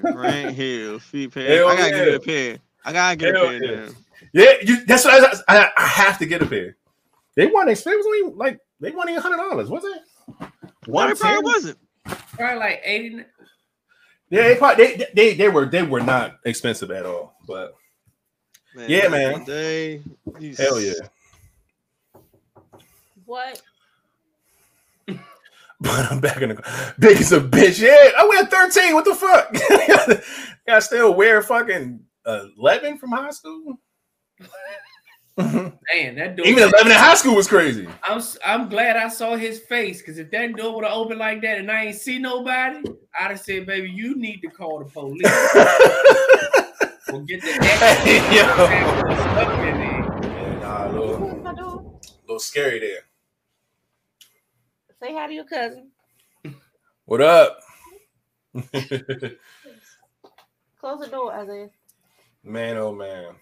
Grant 0.00 0.54
Hill, 0.54 0.98
feet 0.98 1.32
pair. 1.34 1.66
I 1.66 1.76
gotta 1.76 1.96
yeah. 1.96 2.04
get 2.04 2.14
a 2.14 2.20
pair. 2.20 2.58
I 2.84 2.92
gotta 2.92 3.16
get 3.16 3.34
Hell 3.34 3.44
a 3.46 3.58
pair. 3.58 3.84
Yeah, 3.84 3.88
yeah 4.36 4.52
you, 4.62 4.84
that's 4.84 5.04
what 5.04 5.42
I, 5.48 5.62
I, 5.62 5.70
I, 5.76 5.86
have 5.86 6.18
to 6.18 6.26
get 6.26 6.42
a 6.42 6.46
pair. 6.46 6.76
They 7.34 7.46
want 7.46 7.70
it 7.70 7.84
was 7.84 8.06
only 8.06 8.34
like 8.34 8.60
they 8.80 8.90
wanted 8.90 9.18
hundred 9.18 9.38
dollars, 9.38 9.68
was 9.68 9.84
it? 9.84 10.48
One 10.86 11.16
probably 11.16 11.42
wasn't. 11.42 11.78
Probably 12.04 12.58
like 12.58 12.80
eighty. 12.84 13.24
Yeah, 14.30 14.48
they 14.48 14.56
probably 14.56 14.86
they, 14.86 15.06
they 15.14 15.34
they 15.34 15.48
were 15.48 15.66
they 15.66 15.82
were 15.82 16.00
not 16.00 16.38
expensive 16.44 16.90
at 16.90 17.06
all, 17.06 17.36
but 17.46 17.74
man, 18.74 18.90
yeah, 18.90 19.08
man. 19.08 19.44
They, 19.44 20.02
Hell 20.56 20.80
yeah. 20.80 20.94
What? 23.24 23.62
But 25.78 26.10
I'm 26.10 26.20
back 26.20 26.40
in 26.40 26.48
the 26.48 26.92
big 26.98 27.18
as 27.18 27.32
a 27.32 27.40
bitch. 27.40 27.82
Yeah, 27.82 28.10
I 28.18 28.26
went 28.26 28.50
13. 28.50 28.94
What 28.94 29.04
the 29.04 29.14
fuck? 29.14 29.50
I 30.66 30.78
still 30.78 31.12
wear 31.12 31.42
fucking 31.42 32.00
11 32.24 32.96
from 32.96 33.10
high 33.12 33.28
school. 33.28 33.78
Man, 35.38 36.14
that 36.16 36.34
door 36.36 36.46
even 36.46 36.62
11 36.62 36.86
in 36.86 36.92
high 36.92 37.14
school 37.14 37.36
was 37.36 37.46
crazy. 37.46 37.86
I'm 38.04 38.22
I'm 38.44 38.70
glad 38.70 38.96
I 38.96 39.08
saw 39.08 39.36
his 39.36 39.60
face 39.60 40.00
because 40.00 40.18
if 40.18 40.30
that 40.30 40.54
door 40.54 40.76
would 40.76 40.84
have 40.84 40.94
opened 40.94 41.18
like 41.18 41.42
that 41.42 41.58
and 41.58 41.70
I 41.70 41.86
ain't 41.86 41.96
see 41.96 42.18
nobody, 42.18 42.82
I'd 43.18 43.32
have 43.32 43.40
said, 43.40 43.66
"Baby, 43.66 43.90
you 43.90 44.16
need 44.16 44.40
to 44.40 44.48
call 44.48 44.78
the 44.78 44.86
police." 44.86 45.20
we'll 47.12 47.22
get 47.22 47.42
the 47.42 47.48
hey, 47.48 48.16
Yeah, 48.34 48.46
nah, 50.62 50.88
a 50.88 50.92
little, 50.92 52.00
little 52.22 52.40
scary 52.40 52.78
there. 52.80 53.04
Say 55.02 55.12
hi 55.12 55.26
to 55.26 55.34
your 55.34 55.44
cousin. 55.44 55.90
What 57.04 57.20
up? 57.20 57.58
Close 60.80 61.00
the 61.00 61.08
door, 61.10 61.32
Isaiah. 61.34 61.68
Man, 62.42 62.78
oh 62.78 62.92
man. 62.94 63.34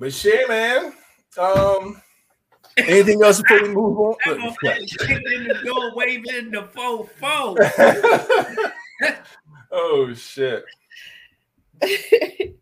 But 0.00 0.12
shit, 0.14 0.48
man. 0.48 0.94
Um, 1.38 2.00
anything 2.78 3.22
else 3.22 3.42
before 3.42 3.62
we 3.62 3.68
move 3.68 3.98
on? 3.98 4.14
I'm 4.26 4.38
in 4.38 5.44
the 5.46 5.60
door, 5.62 5.94
waving 5.94 6.50
the 6.50 6.68
faux 6.74 7.12
faux. 7.20 7.60
oh 9.70 10.14
shit. 10.14 10.64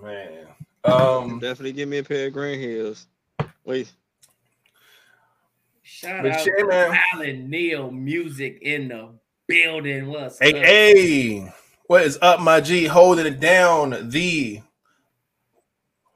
man. 0.00 0.46
Um, 0.84 1.40
definitely 1.40 1.72
give 1.72 1.88
me 1.88 1.98
a 1.98 2.04
pair 2.04 2.28
of 2.28 2.32
green 2.32 2.60
Hills. 2.60 3.08
Wait. 3.64 3.92
Shout 5.82 6.22
but 6.22 6.32
out 6.32 6.46
yeah, 6.46 6.54
to 6.62 6.98
Alan 7.12 7.50
Neil 7.50 7.90
music 7.90 8.60
in 8.62 8.88
the 8.88 9.08
building. 9.48 10.06
What's 10.06 10.38
hey, 10.38 10.50
up? 10.50 10.64
hey, 10.64 11.52
what 11.86 12.02
is 12.02 12.18
up, 12.22 12.38
my 12.40 12.60
G? 12.60 12.84
Holding 12.86 13.26
it 13.26 13.40
down. 13.40 14.10
The 14.10 14.60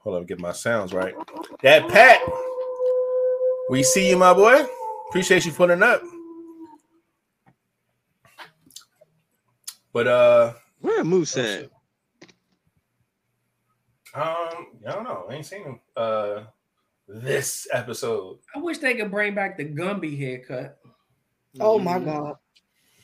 hold 0.03 0.17
on, 0.17 0.25
get 0.25 0.39
my 0.39 0.51
sounds 0.51 0.93
right. 0.93 1.13
That 1.61 1.87
Pat, 1.89 2.19
we 3.69 3.83
see 3.83 4.09
you, 4.09 4.17
my 4.17 4.33
boy. 4.33 4.65
Appreciate 5.09 5.45
you 5.45 5.51
putting 5.51 5.83
up. 5.83 6.01
But 9.93 10.07
uh, 10.07 10.53
where 10.79 11.03
Moose 11.03 11.37
at? 11.37 11.69
Um, 14.15 14.67
I 14.87 14.91
don't 14.91 15.03
know. 15.03 15.25
I 15.29 15.35
ain't 15.35 15.45
seen 15.45 15.63
him. 15.63 15.79
Uh, 15.95 16.43
this 17.07 17.67
episode. 17.71 18.39
I 18.55 18.59
wish 18.59 18.79
they 18.79 18.95
could 18.95 19.11
bring 19.11 19.35
back 19.35 19.57
the 19.57 19.65
Gumby 19.65 20.17
haircut. 20.17 20.77
Oh 21.59 21.77
my 21.77 21.99
mm. 21.99 22.05
god! 22.05 22.35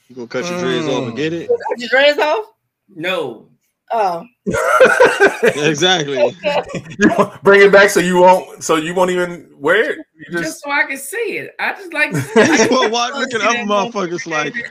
You 0.07 0.15
gonna 0.15 0.27
cut 0.27 0.49
your 0.49 0.59
dreads 0.59 0.87
off 0.87 1.07
and 1.07 1.15
get 1.15 1.33
it? 1.33 1.47
Cut 1.47 1.79
your 1.79 1.89
dreads 1.89 2.19
off? 2.19 2.45
No. 2.89 3.48
Oh. 3.91 4.23
exactly. 5.65 6.17
bring 7.43 7.61
it 7.61 7.71
back 7.71 7.89
so 7.89 7.99
you 7.99 8.21
won't 8.21 8.63
so 8.63 8.75
you 8.75 8.93
won't 8.93 9.09
even 9.09 9.49
wear 9.57 9.91
it. 9.91 9.97
You 10.15 10.25
just... 10.31 10.43
just 10.43 10.63
so 10.63 10.71
I 10.71 10.83
can 10.83 10.97
see 10.97 11.37
it. 11.37 11.55
I 11.59 11.73
just 11.73 11.93
like 11.93 12.11
to 12.11 12.67
well, 12.69 12.89
watch, 12.91 13.13
looking 13.15 13.41
up 13.41 13.55
motherfuckers 13.67 14.27
like 14.27 14.53
he 14.53 14.61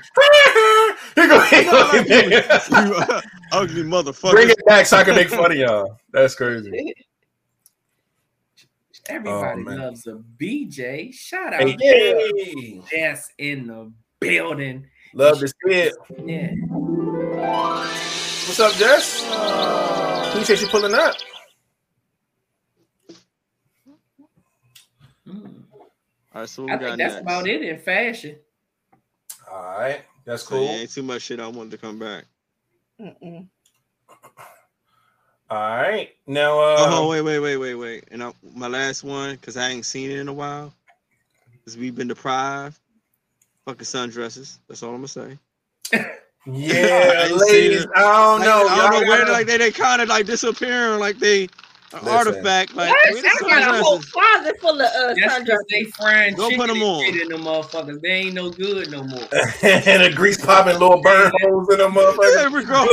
go, 1.26 1.40
he 1.40 1.64
go, 1.64 1.92
you 2.80 2.94
uh, 2.94 3.20
ugly 3.52 3.82
motherfucker. 3.82 4.30
Bring 4.30 4.50
it 4.50 4.64
back 4.66 4.86
so 4.86 4.98
I 4.98 5.04
can 5.04 5.16
make 5.16 5.28
fun 5.30 5.50
of 5.50 5.58
y'all. 5.58 5.98
That's 6.12 6.34
crazy. 6.34 6.94
Everybody 9.08 9.62
oh, 9.66 9.72
loves 9.72 10.06
a 10.06 10.20
BJ. 10.40 11.14
Shout 11.14 11.54
out, 11.54 11.62
hey, 11.62 12.82
Jess 12.90 13.30
in 13.38 13.66
the 13.66 13.90
building. 14.20 14.86
Love 15.14 15.40
to 15.40 15.48
see 15.48 15.54
it. 15.66 15.94
Yeah. 16.24 16.52
What's 18.48 18.60
up, 18.60 18.72
Jess? 18.76 19.22
Appreciate 20.30 20.62
you 20.62 20.68
pulling 20.68 20.94
up. 20.94 21.14
All 25.28 25.36
right, 26.34 26.48
so 26.48 26.64
I 26.64 26.78
think 26.78 26.96
that's 26.96 26.98
next? 26.98 27.20
about 27.20 27.46
it 27.46 27.60
in 27.60 27.78
fashion. 27.78 28.36
All 29.52 29.78
right, 29.78 30.00
that's 30.24 30.44
cool. 30.44 30.60
So, 30.60 30.64
yeah, 30.64 30.78
ain't 30.78 30.90
too 30.90 31.02
much 31.02 31.20
shit. 31.20 31.40
I 31.40 31.48
wanted 31.48 31.72
to 31.72 31.76
come 31.76 31.98
back. 31.98 32.24
Mm-mm. 32.98 33.48
All 35.50 35.76
right. 35.76 36.08
Now 36.26 36.58
uh 36.58 36.76
Oh 36.78 37.08
wait, 37.10 37.20
wait, 37.20 37.40
wait, 37.40 37.58
wait, 37.58 37.74
wait. 37.74 38.04
And 38.10 38.24
I, 38.24 38.32
my 38.54 38.68
last 38.68 39.04
one, 39.04 39.32
because 39.34 39.58
I 39.58 39.68
ain't 39.68 39.84
seen 39.84 40.10
it 40.10 40.20
in 40.20 40.28
a 40.28 40.32
while. 40.32 40.72
Because 41.52 41.76
we've 41.76 41.94
been 41.94 42.08
deprived. 42.08 42.78
Fucking 43.66 43.84
sundresses. 43.84 44.56
That's 44.68 44.82
all 44.82 44.94
I'm 44.94 45.06
gonna 45.06 45.38
say. 45.92 46.08
yeah, 46.52 47.28
ladies. 47.32 47.86
I 47.94 48.00
don't 48.00 48.40
know. 48.40 48.64
Like, 48.66 48.78
I 48.78 48.90
don't 48.90 49.02
know 49.02 49.08
where 49.08 49.26
like 49.26 49.46
they, 49.46 49.58
they 49.58 49.70
kind 49.70 50.00
of 50.00 50.08
like 50.08 50.26
disappearing, 50.26 50.98
like 50.98 51.18
they 51.18 51.48
an 51.92 52.08
artifact. 52.08 52.74
Like 52.74 52.90
what? 52.90 53.24
I 53.24 53.60
got 53.60 53.74
a 53.74 53.82
whole 53.82 54.00
closet 54.00 54.60
full 54.60 54.80
of 54.80 54.80
uh, 54.80 55.14
That's 55.14 55.64
they 55.70 55.84
friend. 55.84 56.36
Don't 56.36 56.56
put 56.56 56.68
them 56.68 56.82
on. 56.82 57.04
In 57.04 57.28
them 57.28 57.42
motherfuckers, 57.42 58.00
they 58.00 58.08
ain't 58.08 58.34
no 58.34 58.50
good 58.50 58.90
no 58.90 59.02
more. 59.02 59.26
and 59.62 60.02
a 60.02 60.12
grease 60.12 60.44
popping 60.44 60.74
little 60.78 61.00
burn 61.00 61.32
holes 61.42 61.68
in 61.70 61.78
them 61.78 61.92
motherfuckers. 61.92 62.34
There 62.34 62.50
we 62.50 62.64
go. 62.64 62.86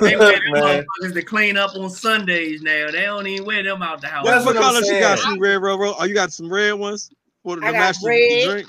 they 0.00 0.16
wear 0.16 0.32
them 0.32 0.42
motherfuckers 0.52 1.14
to 1.14 1.22
clean 1.22 1.56
up 1.56 1.76
on 1.76 1.90
Sundays 1.90 2.62
now. 2.62 2.90
They 2.90 3.02
don't 3.02 3.26
even 3.26 3.46
wear 3.46 3.62
them 3.62 3.82
out 3.82 4.00
the 4.00 4.08
house. 4.08 4.26
That's 4.26 4.44
what 4.44 4.56
color 4.56 4.80
you 4.80 5.00
got? 5.00 5.18
Some 5.18 5.38
red, 5.38 5.56
red, 5.62 5.78
red. 5.78 5.94
Oh, 5.98 6.04
you 6.04 6.14
got 6.14 6.32
some 6.32 6.52
red 6.52 6.72
ones 6.72 7.10
for 7.42 7.56
the, 7.56 7.66
I 7.66 7.72
got. 7.72 7.96
Drink? 8.00 8.68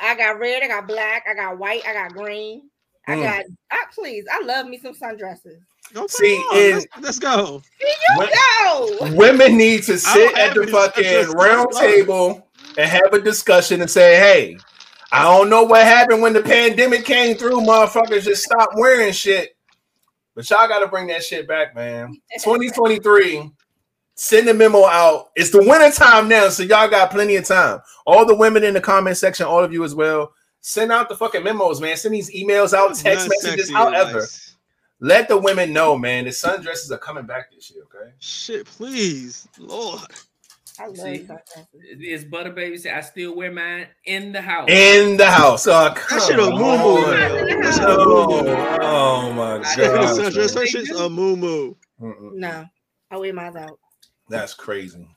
I 0.00 0.14
got 0.14 0.38
red. 0.38 0.62
I 0.62 0.68
got 0.68 0.86
black. 0.86 1.24
I 1.28 1.34
got 1.34 1.58
white. 1.58 1.82
I 1.86 1.94
got 1.94 2.12
green. 2.12 2.68
I 3.06 3.14
mm. 3.14 3.22
got. 3.22 3.44
I, 3.70 3.84
please, 3.94 4.24
I 4.30 4.44
love 4.44 4.66
me 4.66 4.78
some 4.78 4.94
sundresses. 4.94 5.60
Don't 5.92 6.10
See, 6.10 6.34
is 6.54 6.86
let's, 6.96 7.04
let's, 7.04 7.18
go. 7.18 7.62
You 7.80 8.28
go. 8.64 9.14
Women 9.14 9.56
need 9.56 9.84
to 9.84 9.98
sit 9.98 10.36
at 10.36 10.54
the 10.54 10.66
fucking 10.66 11.30
round 11.36 11.70
table 11.72 12.48
and 12.76 12.88
have 12.90 13.12
a 13.12 13.20
discussion 13.20 13.80
and 13.80 13.90
say, 13.90 14.16
"Hey, 14.16 14.58
I 15.12 15.22
don't 15.22 15.48
know 15.48 15.62
what 15.62 15.84
happened 15.84 16.22
when 16.22 16.32
the 16.32 16.42
pandemic 16.42 17.04
came 17.04 17.36
through. 17.36 17.60
Motherfuckers 17.60 18.24
just 18.24 18.42
stopped 18.42 18.74
wearing 18.76 19.12
shit, 19.12 19.56
but 20.34 20.48
y'all 20.50 20.66
got 20.66 20.80
to 20.80 20.88
bring 20.88 21.06
that 21.08 21.22
shit 21.22 21.46
back, 21.46 21.74
man. 21.74 22.08
2023." 22.42 23.52
Send 24.18 24.48
a 24.48 24.54
memo 24.54 24.86
out. 24.86 25.26
It's 25.36 25.50
the 25.50 25.58
winter 25.58 25.90
time 25.90 26.26
now, 26.26 26.48
so 26.48 26.62
y'all 26.62 26.88
got 26.88 27.10
plenty 27.10 27.36
of 27.36 27.44
time. 27.44 27.80
All 28.06 28.24
the 28.24 28.34
women 28.34 28.64
in 28.64 28.72
the 28.72 28.80
comment 28.80 29.18
section, 29.18 29.44
all 29.44 29.62
of 29.62 29.74
you 29.74 29.84
as 29.84 29.94
well, 29.94 30.32
send 30.66 30.90
out 30.90 31.08
the 31.08 31.16
fucking 31.16 31.44
memos, 31.44 31.80
man. 31.80 31.96
Send 31.96 32.14
these 32.14 32.34
emails 32.34 32.74
out, 32.74 32.94
text 32.96 33.28
messages, 33.28 33.70
however. 33.70 34.20
Nice. 34.20 34.56
Let 34.98 35.28
the 35.28 35.38
women 35.38 35.72
know, 35.72 35.96
man. 35.96 36.24
The 36.24 36.30
sundresses 36.30 36.90
are 36.90 36.98
coming 36.98 37.24
back 37.24 37.52
this 37.52 37.70
year. 37.70 37.84
Okay. 37.84 38.10
Shit, 38.18 38.66
please, 38.66 39.46
Lord. 39.58 40.00
I 40.78 40.86
love 40.88 40.96
See, 40.96 41.26
it's 41.72 42.24
butter 42.24 42.50
baby. 42.50 42.76
Say 42.78 42.90
I 42.90 43.00
still 43.00 43.34
wear 43.36 43.50
mine 43.50 43.86
in 44.04 44.32
the 44.32 44.42
house. 44.42 44.68
In 44.68 45.16
the 45.16 45.30
house. 45.30 45.66
Oh, 45.66 45.92
come 45.94 46.18
that 46.18 46.26
shit 46.26 46.38
a 46.38 46.50
moo 46.50 46.58
oh, 46.60 46.78
moo. 46.82 48.50
Oh, 48.82 49.32
my 49.32 49.58
god. 49.58 50.16
That 50.16 50.68
shit's 50.68 50.90
a 50.90 51.08
moo 51.08 51.36
moo. 51.36 51.74
No, 51.98 52.66
I 53.10 53.16
wear 53.16 53.32
mine 53.32 53.56
out. 53.56 53.78
That's 54.28 54.52
crazy. 54.52 55.08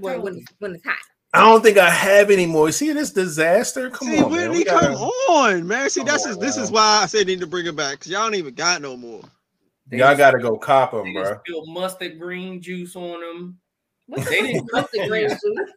Well, 0.00 0.20
when 0.20 0.36
it's, 0.36 0.52
when 0.58 0.74
it's 0.74 0.84
hot. 0.84 0.96
I 1.32 1.40
don't 1.48 1.62
think 1.62 1.78
I 1.78 1.88
have 1.88 2.30
anymore. 2.30 2.72
See 2.72 2.92
this 2.92 3.10
disaster? 3.10 3.88
Come 3.90 4.08
See, 4.08 4.20
on, 4.20 4.32
man. 4.32 4.50
Whitney, 4.50 4.64
come 4.64 4.94
on, 4.94 5.66
man. 5.66 5.88
See, 5.88 6.02
that's 6.02 6.36
this 6.36 6.56
is 6.56 6.72
why 6.72 7.00
I 7.02 7.06
said 7.06 7.26
need 7.28 7.40
to 7.40 7.46
bring 7.46 7.66
it 7.66 7.76
back 7.76 7.98
because 7.98 8.10
y'all 8.10 8.24
don't 8.24 8.34
even 8.34 8.54
got 8.54 8.82
no 8.82 8.96
more. 8.96 9.22
They 9.86 9.98
y'all 9.98 10.16
got 10.16 10.32
to 10.32 10.38
go 10.38 10.56
cop 10.56 10.90
them, 10.90 11.12
bro. 11.12 11.38
Spill 11.44 11.66
mustard 11.66 12.18
green 12.18 12.60
juice 12.60 12.96
on 12.96 13.20
them. 13.20 13.58
They 14.08 14.42
didn't 14.42 14.68
mustard 14.72 15.08
green 15.08 15.28
juice. 15.28 15.70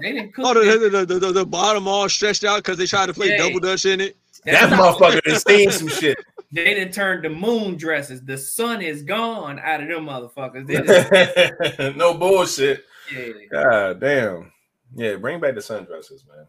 they 0.00 0.12
didn't 0.12 0.34
cook 0.34 0.46
oh, 0.46 0.54
the, 0.54 0.88
the, 0.88 1.06
the, 1.06 1.18
the, 1.18 1.32
the 1.32 1.46
bottom 1.46 1.86
all 1.86 2.08
stretched 2.08 2.44
out 2.44 2.56
because 2.56 2.76
they 2.76 2.86
tried 2.86 3.06
to 3.06 3.14
play 3.14 3.30
yeah. 3.30 3.36
double 3.38 3.60
dutch 3.60 3.84
in 3.84 4.00
it. 4.00 4.16
That 4.44 4.70
motherfucker 4.70 5.20
has 5.26 5.42
seen 5.42 5.70
some 5.70 5.88
shit. 5.88 6.18
They 6.52 6.72
didn't 6.72 6.94
turn 6.94 7.20
the 7.20 7.30
moon 7.30 7.76
dresses. 7.76 8.22
The 8.22 8.38
sun 8.38 8.80
is 8.80 9.02
gone 9.02 9.58
out 9.58 9.82
of 9.82 9.88
them 9.88 10.06
motherfuckers. 10.06 11.96
no 11.96 12.14
bullshit. 12.14 12.84
Yeah. 13.12 13.32
God 13.50 14.00
damn. 14.00 14.52
Yeah, 14.94 15.16
bring 15.16 15.40
back 15.40 15.54
the 15.54 15.60
sundresses, 15.60 16.26
man. 16.28 16.46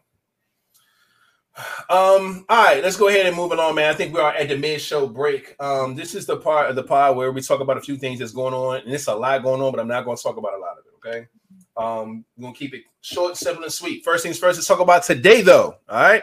Um, 1.88 2.44
all 2.48 2.64
right, 2.64 2.82
let's 2.82 2.96
go 2.96 3.08
ahead 3.08 3.26
and 3.26 3.34
move 3.34 3.50
on, 3.52 3.74
man. 3.74 3.90
I 3.90 3.94
think 3.94 4.14
we 4.14 4.20
are 4.20 4.34
at 4.34 4.48
the 4.48 4.58
mid-show 4.58 5.06
break. 5.06 5.56
Um, 5.58 5.94
this 5.94 6.14
is 6.14 6.26
the 6.26 6.36
part 6.36 6.68
of 6.68 6.76
the 6.76 6.82
pod 6.82 7.16
where 7.16 7.32
we 7.32 7.40
talk 7.40 7.60
about 7.60 7.78
a 7.78 7.80
few 7.80 7.96
things 7.96 8.18
that's 8.18 8.32
going 8.32 8.52
on, 8.52 8.82
and 8.82 8.92
it's 8.92 9.06
a 9.06 9.14
lot 9.14 9.42
going 9.42 9.62
on, 9.62 9.72
but 9.72 9.80
I'm 9.80 9.88
not 9.88 10.04
going 10.04 10.16
to 10.16 10.22
talk 10.22 10.36
about 10.36 10.52
a 10.52 10.58
lot 10.58 10.76
of 10.78 10.84
it. 10.84 11.08
Okay. 11.08 11.28
Um, 11.76 12.24
we're 12.36 12.44
gonna 12.44 12.54
keep 12.54 12.74
it 12.74 12.84
short, 13.00 13.36
simple, 13.36 13.62
and 13.62 13.72
sweet. 13.72 14.02
First 14.04 14.22
things 14.22 14.38
first, 14.38 14.58
let's 14.58 14.66
talk 14.66 14.80
about 14.80 15.02
today, 15.02 15.42
though. 15.42 15.76
All 15.88 16.00
right. 16.02 16.22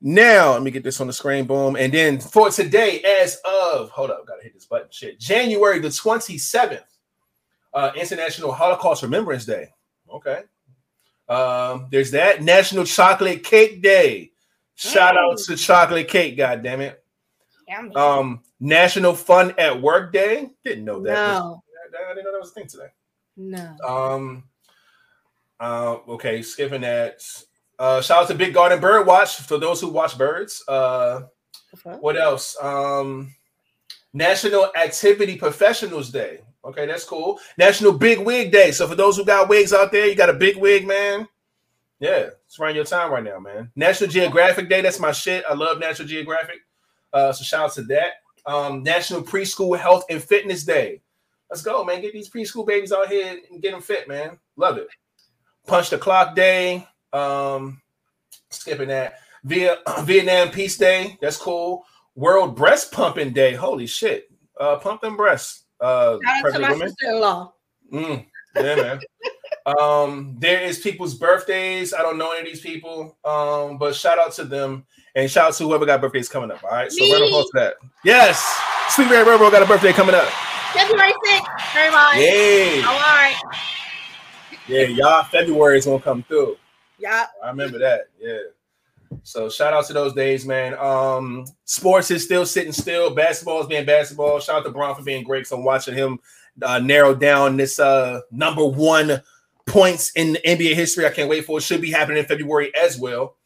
Now, 0.00 0.52
let 0.52 0.62
me 0.62 0.70
get 0.70 0.84
this 0.84 1.00
on 1.00 1.06
the 1.06 1.12
screen. 1.14 1.46
Boom. 1.46 1.76
And 1.76 1.92
then 1.92 2.20
for 2.20 2.50
today, 2.50 3.00
as 3.00 3.40
of 3.46 3.88
hold 3.90 4.10
up, 4.10 4.26
gotta 4.26 4.42
hit 4.42 4.52
this 4.52 4.66
button. 4.66 4.88
Shit. 4.90 5.18
January 5.18 5.78
the 5.78 5.88
27th, 5.88 6.82
uh, 7.74 7.90
International 7.96 8.52
Holocaust 8.52 9.02
Remembrance 9.02 9.44
Day. 9.44 9.68
Okay. 10.10 10.42
Um, 11.28 11.88
there's 11.90 12.10
that 12.12 12.42
National 12.42 12.84
Chocolate 12.84 13.42
Cake 13.42 13.82
Day. 13.82 14.30
Shout 14.76 15.16
out 15.16 15.38
to 15.38 15.56
chocolate 15.56 16.08
cake, 16.08 16.36
god 16.36 16.62
damn 16.62 16.80
it. 16.80 17.02
Yummy. 17.68 17.94
Um, 17.94 18.42
National 18.60 19.14
Fun 19.14 19.54
at 19.58 19.80
Work 19.80 20.12
Day. 20.12 20.50
Didn't 20.64 20.84
know 20.84 21.00
that. 21.02 21.14
No. 21.14 21.62
I 22.10 22.14
didn't 22.14 22.24
know 22.24 22.32
that 22.32 22.40
was 22.40 22.50
a 22.50 22.54
thing 22.54 22.66
today. 22.66 22.88
No. 23.36 23.76
Um. 23.86 24.44
Uh. 25.60 25.98
Okay. 26.08 26.42
Skipping 26.42 26.82
that. 26.82 27.22
Uh. 27.78 28.00
Shout 28.00 28.22
out 28.24 28.28
to 28.28 28.34
Big 28.34 28.52
Garden 28.52 28.80
Bird 28.80 29.06
Watch 29.06 29.36
for 29.36 29.58
those 29.58 29.80
who 29.80 29.88
watch 29.88 30.18
birds. 30.18 30.62
Uh. 30.66 31.22
Okay. 31.74 31.96
What 31.98 32.16
else? 32.16 32.56
Um. 32.60 33.34
National 34.12 34.70
Activity 34.76 35.36
Professionals 35.36 36.10
Day. 36.10 36.40
Okay, 36.64 36.86
that's 36.86 37.04
cool. 37.04 37.38
National 37.58 37.92
Big 37.92 38.20
Wig 38.20 38.50
Day. 38.50 38.70
So 38.70 38.88
for 38.88 38.94
those 38.94 39.16
who 39.16 39.24
got 39.24 39.48
wigs 39.48 39.72
out 39.72 39.92
there, 39.92 40.06
you 40.06 40.14
got 40.14 40.30
a 40.30 40.34
big 40.34 40.56
wig, 40.56 40.86
man. 40.86 41.28
Yeah, 42.00 42.30
it's 42.46 42.58
around 42.58 42.74
your 42.74 42.84
time 42.84 43.12
right 43.12 43.22
now, 43.22 43.38
man. 43.38 43.70
National 43.76 44.10
Geographic 44.10 44.68
Day. 44.68 44.80
That's 44.80 45.00
my 45.00 45.12
shit. 45.12 45.44
I 45.48 45.54
love 45.54 45.78
National 45.78 46.08
Geographic. 46.08 46.60
Uh, 47.12 47.32
so 47.32 47.44
shout 47.44 47.64
out 47.66 47.72
to 47.74 47.82
that. 47.84 48.14
Um, 48.46 48.82
National 48.82 49.22
Preschool 49.22 49.78
Health 49.78 50.04
and 50.10 50.22
Fitness 50.22 50.64
Day. 50.64 51.00
Let's 51.50 51.62
go, 51.62 51.84
man. 51.84 52.00
Get 52.00 52.12
these 52.12 52.30
preschool 52.30 52.66
babies 52.66 52.92
out 52.92 53.08
here 53.08 53.38
and 53.50 53.62
get 53.62 53.72
them 53.72 53.80
fit, 53.80 54.08
man. 54.08 54.38
Love 54.56 54.78
it. 54.78 54.88
Punch 55.66 55.90
the 55.90 55.98
Clock 55.98 56.34
Day. 56.34 56.86
Um, 57.12 57.80
skipping 58.50 58.88
that. 58.88 59.20
Via 59.44 59.76
Vietnam 60.00 60.50
Peace 60.50 60.76
Day. 60.76 61.16
That's 61.20 61.36
cool. 61.36 61.84
World 62.16 62.56
Breast 62.56 62.92
Pumping 62.92 63.32
Day. 63.32 63.54
Holy 63.54 63.86
shit. 63.86 64.30
Uh, 64.58 64.76
pump 64.76 65.00
them 65.00 65.16
breasts. 65.16 65.63
Uh, 65.80 66.18
Shout 66.24 66.46
out 66.46 66.52
to 66.54 66.58
my 66.60 66.74
sister-in-law. 66.74 67.52
Mm, 67.92 68.26
yeah, 68.56 68.74
man. 68.76 69.00
um, 69.78 70.36
there 70.38 70.62
is 70.62 70.78
people's 70.78 71.14
birthdays. 71.14 71.94
I 71.94 72.02
don't 72.02 72.18
know 72.18 72.32
any 72.32 72.40
of 72.40 72.46
these 72.46 72.60
people. 72.60 73.16
Um, 73.24 73.78
but 73.78 73.94
shout 73.94 74.18
out 74.18 74.32
to 74.34 74.44
them 74.44 74.86
and 75.14 75.30
shout 75.30 75.48
out 75.48 75.54
to 75.54 75.64
whoever 75.64 75.86
got 75.86 76.00
birthdays 76.00 76.28
coming 76.28 76.50
up. 76.50 76.62
All 76.64 76.70
right. 76.70 76.90
So 76.90 77.10
round 77.10 77.24
of 77.24 77.28
applause 77.28 77.48
for 77.52 77.60
that. 77.60 77.74
Yes. 78.04 78.42
Sweet 78.90 79.08
Mary 79.08 79.24
Robo 79.24 79.50
got 79.50 79.62
a 79.62 79.66
birthday 79.66 79.92
coming 79.92 80.14
up. 80.14 80.28
February 80.74 81.12
6th. 81.12 81.72
Very 81.72 81.90
much. 81.90 82.16
Yay. 82.16 82.82
All 82.82 82.98
right. 82.98 83.36
Yeah, 84.66 84.82
y'all 84.84 85.24
February 85.24 85.78
is 85.78 85.84
gonna 85.84 86.00
come 86.00 86.22
through. 86.24 86.56
Yeah. 86.98 87.26
I 87.42 87.48
remember 87.50 87.78
that. 87.78 88.08
Yeah. 88.18 88.38
So 89.22 89.48
shout 89.48 89.72
out 89.72 89.86
to 89.86 89.92
those 89.92 90.12
days, 90.12 90.44
man. 90.46 90.74
Um, 90.78 91.44
sports 91.64 92.10
is 92.10 92.24
still 92.24 92.46
sitting 92.46 92.72
still. 92.72 93.14
Basketball 93.14 93.60
is 93.60 93.66
being 93.66 93.86
basketball. 93.86 94.40
Shout 94.40 94.56
out 94.56 94.64
to 94.64 94.70
Bron 94.70 94.94
for 94.94 95.02
being 95.02 95.24
great. 95.24 95.46
So 95.46 95.56
I'm 95.56 95.64
watching 95.64 95.94
him 95.94 96.18
uh, 96.62 96.78
narrow 96.78 97.14
down 97.14 97.56
this 97.56 97.78
uh, 97.78 98.20
number 98.30 98.64
one 98.64 99.22
points 99.66 100.12
in 100.16 100.36
NBA 100.44 100.74
history. 100.74 101.06
I 101.06 101.10
can't 101.10 101.28
wait 101.28 101.44
for 101.44 101.58
it. 101.58 101.62
Should 101.62 101.80
be 101.80 101.90
happening 101.90 102.18
in 102.18 102.26
February 102.26 102.74
as 102.74 102.98
well. 102.98 103.36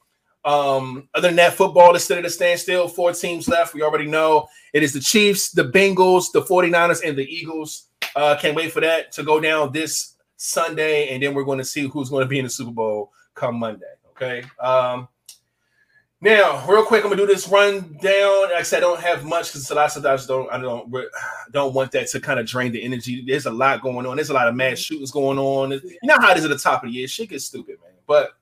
Um, 0.44 1.08
other 1.14 1.28
than 1.28 1.36
that, 1.36 1.54
football 1.54 1.94
is 1.94 2.04
still 2.04 2.18
at 2.18 2.24
a 2.24 2.30
standstill. 2.30 2.88
Four 2.88 3.12
teams 3.12 3.48
left. 3.48 3.74
We 3.74 3.82
already 3.82 4.06
know 4.06 4.48
it 4.72 4.82
is 4.82 4.92
the 4.92 5.00
Chiefs, 5.00 5.50
the 5.50 5.64
Bengals, 5.64 6.32
the 6.32 6.42
49ers, 6.42 7.06
and 7.06 7.18
the 7.18 7.24
Eagles. 7.24 7.88
Uh, 8.16 8.36
can't 8.40 8.56
wait 8.56 8.72
for 8.72 8.80
that 8.80 9.12
to 9.12 9.22
go 9.22 9.40
down 9.40 9.72
this 9.72 10.14
Sunday, 10.36 11.08
and 11.08 11.22
then 11.22 11.34
we're 11.34 11.44
going 11.44 11.58
to 11.58 11.64
see 11.64 11.86
who's 11.86 12.08
going 12.08 12.24
to 12.24 12.28
be 12.28 12.38
in 12.38 12.44
the 12.44 12.50
Super 12.50 12.70
Bowl 12.70 13.12
come 13.34 13.56
Monday. 13.56 13.86
Okay. 14.10 14.42
Um, 14.58 15.08
now, 16.20 16.66
real 16.66 16.84
quick, 16.84 17.04
I'm 17.04 17.10
gonna 17.10 17.22
do 17.22 17.26
this 17.26 17.48
rundown. 17.48 18.42
Like 18.42 18.52
I 18.52 18.62
said, 18.62 18.78
I 18.78 18.80
don't 18.80 19.00
have 19.00 19.24
much 19.24 19.48
because 19.48 19.70
a 19.70 19.74
lot 19.76 19.96
of 19.96 20.02
times 20.02 20.26
don't 20.26 20.50
I 20.50 20.58
don't 20.58 20.92
don't 21.52 21.74
want 21.74 21.92
that 21.92 22.08
to 22.08 22.20
kind 22.20 22.40
of 22.40 22.46
drain 22.46 22.72
the 22.72 22.82
energy. 22.82 23.22
There's 23.24 23.46
a 23.46 23.52
lot 23.52 23.82
going 23.82 24.04
on. 24.04 24.16
There's 24.16 24.30
a 24.30 24.34
lot 24.34 24.48
of 24.48 24.56
mass 24.56 24.78
shootings 24.78 25.12
going 25.12 25.38
on. 25.38 25.70
You 25.70 25.98
know 26.02 26.16
how 26.18 26.32
it 26.32 26.38
is 26.38 26.44
at 26.44 26.50
the 26.50 26.58
top 26.58 26.82
of 26.82 26.90
the 26.90 26.96
year. 26.96 27.06
Shit 27.06 27.28
gets 27.28 27.44
stupid, 27.44 27.76
man. 27.80 27.92
But 28.06 28.32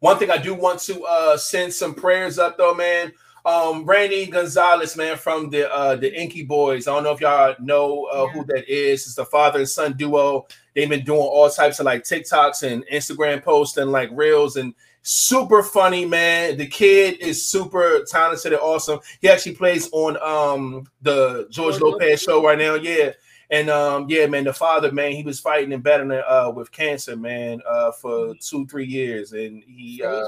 one 0.00 0.18
thing 0.18 0.30
I 0.30 0.38
do 0.38 0.54
want 0.54 0.80
to 0.80 1.02
uh 1.02 1.36
send 1.36 1.74
some 1.74 1.94
prayers 1.94 2.38
up 2.38 2.56
though, 2.56 2.74
man. 2.74 3.12
Um, 3.44 3.84
Randy 3.84 4.26
Gonzalez, 4.26 4.96
man, 4.96 5.18
from 5.18 5.50
the 5.50 5.70
uh 5.70 5.96
the 5.96 6.18
Inky 6.18 6.42
Boys. 6.42 6.88
I 6.88 6.94
don't 6.94 7.04
know 7.04 7.12
if 7.12 7.20
y'all 7.20 7.54
know 7.60 8.04
uh, 8.06 8.24
yeah. 8.24 8.32
who 8.32 8.44
that 8.46 8.66
is. 8.66 9.04
It's 9.04 9.14
the 9.14 9.26
father 9.26 9.58
and 9.58 9.68
son 9.68 9.92
duo. 9.92 10.46
They've 10.74 10.88
been 10.88 11.04
doing 11.04 11.20
all 11.20 11.50
types 11.50 11.80
of 11.80 11.86
like 11.86 12.04
TikToks 12.04 12.62
and 12.62 12.82
Instagram 12.86 13.42
posts 13.42 13.76
and 13.76 13.92
like 13.92 14.08
reels 14.12 14.56
and 14.56 14.74
super 15.08 15.62
funny 15.62 16.04
man. 16.04 16.58
The 16.58 16.66
kid 16.66 17.18
is 17.20 17.50
super 17.50 18.04
talented 18.06 18.52
and 18.52 18.60
awesome. 18.60 19.00
He 19.22 19.28
actually 19.30 19.54
plays 19.54 19.88
on 19.92 20.18
um 20.22 20.86
the 21.00 21.48
george 21.50 21.80
lopez 21.80 22.20
show 22.20 22.44
right 22.44 22.58
now 22.58 22.74
yeah. 22.74 23.12
And 23.50 23.70
um 23.70 24.04
yeah 24.10 24.26
man 24.26 24.44
the 24.44 24.52
father 24.52 24.92
man 24.92 25.12
he 25.12 25.22
was 25.22 25.40
fighting 25.40 25.72
and 25.72 25.82
battling 25.82 26.22
uh 26.28 26.52
with 26.54 26.70
cancer 26.70 27.16
man 27.16 27.62
uh 27.66 27.92
for 27.92 28.34
two 28.34 28.66
three 28.66 28.84
years. 28.84 29.32
And 29.32 29.64
he 29.66 30.02
uh 30.02 30.26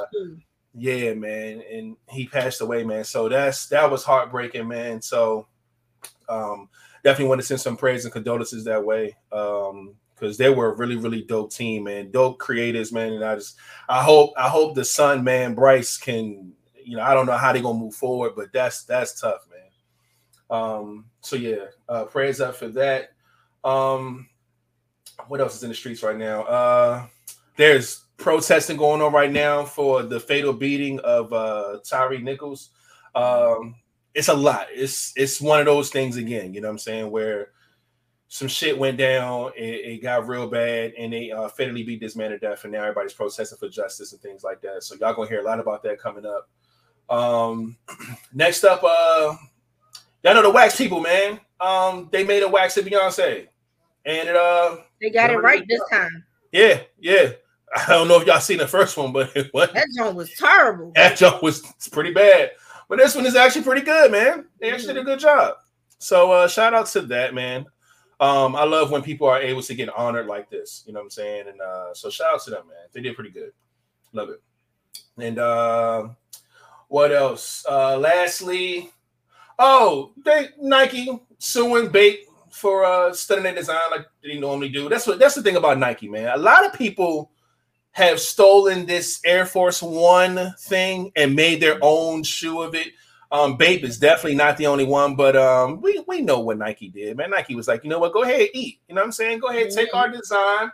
yeah 0.75 1.13
man 1.13 1.63
and 1.71 1.97
he 2.09 2.27
passed 2.27 2.63
away 2.63 2.83
man. 2.83 3.05
So 3.05 3.29
that's 3.29 3.67
that 3.67 3.91
was 3.91 4.03
heartbreaking 4.03 4.67
man. 4.67 5.03
So 5.03 5.47
um 6.31 6.71
definitely 7.05 7.29
want 7.29 7.43
to 7.43 7.47
send 7.47 7.61
some 7.61 7.77
prayers 7.77 8.07
and 8.07 8.15
condolences 8.15 8.65
that 8.65 8.83
way. 8.83 9.15
Um 9.31 9.97
because 10.21 10.37
they 10.37 10.51
were 10.51 10.73
a 10.73 10.77
really, 10.77 10.97
really 10.97 11.23
dope 11.23 11.53
team, 11.53 11.85
man. 11.85 12.11
Dope 12.11 12.39
creators, 12.39 12.93
man. 12.93 13.15
And 13.15 13.25
I 13.25 13.35
just 13.37 13.57
I 13.89 14.03
hope 14.03 14.33
I 14.37 14.49
hope 14.49 14.75
the 14.75 14.85
son, 14.85 15.25
man, 15.25 15.55
Bryce 15.55 15.97
can, 15.97 16.53
you 16.85 16.97
know, 16.97 17.03
I 17.03 17.15
don't 17.15 17.27
know 17.27 17.37
how 17.37 17.53
they're 17.53 17.63
gonna 17.63 17.79
move 17.79 17.95
forward, 17.95 18.33
but 18.37 18.53
that's 18.53 18.85
that's 18.85 19.19
tough, 19.21 19.47
man. 19.51 20.59
Um, 20.59 21.07
so 21.21 21.37
yeah, 21.37 21.67
uh 21.89 22.05
prayers 22.05 22.41
up 22.41 22.57
for 22.57 22.69
that. 22.69 23.13
Um 23.65 24.29
what 25.29 25.41
else 25.41 25.57
is 25.57 25.63
in 25.63 25.71
the 25.71 25.75
streets 25.75 26.03
right 26.03 26.17
now? 26.17 26.43
Uh 26.43 27.07
there's 27.57 28.05
protesting 28.17 28.77
going 28.77 29.01
on 29.01 29.13
right 29.13 29.33
now 29.33 29.65
for 29.65 30.03
the 30.03 30.21
fatal 30.21 30.53
beating 30.53 30.99
of 31.01 31.33
uh 31.33 31.79
Tyre 31.85 32.19
Nichols. 32.19 32.71
Um 33.15 33.77
it's 34.15 34.29
a 34.29 34.35
lot. 34.35 34.67
It's 34.73 35.13
it's 35.17 35.41
one 35.41 35.61
of 35.61 35.67
those 35.67 35.91
things 35.91 36.17
again, 36.17 36.53
you 36.53 36.61
know 36.61 36.69
what 36.69 36.73
I'm 36.73 36.79
saying, 36.79 37.11
where 37.11 37.51
some 38.33 38.47
shit 38.47 38.79
went 38.79 38.97
down. 38.97 39.51
It, 39.57 39.63
it, 39.63 40.03
got 40.03 40.29
real 40.29 40.47
bad, 40.47 40.93
and 40.97 41.13
they 41.13 41.33
uh, 41.33 41.49
fatally 41.49 41.83
beat 41.83 41.99
this 41.99 42.15
man 42.15 42.31
to 42.31 42.39
death. 42.39 42.63
And 42.63 42.73
now 42.73 42.83
everybody's 42.83 43.13
protesting 43.13 43.59
for 43.59 43.69
justice 43.69 44.13
and 44.13 44.23
things 44.23 44.45
like 44.45 44.63
that. 44.63 44.85
So 44.85 44.95
y'all 44.95 45.15
gonna 45.15 45.29
hear 45.29 45.41
a 45.41 45.45
lot 45.45 45.59
about 45.59 45.83
that 45.83 45.99
coming 45.99 46.25
up. 46.25 46.49
Um, 47.11 47.77
next 48.33 48.63
up, 48.63 48.85
uh, 48.85 49.35
y'all 50.23 50.35
know 50.35 50.43
the 50.43 50.51
wax 50.51 50.77
people, 50.77 51.01
man. 51.01 51.41
Um, 51.59 52.09
they 52.13 52.23
made 52.23 52.45
a 52.45 52.49
wax 52.49 52.77
of 52.77 52.85
Beyonce, 52.85 53.49
and 54.07 54.29
it 54.29 54.37
uh, 54.37 54.77
they 55.01 55.11
got 55.11 55.31
it 55.31 55.39
right 55.39 55.67
this 55.69 55.83
time. 55.91 56.25
Yeah, 56.53 56.83
yeah. 57.01 57.33
I 57.75 57.89
don't 57.89 58.07
know 58.07 58.21
if 58.21 58.29
y'all 58.29 58.39
seen 58.39 58.59
the 58.59 58.69
first 58.69 58.97
one, 58.97 59.13
but 59.13 59.37
what? 59.51 59.75
that 59.75 59.89
joint 59.97 60.15
was 60.15 60.33
terrible. 60.39 60.93
That 60.95 61.17
joint 61.17 61.43
was 61.43 61.63
pretty 61.91 62.13
bad. 62.13 62.53
But 62.89 62.99
this 62.99 63.17
one 63.17 63.27
is 63.27 63.35
actually 63.35 63.63
pretty 63.63 63.83
good, 63.83 64.13
man. 64.13 64.47
They 64.61 64.71
actually 64.71 64.95
did 64.95 65.03
a 65.03 65.05
good 65.05 65.19
job. 65.19 65.57
So 65.99 66.31
uh, 66.31 66.47
shout 66.47 66.75
out 66.75 66.87
to 66.87 67.03
that, 67.03 67.35
man 67.35 67.67
um, 68.21 68.55
I 68.55 68.65
love 68.65 68.91
when 68.91 69.03
people 69.03 69.27
are 69.27 69.41
able 69.41 69.63
to 69.63 69.75
get 69.75 69.89
honored 69.89 70.27
like 70.27 70.51
this. 70.51 70.85
You 70.87 70.93
know 70.93 71.01
what 71.01 71.05
I'm 71.05 71.11
saying? 71.11 71.49
And 71.49 71.61
uh, 71.61 71.95
so 71.95 72.11
shout 72.11 72.35
out 72.35 72.43
to 72.45 72.51
them, 72.51 72.69
man. 72.69 72.87
They 72.93 73.01
did 73.01 73.15
pretty 73.15 73.31
good. 73.31 73.53
Love 74.13 74.29
it. 74.29 74.43
And 75.19 75.39
uh, 75.39 76.09
what 76.89 77.13
else? 77.13 77.65
Uh, 77.69 77.97
lastly, 77.99 78.91
oh, 79.59 80.13
they 80.25 80.49
Nike 80.61 81.19
suing 81.39 81.89
Bape 81.89 82.27
for 82.51 82.85
uh 82.85 83.13
studying 83.13 83.45
their 83.45 83.55
design 83.55 83.79
like 83.91 84.07
they 84.23 84.39
normally 84.39 84.69
do. 84.69 84.89
That's 84.89 85.07
what 85.07 85.19
that's 85.19 85.35
the 85.35 85.43
thing 85.43 85.57
about 85.57 85.79
Nike, 85.79 86.09
man. 86.09 86.33
A 86.35 86.37
lot 86.37 86.67
of 86.67 86.73
people 86.73 87.31
have 87.93 88.21
stolen 88.21 88.87
this 88.87 89.21
Air 89.25 89.47
Force 89.47 89.83
One 89.83 90.55
thing 90.59 91.13
and 91.17 91.35
made 91.35 91.61
their 91.61 91.79
own 91.81 92.23
shoe 92.23 92.61
of 92.61 92.75
it. 92.75 92.89
Um, 93.33 93.57
Bape 93.57 93.85
is 93.85 93.99
definitely 93.99 94.35
not 94.35 94.57
the 94.57 94.67
only 94.67 94.85
one, 94.85 95.15
but 95.15 95.37
um, 95.37 95.81
we 95.81 96.03
we 96.09 96.21
know 96.21 96.41
what 96.41 96.59
Nike 96.59 96.89
did, 96.89 97.17
man. 97.17 97.31
Nike 97.31 97.55
was 97.55 97.69
like, 97.69 97.85
you 97.85 97.91
know 97.91 98.01
what, 98.01 98.13
go 98.13 98.23
ahead, 98.23 98.49
eat. 98.53 98.81
You 98.89 98.95
know 98.95 99.03
what 99.03 99.07
I'm 99.07 99.13
saying? 99.13 99.39
Go 99.39 99.49
ahead, 99.49 99.71
take 99.71 99.95
our 99.95 100.09
design. 100.09 100.73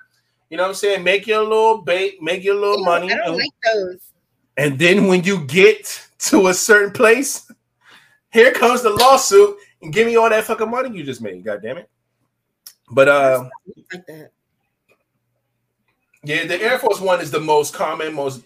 You 0.49 0.57
know 0.57 0.62
what 0.62 0.70
I'm 0.70 0.74
saying? 0.74 1.05
Make 1.05 1.27
your 1.27 1.43
little 1.43 1.83
Bape, 1.83 2.23
make 2.23 2.43
your 2.45 2.55
little 2.55 2.85
money. 2.85 3.12
I 3.12 3.16
don't 3.16 3.37
like 3.37 3.51
those. 3.74 4.12
And 4.57 4.78
then 4.78 5.07
when 5.07 5.23
you 5.24 5.45
get 5.45 6.09
to 6.20 6.47
a 6.47 6.55
certain 6.55 6.93
place, 6.93 7.51
here 8.33 8.53
comes 8.53 8.83
the 8.83 8.91
lawsuit 8.91 9.57
and 9.83 9.93
give 9.93 10.07
me 10.07 10.16
all 10.16 10.31
that 10.31 10.45
fucking 10.45 10.70
money 10.70 10.97
you 10.97 11.05
just 11.05 11.20
made. 11.20 11.45
God 11.45 11.61
damn 11.62 11.78
it. 11.78 11.91
But 12.91 13.09
uh 13.09 13.49
like 13.93 14.07
that. 14.07 14.31
Yeah, 16.23 16.47
the 16.47 16.61
Air 16.61 16.78
Force 16.78 17.01
One 17.01 17.20
is 17.20 17.31
the 17.31 17.41
most 17.41 17.74
common, 17.74 18.15
most 18.15 18.43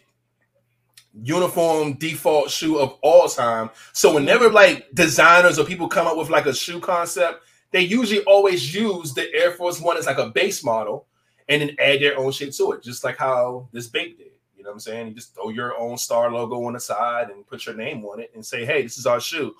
uniform 1.22 1.94
default 1.94 2.50
shoe 2.50 2.78
of 2.78 2.96
all 3.02 3.28
time. 3.28 3.70
So 3.92 4.14
whenever 4.14 4.50
like 4.50 4.88
designers 4.94 5.58
or 5.58 5.64
people 5.64 5.88
come 5.88 6.06
up 6.06 6.16
with 6.16 6.30
like 6.30 6.46
a 6.46 6.54
shoe 6.54 6.80
concept, 6.80 7.42
they 7.72 7.80
usually 7.82 8.22
always 8.24 8.74
use 8.74 9.14
the 9.14 9.32
Air 9.34 9.52
Force 9.52 9.80
One 9.80 9.96
as 9.96 10.06
like 10.06 10.18
a 10.18 10.30
base 10.30 10.64
model 10.64 11.06
and 11.48 11.62
then 11.62 11.76
add 11.78 12.00
their 12.00 12.18
own 12.18 12.32
shit 12.32 12.54
to 12.54 12.72
it, 12.72 12.82
just 12.82 13.04
like 13.04 13.16
how 13.16 13.68
this 13.72 13.88
Bape 13.88 14.18
did. 14.18 14.28
You 14.56 14.64
know 14.64 14.70
what 14.70 14.74
I'm 14.74 14.80
saying? 14.80 15.08
You 15.08 15.14
just 15.14 15.34
throw 15.34 15.48
your 15.48 15.78
own 15.78 15.96
star 15.96 16.30
logo 16.30 16.64
on 16.64 16.74
the 16.74 16.80
side 16.80 17.30
and 17.30 17.46
put 17.46 17.66
your 17.66 17.74
name 17.74 18.04
on 18.04 18.20
it 18.20 18.30
and 18.34 18.44
say, 18.44 18.64
hey, 18.64 18.82
this 18.82 18.98
is 18.98 19.06
our 19.06 19.20
shoe. 19.20 19.54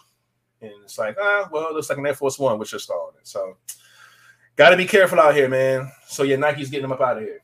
And 0.61 0.73
it's 0.85 0.99
like, 0.99 1.17
ah, 1.21 1.49
well, 1.51 1.69
it 1.69 1.75
looks 1.75 1.89
like 1.89 1.99
an 1.99 2.07
Air 2.07 2.15
Force 2.15 2.39
One 2.39 2.59
with 2.59 2.71
your 2.71 2.79
star 2.79 2.99
on 2.99 3.15
it. 3.19 3.27
So 3.27 3.57
gotta 4.57 4.77
be 4.77 4.85
careful 4.85 5.19
out 5.19 5.35
here, 5.35 5.49
man. 5.49 5.91
So 6.07 6.23
yeah, 6.23 6.37
Nike's 6.37 6.71
getting 6.71 6.83
them 6.83 6.93
up 6.93 7.01
out 7.01 7.17
of 7.17 7.23
here. 7.23 7.43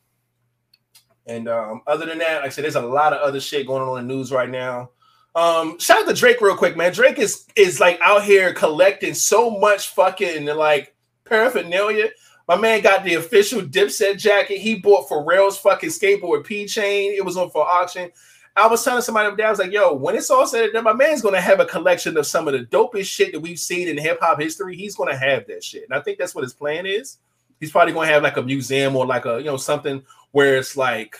And 1.27 1.49
um, 1.49 1.81
other 1.87 2.05
than 2.05 2.19
that, 2.19 2.37
like 2.37 2.45
I 2.45 2.49
said, 2.49 2.63
there's 2.63 2.75
a 2.75 2.81
lot 2.81 3.13
of 3.13 3.21
other 3.21 3.39
shit 3.39 3.67
going 3.67 3.81
on 3.81 3.99
in 3.99 4.07
the 4.07 4.13
news 4.13 4.31
right 4.31 4.49
now. 4.49 4.91
Um, 5.35 5.77
shout 5.77 5.99
out 5.99 6.07
to 6.07 6.13
Drake 6.13 6.41
real 6.41 6.57
quick, 6.57 6.75
man. 6.75 6.93
Drake 6.93 7.19
is 7.19 7.45
is 7.55 7.79
like 7.79 7.99
out 8.01 8.23
here 8.23 8.53
collecting 8.53 9.13
so 9.13 9.51
much 9.51 9.89
fucking 9.89 10.45
like 10.45 10.95
paraphernalia. 11.25 12.09
My 12.47 12.55
man 12.55 12.81
got 12.81 13.03
the 13.03 13.15
official 13.15 13.61
Dipset 13.61 14.17
jacket. 14.17 14.57
He 14.57 14.79
bought 14.79 15.09
Pharrell's 15.09 15.57
fucking 15.57 15.89
skateboard 15.89 16.45
P 16.45 16.65
chain. 16.65 17.13
It 17.13 17.23
was 17.23 17.37
on 17.37 17.51
for 17.51 17.67
auction. 17.67 18.09
I 18.55 18.65
was 18.65 18.83
telling 18.83 19.03
somebody 19.03 19.35
that 19.35 19.45
I 19.45 19.49
was 19.51 19.59
like, 19.59 19.71
"Yo, 19.71 19.93
when 19.93 20.15
it's 20.15 20.31
all 20.31 20.47
said 20.47 20.63
and 20.63 20.73
done, 20.73 20.83
my 20.83 20.93
man's 20.93 21.21
gonna 21.21 21.39
have 21.39 21.59
a 21.59 21.65
collection 21.65 22.17
of 22.17 22.25
some 22.25 22.47
of 22.47 22.53
the 22.53 22.65
dopest 22.65 23.05
shit 23.05 23.31
that 23.33 23.39
we've 23.39 23.59
seen 23.59 23.87
in 23.87 23.97
hip 23.97 24.17
hop 24.19 24.39
history. 24.41 24.75
He's 24.75 24.95
gonna 24.95 25.15
have 25.15 25.45
that 25.47 25.63
shit, 25.63 25.83
and 25.83 25.93
I 25.93 26.01
think 26.01 26.17
that's 26.17 26.33
what 26.33 26.45
his 26.45 26.53
plan 26.53 26.87
is. 26.87 27.19
He's 27.59 27.71
probably 27.71 27.93
gonna 27.93 28.07
have 28.07 28.23
like 28.23 28.37
a 28.37 28.41
museum 28.41 28.95
or 28.95 29.05
like 29.05 29.25
a 29.25 29.37
you 29.37 29.45
know 29.45 29.57
something 29.57 30.03
where 30.31 30.57
it's 30.57 30.77
like 30.77 31.17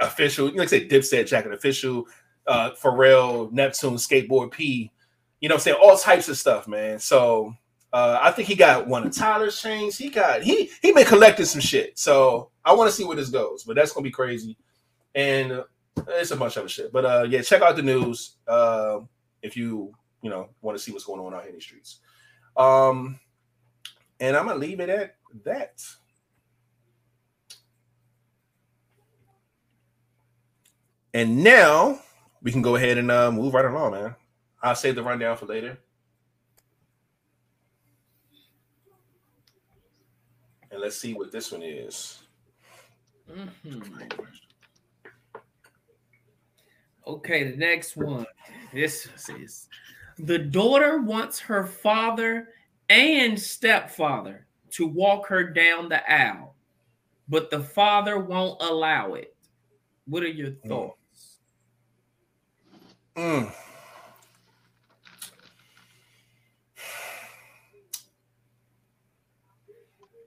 official, 0.00 0.50
like 0.54 0.68
say, 0.68 0.88
Dipset 0.88 1.26
jacket, 1.26 1.52
official 1.52 2.06
uh 2.46 2.70
Pharrell 2.72 3.52
Neptune 3.52 3.94
skateboard 3.94 4.50
P. 4.50 4.90
You 5.40 5.48
know, 5.48 5.56
I'm 5.56 5.60
saying 5.60 5.78
all 5.80 5.96
types 5.96 6.28
of 6.28 6.36
stuff, 6.36 6.68
man. 6.68 6.98
So 6.98 7.54
uh, 7.92 8.18
I 8.22 8.30
think 8.30 8.48
he 8.48 8.54
got 8.54 8.86
one 8.86 9.06
of 9.06 9.14
Tyler's 9.14 9.60
chains. 9.60 9.98
He 9.98 10.08
got 10.08 10.42
he 10.42 10.70
he 10.80 10.92
been 10.92 11.04
collecting 11.04 11.44
some 11.44 11.60
shit. 11.60 11.98
So 11.98 12.50
I 12.64 12.72
want 12.72 12.90
to 12.90 12.96
see 12.96 13.04
where 13.04 13.16
this 13.16 13.28
goes, 13.28 13.64
but 13.64 13.76
that's 13.76 13.92
gonna 13.92 14.04
be 14.04 14.10
crazy. 14.10 14.56
And 15.14 15.52
uh, 15.52 15.64
it's 16.08 16.30
a 16.30 16.36
bunch 16.36 16.56
of 16.56 16.70
shit. 16.70 16.90
But 16.90 17.04
uh, 17.04 17.26
yeah, 17.28 17.42
check 17.42 17.60
out 17.60 17.76
the 17.76 17.82
news 17.82 18.36
uh, 18.48 19.00
if 19.42 19.56
you 19.56 19.92
you 20.22 20.30
know 20.30 20.48
want 20.62 20.78
to 20.78 20.82
see 20.82 20.90
what's 20.90 21.04
going 21.04 21.20
on 21.20 21.34
out 21.34 21.44
here 21.44 21.52
in 21.52 21.60
streets. 21.60 21.98
Um, 22.56 23.20
and 24.20 24.36
I'm 24.36 24.46
gonna 24.46 24.58
leave 24.58 24.80
it 24.80 24.88
at 24.88 25.16
that. 25.44 25.82
And 31.14 31.44
now 31.44 32.00
we 32.42 32.50
can 32.52 32.62
go 32.62 32.76
ahead 32.76 32.98
and 32.98 33.10
uh, 33.10 33.30
move 33.30 33.54
right 33.54 33.64
along, 33.64 33.92
man. 33.92 34.16
I'll 34.62 34.74
save 34.74 34.94
the 34.94 35.02
rundown 35.02 35.36
for 35.36 35.46
later. 35.46 35.78
And 40.70 40.80
let's 40.80 40.96
see 40.96 41.12
what 41.12 41.30
this 41.30 41.52
one 41.52 41.62
is. 41.62 42.22
Mm-hmm. 43.30 44.02
Okay, 47.06 47.50
the 47.50 47.56
next 47.56 47.96
one. 47.96 48.26
This 48.72 49.08
is 49.28 49.68
the 50.18 50.38
daughter 50.38 51.00
wants 51.00 51.38
her 51.40 51.66
father 51.66 52.48
and 52.88 53.38
stepfather 53.38 54.46
to 54.70 54.86
walk 54.86 55.26
her 55.26 55.44
down 55.44 55.88
the 55.88 56.10
aisle, 56.10 56.54
but 57.28 57.50
the 57.50 57.60
father 57.60 58.18
won't 58.18 58.62
allow 58.62 59.14
it. 59.14 59.34
What 60.06 60.22
are 60.22 60.28
your 60.28 60.50
mm. 60.50 60.68
thoughts? 60.68 61.01
Mm. 63.16 63.52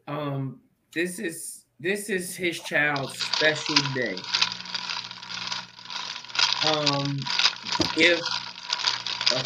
Um, 0.07 0.59
this 0.93 1.17
is 1.19 1.65
this 1.79 2.09
is 2.09 2.35
his 2.35 2.59
child's 2.59 3.17
special 3.19 3.75
day. 3.95 4.15
Um, 6.67 7.17
if 7.97 8.19
uh, 9.31 9.43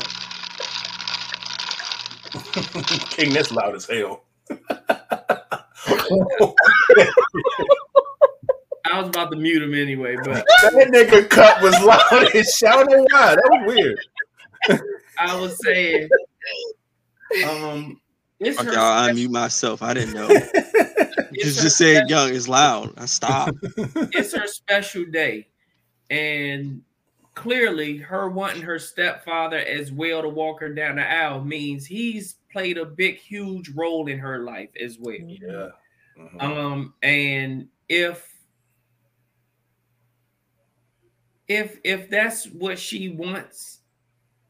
King, 3.10 3.34
that's 3.34 3.52
loud 3.52 3.76
as 3.76 3.88
hell. 3.88 4.24
I 9.00 9.04
was 9.04 9.10
about 9.12 9.32
to 9.32 9.38
mute 9.38 9.64
him 9.64 9.74
anyway, 9.74 10.18
but 10.18 10.46
that 10.62 10.90
nigga 10.92 11.30
cut 11.30 11.62
was 11.62 11.74
loud 11.82 12.36
as 12.36 12.54
shouting 12.54 13.08
why. 13.12 13.36
That 13.36 13.50
was 13.50 13.74
weird. 13.74 14.82
I 15.18 15.40
was 15.40 15.58
saying, 15.64 16.10
um, 17.48 18.02
it's 18.40 18.60
okay, 18.60 18.76
I'll 18.76 19.10
unmute 19.10 19.30
myself. 19.30 19.82
I 19.82 19.94
didn't 19.94 20.16
know. 20.16 20.28
just 21.34 21.62
just 21.62 21.78
say 21.78 22.04
young 22.08 22.32
is 22.32 22.50
loud. 22.50 22.94
I 22.98 23.06
stop. 23.06 23.56
It's 23.78 24.36
her 24.36 24.48
special 24.48 25.06
day, 25.06 25.48
and 26.10 26.82
clearly, 27.36 27.98
her 28.00 28.28
wanting 28.28 28.64
her 28.64 28.80
stepfather 28.80 29.60
as 29.60 29.94
well 29.94 30.22
to 30.22 30.30
walk 30.30 30.60
her 30.60 30.74
down 30.74 30.98
the 30.98 31.10
aisle 31.10 31.42
means 31.42 31.86
he's 31.86 32.36
played 32.52 32.78
a 32.78 32.86
big, 32.86 33.16
huge 33.16 33.70
role 33.70 34.10
in 34.10 34.20
her 34.20 34.40
life 34.40 34.72
as 34.84 34.98
well. 35.00 35.16
Yeah. 35.16 35.70
Mm-hmm. 36.20 36.42
Um, 36.42 36.94
and 37.02 37.70
if 37.88 38.29
if 41.50 41.80
if 41.84 42.10
that's 42.10 42.46
what 42.46 42.80
she 42.80 43.10
wants, 43.10 43.80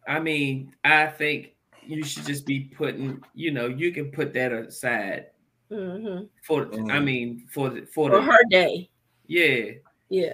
I 0.07 0.19
mean, 0.19 0.75
I 0.83 1.07
think 1.07 1.55
you 1.87 2.03
should 2.03 2.25
just 2.25 2.45
be 2.45 2.59
putting, 2.59 3.23
you 3.33 3.51
know, 3.51 3.67
you 3.67 3.91
can 3.91 4.11
put 4.11 4.33
that 4.33 4.51
aside 4.51 5.27
mm-hmm. 5.71 6.25
for. 6.43 6.65
Mm-hmm. 6.65 6.91
I 6.91 6.99
mean, 6.99 7.47
for 7.51 7.69
the, 7.69 7.81
for, 7.81 8.11
for 8.11 8.17
the, 8.17 8.21
her 8.21 8.43
day. 8.49 8.89
Yeah. 9.25 9.71
Yeah. 10.09 10.33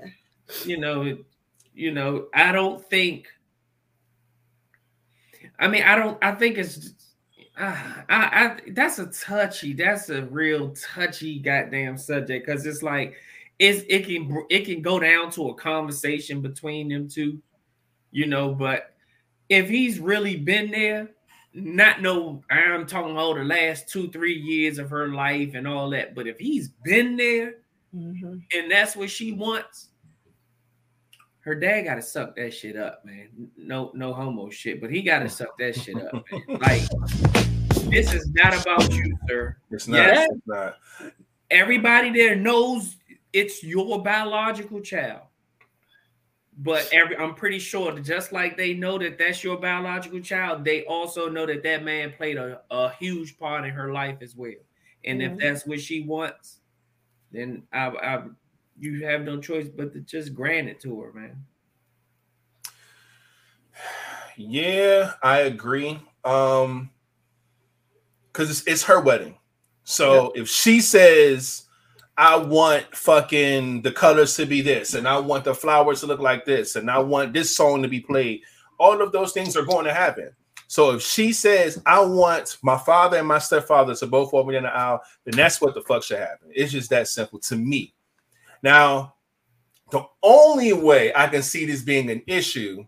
You 0.66 0.78
know, 0.80 1.18
you 1.74 1.92
know, 1.92 2.28
I 2.34 2.52
don't 2.52 2.84
think. 2.90 3.28
I 5.60 5.68
mean, 5.68 5.84
I 5.84 5.96
don't. 5.96 6.18
I 6.22 6.32
think 6.32 6.58
it's. 6.58 6.94
Uh, 7.58 7.76
I, 8.10 8.16
I 8.18 8.58
that's 8.72 9.00
a 9.00 9.08
touchy. 9.08 9.74
That's 9.74 10.10
a 10.10 10.24
real 10.24 10.74
touchy 10.76 11.40
goddamn 11.40 11.98
subject 11.98 12.46
because 12.46 12.66
it's 12.66 12.84
like, 12.84 13.16
it's 13.60 13.84
it 13.90 14.06
can 14.06 14.46
it 14.50 14.66
can 14.66 14.82
go 14.82 15.00
down 15.00 15.32
to 15.32 15.50
a 15.50 15.56
conversation 15.56 16.42
between 16.42 16.90
them 16.90 17.08
two, 17.08 17.42
you 18.12 18.28
know. 18.28 18.54
But 18.54 18.94
if 19.50 19.70
he's 19.70 20.00
really 20.00 20.36
been 20.36 20.72
there, 20.72 21.10
not 21.54 22.02
no, 22.02 22.44
I'm 22.50 22.86
talking 22.86 23.12
about 23.12 23.38
the 23.38 23.44
last 23.44 23.88
two, 23.88 24.10
three 24.10 24.36
years 24.36 24.78
of 24.78 24.90
her 24.90 25.08
life 25.10 25.54
and 25.54 25.68
all 25.68 25.90
that. 25.92 26.14
But 26.14 26.28
if 26.28 26.38
he's 26.38 26.70
been 26.84 27.16
there 27.16 27.56
mm-hmm. 27.96 28.38
and 28.54 28.72
that's 28.72 28.96
what 28.96 29.10
she 29.10 29.32
wants, 29.32 29.90
her 31.40 31.56
dad 31.56 31.84
got 31.84 31.96
to 31.96 32.02
suck 32.02 32.36
that 32.36 32.54
shit 32.54 32.76
up, 32.76 33.06
man. 33.06 33.30
No, 33.56 33.92
no 33.94 34.14
homo 34.14 34.50
shit, 34.50 34.82
but 34.82 34.92
he 34.92 35.02
got 35.02 35.20
to 35.20 35.30
suck 35.30 35.58
that 35.60 35.76
shit 35.76 35.96
up, 35.96 36.26
man. 36.32 36.42
Like, 36.60 36.82
this 37.90 38.14
is 38.14 38.28
not 38.34 38.60
about 38.60 38.92
you, 38.94 39.16
sir. 39.30 39.56
It's 39.72 39.88
not. 39.88 39.98
Yes, 39.98 40.28
it's 40.32 40.48
not. 40.48 40.78
Everybody 41.52 42.10
there 42.10 42.36
knows 42.36 42.98
it's 43.36 43.64
your 43.64 44.02
biological 44.02 44.80
child. 44.80 45.22
But 46.58 46.90
every 46.94 47.18
I'm 47.18 47.36
pretty 47.36 47.60
sure 47.60 48.00
just 48.00 48.32
like 48.32 48.56
they 48.56 48.74
know 48.74 48.98
that 48.98 49.18
that's 49.18 49.44
your 49.44 49.58
biological 49.58 50.22
child, 50.22 50.64
they 50.64 50.86
also 50.86 51.28
know 51.28 51.46
that 51.46 51.64
that 51.64 51.84
man 51.84 52.14
played 52.14 52.38
a, 52.38 52.62
a 52.72 52.92
huge 52.94 53.38
part 53.38 53.66
in 53.66 53.72
her 53.72 53.92
life 53.92 54.20
as 54.22 54.38
well. 54.38 54.54
And 55.04 55.20
mm-hmm. 55.20 55.34
if 55.34 55.40
that's 55.40 55.68
what 55.68 55.82
she 55.82 56.02
wants, 56.02 56.62
then 57.34 57.64
I, 57.74 57.88
I 57.88 58.24
you 58.80 59.06
have 59.06 59.24
no 59.24 59.42
choice 59.42 59.68
but 59.68 59.92
to 59.94 60.00
just 60.00 60.34
grant 60.34 60.70
it 60.70 60.80
to 60.82 61.02
her, 61.02 61.12
man. 61.12 61.46
Yeah, 64.38 65.12
I 65.22 65.40
agree. 65.40 66.00
Um, 66.24 66.90
because 68.32 68.50
it's, 68.50 68.64
it's 68.66 68.84
her 68.84 69.02
wedding. 69.02 69.38
So 69.84 70.32
if 70.36 70.50
she 70.50 70.82
says, 70.82 71.65
I 72.18 72.38
want 72.38 72.96
fucking 72.96 73.82
the 73.82 73.92
colors 73.92 74.36
to 74.38 74.46
be 74.46 74.62
this, 74.62 74.94
and 74.94 75.08
I 75.08 75.20
want 75.20 75.44
the 75.44 75.54
flowers 75.54 76.00
to 76.02 76.08
look 76.08 76.22
like 76.22 76.46
this, 76.46 76.76
and 76.76 76.90
I 76.90 77.00
want 77.00 77.34
this 77.34 77.56
song 77.56 77.82
to 77.84 77.90
be 77.90 78.00
played, 78.00 78.42
all 78.80 79.02
of 79.02 79.12
those 79.12 79.34
things 79.34 79.58
are 79.58 79.66
going 79.66 79.86
to 79.86 79.94
happen. 79.94 80.32
So 80.68 80.92
if 80.92 81.02
she 81.02 81.32
says, 81.32 81.82
I 81.86 82.00
want 82.00 82.58
my 82.64 82.78
father 82.78 83.18
and 83.18 83.28
my 83.28 83.40
stepfather 83.40 83.96
to 83.96 84.08
both 84.08 84.34
walk 84.34 84.48
me 84.48 84.54
down 84.54 84.64
the 84.64 84.76
aisle, 84.76 85.02
then 85.26 85.36
that's 85.36 85.62
what 85.62 85.74
the 85.74 85.82
fuck 85.82 86.04
should 86.04 86.20
happen. 86.20 86.50
It's 86.52 86.72
just 86.72 86.90
that 86.90 87.08
simple 87.08 87.40
to 87.40 87.56
me. 87.56 87.94
Now, 88.64 89.16
the 89.92 90.06
only 90.24 90.74
way 90.74 91.14
I 91.14 91.28
can 91.28 91.44
see 91.44 91.66
this 91.66 91.84
being 91.84 92.10
an 92.10 92.24
issue 92.28 92.86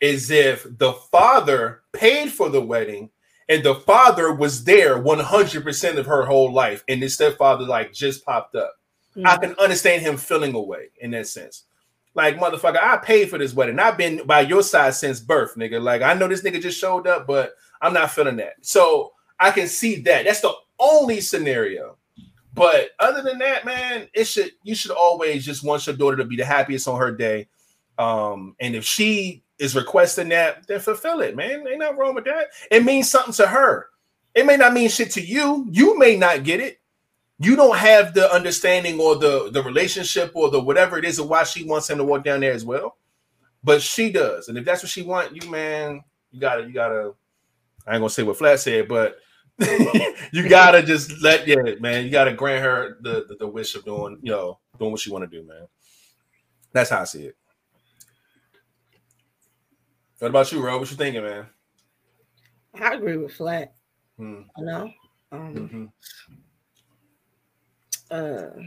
is 0.00 0.30
if 0.30 0.66
the 0.78 0.94
father 1.12 1.82
paid 1.92 2.30
for 2.30 2.48
the 2.48 2.60
wedding 2.60 3.10
and 3.50 3.64
the 3.64 3.74
father 3.74 4.32
was 4.32 4.62
there 4.62 5.02
100% 5.02 5.96
of 5.96 6.06
her 6.06 6.24
whole 6.24 6.52
life. 6.52 6.84
And 6.88 7.02
the 7.02 7.08
stepfather 7.08 7.64
like 7.64 7.92
just 7.92 8.24
popped 8.24 8.54
up. 8.54 8.76
Mm-hmm. 9.16 9.26
i 9.26 9.36
can 9.38 9.56
understand 9.58 10.02
him 10.02 10.16
feeling 10.16 10.54
away 10.54 10.90
in 11.00 11.10
that 11.10 11.26
sense. 11.26 11.64
Like 12.14 12.38
motherfucker 12.38 12.78
i 12.80 12.96
paid 12.96 13.28
for 13.28 13.38
this 13.38 13.52
wedding. 13.52 13.80
I've 13.80 13.98
been 13.98 14.24
by 14.24 14.42
your 14.42 14.62
side 14.62 14.94
since 14.94 15.18
birth 15.18 15.56
nigga. 15.56 15.82
Like 15.82 16.00
i 16.00 16.14
know 16.14 16.28
this 16.28 16.42
nigga 16.42 16.62
just 16.62 16.78
showed 16.78 17.08
up 17.08 17.26
but 17.26 17.54
i'm 17.82 17.92
not 17.92 18.12
feeling 18.12 18.36
that. 18.36 18.54
So 18.62 19.12
i 19.40 19.50
can 19.50 19.66
see 19.66 19.96
that. 20.02 20.26
That's 20.26 20.40
the 20.40 20.52
only 20.78 21.20
scenario. 21.20 21.96
But 22.54 22.90
other 23.00 23.20
than 23.22 23.38
that 23.38 23.64
man 23.66 24.06
it 24.14 24.28
should 24.28 24.52
you 24.62 24.76
should 24.76 24.92
always 24.92 25.44
just 25.44 25.64
want 25.64 25.84
your 25.88 25.96
daughter 25.96 26.18
to 26.18 26.24
be 26.24 26.36
the 26.36 26.44
happiest 26.44 26.86
on 26.86 27.00
her 27.00 27.10
day. 27.10 27.48
Um 27.98 28.54
and 28.60 28.76
if 28.76 28.84
she 28.84 29.42
is 29.60 29.76
requesting 29.76 30.30
that, 30.30 30.66
then 30.66 30.80
fulfill 30.80 31.20
it, 31.20 31.36
man. 31.36 31.68
Ain't 31.68 31.78
nothing 31.78 31.98
wrong 31.98 32.14
with 32.14 32.24
that. 32.24 32.46
It 32.70 32.82
means 32.82 33.10
something 33.10 33.34
to 33.34 33.46
her. 33.46 33.90
It 34.34 34.46
may 34.46 34.56
not 34.56 34.72
mean 34.72 34.88
shit 34.88 35.10
to 35.12 35.20
you. 35.20 35.68
You 35.70 35.98
may 35.98 36.16
not 36.16 36.44
get 36.44 36.60
it. 36.60 36.80
You 37.38 37.56
don't 37.56 37.76
have 37.76 38.14
the 38.14 38.32
understanding 38.32 38.98
or 38.98 39.16
the 39.16 39.50
the 39.50 39.62
relationship 39.62 40.32
or 40.34 40.50
the 40.50 40.60
whatever 40.60 40.98
it 40.98 41.04
is 41.04 41.18
of 41.18 41.28
why 41.28 41.44
she 41.44 41.64
wants 41.64 41.88
him 41.88 41.98
to 41.98 42.04
walk 42.04 42.24
down 42.24 42.40
there 42.40 42.52
as 42.52 42.64
well. 42.64 42.96
But 43.62 43.82
she 43.82 44.10
does, 44.10 44.48
and 44.48 44.56
if 44.56 44.64
that's 44.64 44.82
what 44.82 44.90
she 44.90 45.02
want, 45.02 45.42
you 45.42 45.50
man, 45.50 46.02
you 46.30 46.40
gotta, 46.40 46.62
you 46.62 46.72
gotta. 46.72 47.12
I 47.86 47.92
ain't 47.94 48.00
gonna 48.00 48.10
say 48.10 48.22
what 48.22 48.38
Flat 48.38 48.60
said, 48.60 48.88
but 48.88 49.18
you 50.32 50.48
gotta 50.48 50.82
just 50.82 51.22
let 51.22 51.46
yeah, 51.46 51.74
man. 51.80 52.04
You 52.04 52.10
gotta 52.10 52.32
grant 52.32 52.62
her 52.62 52.98
the, 53.00 53.26
the, 53.28 53.36
the 53.40 53.48
wish 53.48 53.74
of 53.74 53.84
doing, 53.84 54.18
you 54.22 54.32
know, 54.32 54.58
doing 54.78 54.90
what 54.90 55.00
she 55.00 55.10
want 55.10 55.30
to 55.30 55.40
do, 55.40 55.46
man. 55.46 55.66
That's 56.72 56.90
how 56.90 57.00
I 57.00 57.04
see 57.04 57.24
it. 57.24 57.36
What 60.20 60.28
about 60.28 60.52
you, 60.52 60.60
Ro? 60.60 60.78
What 60.78 60.90
you 60.90 60.98
thinking, 60.98 61.22
man? 61.22 61.46
I 62.78 62.92
agree 62.92 63.16
with 63.16 63.32
Flat. 63.32 63.72
Hmm. 64.18 64.42
You 64.58 64.64
know, 64.66 64.92
um, 65.32 65.54
mm-hmm. 65.54 65.84
uh, 68.10 68.62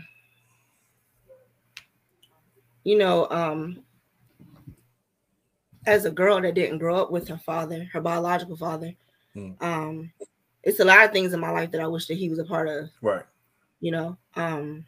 you 2.83 2.97
know, 2.97 3.29
um, 3.29 3.83
as 5.85 6.05
a 6.05 6.11
girl 6.11 6.41
that 6.41 6.55
didn't 6.55 6.79
grow 6.79 6.95
up 6.95 7.11
with 7.11 7.27
her 7.27 7.37
father, 7.37 7.87
her 7.93 8.01
biological 8.01 8.57
father, 8.57 8.95
hmm. 9.35 9.51
um, 9.61 10.11
it's 10.63 10.79
a 10.79 10.85
lot 10.85 11.05
of 11.05 11.11
things 11.11 11.33
in 11.33 11.39
my 11.39 11.51
life 11.51 11.69
that 11.69 11.81
I 11.81 11.87
wish 11.87 12.07
that 12.07 12.17
he 12.17 12.29
was 12.29 12.39
a 12.39 12.45
part 12.45 12.67
of. 12.67 12.89
Right. 12.99 13.25
You 13.79 13.91
know, 13.91 14.17
um, 14.35 14.85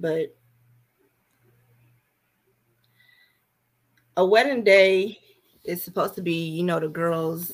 but 0.00 0.34
a 4.16 4.24
wedding 4.24 4.64
day 4.64 5.18
is 5.64 5.82
supposed 5.82 6.14
to 6.14 6.22
be, 6.22 6.48
you 6.48 6.62
know, 6.62 6.78
the 6.78 6.88
girl's 6.88 7.52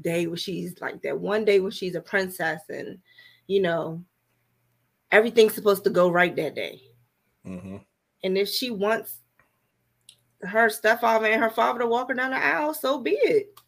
day 0.00 0.26
where 0.26 0.36
she's 0.36 0.80
like 0.80 1.02
that 1.02 1.18
one 1.18 1.44
day 1.44 1.58
when 1.60 1.72
she's 1.72 1.94
a 1.94 2.00
princess 2.00 2.62
and, 2.68 2.98
you 3.46 3.60
know, 3.60 4.02
everything's 5.10 5.54
supposed 5.54 5.84
to 5.84 5.90
go 5.90 6.10
right 6.10 6.36
that 6.36 6.54
day. 6.54 6.80
Mm-hmm. 7.46 7.78
And 8.22 8.38
if 8.38 8.48
she 8.48 8.70
wants 8.70 9.18
her 10.42 10.68
stepfather 10.68 11.26
and 11.26 11.42
her 11.42 11.50
father 11.50 11.80
to 11.80 11.86
walk 11.86 12.08
her 12.08 12.14
down 12.14 12.30
the 12.30 12.36
aisle, 12.36 12.74
so 12.74 13.00
be 13.00 13.12
it. 13.12 13.58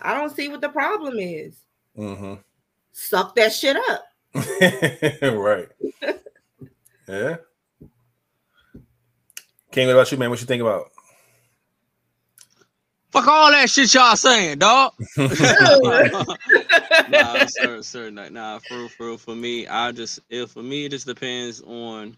I 0.00 0.14
don't 0.14 0.34
see 0.34 0.48
what 0.48 0.60
the 0.60 0.68
problem 0.68 1.18
is. 1.18 1.56
Mm-hmm. 1.96 2.34
Suck 2.92 3.34
that 3.34 3.52
shit 3.52 3.76
up. 3.76 4.04
right. 4.34 5.68
yeah. 7.08 7.36
King, 9.70 9.86
what 9.86 9.92
about 9.92 10.12
you, 10.12 10.18
man? 10.18 10.30
What 10.30 10.40
you 10.40 10.46
think 10.46 10.62
about? 10.62 10.90
Fuck 13.10 13.26
all 13.26 13.50
that 13.50 13.68
shit 13.68 13.92
y'all 13.92 14.14
saying, 14.14 14.58
dog. 14.58 14.92
nah, 17.08 17.44
sir, 17.46 17.82
sir, 17.82 18.08
nah, 18.10 18.28
nah, 18.28 18.60
for 18.60 18.88
for 18.88 19.18
for 19.18 19.34
me, 19.34 19.66
I 19.66 19.90
just 19.90 20.20
if 20.28 20.52
for 20.52 20.62
me 20.62 20.84
it 20.84 20.90
just 20.90 21.06
depends 21.06 21.60
on. 21.62 22.16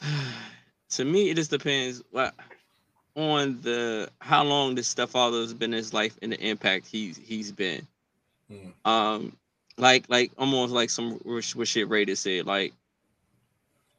to 0.90 1.04
me, 1.04 1.30
it 1.30 1.34
just 1.34 1.52
depends 1.52 2.02
what 2.10 2.34
on 3.14 3.60
the 3.62 4.10
how 4.20 4.42
long 4.42 4.74
this 4.74 4.88
stepfather 4.88 5.38
has 5.40 5.54
been 5.54 5.72
in 5.72 5.76
his 5.76 5.94
life 5.94 6.18
and 6.20 6.32
the 6.32 6.40
impact 6.40 6.88
he's 6.88 7.16
he's 7.16 7.52
been. 7.52 7.86
Mm. 8.50 8.72
Um, 8.84 9.36
like 9.76 10.06
like 10.08 10.32
almost 10.36 10.72
like 10.72 10.90
some 10.90 11.12
what 11.22 11.68
shit 11.68 11.88
Ray 11.88 12.12
said. 12.16 12.46
Like 12.46 12.74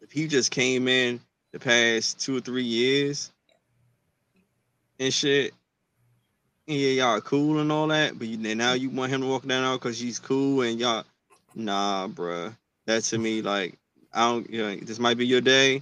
if 0.01 0.11
he 0.11 0.27
just 0.27 0.51
came 0.51 0.89
in 0.89 1.21
the 1.53 1.59
past 1.59 2.19
two 2.19 2.35
or 2.35 2.41
three 2.41 2.63
years 2.63 3.31
and 4.99 5.13
shit. 5.13 5.53
And 6.67 6.77
yeah, 6.77 6.89
y'all 6.89 7.21
cool 7.21 7.59
and 7.59 7.71
all 7.71 7.87
that, 7.87 8.19
but 8.19 8.27
you, 8.27 8.37
now 8.37 8.73
you 8.73 8.89
want 8.89 9.11
him 9.11 9.21
to 9.21 9.27
walk 9.27 9.47
down 9.47 9.63
out 9.63 9.79
because 9.79 9.99
he's 9.99 10.19
cool 10.19 10.61
and 10.61 10.79
y'all, 10.79 11.03
nah, 11.55 12.07
bruh. 12.07 12.55
That 12.85 13.03
to 13.05 13.17
me, 13.17 13.41
like, 13.41 13.77
I 14.13 14.29
don't, 14.29 14.49
you 14.49 14.61
know, 14.61 14.75
this 14.75 14.99
might 14.99 15.17
be 15.17 15.25
your 15.25 15.41
day. 15.41 15.81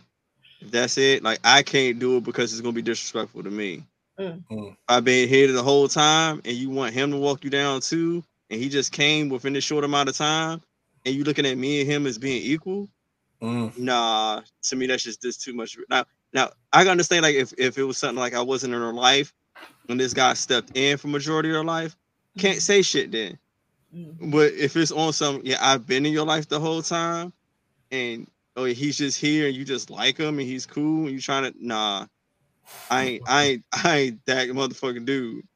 If 0.61 0.71
that's 0.71 0.97
it, 0.97 1.23
like, 1.23 1.39
I 1.43 1.61
can't 1.63 1.99
do 1.99 2.17
it 2.17 2.23
because 2.23 2.53
it's 2.53 2.61
gonna 2.61 2.73
be 2.73 2.81
disrespectful 2.81 3.43
to 3.43 3.51
me. 3.51 3.83
Mm. 4.19 4.75
I've 4.87 5.03
been 5.03 5.29
here 5.29 5.51
the 5.51 5.63
whole 5.63 5.87
time, 5.87 6.41
and 6.45 6.55
you 6.55 6.69
want 6.69 6.93
him 6.93 7.11
to 7.11 7.17
walk 7.17 7.43
you 7.43 7.49
down 7.49 7.81
too, 7.81 8.23
and 8.49 8.59
he 8.59 8.69
just 8.69 8.91
came 8.91 9.29
within 9.29 9.53
this 9.53 9.63
short 9.63 9.83
amount 9.83 10.09
of 10.09 10.17
time, 10.17 10.61
and 11.05 11.15
you 11.15 11.23
looking 11.23 11.45
at 11.45 11.57
me 11.57 11.81
and 11.81 11.89
him 11.89 12.07
as 12.07 12.17
being 12.17 12.41
equal. 12.41 12.89
Mm. 13.41 13.77
Nah, 13.77 14.41
to 14.63 14.75
me 14.75 14.87
that's 14.87 15.03
just 15.03 15.21
this 15.21 15.37
too 15.37 15.53
much. 15.53 15.77
Now 15.89 16.05
now 16.33 16.49
I 16.73 16.83
can 16.83 16.91
understand 16.91 17.23
like 17.23 17.35
if, 17.35 17.53
if 17.57 17.77
it 17.77 17.83
was 17.83 17.97
something 17.97 18.19
like 18.19 18.33
I 18.33 18.41
wasn't 18.41 18.73
in 18.73 18.81
her 18.81 18.93
life 18.93 19.33
when 19.85 19.97
this 19.97 20.13
guy 20.13 20.33
stepped 20.33 20.75
in 20.75 20.97
for 20.97 21.07
majority 21.07 21.49
of 21.49 21.55
her 21.55 21.63
life, 21.63 21.95
can't 22.37 22.61
say 22.61 22.81
shit 22.81 23.11
then. 23.11 23.37
Mm-hmm. 23.95 24.31
But 24.31 24.53
if 24.53 24.75
it's 24.75 24.91
on 24.91 25.13
some, 25.13 25.41
yeah, 25.43 25.57
I've 25.61 25.87
been 25.87 26.05
in 26.05 26.13
your 26.13 26.25
life 26.25 26.49
the 26.49 26.59
whole 26.59 26.81
time, 26.81 27.31
and 27.91 28.27
oh, 28.55 28.65
he's 28.65 28.97
just 28.97 29.19
here 29.19 29.47
and 29.47 29.55
you 29.55 29.63
just 29.63 29.89
like 29.89 30.17
him 30.17 30.39
and 30.39 30.47
he's 30.47 30.65
cool 30.65 31.05
and 31.05 31.11
you 31.11 31.21
trying 31.21 31.51
to 31.51 31.65
nah, 31.65 32.05
I 32.89 33.03
ain't 33.03 33.23
I 33.27 33.43
ain't 33.43 33.65
I 33.83 33.97
ain't 33.97 34.25
that 34.25 34.49
motherfucking 34.49 35.05
dude. 35.05 35.47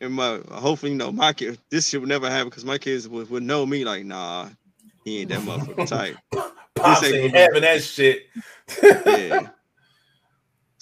And 0.00 0.14
my 0.14 0.40
hopefully 0.50 0.92
you 0.92 0.98
know 0.98 1.12
my 1.12 1.32
kid 1.32 1.58
this 1.70 1.88
shit 1.88 2.00
would 2.00 2.08
never 2.08 2.28
happen 2.28 2.48
because 2.48 2.64
my 2.64 2.78
kids 2.78 3.08
would, 3.08 3.30
would 3.30 3.44
know 3.44 3.64
me 3.64 3.84
like 3.84 4.04
nah, 4.04 4.48
he 5.04 5.20
ain't 5.20 5.30
that 5.30 5.40
motherfucking 5.40 5.88
type. 5.88 6.16
Pops 6.74 7.04
ain't 7.04 7.34
having 7.34 7.62
that 7.62 7.82
shit. 7.82 8.26
yeah. 8.82 9.48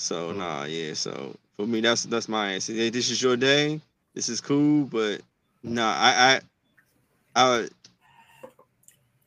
So 0.00 0.32
nah, 0.32 0.64
yeah. 0.64 0.94
So 0.94 1.36
for 1.58 1.66
me, 1.66 1.82
that's 1.82 2.04
that's 2.04 2.26
my 2.26 2.52
answer. 2.52 2.72
Hey, 2.72 2.88
this 2.88 3.10
is 3.10 3.20
your 3.20 3.36
day. 3.36 3.82
This 4.14 4.30
is 4.30 4.40
cool, 4.40 4.86
but 4.86 5.20
nah, 5.62 5.94
I 5.94 6.40
I 6.40 6.40
I 7.36 7.68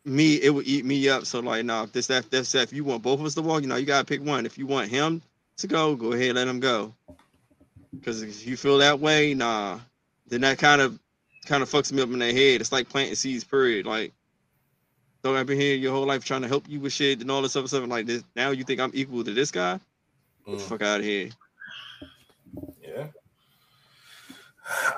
me 0.03 0.41
it 0.41 0.49
would 0.49 0.67
eat 0.67 0.83
me 0.83 1.07
up. 1.09 1.27
So 1.27 1.41
like, 1.41 1.63
nah, 1.63 1.83
if 1.83 1.91
this 1.91 2.07
that 2.07 2.31
that's 2.31 2.51
that. 2.53 2.63
If 2.63 2.73
you 2.73 2.83
want 2.83 3.03
both 3.03 3.19
of 3.19 3.25
us 3.27 3.35
to 3.35 3.43
walk, 3.43 3.61
you 3.61 3.67
know, 3.67 3.75
you 3.75 3.85
gotta 3.85 4.03
pick 4.03 4.23
one. 4.23 4.47
If 4.47 4.57
you 4.57 4.65
want 4.65 4.89
him 4.89 5.21
to 5.57 5.67
go, 5.67 5.95
go 5.95 6.13
ahead, 6.13 6.33
let 6.33 6.47
him 6.47 6.59
go. 6.59 6.91
Because 7.93 8.23
if 8.23 8.47
you 8.47 8.57
feel 8.57 8.79
that 8.79 8.99
way, 8.99 9.35
nah, 9.35 9.79
then 10.27 10.41
that 10.41 10.57
kind 10.57 10.81
of 10.81 10.97
kind 11.45 11.61
of 11.61 11.69
fucks 11.69 11.91
me 11.91 12.01
up 12.01 12.09
in 12.09 12.17
the 12.17 12.33
head. 12.33 12.61
It's 12.61 12.71
like 12.71 12.89
planting 12.89 13.13
seeds. 13.13 13.43
Period. 13.43 13.85
Like 13.85 14.11
so 15.23 15.35
I've 15.37 15.47
been 15.47 15.59
here 15.59 15.75
your 15.75 15.93
whole 15.93 16.05
life 16.05 16.25
trying 16.25 16.41
to 16.41 16.49
help 16.49 16.67
you 16.67 16.81
with 16.81 16.91
shit 16.91 17.21
and 17.21 17.31
all 17.31 17.41
this 17.41 17.55
other 17.55 17.67
stuff. 17.67 17.81
And 17.81 17.91
like 17.91 18.05
this, 18.05 18.23
now 18.35 18.51
you 18.51 18.65
think 18.65 18.81
I'm 18.81 18.91
equal 18.93 19.23
to 19.23 19.33
this 19.33 19.51
guy? 19.51 19.79
Get 20.45 20.57
the 20.57 20.63
mm. 20.63 20.67
fuck 20.67 20.81
out 20.81 20.99
of 20.99 21.05
here. 21.05 21.29
Yeah. 22.81 23.07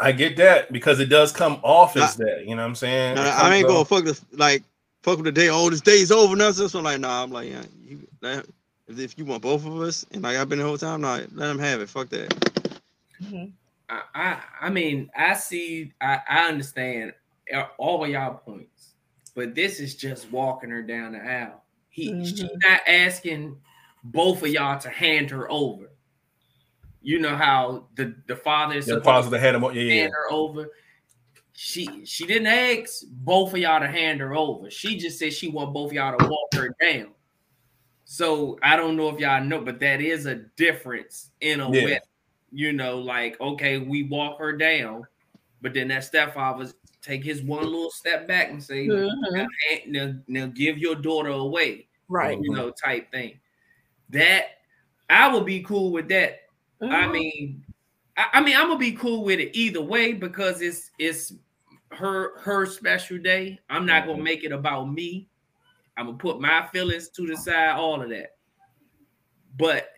I 0.01 0.11
get 0.11 0.35
that 0.37 0.71
because 0.71 0.99
it 0.99 1.09
does 1.09 1.31
come 1.31 1.59
off 1.61 1.95
as 1.95 2.15
that. 2.15 2.45
You 2.45 2.55
know 2.55 2.63
what 2.63 2.69
I'm 2.69 2.75
saying? 2.75 3.17
I 3.19 3.55
ain't 3.55 3.67
gonna 3.67 3.85
fuck 3.85 4.03
the 4.03 4.19
like 4.33 4.63
fuck 5.03 5.17
with 5.17 5.25
the 5.25 5.31
day. 5.31 5.49
Oh, 5.49 5.69
this 5.69 5.81
day's 5.81 6.11
over 6.11 6.35
now. 6.35 6.51
So 6.51 6.79
I'm 6.79 6.83
like, 6.83 6.99
nah. 6.99 7.23
I'm 7.23 7.31
like, 7.31 7.49
yeah. 7.49 7.63
You, 7.83 8.07
that, 8.21 8.45
if, 8.87 8.99
if 8.99 9.17
you 9.19 9.25
want 9.25 9.43
both 9.43 9.65
of 9.65 9.79
us, 9.81 10.05
and 10.11 10.23
like 10.23 10.37
I've 10.37 10.49
been 10.49 10.59
the 10.59 10.65
whole 10.65 10.77
time, 10.77 11.01
nah, 11.01 11.15
let 11.33 11.47
them 11.47 11.59
have 11.59 11.81
it. 11.81 11.89
Fuck 11.89 12.09
that. 12.09 12.29
Mm-hmm. 13.23 13.45
I, 13.89 14.01
I 14.15 14.41
I 14.61 14.69
mean, 14.69 15.11
I 15.15 15.35
see. 15.35 15.93
I 16.01 16.19
I 16.27 16.47
understand 16.47 17.13
all 17.77 18.03
of 18.03 18.09
y'all 18.09 18.35
points 18.35 18.74
but 19.35 19.53
this 19.53 19.79
is 19.79 19.95
just 19.95 20.31
walking 20.31 20.71
her 20.71 20.81
down 20.81 21.11
the 21.11 21.19
aisle. 21.19 21.61
He 21.89 22.11
mm-hmm. 22.11 22.23
she's 22.23 22.41
not 22.41 22.81
asking 22.87 23.57
both 24.03 24.41
of 24.41 24.49
y'all 24.49 24.79
to 24.79 24.89
hand 24.89 25.29
her 25.29 25.51
over. 25.51 25.91
You 27.01 27.19
know 27.19 27.35
how 27.35 27.87
the 27.95 28.15
the 28.27 28.35
father 28.35 28.75
is 28.75 28.87
the 28.87 29.01
father's 29.01 29.31
to 29.31 29.39
hand, 29.39 29.57
him, 29.57 29.63
yeah, 29.75 29.93
hand 29.93 30.13
her 30.13 30.31
over. 30.31 30.71
she 31.53 32.05
she 32.05 32.25
didn't 32.25 32.47
ask 32.47 33.03
both 33.09 33.53
of 33.53 33.59
y'all 33.59 33.79
to 33.79 33.87
hand 33.87 34.21
her 34.21 34.33
over. 34.33 34.71
She 34.71 34.97
just 34.97 35.19
said 35.19 35.33
she 35.33 35.49
want 35.49 35.73
both 35.73 35.93
y'all 35.93 36.17
to 36.17 36.25
walk 36.27 36.53
her 36.55 36.75
down. 36.81 37.11
So 38.05 38.57
I 38.63 38.75
don't 38.75 38.95
know 38.95 39.09
if 39.09 39.19
y'all 39.19 39.43
know, 39.43 39.61
but 39.61 39.79
that 39.81 40.01
is 40.01 40.25
a 40.25 40.35
difference 40.35 41.31
in 41.41 41.59
a 41.59 41.69
yeah. 41.71 41.85
way. 41.85 41.99
You 42.51 42.73
know, 42.73 42.99
like 42.99 43.39
okay, 43.39 43.77
we 43.77 44.03
walk 44.03 44.39
her 44.39 44.53
down, 44.53 45.03
but 45.61 45.73
then 45.73 45.89
that 45.89 46.05
stepfather 46.05 46.71
take 47.05 47.23
his 47.23 47.43
one 47.43 47.63
little 47.63 47.91
step 47.91 48.27
back 48.27 48.49
and 48.49 48.61
say, 48.61 48.87
mm-hmm. 48.87 49.91
now, 49.91 50.13
now, 50.27 50.45
give 50.47 50.77
your 50.77 50.95
daughter 50.95 51.29
away, 51.29 51.87
right? 52.09 52.39
You 52.41 52.51
know, 52.51 52.71
type 52.71 53.11
thing. 53.11 53.39
That 54.09 54.45
I 55.09 55.31
would 55.31 55.45
be 55.45 55.61
cool 55.61 55.91
with 55.91 56.09
that. 56.09 56.41
Mm-hmm. 56.81 56.93
I 56.93 57.07
mean, 57.07 57.63
I, 58.17 58.25
I 58.33 58.41
mean, 58.41 58.55
I'm 58.55 58.67
gonna 58.67 58.79
be 58.79 58.93
cool 58.93 59.23
with 59.23 59.39
it 59.39 59.55
either 59.55 59.81
way 59.81 60.13
because 60.13 60.61
it's 60.61 60.91
it's 60.97 61.33
her 61.91 62.39
her 62.39 62.65
special 62.65 63.19
day. 63.19 63.59
I'm 63.69 63.85
not 63.85 64.03
gonna 64.03 64.15
mm-hmm. 64.15 64.23
make 64.23 64.43
it 64.43 64.51
about 64.51 64.91
me. 64.91 65.29
I'm 65.97 66.07
gonna 66.07 66.17
put 66.17 66.41
my 66.41 66.67
feelings 66.73 67.09
to 67.09 67.27
the 67.27 67.37
side, 67.37 67.75
all 67.75 68.01
of 68.01 68.09
that. 68.09 68.35
But 69.57 69.89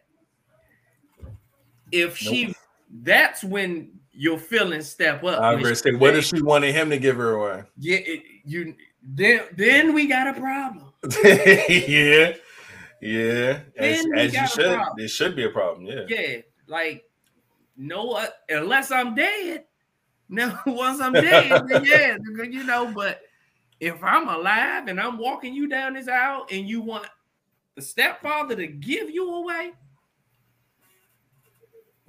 if 1.92 2.22
nope. 2.22 2.34
she, 2.34 2.56
that's 3.02 3.44
when 3.44 3.97
your 4.18 4.40
feelings 4.40 4.90
step 4.90 5.24
up. 5.24 5.40
I 5.40 5.56
was 5.56 5.80
say, 5.80 5.94
what 5.94 6.16
if 6.16 6.26
she 6.26 6.42
wanted 6.42 6.74
him 6.74 6.90
to 6.90 6.98
give 6.98 7.18
her 7.18 7.34
away? 7.34 7.64
Yeah, 7.78 7.98
it, 7.98 8.24
you 8.44 8.76
then 9.04 9.42
then 9.56 9.94
we 9.94 10.08
got 10.08 10.36
a 10.36 10.40
problem. 10.40 10.92
yeah, 11.24 12.34
yeah. 13.00 13.60
As, 13.78 14.06
as 14.16 14.34
you 14.34 14.48
should, 14.48 14.76
problem. 14.76 15.00
it 15.00 15.08
should 15.10 15.36
be 15.36 15.46
a 15.46 15.50
problem. 15.50 15.86
Yeah, 15.86 16.06
yeah. 16.08 16.38
Like 16.66 17.06
no, 17.78 18.14
uh, 18.14 18.28
unless 18.50 18.92
I'm 18.92 19.16
dead. 19.16 19.64
No, 20.30 20.54
once 20.66 21.00
I'm 21.00 21.14
dead, 21.14 21.64
yeah, 21.86 22.18
you 22.44 22.66
know. 22.66 22.92
But 22.94 23.22
if 23.80 24.04
I'm 24.04 24.28
alive 24.28 24.90
and 24.90 25.00
I'm 25.00 25.18
walking 25.18 25.54
you 25.54 25.70
down 25.70 25.94
this 25.94 26.10
aisle 26.10 26.46
and 26.52 26.68
you 26.68 26.82
want 26.82 27.06
the 27.76 27.82
stepfather 27.82 28.54
to 28.58 28.68
give 28.68 29.10
you 29.10 29.34
away, 29.36 29.72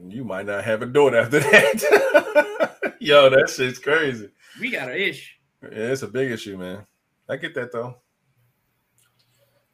you 0.06 0.24
might 0.24 0.46
not 0.46 0.64
have 0.64 0.82
a 0.82 0.86
daughter 0.86 1.18
after 1.18 1.40
that. 1.40 2.94
Yo, 3.00 3.30
that 3.30 3.50
shit's 3.50 3.78
crazy. 3.78 4.28
We 4.60 4.70
got 4.70 4.90
an 4.90 4.96
issue. 4.96 5.34
Yeah, 5.62 5.92
it's 5.92 6.02
a 6.02 6.08
big 6.08 6.30
issue, 6.30 6.56
man. 6.56 6.86
I 7.28 7.36
get 7.36 7.54
that 7.54 7.72
though. 7.72 7.96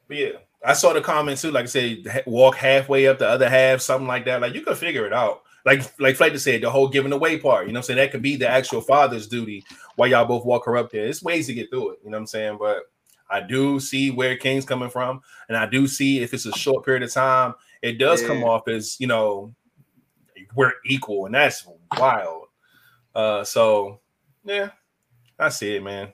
But 0.09 0.17
yeah, 0.17 0.33
I 0.65 0.73
saw 0.73 0.93
the 0.93 1.01
comment 1.01 1.39
too. 1.39 1.51
Like 1.51 1.65
I 1.65 1.67
said, 1.67 2.25
walk 2.27 2.57
halfway 2.57 3.07
up 3.07 3.19
the 3.19 3.29
other 3.29 3.49
half, 3.49 3.81
something 3.81 4.09
like 4.09 4.25
that. 4.25 4.41
Like 4.41 4.55
you 4.55 4.63
could 4.63 4.77
figure 4.77 5.07
it 5.07 5.13
out. 5.13 5.43
Like 5.65 5.83
like 5.99 6.17
Flight 6.17 6.39
said, 6.41 6.63
the 6.63 6.71
whole 6.71 6.89
giving 6.89 7.13
away 7.13 7.39
part. 7.39 7.67
You 7.67 7.73
know, 7.73 7.79
I'm 7.79 7.85
saying 7.85 7.99
that 7.99 8.11
could 8.11 8.23
be 8.23 8.37
the 8.37 8.49
actual 8.49 8.81
father's 8.81 9.27
duty 9.27 9.65
while 9.97 10.09
y'all 10.09 10.27
both 10.27 10.45
walk 10.45 10.65
her 10.67 10.77
up 10.77 10.91
there. 10.91 11.07
It's 11.07 11.23
ways 11.23 11.47
to 11.47 11.55
get 11.55 11.71
through 11.71 11.93
it. 11.93 11.99
You 12.05 12.11
know 12.11 12.17
what 12.17 12.23
I'm 12.23 12.27
saying? 12.27 12.57
But 12.59 12.83
I 13.31 13.41
do 13.41 13.81
see 13.81 14.11
where 14.11 14.37
King's 14.37 14.67
coming 14.67 14.91
from, 14.91 15.23
and 15.49 15.57
I 15.57 15.67
do 15.67 15.87
see 15.87 16.23
if 16.23 16.35
it's 16.35 16.47
a 16.47 16.53
short 16.53 16.85
period 16.85 17.03
of 17.03 17.13
time, 17.13 17.55
it 17.83 17.99
does 17.99 18.21
yeah. 18.23 18.29
come 18.29 18.45
off 18.45 18.69
as 18.69 18.99
you 19.01 19.07
know 19.07 19.55
we're 20.55 20.73
equal, 20.87 21.27
and 21.27 21.35
that's 21.35 21.67
wild. 21.99 22.47
Uh, 23.15 23.45
so 23.45 24.01
yeah, 24.45 24.71
I 25.39 25.49
see 25.49 25.77
it, 25.77 25.83
man. 25.83 26.13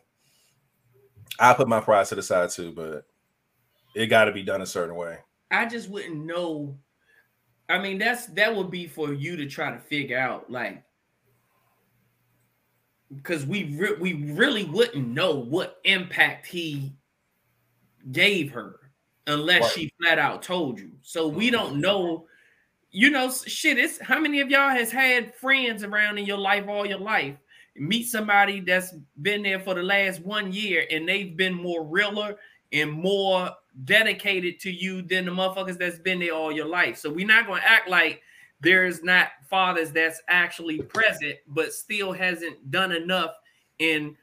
I 1.38 1.54
put 1.54 1.68
my 1.68 1.80
pride 1.80 2.06
to 2.06 2.14
the 2.14 2.22
side 2.22 2.50
too, 2.50 2.72
but 2.72 3.06
it 3.94 4.06
got 4.06 4.24
to 4.24 4.32
be 4.32 4.42
done 4.42 4.62
a 4.62 4.66
certain 4.66 4.96
way. 4.96 5.18
I 5.50 5.66
just 5.66 5.88
wouldn't 5.88 6.24
know. 6.24 6.76
I 7.68 7.78
mean, 7.78 7.98
that's 7.98 8.26
that 8.26 8.54
would 8.54 8.70
be 8.70 8.86
for 8.86 9.12
you 9.12 9.36
to 9.36 9.46
try 9.46 9.70
to 9.70 9.78
figure 9.78 10.18
out, 10.18 10.50
like, 10.50 10.82
because 13.14 13.46
we 13.46 13.76
re- 13.76 13.96
we 14.00 14.32
really 14.32 14.64
wouldn't 14.64 15.08
know 15.08 15.34
what 15.34 15.78
impact 15.84 16.46
he 16.46 16.92
gave 18.12 18.50
her 18.52 18.76
unless 19.26 19.62
right. 19.62 19.72
she 19.72 19.92
flat 20.00 20.18
out 20.18 20.42
told 20.42 20.78
you. 20.78 20.90
So 21.02 21.28
we 21.28 21.50
don't 21.50 21.80
know 21.80 22.26
you 22.92 23.10
know, 23.10 23.30
shit, 23.30 23.78
it's 23.78 24.00
how 24.00 24.18
many 24.18 24.40
of 24.40 24.50
y'all 24.50 24.70
has 24.70 24.90
had 24.90 25.34
friends 25.34 25.84
around 25.84 26.18
in 26.18 26.26
your 26.26 26.38
life 26.38 26.66
all 26.68 26.86
your 26.86 26.98
life? 26.98 27.36
Meet 27.76 28.08
somebody 28.08 28.60
that's 28.60 28.94
been 29.22 29.42
there 29.42 29.60
for 29.60 29.74
the 29.74 29.82
last 29.82 30.20
one 30.20 30.52
year 30.52 30.86
and 30.90 31.08
they've 31.08 31.36
been 31.36 31.54
more 31.54 31.84
realer 31.84 32.36
and 32.72 32.90
more 32.90 33.50
dedicated 33.84 34.58
to 34.60 34.70
you 34.70 35.02
than 35.02 35.24
the 35.24 35.30
motherfuckers 35.30 35.78
that's 35.78 35.98
been 35.98 36.18
there 36.18 36.34
all 36.34 36.50
your 36.52 36.66
life. 36.66 36.98
So 36.98 37.10
we're 37.10 37.26
not 37.26 37.46
gonna 37.46 37.62
act 37.64 37.88
like 37.88 38.22
there's 38.60 39.02
not 39.02 39.28
fathers 39.48 39.92
that's 39.92 40.20
actually 40.28 40.82
present, 40.82 41.36
but 41.46 41.72
still 41.72 42.12
hasn't 42.12 42.70
done 42.70 42.92
enough 42.92 43.30
in 43.78 44.16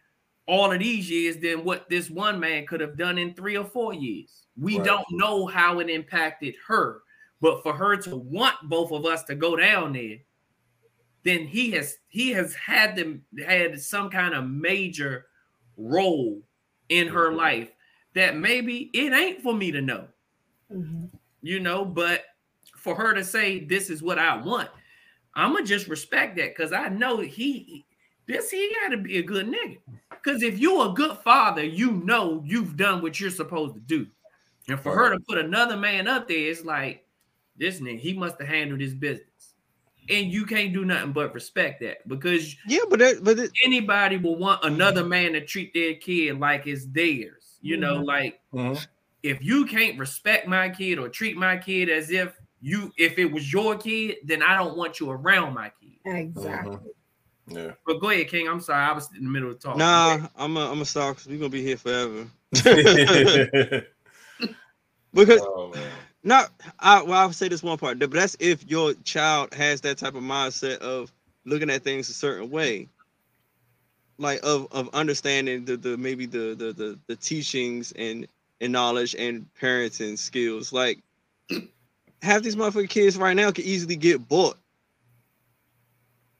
all 0.45 0.71
of 0.71 0.79
these 0.79 1.09
years 1.09 1.37
than 1.37 1.63
what 1.63 1.89
this 1.89 2.09
one 2.09 2.39
man 2.39 2.65
could 2.67 2.79
have 2.79 2.97
done 2.97 3.17
in 3.17 3.33
three 3.33 3.57
or 3.57 3.65
four 3.65 3.93
years. 3.93 4.43
We 4.59 4.77
right. 4.77 4.85
don't 4.85 5.05
know 5.11 5.45
how 5.45 5.79
it 5.79 5.89
impacted 5.89 6.55
her 6.67 7.01
but 7.41 7.61
for 7.63 7.73
her 7.73 7.95
to 7.97 8.15
want 8.15 8.55
both 8.63 8.91
of 8.91 9.05
us 9.05 9.23
to 9.25 9.35
go 9.35 9.55
down 9.55 9.93
there, 9.93 10.17
then 11.23 11.45
he 11.45 11.71
has 11.71 11.97
he 12.07 12.31
has 12.31 12.55
had 12.55 12.95
them 12.95 13.23
had 13.45 13.79
some 13.79 14.09
kind 14.09 14.33
of 14.33 14.49
major 14.49 15.25
role 15.75 16.41
in 16.89 17.07
her 17.07 17.27
mm-hmm. 17.27 17.37
life 17.37 17.71
that 18.15 18.37
maybe 18.37 18.89
it 18.93 19.13
ain't 19.13 19.41
for 19.41 19.53
me 19.53 19.71
to 19.71 19.81
know. 19.81 20.07
Mm-hmm. 20.71 21.05
You 21.41 21.59
know, 21.59 21.85
but 21.85 22.23
for 22.75 22.95
her 22.95 23.13
to 23.13 23.23
say 23.23 23.63
this 23.63 23.89
is 23.89 24.01
what 24.01 24.19
I 24.19 24.37
want, 24.37 24.69
I'm 25.35 25.53
gonna 25.53 25.65
just 25.65 25.87
respect 25.87 26.37
that 26.37 26.55
because 26.55 26.73
I 26.73 26.89
know 26.89 27.19
he 27.19 27.85
this 28.27 28.51
he 28.51 28.75
got 28.81 28.89
to 28.89 28.97
be 28.97 29.17
a 29.17 29.23
good 29.23 29.47
nigga. 29.47 29.77
Because 30.09 30.43
if 30.43 30.59
you're 30.59 30.89
a 30.89 30.93
good 30.93 31.17
father, 31.19 31.63
you 31.63 31.91
know 31.91 32.43
you've 32.45 32.75
done 32.75 33.01
what 33.01 33.19
you're 33.19 33.29
supposed 33.29 33.75
to 33.75 33.79
do. 33.79 34.07
And 34.67 34.79
for 34.79 34.93
her 34.93 35.11
to 35.11 35.19
put 35.21 35.37
another 35.37 35.77
man 35.77 36.07
up 36.07 36.27
there, 36.27 36.37
it's 36.37 36.65
like 36.65 37.06
this 37.57 37.79
nigga, 37.79 37.99
he 37.99 38.13
must 38.13 38.39
have 38.39 38.47
handled 38.47 38.79
his 38.79 38.93
business. 38.93 39.27
And 40.09 40.31
you 40.31 40.45
can't 40.45 40.73
do 40.73 40.85
nothing 40.85 41.11
but 41.11 41.33
respect 41.33 41.81
that 41.81 42.07
because 42.07 42.55
yeah, 42.65 42.79
but 42.89 42.99
that, 42.99 43.23
but 43.23 43.37
it, 43.39 43.51
anybody 43.65 44.15
will 44.15 44.37
want 44.37 44.63
another 44.63 45.03
man 45.03 45.33
to 45.33 45.45
treat 45.45 45.73
their 45.73 45.95
kid 45.95 46.39
like 46.39 46.65
it's 46.65 46.85
theirs. 46.85 47.57
You 47.61 47.75
know, 47.75 47.95
mm-hmm. 47.95 48.05
like 48.05 48.39
mm-hmm. 48.53 48.81
if 49.23 49.43
you 49.43 49.65
can't 49.65 49.99
respect 49.99 50.47
my 50.47 50.69
kid 50.69 50.97
or 50.97 51.09
treat 51.09 51.35
my 51.35 51.57
kid 51.57 51.89
as 51.89 52.09
if 52.09 52.33
you 52.61 52.93
if 52.97 53.19
it 53.19 53.25
was 53.25 53.51
your 53.51 53.75
kid, 53.77 54.17
then 54.23 54.41
I 54.41 54.55
don't 54.55 54.77
want 54.77 55.01
you 55.01 55.11
around 55.11 55.53
my 55.53 55.71
kid. 55.81 55.97
Exactly. 56.05 56.77
Mm-hmm. 56.77 56.87
Yeah. 57.57 57.71
But 57.85 57.99
go 57.99 58.09
ahead, 58.09 58.27
King. 58.27 58.47
I'm 58.47 58.59
sorry, 58.59 58.83
I 58.83 58.91
was 58.93 59.09
in 59.17 59.23
the 59.23 59.29
middle 59.29 59.51
of 59.51 59.59
talking. 59.59 59.79
Nah, 59.79 60.27
I'm 60.35 60.57
a, 60.57 60.71
I'm 60.71 60.81
a 60.81 60.85
star 60.85 61.15
we're 61.27 61.37
gonna 61.37 61.49
be 61.49 61.63
here 61.63 61.77
forever. 61.77 62.27
because 65.13 65.41
oh, 65.41 65.73
not 66.27 66.51
I 66.79 67.01
well, 67.01 67.19
I'll 67.19 67.33
say 67.33 67.47
this 67.47 67.63
one 67.63 67.77
part, 67.77 67.99
but 67.99 68.11
that's 68.11 68.35
if 68.39 68.69
your 68.69 68.93
child 69.05 69.53
has 69.53 69.81
that 69.81 69.97
type 69.97 70.13
of 70.13 70.23
mindset 70.23 70.79
of 70.79 71.11
looking 71.45 71.69
at 71.69 71.83
things 71.83 72.09
a 72.09 72.13
certain 72.13 72.49
way. 72.49 72.89
Like 74.19 74.39
of 74.43 74.67
of 74.71 74.89
understanding 74.93 75.65
the 75.65 75.77
the 75.77 75.97
maybe 75.97 76.25
the 76.25 76.53
the 76.55 76.73
the, 76.73 76.99
the 77.07 77.15
teachings 77.15 77.93
and 77.93 78.27
and 78.59 78.73
knowledge 78.73 79.15
and 79.15 79.47
parenting 79.59 80.17
skills. 80.17 80.73
Like 80.73 80.99
half 82.21 82.41
these 82.41 82.55
motherfucking 82.55 82.89
kids 82.89 83.17
right 83.17 83.35
now 83.35 83.51
can 83.51 83.63
easily 83.63 83.95
get 83.95 84.27
bought. 84.27 84.57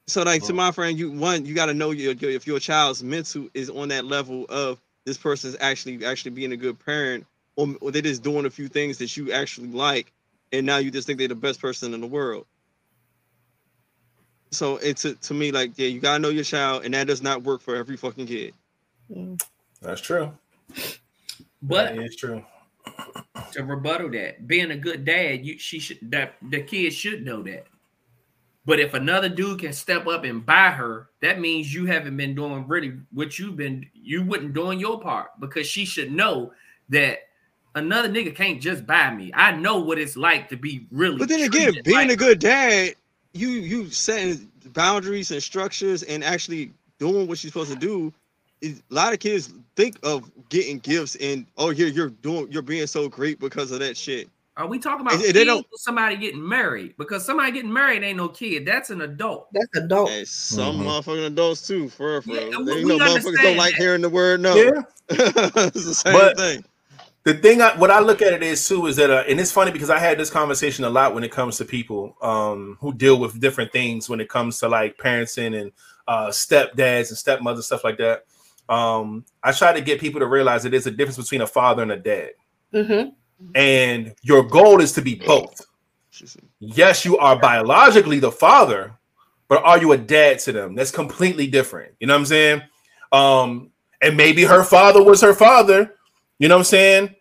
So 0.07 0.23
like 0.23 0.43
oh. 0.43 0.47
to 0.47 0.53
my 0.53 0.71
friend, 0.71 0.99
you 0.99 1.11
one 1.11 1.45
you 1.45 1.55
got 1.55 1.67
to 1.67 1.73
know 1.73 1.91
your, 1.91 2.13
your, 2.13 2.31
if 2.31 2.45
your 2.45 2.59
child's 2.59 3.03
mental 3.03 3.47
is 3.53 3.69
on 3.69 3.89
that 3.89 4.05
level 4.05 4.45
of 4.49 4.81
this 5.05 5.17
person's 5.17 5.55
actually 5.61 6.03
actually 6.03 6.31
being 6.31 6.51
a 6.51 6.57
good 6.57 6.77
parent 6.83 7.25
or, 7.57 7.75
or 7.81 7.91
they're 7.91 8.01
just 8.01 8.23
doing 8.23 8.45
a 8.45 8.49
few 8.49 8.69
things 8.69 8.97
that 8.99 9.17
you 9.17 9.33
actually 9.33 9.67
like, 9.67 10.13
and 10.53 10.65
now 10.65 10.77
you 10.77 10.89
just 10.89 11.05
think 11.05 11.19
they're 11.19 11.27
the 11.27 11.35
best 11.35 11.59
person 11.59 11.93
in 11.93 11.99
the 11.99 12.07
world. 12.07 12.45
So 14.51 14.77
it's 14.77 15.01
to, 15.01 15.15
to 15.15 15.33
me 15.33 15.51
like 15.51 15.71
yeah, 15.75 15.87
you 15.87 15.99
gotta 15.99 16.19
know 16.19 16.29
your 16.29 16.45
child, 16.45 16.85
and 16.85 16.93
that 16.93 17.07
does 17.07 17.21
not 17.21 17.43
work 17.43 17.61
for 17.61 17.75
every 17.75 17.97
fucking 17.97 18.27
kid. 18.27 18.53
That's 19.81 19.99
true. 19.99 20.31
But 21.61 21.97
it's 21.97 22.15
true. 22.15 22.43
To 23.53 23.63
rebuttal 23.63 24.09
that, 24.11 24.45
being 24.47 24.71
a 24.71 24.75
good 24.75 25.05
dad, 25.05 25.45
you 25.45 25.57
she 25.57 25.79
should 25.79 25.99
that 26.11 26.35
the 26.41 26.61
kids 26.61 26.95
should 26.95 27.23
know 27.23 27.41
that. 27.43 27.67
But 28.65 28.79
if 28.79 28.93
another 28.93 29.29
dude 29.29 29.61
can 29.61 29.71
step 29.71 30.07
up 30.07 30.25
and 30.25 30.45
buy 30.45 30.71
her, 30.71 31.09
that 31.21 31.39
means 31.39 31.73
you 31.73 31.85
haven't 31.85 32.17
been 32.17 32.35
doing 32.35 32.67
really 32.67 32.93
what 33.13 33.39
you've 33.39 33.55
been 33.55 33.85
you 33.93 34.23
wouldn't 34.23 34.53
doing 34.53 34.79
your 34.79 34.99
part 34.99 35.39
because 35.39 35.67
she 35.67 35.85
should 35.85 36.11
know 36.11 36.51
that 36.89 37.19
another 37.77 38.09
nigga 38.09 38.35
can't 38.35 38.61
just 38.61 38.85
buy 38.85 39.13
me. 39.13 39.31
I 39.33 39.51
know 39.51 39.79
what 39.79 39.97
it's 39.97 40.17
like 40.17 40.49
to 40.49 40.57
be 40.57 40.85
really. 40.91 41.17
But 41.17 41.29
then 41.29 41.41
again, 41.41 41.73
being 41.83 41.97
like 41.97 42.09
a 42.11 42.15
good 42.15 42.39
dad, 42.39 42.95
you 43.33 43.49
you 43.49 43.89
setting 43.89 44.51
boundaries 44.73 45.31
and 45.31 45.41
structures 45.41 46.03
and 46.03 46.23
actually 46.23 46.71
doing 46.99 47.27
what 47.27 47.43
you're 47.43 47.51
supposed 47.51 47.71
to 47.71 47.77
do. 47.77 48.13
a 48.63 48.73
lot 48.89 49.13
of 49.13 49.19
kids 49.19 49.53
think 49.75 49.97
of 50.03 50.29
getting 50.49 50.79
gifts 50.79 51.15
and 51.17 51.45
oh 51.57 51.69
you're 51.69 51.89
you're 51.89 52.09
doing 52.09 52.51
you're 52.51 52.61
being 52.61 52.87
so 52.87 53.07
great 53.07 53.39
because 53.39 53.71
of 53.71 53.79
that 53.79 53.95
shit. 53.95 54.29
Are 54.55 54.65
we 54.65 54.79
talking 54.79 55.05
about 55.05 55.21
they, 55.21 55.31
they 55.31 55.45
don't, 55.45 55.67
somebody 55.75 56.17
getting 56.17 56.45
married? 56.45 56.95
Because 56.97 57.23
somebody 57.23 57.51
getting 57.51 57.71
married 57.71 58.01
ain't 58.01 58.17
no 58.17 58.27
kid. 58.27 58.65
That's 58.65 58.89
an 58.89 59.01
adult. 59.01 59.49
That's 59.53 59.67
adult. 59.75 60.09
Hey, 60.09 60.25
some 60.25 60.77
mm-hmm. 60.77 60.87
motherfucking 60.87 61.27
adults 61.27 61.67
too, 61.67 61.89
for 61.89 62.13
real. 62.13 62.21
For 62.23 62.31
real. 62.31 62.41
Yeah, 62.41 62.73
they 62.73 62.83
know 62.83 62.97
motherfuckers 62.97 63.43
don't 63.43 63.57
like 63.57 63.75
hearing 63.75 64.01
the 64.01 64.09
word 64.09 64.41
no. 64.41 64.55
Yeah. 64.55 64.81
it's 65.09 65.85
the 65.85 65.93
same 65.93 66.13
but, 66.13 66.37
thing 66.37 66.65
the 67.27 67.33
thing 67.33 67.61
I, 67.61 67.75
what 67.75 67.91
I 67.91 67.99
look 67.99 68.21
at 68.21 68.31
it 68.31 68.41
is 68.41 68.65
too 68.65 68.87
is 68.87 68.95
that 68.95 69.09
uh, 69.09 69.25
and 69.27 69.37
it's 69.37 69.51
funny 69.51 69.69
because 69.69 69.89
I 69.89 69.99
had 69.99 70.17
this 70.17 70.29
conversation 70.29 70.85
a 70.85 70.89
lot 70.89 71.13
when 71.13 71.25
it 71.25 71.31
comes 71.31 71.57
to 71.57 71.65
people 71.65 72.15
um, 72.21 72.77
who 72.79 72.93
deal 72.93 73.19
with 73.19 73.41
different 73.41 73.73
things 73.73 74.07
when 74.07 74.21
it 74.21 74.29
comes 74.29 74.59
to 74.59 74.69
like 74.69 74.97
parenting 74.97 75.59
and 75.59 75.73
uh, 76.07 76.27
stepdads 76.27 77.09
and 77.09 77.17
stepmothers 77.17 77.65
stuff 77.65 77.83
like 77.83 77.97
that. 77.97 78.23
Um, 78.69 79.25
I 79.43 79.51
try 79.51 79.73
to 79.73 79.81
get 79.81 79.99
people 79.99 80.21
to 80.21 80.25
realize 80.25 80.63
that 80.63 80.69
there's 80.69 80.87
a 80.87 80.91
difference 80.91 81.17
between 81.17 81.41
a 81.41 81.47
father 81.47 81.83
and 81.83 81.91
a 81.91 81.97
dad, 81.97 82.29
mm-hmm. 82.73 83.09
and 83.55 84.15
your 84.21 84.43
goal 84.43 84.79
is 84.79 84.93
to 84.93 85.01
be 85.01 85.15
both. 85.15 85.65
Yes, 86.59 87.03
you 87.03 87.17
are 87.17 87.37
biologically 87.37 88.19
the 88.19 88.31
father, 88.31 88.97
but 89.49 89.61
are 89.65 89.79
you 89.79 89.91
a 89.91 89.97
dad 89.97 90.39
to 90.39 90.53
them? 90.53 90.75
That's 90.75 90.91
completely 90.91 91.47
different. 91.47 91.93
You 91.99 92.07
know 92.07 92.13
what 92.13 92.19
I'm 92.19 92.25
saying? 92.25 92.61
Um, 93.11 93.71
and 94.01 94.15
maybe 94.15 94.45
her 94.45 94.63
father 94.63 95.03
was 95.03 95.19
her 95.19 95.33
father. 95.33 95.93
You 96.39 96.47
know 96.47 96.55
what 96.55 96.61
I'm 96.61 96.65
saying? 96.65 97.15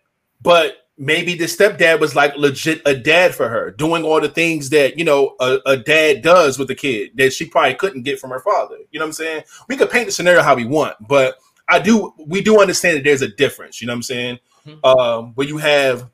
But 0.47 0.87
maybe 0.97 1.35
the 1.35 1.43
stepdad 1.43 1.99
was 1.99 2.15
like 2.15 2.37
legit 2.37 2.81
a 2.85 2.95
dad 2.95 3.35
for 3.35 3.49
her, 3.49 3.69
doing 3.69 4.05
all 4.05 4.21
the 4.21 4.29
things 4.29 4.69
that 4.69 4.97
you 4.97 5.03
know 5.03 5.35
a, 5.41 5.59
a, 5.65 5.75
dad 5.75 6.21
does 6.21 6.57
with 6.57 6.69
the 6.69 6.75
kid 6.75 7.11
that 7.15 7.33
she 7.33 7.45
probably 7.45 7.73
couldn't 7.73 8.03
get 8.03 8.17
from 8.17 8.29
her 8.29 8.39
father. 8.39 8.77
You 8.91 8.99
know 8.99 9.03
what 9.03 9.09
I'm 9.09 9.13
saying? 9.13 9.43
We 9.67 9.75
could 9.75 9.89
paint 9.89 10.05
the 10.05 10.13
scenario 10.13 10.41
how 10.41 10.55
we 10.55 10.63
want, 10.63 10.95
but 11.05 11.35
I 11.67 11.79
do 11.79 12.13
we 12.17 12.41
do 12.41 12.61
understand 12.61 12.95
that 12.95 13.03
there's 13.03 13.21
a 13.21 13.27
difference. 13.27 13.81
You 13.81 13.87
know 13.87 13.91
what 13.91 13.97
I'm 13.97 14.03
saying? 14.03 14.39
Mm-hmm. 14.65 14.85
Um, 14.85 15.33
where 15.33 15.45
you 15.45 15.57
have 15.57 16.09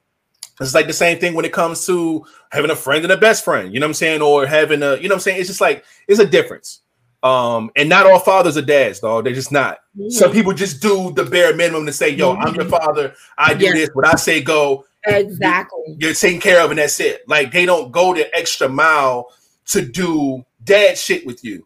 it's 0.60 0.74
like 0.74 0.88
the 0.88 0.94
same 0.94 1.20
thing 1.20 1.36
when 1.36 1.46
it 1.46 1.54
comes 1.54 1.86
to 1.86 2.26
having 2.52 2.72
a 2.72 2.76
friend 2.76 3.04
and 3.04 3.12
a 3.12 3.18
best 3.18 3.46
friend. 3.46 3.72
You 3.72 3.80
know 3.80 3.86
what 3.86 3.90
I'm 3.90 3.96
saying? 3.96 4.24
Or 4.24 4.48
having 4.48 4.82
a 4.82 4.96
you 4.96 5.10
know 5.10 5.10
what 5.10 5.18
I'm 5.18 5.20
saying? 5.20 5.42
It's 5.42 5.50
just 5.50 5.62
like 5.62 5.86
it's 6.08 6.20
a 6.20 6.26
difference. 6.26 6.82
Um, 7.24 7.72
and 7.78 7.88
not 7.88 8.06
all 8.06 8.20
fathers 8.20 8.58
are 8.58 8.62
dads, 8.62 9.00
dog. 9.00 9.24
They're 9.24 9.34
just 9.34 9.52
not. 9.52 9.80
Mm-hmm. 9.98 10.10
Some 10.10 10.32
people 10.34 10.54
just 10.54 10.82
do 10.82 11.12
the 11.14 11.24
bare 11.24 11.56
minimum 11.56 11.86
to 11.86 11.94
say, 11.94 12.10
"Yo, 12.10 12.34
mm-hmm. 12.34 12.44
I'm 12.44 12.56
your 12.56 12.66
father. 12.66 13.16
I 13.38 13.54
do 13.54 13.66
yes. 13.66 13.74
this. 13.74 13.90
What 13.94 14.06
I 14.06 14.16
say 14.16 14.42
go." 14.42 14.86
Exactly. 15.06 15.98
You're, 16.00 16.14
taken 16.14 16.40
care 16.40 16.64
of, 16.64 16.70
and 16.72 16.80
that's 16.80 17.00
it. 17.00 17.28
Like 17.28 17.52
they 17.52 17.66
don't 17.66 17.92
go 17.92 18.14
the 18.14 18.34
extra 18.36 18.70
mile 18.70 19.30
to 19.68 19.86
do 19.86 20.46
dad 20.64 20.98
shit 20.98 21.26
with 21.26 21.44
you, 21.44 21.66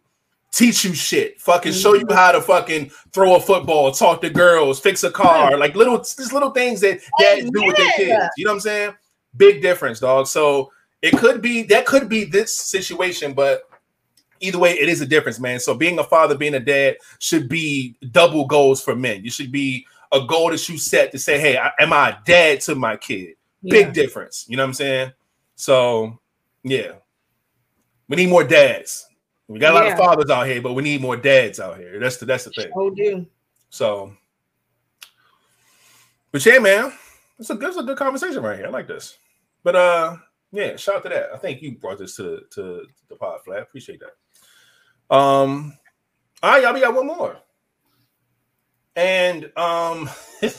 teach 0.51 0.83
you 0.83 0.93
shit, 0.93 1.41
fucking 1.41 1.71
mm-hmm. 1.71 1.81
show 1.81 1.93
you 1.95 2.05
how 2.11 2.31
to 2.31 2.41
fucking 2.41 2.91
throw 3.11 3.35
a 3.35 3.39
football, 3.39 3.91
talk 3.91 4.21
to 4.21 4.29
girls, 4.29 4.79
fix 4.79 5.03
a 5.03 5.11
car, 5.11 5.57
like 5.57 5.75
little 5.75 5.97
just 5.97 6.33
little 6.33 6.51
things 6.51 6.81
that 6.81 6.99
dads 7.19 7.49
do 7.49 7.65
with 7.65 7.77
their 7.77 7.91
kids. 7.93 8.29
You 8.37 8.45
know 8.45 8.51
what 8.51 8.55
I'm 8.55 8.59
saying? 8.59 8.93
Big 9.35 9.61
difference, 9.61 9.99
dog. 9.99 10.27
So 10.27 10.71
it 11.01 11.17
could 11.17 11.41
be 11.41 11.63
that 11.63 11.87
could 11.87 12.09
be 12.09 12.25
this 12.25 12.55
situation, 12.55 13.33
but 13.33 13.63
either 14.39 14.59
way, 14.59 14.73
it 14.73 14.89
is 14.89 15.01
a 15.01 15.05
difference, 15.05 15.39
man. 15.39 15.59
So 15.59 15.73
being 15.73 15.99
a 15.99 16.03
father, 16.03 16.37
being 16.37 16.55
a 16.55 16.59
dad 16.59 16.97
should 17.19 17.47
be 17.49 17.97
double 18.11 18.45
goals 18.45 18.83
for 18.83 18.95
men. 18.95 19.23
You 19.23 19.29
should 19.29 19.51
be 19.51 19.85
a 20.11 20.25
goal 20.25 20.51
that 20.51 20.69
you 20.69 20.77
set 20.77 21.11
to 21.11 21.19
say, 21.19 21.39
hey, 21.39 21.57
am 21.79 21.93
I 21.93 22.09
a 22.09 22.17
dad 22.25 22.61
to 22.61 22.75
my 22.75 22.97
kid? 22.97 23.35
Big 23.63 23.93
difference. 23.93 24.45
You 24.47 24.57
know 24.57 24.63
what 24.63 24.69
I'm 24.69 24.73
saying? 24.73 25.11
So 25.55 26.19
yeah. 26.63 26.93
We 28.09 28.15
need 28.15 28.29
more 28.29 28.45
dads. 28.45 29.05
We 29.49 29.59
got 29.59 29.73
a 29.73 29.75
lot 29.75 29.91
of 29.91 29.97
fathers 29.97 30.29
out 30.29 30.47
here, 30.47 30.61
but 30.61 30.71
we 30.73 30.81
need 30.81 31.01
more 31.01 31.17
dads 31.17 31.59
out 31.59 31.77
here. 31.77 31.99
That's 31.99 32.15
the 32.15 32.25
that's 32.25 32.45
the 32.45 32.51
thing. 32.51 32.71
Oh, 32.73 32.89
do. 32.89 33.25
So, 33.69 34.13
but 36.31 36.45
yeah, 36.45 36.59
man, 36.59 36.93
it's 37.37 37.49
a 37.49 37.55
good, 37.55 37.67
it's 37.67 37.77
a 37.77 37.83
good 37.83 37.97
conversation 37.97 38.41
right 38.41 38.57
here. 38.57 38.67
I 38.67 38.69
like 38.69 38.87
this. 38.87 39.17
But 39.61 39.75
uh, 39.75 40.17
yeah, 40.53 40.77
shout 40.77 40.95
out 40.95 41.03
to 41.03 41.09
that. 41.09 41.33
I 41.33 41.37
think 41.37 41.61
you 41.61 41.77
brought 41.77 41.97
this 41.97 42.15
to 42.15 42.43
to 42.51 42.85
the 43.09 43.15
pod 43.17 43.43
flat. 43.43 43.61
Appreciate 43.61 43.99
that. 43.99 44.15
Um, 45.09 45.73
all 46.43 46.51
right, 46.51 46.63
y'all, 46.63 46.73
we 46.73 46.81
got 46.81 46.95
one 46.95 47.07
more. 47.07 47.37
And 48.95 49.51
um, 49.55 50.09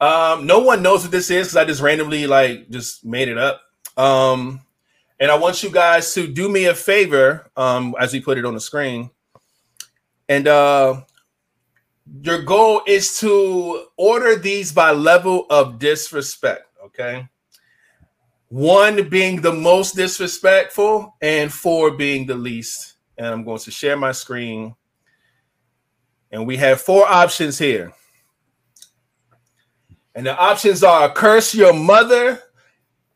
um, 0.00 0.46
no 0.46 0.60
one 0.60 0.82
knows 0.82 1.02
what 1.02 1.10
this 1.10 1.30
is 1.30 1.48
because 1.48 1.56
I 1.56 1.64
just 1.64 1.80
randomly 1.80 2.26
like 2.26 2.68
just 2.70 3.04
made 3.04 3.28
it 3.28 3.38
up. 3.38 3.62
Um, 3.96 4.60
and 5.18 5.30
I 5.30 5.36
want 5.36 5.62
you 5.62 5.70
guys 5.70 6.12
to 6.14 6.26
do 6.26 6.48
me 6.48 6.66
a 6.66 6.74
favor, 6.74 7.50
um, 7.56 7.94
as 7.98 8.12
we 8.12 8.20
put 8.20 8.36
it 8.36 8.44
on 8.44 8.54
the 8.54 8.60
screen. 8.60 9.10
And 10.28 10.48
uh 10.48 11.02
your 12.22 12.42
goal 12.42 12.82
is 12.86 13.18
to 13.20 13.86
order 13.96 14.36
these 14.36 14.72
by 14.72 14.92
level 14.92 15.46
of 15.50 15.78
disrespect, 15.78 16.66
okay? 16.84 17.28
One 18.56 19.06
being 19.10 19.42
the 19.42 19.52
most 19.52 19.96
disrespectful 19.96 21.14
and 21.20 21.52
four 21.52 21.90
being 21.90 22.24
the 22.24 22.34
least. 22.34 22.94
And 23.18 23.26
I'm 23.26 23.44
going 23.44 23.58
to 23.58 23.70
share 23.70 23.98
my 23.98 24.12
screen. 24.12 24.74
And 26.30 26.46
we 26.46 26.56
have 26.56 26.80
four 26.80 27.06
options 27.06 27.58
here. 27.58 27.92
And 30.14 30.24
the 30.24 30.34
options 30.34 30.82
are 30.82 31.12
curse 31.12 31.54
your 31.54 31.74
mother, 31.74 32.40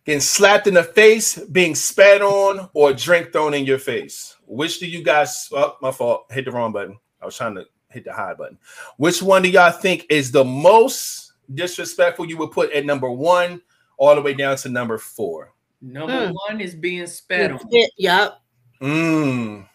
getting 0.05 0.21
slapped 0.21 0.67
in 0.67 0.75
the 0.75 0.83
face, 0.83 1.39
being 1.47 1.75
spat 1.75 2.21
on, 2.21 2.69
or 2.75 2.93
drink 2.93 3.33
thrown 3.33 3.55
in 3.55 3.65
your 3.65 3.79
face. 3.79 4.37
Which 4.47 4.79
do 4.79 4.87
you 4.87 5.03
guys? 5.03 5.49
Oh, 5.53 5.79
my 5.81 5.91
fault. 5.91 6.27
Hit 6.31 6.45
the 6.45 6.51
wrong 6.51 6.73
button. 6.73 6.99
I 7.23 7.25
was 7.25 7.39
trying 7.39 7.55
to 7.55 7.65
hit 7.89 8.05
the 8.05 8.13
high 8.13 8.35
button. 8.35 8.59
Which 8.99 9.23
one 9.23 9.41
do 9.41 9.49
y'all 9.49 9.73
think 9.73 10.05
is 10.11 10.33
the 10.33 10.45
most 10.45 11.33
disrespectful? 11.55 12.27
You 12.27 12.37
would 12.37 12.51
put 12.51 12.73
at 12.73 12.85
number 12.85 13.11
one, 13.11 13.63
all 14.01 14.15
the 14.15 14.23
way 14.23 14.33
down 14.33 14.57
to 14.57 14.69
number 14.71 14.97
four. 14.97 15.53
Number 15.83 16.29
mm. 16.29 16.35
one 16.49 16.61
is 16.61 16.75
being 16.75 17.07
spat 17.07 17.53
on. 17.53 17.61
Yep. 17.99 18.41
Mm. 18.81 19.69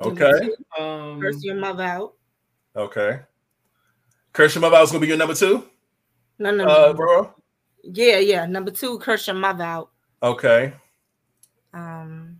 Okay. 0.00 0.50
Um, 0.78 1.20
Curse 1.20 1.42
your 1.44 1.54
mother 1.54 1.84
out. 1.84 2.14
Okay. 2.76 3.20
Curse 4.32 4.56
your 4.56 4.62
mother 4.62 4.76
out 4.76 4.82
is 4.82 4.90
gonna 4.90 5.00
be 5.00 5.06
your 5.06 5.16
number 5.16 5.34
two. 5.34 5.64
No, 6.40 6.50
no, 6.50 6.64
uh, 6.64 6.86
no. 6.88 6.94
bro. 6.94 7.34
Yeah, 7.84 8.18
yeah. 8.18 8.44
Number 8.44 8.72
two, 8.72 8.98
curse 8.98 9.26
your 9.26 9.36
mother 9.36 9.64
out. 9.64 9.90
Okay. 10.22 10.72
Um, 11.72 12.38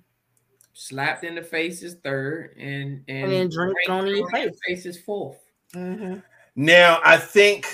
slapped 0.72 1.22
in 1.22 1.36
the 1.36 1.42
face 1.42 1.82
is 1.82 1.94
third, 2.02 2.56
and 2.58 3.04
and, 3.08 3.24
and 3.24 3.32
then 3.32 3.48
drink 3.48 3.76
thrown 3.86 4.08
in 4.08 4.16
your 4.16 4.30
face. 4.30 4.58
face 4.66 4.86
is 4.86 4.98
4th 4.98 5.36
mm-hmm. 5.74 6.18
Now 6.56 7.00
I 7.04 7.18
think 7.18 7.66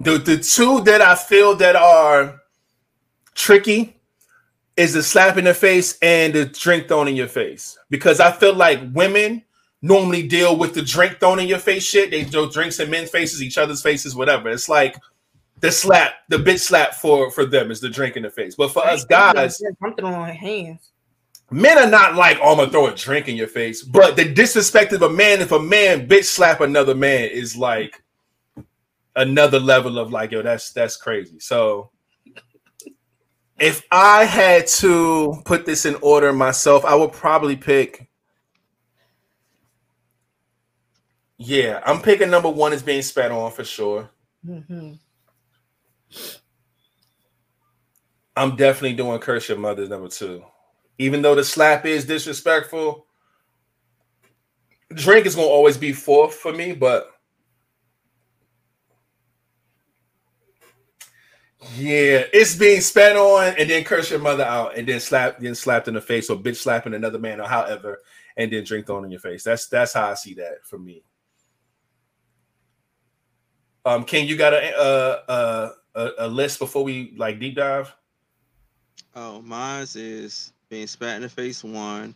the 0.00 0.18
the 0.18 0.38
two 0.38 0.80
that 0.82 1.00
I 1.00 1.14
feel 1.14 1.54
that 1.56 1.76
are 1.76 2.41
tricky 3.34 3.96
is 4.76 4.94
the 4.94 5.02
slap 5.02 5.36
in 5.36 5.44
the 5.44 5.54
face 5.54 5.98
and 6.00 6.32
the 6.32 6.46
drink 6.46 6.88
thrown 6.88 7.08
in 7.08 7.16
your 7.16 7.28
face 7.28 7.78
because 7.90 8.20
I 8.20 8.32
feel 8.32 8.54
like 8.54 8.80
women 8.92 9.42
normally 9.82 10.26
deal 10.26 10.56
with 10.56 10.74
the 10.74 10.82
drink 10.82 11.18
thrown 11.20 11.40
in 11.40 11.48
your 11.48 11.58
face 11.58 11.84
shit. 11.84 12.10
They 12.10 12.24
throw 12.24 12.48
drinks 12.48 12.80
in 12.80 12.88
men's 12.90 13.10
faces, 13.10 13.42
each 13.42 13.58
other's 13.58 13.82
faces, 13.82 14.14
whatever. 14.14 14.48
It's 14.48 14.68
like 14.68 14.96
the 15.60 15.70
slap, 15.70 16.14
the 16.28 16.38
bitch 16.38 16.60
slap 16.60 16.94
for 16.94 17.30
for 17.30 17.44
them 17.44 17.70
is 17.70 17.80
the 17.80 17.90
drink 17.90 18.16
in 18.16 18.22
the 18.22 18.30
face. 18.30 18.54
But 18.54 18.72
for 18.72 18.84
us 18.84 19.04
guys, 19.04 19.60
I'm 19.82 19.94
throwing 19.94 20.34
hands. 20.34 20.90
Men 21.50 21.76
are 21.76 21.90
not 21.90 22.14
like, 22.14 22.38
oh, 22.40 22.52
I'm 22.52 22.58
gonna 22.58 22.70
throw 22.70 22.86
a 22.86 22.94
drink 22.94 23.28
in 23.28 23.36
your 23.36 23.48
face. 23.48 23.82
But 23.82 24.16
the 24.16 24.24
disrespect 24.32 24.92
of 24.94 25.02
a 25.02 25.10
man, 25.10 25.42
if 25.42 25.52
a 25.52 25.60
man 25.60 26.08
bitch 26.08 26.24
slap 26.24 26.62
another 26.62 26.94
man, 26.94 27.28
is 27.28 27.56
like 27.56 28.02
another 29.16 29.60
level 29.60 29.98
of 29.98 30.10
like, 30.10 30.32
yo, 30.32 30.40
that's 30.40 30.72
that's 30.72 30.96
crazy. 30.96 31.38
So 31.40 31.90
if 33.62 33.86
I 33.92 34.24
had 34.24 34.66
to 34.66 35.40
put 35.44 35.64
this 35.64 35.86
in 35.86 35.94
order 36.02 36.32
myself, 36.32 36.84
I 36.84 36.96
would 36.96 37.12
probably 37.12 37.54
pick. 37.54 38.08
Yeah, 41.38 41.80
I'm 41.86 42.02
picking 42.02 42.28
number 42.28 42.50
one 42.50 42.72
as 42.72 42.82
being 42.82 43.02
spat 43.02 43.30
on 43.30 43.52
for 43.52 43.62
sure. 43.62 44.10
Mm-hmm. 44.44 44.94
I'm 48.36 48.56
definitely 48.56 48.94
doing 48.94 49.20
curse 49.20 49.48
your 49.48 49.58
mother 49.58 49.86
number 49.86 50.08
two. 50.08 50.44
Even 50.98 51.22
though 51.22 51.36
the 51.36 51.44
slap 51.44 51.86
is 51.86 52.04
disrespectful, 52.04 53.06
drink 54.92 55.24
is 55.24 55.36
gonna 55.36 55.46
always 55.46 55.76
be 55.76 55.92
fourth 55.92 56.34
for 56.34 56.52
me, 56.52 56.72
but 56.72 57.11
Yeah, 61.76 62.24
it's 62.32 62.56
being 62.56 62.80
spat 62.80 63.16
on 63.16 63.54
and 63.56 63.70
then 63.70 63.84
curse 63.84 64.10
your 64.10 64.18
mother 64.18 64.44
out 64.44 64.76
and 64.76 64.86
then 64.86 65.00
slap 65.00 65.38
then 65.38 65.54
slapped 65.54 65.88
in 65.88 65.94
the 65.94 66.00
face 66.00 66.28
or 66.28 66.36
bitch 66.36 66.56
slapping 66.56 66.94
another 66.94 67.18
man 67.18 67.40
or 67.40 67.46
however 67.46 68.00
and 68.36 68.52
then 68.52 68.64
drink 68.64 68.86
thrown 68.86 69.04
in 69.04 69.10
your 69.10 69.20
face. 69.20 69.44
That's 69.44 69.68
that's 69.68 69.94
how 69.94 70.10
I 70.10 70.14
see 70.14 70.34
that 70.34 70.64
for 70.64 70.78
me. 70.78 71.04
Um, 73.84 74.04
King, 74.04 74.28
you 74.28 74.36
got 74.36 74.54
a 74.54 75.22
a, 75.28 75.72
a, 75.94 76.10
a 76.18 76.28
list 76.28 76.58
before 76.58 76.84
we 76.84 77.14
like 77.16 77.38
deep 77.38 77.56
dive? 77.56 77.94
Oh, 79.14 79.42
mine 79.42 79.86
is 79.94 80.52
being 80.68 80.86
spat 80.86 81.16
in 81.16 81.22
the 81.22 81.28
face 81.28 81.62
one, 81.62 82.14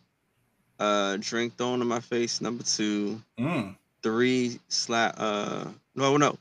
uh, 0.79 1.19
drink 1.21 1.57
thrown 1.57 1.83
in 1.83 1.87
my 1.87 2.01
face 2.01 2.41
number 2.41 2.65
two, 2.65 3.21
mm. 3.39 3.77
three 4.03 4.59
slap. 4.69 5.15
Uh, 5.19 5.67
no, 5.95 6.17
no, 6.17 6.39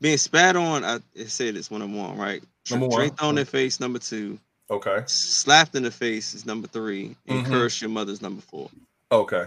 being 0.00 0.18
spat 0.18 0.56
on, 0.56 0.84
I 0.84 1.00
said 1.26 1.56
it's 1.56 1.70
one 1.70 1.82
of 1.82 1.90
one, 1.90 2.16
right? 2.16 2.42
Number 2.70 2.86
one. 2.86 2.98
Drink 2.98 3.22
on 3.22 3.34
their 3.34 3.44
face, 3.44 3.80
number 3.80 3.98
two. 3.98 4.38
Okay. 4.70 5.02
Slapped 5.06 5.74
in 5.74 5.82
the 5.82 5.90
face 5.90 6.34
is 6.34 6.44
number 6.44 6.66
three. 6.66 7.16
And 7.26 7.42
mm-hmm. 7.42 7.52
curse 7.52 7.80
your 7.80 7.90
mother's 7.90 8.20
number 8.20 8.42
four. 8.42 8.68
Okay. 9.12 9.44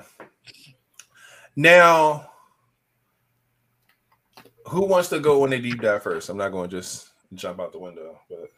Now, 1.55 2.31
who 4.65 4.85
wants 4.85 5.09
to 5.09 5.19
go 5.19 5.43
on 5.43 5.53
a 5.53 5.59
deep 5.59 5.81
dive 5.81 6.03
first? 6.03 6.29
I'm 6.29 6.37
not 6.37 6.51
going 6.51 6.69
to 6.69 6.77
just 6.77 7.09
jump 7.33 7.59
out 7.59 7.71
the 7.71 7.79
window, 7.79 8.19
but 8.29 8.49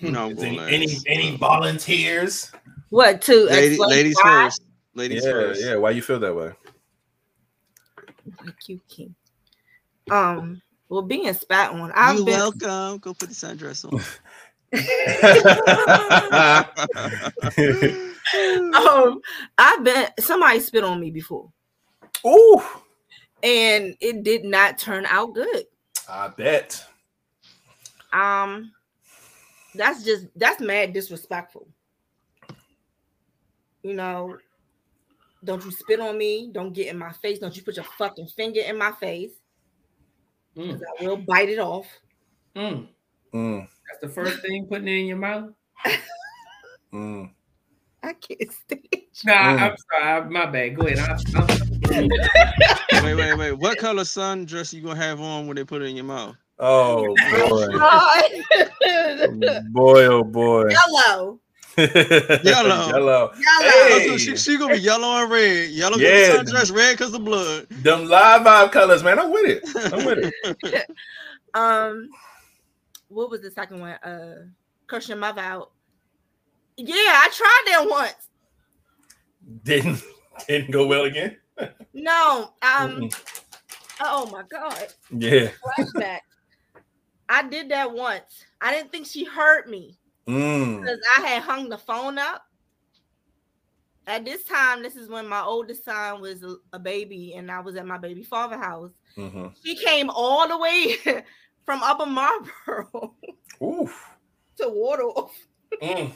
no, 0.00 0.30
any, 0.30 0.58
any, 0.58 0.88
any 1.06 1.36
volunteers? 1.36 2.50
What 2.90 3.20
to 3.22 3.46
Lady, 3.46 3.76
ladies 3.78 4.16
why? 4.22 4.44
first? 4.44 4.62
Ladies 4.94 5.24
yeah, 5.24 5.30
first. 5.30 5.62
Yeah, 5.62 5.76
why 5.76 5.90
you 5.90 6.02
feel 6.02 6.18
that 6.20 6.34
way? 6.34 6.52
Like 8.44 8.68
you, 8.68 8.80
King. 8.88 9.14
Um, 10.10 10.60
well, 10.88 11.02
being 11.02 11.32
spat 11.34 11.72
on, 11.72 11.92
I've 11.94 12.16
You're 12.16 12.26
been 12.26 12.34
welcome. 12.34 12.98
Go 12.98 13.14
put 13.14 13.28
the 13.28 13.34
sundress 13.34 13.84
on. 13.84 14.00
um, 18.74 19.20
I've 19.56 19.84
been 19.84 20.08
somebody 20.18 20.60
spit 20.60 20.84
on 20.84 21.00
me 21.00 21.10
before. 21.10 21.50
Ooh. 22.26 22.62
And 23.42 23.96
it 24.00 24.24
did 24.24 24.44
not 24.44 24.78
turn 24.78 25.06
out 25.06 25.34
good. 25.34 25.64
I 26.08 26.28
bet. 26.28 26.84
Um, 28.12 28.72
that's 29.74 30.04
just 30.04 30.26
that's 30.36 30.60
mad 30.60 30.92
disrespectful. 30.92 31.66
You 33.82 33.94
know, 33.94 34.36
don't 35.44 35.64
you 35.64 35.70
spit 35.70 36.00
on 36.00 36.18
me, 36.18 36.50
don't 36.52 36.72
get 36.72 36.88
in 36.88 36.98
my 36.98 37.12
face, 37.12 37.38
don't 37.38 37.56
you 37.56 37.62
put 37.62 37.76
your 37.76 37.84
fucking 37.96 38.26
finger 38.28 38.60
in 38.60 38.76
my 38.76 38.92
face. 38.92 39.30
Mm. 40.58 40.80
I 41.00 41.04
will 41.04 41.16
bite 41.16 41.48
it 41.48 41.60
off. 41.60 41.86
Mm. 42.56 42.88
Mm. 43.32 43.68
That's 43.86 44.00
the 44.02 44.08
first 44.08 44.42
thing 44.42 44.66
putting 44.66 44.88
it 44.88 45.00
in 45.00 45.06
your 45.06 45.16
mouth. 45.16 45.50
mm. 46.92 47.30
I 48.02 48.12
can't 48.14 48.52
stand. 48.52 48.82
Nah, 49.24 49.32
mm. 49.32 49.60
I'm 49.60 49.76
sorry. 49.92 50.30
My 50.30 50.46
bad. 50.46 50.76
Go 50.76 50.86
ahead. 50.86 50.98
I'm, 50.98 51.18
I'm... 51.36 52.08
wait, 53.04 53.14
wait, 53.14 53.38
wait. 53.38 53.52
What 53.52 53.78
color 53.78 54.02
sundress 54.02 54.72
you 54.72 54.82
gonna 54.82 54.96
have 54.96 55.20
on 55.20 55.46
when 55.46 55.54
they 55.54 55.64
put 55.64 55.82
it 55.82 55.86
in 55.86 55.96
your 55.96 56.04
mouth? 56.04 56.34
Oh 56.58 57.14
boy. 57.30 57.68
boy, 59.70 60.04
oh 60.06 60.24
boy. 60.24 60.68
Yellow. 60.70 61.38
Yellow. 61.78 62.42
Yellow. 62.44 62.88
Yellow. 62.92 63.32
Hey. 63.38 64.16
She, 64.18 64.36
she, 64.36 64.58
gonna 64.58 64.74
be 64.74 64.80
yellow 64.80 65.22
and 65.22 65.30
red. 65.30 65.70
Yellow 65.70 65.96
yeah. 65.96 66.36
sundress, 66.36 66.74
red 66.74 66.98
because 66.98 67.14
of 67.14 67.24
blood. 67.24 67.68
Them 67.70 68.06
live 68.06 68.42
vibe 68.42 68.72
colors, 68.72 69.02
man. 69.02 69.18
I'm 69.18 69.30
with 69.30 69.46
it. 69.46 69.92
I'm 69.92 70.04
with 70.04 70.32
it. 70.64 70.90
um, 71.54 72.08
what 73.08 73.30
was 73.30 73.40
the 73.40 73.50
second 73.50 73.80
one? 73.80 73.92
Uh, 73.92 74.46
curse 74.86 75.08
your 75.08 75.18
mother 75.18 75.40
out. 75.40 75.72
Yeah, 76.76 76.94
I 76.96 77.28
tried 77.32 77.62
that 77.66 77.86
once. 77.88 78.28
Didn't 79.64 80.02
didn't 80.48 80.70
go 80.70 80.86
well 80.86 81.04
again. 81.04 81.36
no. 81.92 82.52
Um. 82.62 83.08
Oh 84.00 84.26
my 84.30 84.42
god. 84.50 84.88
Yeah. 85.10 85.50
Flashback. 85.76 86.20
I 87.28 87.42
did 87.48 87.68
that 87.70 87.92
once. 87.92 88.44
I 88.60 88.72
didn't 88.72 88.90
think 88.90 89.06
she 89.06 89.24
heard 89.24 89.68
me 89.68 89.98
mm. 90.28 90.80
because 90.80 91.00
I 91.16 91.20
had 91.26 91.42
hung 91.42 91.68
the 91.68 91.78
phone 91.78 92.18
up. 92.18 92.42
At 94.06 94.24
this 94.24 94.44
time, 94.44 94.82
this 94.82 94.96
is 94.96 95.08
when 95.08 95.28
my 95.28 95.42
oldest 95.42 95.84
son 95.84 96.22
was 96.22 96.42
a 96.72 96.78
baby, 96.78 97.34
and 97.34 97.50
I 97.50 97.60
was 97.60 97.76
at 97.76 97.86
my 97.86 97.98
baby 97.98 98.22
father 98.22 98.56
house. 98.56 98.92
Mm-hmm. 99.16 99.48
She 99.62 99.76
came 99.76 100.08
all 100.08 100.48
the 100.48 100.56
way 100.56 100.96
from 101.66 101.82
Upper 101.82 102.06
Marlboro 102.06 103.14
Oof. 103.62 104.16
to 104.56 104.68
Waldorf 104.68 105.32
mm. 105.82 106.10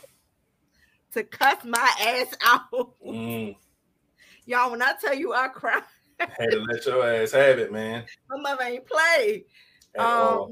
to 1.12 1.24
cuss 1.24 1.64
my 1.64 1.90
ass 2.00 2.34
out. 2.46 2.94
Mm. 3.06 3.56
Y'all, 4.46 4.70
when 4.70 4.80
I 4.80 4.94
tell 4.98 5.14
you 5.14 5.34
I 5.34 5.48
cried, 5.48 5.82
had 6.18 6.50
to 6.50 6.60
let 6.60 6.86
your 6.86 7.06
ass 7.06 7.32
have 7.32 7.58
it, 7.58 7.72
man. 7.72 8.04
My 8.30 8.40
mother 8.40 8.64
ain't 8.64 8.86
play. 8.86 9.44
um, 9.98 10.06
all. 10.06 10.50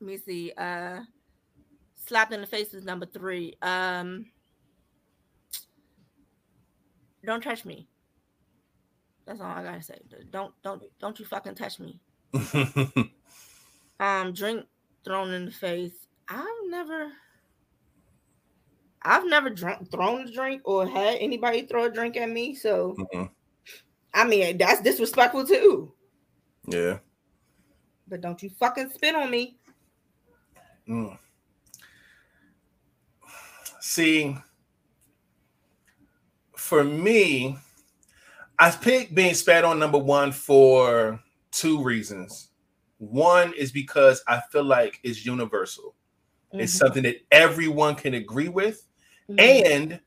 let 0.00 0.06
me 0.06 0.16
see. 0.18 0.52
Uh, 0.56 1.00
slapped 2.08 2.32
in 2.32 2.40
the 2.40 2.46
face 2.46 2.74
is 2.74 2.84
number 2.84 3.06
three. 3.06 3.54
Um, 3.62 4.26
don't 7.24 7.42
touch 7.42 7.64
me. 7.64 7.86
That's 9.26 9.40
all 9.40 9.46
I 9.46 9.62
gotta 9.62 9.82
say. 9.82 9.98
Don't 10.30 10.54
don't 10.62 10.82
don't 10.98 11.18
you 11.18 11.26
fucking 11.26 11.54
touch 11.54 11.78
me. 11.78 12.00
um, 14.00 14.32
drink 14.32 14.64
thrown 15.04 15.32
in 15.32 15.44
the 15.44 15.50
face. 15.50 16.06
I've 16.28 16.46
never 16.68 17.08
I've 19.02 19.26
never 19.26 19.50
drunk 19.50 19.90
thrown 19.90 20.26
a 20.26 20.32
drink 20.32 20.62
or 20.64 20.86
had 20.86 21.18
anybody 21.20 21.66
throw 21.66 21.84
a 21.84 21.90
drink 21.90 22.16
at 22.16 22.30
me. 22.30 22.54
So 22.54 22.96
mm-hmm. 22.98 23.24
I 24.14 24.24
mean 24.24 24.56
that's 24.56 24.80
disrespectful 24.80 25.46
too. 25.46 25.92
Yeah. 26.66 26.98
But 28.08 28.22
don't 28.22 28.42
you 28.42 28.48
fucking 28.48 28.90
spit 28.94 29.14
on 29.14 29.30
me. 29.30 29.58
Mm. 30.88 31.18
See, 33.88 34.36
for 36.54 36.84
me, 36.84 37.56
I 38.58 38.70
picked 38.70 39.14
being 39.14 39.32
spat 39.32 39.64
on 39.64 39.78
number 39.78 39.96
one 39.96 40.30
for 40.30 41.18
two 41.52 41.82
reasons. 41.82 42.50
One 42.98 43.54
is 43.54 43.72
because 43.72 44.22
I 44.28 44.42
feel 44.52 44.64
like 44.64 45.00
it's 45.04 45.24
universal. 45.24 45.94
Mm-hmm. 46.52 46.60
It's 46.60 46.74
something 46.74 47.02
that 47.04 47.22
everyone 47.32 47.94
can 47.94 48.12
agree 48.12 48.50
with. 48.50 48.86
Mm-hmm. 49.30 49.72
And 49.72 50.00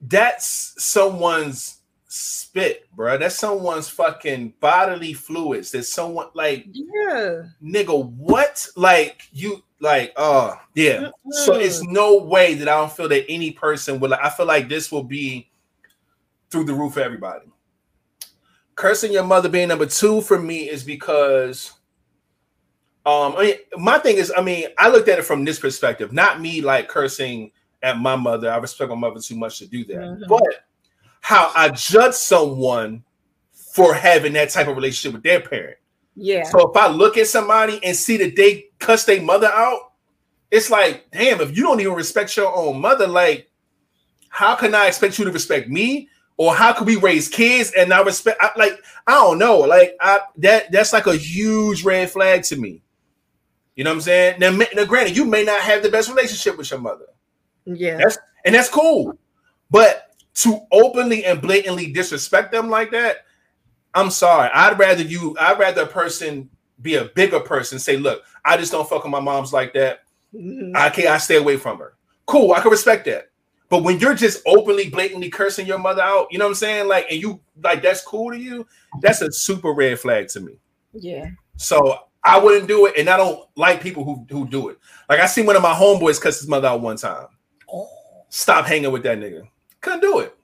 that's 0.00 0.74
someone's 0.82 1.82
spit, 2.08 2.86
bro. 2.94 3.18
That's 3.18 3.36
someone's 3.36 3.90
fucking 3.90 4.54
bodily 4.58 5.12
fluids. 5.12 5.70
That's 5.70 5.92
someone 5.92 6.28
like, 6.32 6.64
yeah, 6.72 7.42
nigga, 7.62 8.08
what? 8.12 8.66
Like 8.74 9.28
you, 9.32 9.62
like, 9.84 10.12
uh, 10.16 10.56
yeah. 10.74 11.10
So 11.30 11.54
it's 11.54 11.82
no 11.84 12.18
way 12.18 12.54
that 12.54 12.68
I 12.68 12.78
don't 12.78 12.90
feel 12.90 13.08
that 13.08 13.26
any 13.28 13.52
person 13.52 14.00
will. 14.00 14.10
Like, 14.10 14.24
I 14.24 14.30
feel 14.30 14.46
like 14.46 14.68
this 14.68 14.90
will 14.90 15.04
be 15.04 15.48
through 16.50 16.64
the 16.64 16.74
roof 16.74 16.94
for 16.94 17.00
everybody. 17.00 17.46
Cursing 18.74 19.12
your 19.12 19.22
mother 19.24 19.48
being 19.48 19.68
number 19.68 19.86
two 19.86 20.20
for 20.22 20.38
me 20.38 20.68
is 20.68 20.82
because, 20.82 21.72
um, 23.06 23.36
I 23.36 23.42
mean, 23.42 23.54
my 23.76 23.98
thing 23.98 24.16
is, 24.16 24.32
I 24.36 24.40
mean, 24.40 24.66
I 24.78 24.88
looked 24.88 25.08
at 25.08 25.18
it 25.18 25.24
from 25.24 25.44
this 25.44 25.60
perspective, 25.60 26.12
not 26.12 26.40
me 26.40 26.60
like 26.60 26.88
cursing 26.88 27.52
at 27.82 27.98
my 27.98 28.16
mother. 28.16 28.50
I 28.50 28.56
respect 28.56 28.88
my 28.88 28.96
mother 28.96 29.20
too 29.20 29.36
much 29.36 29.58
to 29.58 29.66
do 29.66 29.84
that, 29.84 29.96
mm-hmm. 29.96 30.24
but 30.28 30.66
how 31.20 31.52
I 31.54 31.68
judge 31.68 32.14
someone 32.14 33.04
for 33.52 33.94
having 33.94 34.32
that 34.32 34.50
type 34.50 34.66
of 34.66 34.76
relationship 34.76 35.14
with 35.14 35.22
their 35.22 35.40
parent. 35.40 35.76
Yeah. 36.16 36.44
So 36.44 36.70
if 36.70 36.76
I 36.76 36.88
look 36.88 37.16
at 37.16 37.26
somebody 37.26 37.82
and 37.84 37.96
see 37.96 38.16
that 38.18 38.36
they 38.36 38.66
cuss 38.78 39.04
their 39.04 39.22
mother 39.22 39.48
out, 39.48 39.92
it's 40.50 40.70
like, 40.70 41.10
damn, 41.10 41.40
if 41.40 41.56
you 41.56 41.64
don't 41.64 41.80
even 41.80 41.94
respect 41.94 42.36
your 42.36 42.54
own 42.54 42.80
mother, 42.80 43.06
like, 43.06 43.50
how 44.28 44.54
can 44.54 44.74
I 44.74 44.86
expect 44.86 45.18
you 45.18 45.24
to 45.24 45.32
respect 45.32 45.68
me? 45.68 46.08
Or 46.36 46.54
how 46.54 46.72
could 46.72 46.86
we 46.86 46.96
raise 46.96 47.28
kids 47.28 47.72
and 47.76 47.88
not 47.88 48.06
respect? 48.06 48.38
I, 48.40 48.50
like, 48.56 48.80
I 49.06 49.12
don't 49.12 49.38
know. 49.38 49.58
Like, 49.58 49.96
I 50.00 50.20
that 50.38 50.72
that's 50.72 50.92
like 50.92 51.06
a 51.06 51.16
huge 51.16 51.84
red 51.84 52.10
flag 52.10 52.42
to 52.44 52.56
me. 52.56 52.82
You 53.76 53.84
know 53.84 53.90
what 53.90 53.96
I'm 53.96 54.00
saying? 54.02 54.40
Now, 54.40 54.50
now, 54.74 54.84
granted, 54.84 55.16
you 55.16 55.24
may 55.24 55.44
not 55.44 55.60
have 55.60 55.82
the 55.82 55.90
best 55.90 56.08
relationship 56.08 56.56
with 56.56 56.70
your 56.70 56.80
mother. 56.80 57.06
Yeah. 57.64 57.96
That's 57.98 58.18
and 58.44 58.54
that's 58.54 58.68
cool. 58.68 59.16
But 59.70 60.14
to 60.34 60.60
openly 60.72 61.24
and 61.24 61.40
blatantly 61.40 61.92
disrespect 61.92 62.50
them 62.50 62.68
like 62.68 62.90
that, 62.90 63.18
I'm 63.94 64.10
sorry. 64.10 64.50
I'd 64.52 64.78
rather 64.78 65.02
you, 65.02 65.36
I'd 65.40 65.58
rather 65.58 65.82
a 65.82 65.86
person 65.86 66.50
be 66.82 66.96
a 66.96 67.04
bigger 67.04 67.40
person, 67.40 67.78
say, 67.78 67.96
look, 67.96 68.24
I 68.44 68.56
just 68.56 68.72
don't 68.72 68.88
fuck 68.88 69.04
with 69.04 69.10
my 69.10 69.20
mom's 69.20 69.52
like 69.52 69.72
that. 69.74 70.00
Mm-hmm. 70.34 70.72
I 70.74 70.90
can't, 70.90 71.08
I 71.08 71.18
stay 71.18 71.36
away 71.36 71.56
from 71.56 71.78
her. 71.78 71.94
Cool, 72.26 72.52
I 72.52 72.60
can 72.60 72.70
respect 72.70 73.04
that. 73.06 73.30
But 73.68 73.82
when 73.82 73.98
you're 73.98 74.14
just 74.14 74.42
openly, 74.46 74.90
blatantly 74.90 75.30
cursing 75.30 75.66
your 75.66 75.78
mother 75.78 76.02
out, 76.02 76.28
you 76.30 76.38
know 76.38 76.44
what 76.44 76.50
I'm 76.50 76.54
saying? 76.56 76.88
Like, 76.88 77.06
and 77.10 77.20
you 77.20 77.40
like 77.62 77.82
that's 77.82 78.02
cool 78.02 78.30
to 78.30 78.38
you, 78.38 78.66
that's 79.00 79.20
a 79.22 79.32
super 79.32 79.72
red 79.72 79.98
flag 79.98 80.28
to 80.28 80.40
me. 80.40 80.58
Yeah. 80.92 81.30
So 81.56 81.98
I 82.22 82.38
wouldn't 82.38 82.68
do 82.68 82.86
it, 82.86 82.94
and 82.98 83.08
I 83.08 83.16
don't 83.16 83.48
like 83.56 83.80
people 83.80 84.04
who 84.04 84.26
who 84.30 84.46
do 84.46 84.68
it. 84.68 84.78
Like 85.08 85.20
I 85.20 85.26
seen 85.26 85.46
one 85.46 85.56
of 85.56 85.62
my 85.62 85.74
homeboys 85.74 86.20
cuss 86.20 86.38
his 86.38 86.48
mother 86.48 86.68
out 86.68 86.82
one 86.82 86.96
time. 86.96 87.26
Oh. 87.72 87.88
Stop 88.28 88.66
hanging 88.66 88.92
with 88.92 89.02
that 89.04 89.18
nigga. 89.18 89.48
Couldn't 89.80 90.00
do 90.00 90.20
it. 90.20 90.36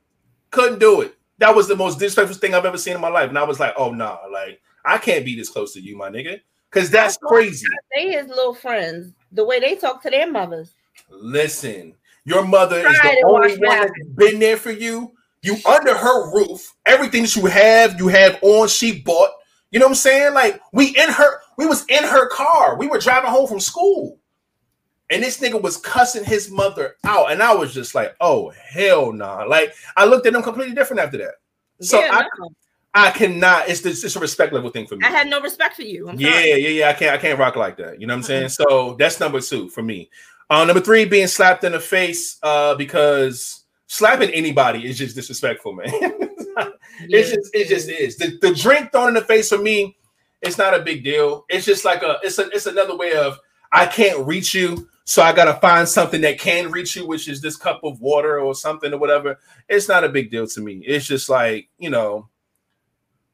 Couldn't 0.50 0.78
do 0.78 1.02
it. 1.02 1.16
That 1.40 1.56
was 1.56 1.66
the 1.66 1.76
most 1.76 1.98
disrespectful 1.98 2.36
thing 2.36 2.54
I've 2.54 2.64
ever 2.64 2.78
seen 2.78 2.94
in 2.94 3.00
my 3.00 3.08
life. 3.08 3.28
And 3.28 3.38
I 3.38 3.44
was 3.44 3.58
like, 3.58 3.74
oh 3.76 3.90
nah, 3.90 4.18
like 4.30 4.60
I 4.84 4.98
can't 4.98 5.24
be 5.24 5.34
this 5.34 5.48
close 5.48 5.72
to 5.74 5.80
you, 5.80 5.96
my 5.96 6.08
nigga. 6.08 6.40
Cause 6.70 6.88
that's 6.88 7.16
crazy. 7.16 7.66
They 7.94 8.12
his 8.12 8.28
little 8.28 8.54
friends, 8.54 9.12
the 9.32 9.44
way 9.44 9.58
they 9.58 9.74
talk 9.74 10.02
to 10.02 10.10
their 10.10 10.30
mothers. 10.30 10.74
Listen, 11.10 11.94
your 12.24 12.44
mother 12.44 12.78
is 12.78 13.00
the 13.00 13.24
only 13.26 13.56
one 13.56 13.78
that's 13.78 13.92
been 14.14 14.38
there 14.38 14.56
for 14.56 14.70
you. 14.70 15.12
You 15.42 15.56
under 15.66 15.96
her 15.96 16.32
roof. 16.32 16.74
Everything 16.86 17.22
that 17.22 17.34
you 17.34 17.46
have, 17.46 17.98
you 17.98 18.08
have 18.08 18.38
on, 18.42 18.68
she 18.68 19.00
bought. 19.00 19.30
You 19.72 19.80
know 19.80 19.86
what 19.86 19.92
I'm 19.92 19.96
saying? 19.96 20.34
Like 20.34 20.60
we 20.72 20.88
in 20.88 21.08
her, 21.08 21.40
we 21.56 21.66
was 21.66 21.84
in 21.88 22.04
her 22.04 22.28
car. 22.28 22.76
We 22.76 22.86
were 22.86 22.98
driving 22.98 23.30
home 23.30 23.48
from 23.48 23.60
school. 23.60 24.19
And 25.10 25.22
this 25.22 25.40
nigga 25.40 25.60
was 25.60 25.76
cussing 25.76 26.24
his 26.24 26.50
mother 26.50 26.94
out. 27.04 27.32
And 27.32 27.42
I 27.42 27.52
was 27.54 27.74
just 27.74 27.94
like, 27.94 28.14
oh 28.20 28.50
hell 28.50 29.12
nah. 29.12 29.44
Like 29.44 29.74
I 29.96 30.04
looked 30.04 30.26
at 30.26 30.34
him 30.34 30.42
completely 30.42 30.74
different 30.74 31.00
after 31.00 31.18
that. 31.18 31.34
So 31.80 32.00
yeah, 32.00 32.10
I, 32.12 32.24
no. 32.38 32.50
I 32.94 33.10
cannot. 33.10 33.68
It's 33.68 33.80
this. 33.80 34.04
It's 34.04 34.16
a 34.16 34.20
respect 34.20 34.52
level 34.52 34.70
thing 34.70 34.86
for 34.86 34.96
me. 34.96 35.06
I 35.06 35.10
had 35.10 35.28
no 35.28 35.40
respect 35.40 35.76
for 35.76 35.82
you. 35.82 36.08
I'm 36.08 36.18
yeah, 36.18 36.32
sorry. 36.32 36.50
yeah, 36.50 36.68
yeah. 36.68 36.88
I 36.88 36.92
can't. 36.92 37.14
I 37.14 37.18
can't 37.18 37.38
rock 37.38 37.56
like 37.56 37.76
that. 37.76 38.00
You 38.00 38.06
know 38.06 38.14
what 38.14 38.18
I'm 38.18 38.22
saying? 38.24 38.48
So 38.50 38.96
that's 38.98 39.20
number 39.20 39.40
two 39.40 39.68
for 39.68 39.82
me. 39.82 40.10
Uh, 40.50 40.64
number 40.64 40.80
three, 40.80 41.04
being 41.04 41.28
slapped 41.28 41.62
in 41.62 41.72
the 41.72 41.80
face 41.80 42.38
uh, 42.42 42.74
because 42.74 43.64
slapping 43.86 44.30
anybody 44.30 44.86
is 44.86 44.98
just 44.98 45.14
disrespectful, 45.14 45.74
man. 45.74 45.88
it's 45.92 47.30
just 47.30 47.54
it 47.54 47.68
just 47.68 47.88
is. 47.88 48.16
The, 48.16 48.36
the 48.40 48.54
drink 48.54 48.90
thrown 48.90 49.08
in 49.08 49.14
the 49.14 49.20
face 49.20 49.48
for 49.48 49.58
me, 49.58 49.96
it's 50.42 50.58
not 50.58 50.74
a 50.74 50.82
big 50.82 51.04
deal. 51.04 51.44
It's 51.48 51.64
just 51.64 51.84
like 51.84 52.02
a 52.02 52.18
it's 52.24 52.38
a 52.38 52.48
it's 52.48 52.66
another 52.66 52.96
way 52.96 53.12
of 53.14 53.38
I 53.72 53.86
can't 53.86 54.26
reach 54.26 54.54
you, 54.54 54.88
so 55.04 55.22
I 55.22 55.32
gotta 55.32 55.54
find 55.54 55.88
something 55.88 56.20
that 56.22 56.38
can 56.38 56.70
reach 56.70 56.96
you, 56.96 57.06
which 57.06 57.28
is 57.28 57.40
this 57.40 57.56
cup 57.56 57.80
of 57.84 58.00
water 58.00 58.40
or 58.40 58.54
something 58.54 58.92
or 58.92 58.98
whatever. 58.98 59.38
It's 59.68 59.88
not 59.88 60.04
a 60.04 60.08
big 60.08 60.30
deal 60.30 60.46
to 60.46 60.60
me. 60.60 60.82
It's 60.86 61.06
just 61.06 61.28
like 61.28 61.68
you 61.78 61.90
know 61.90 62.28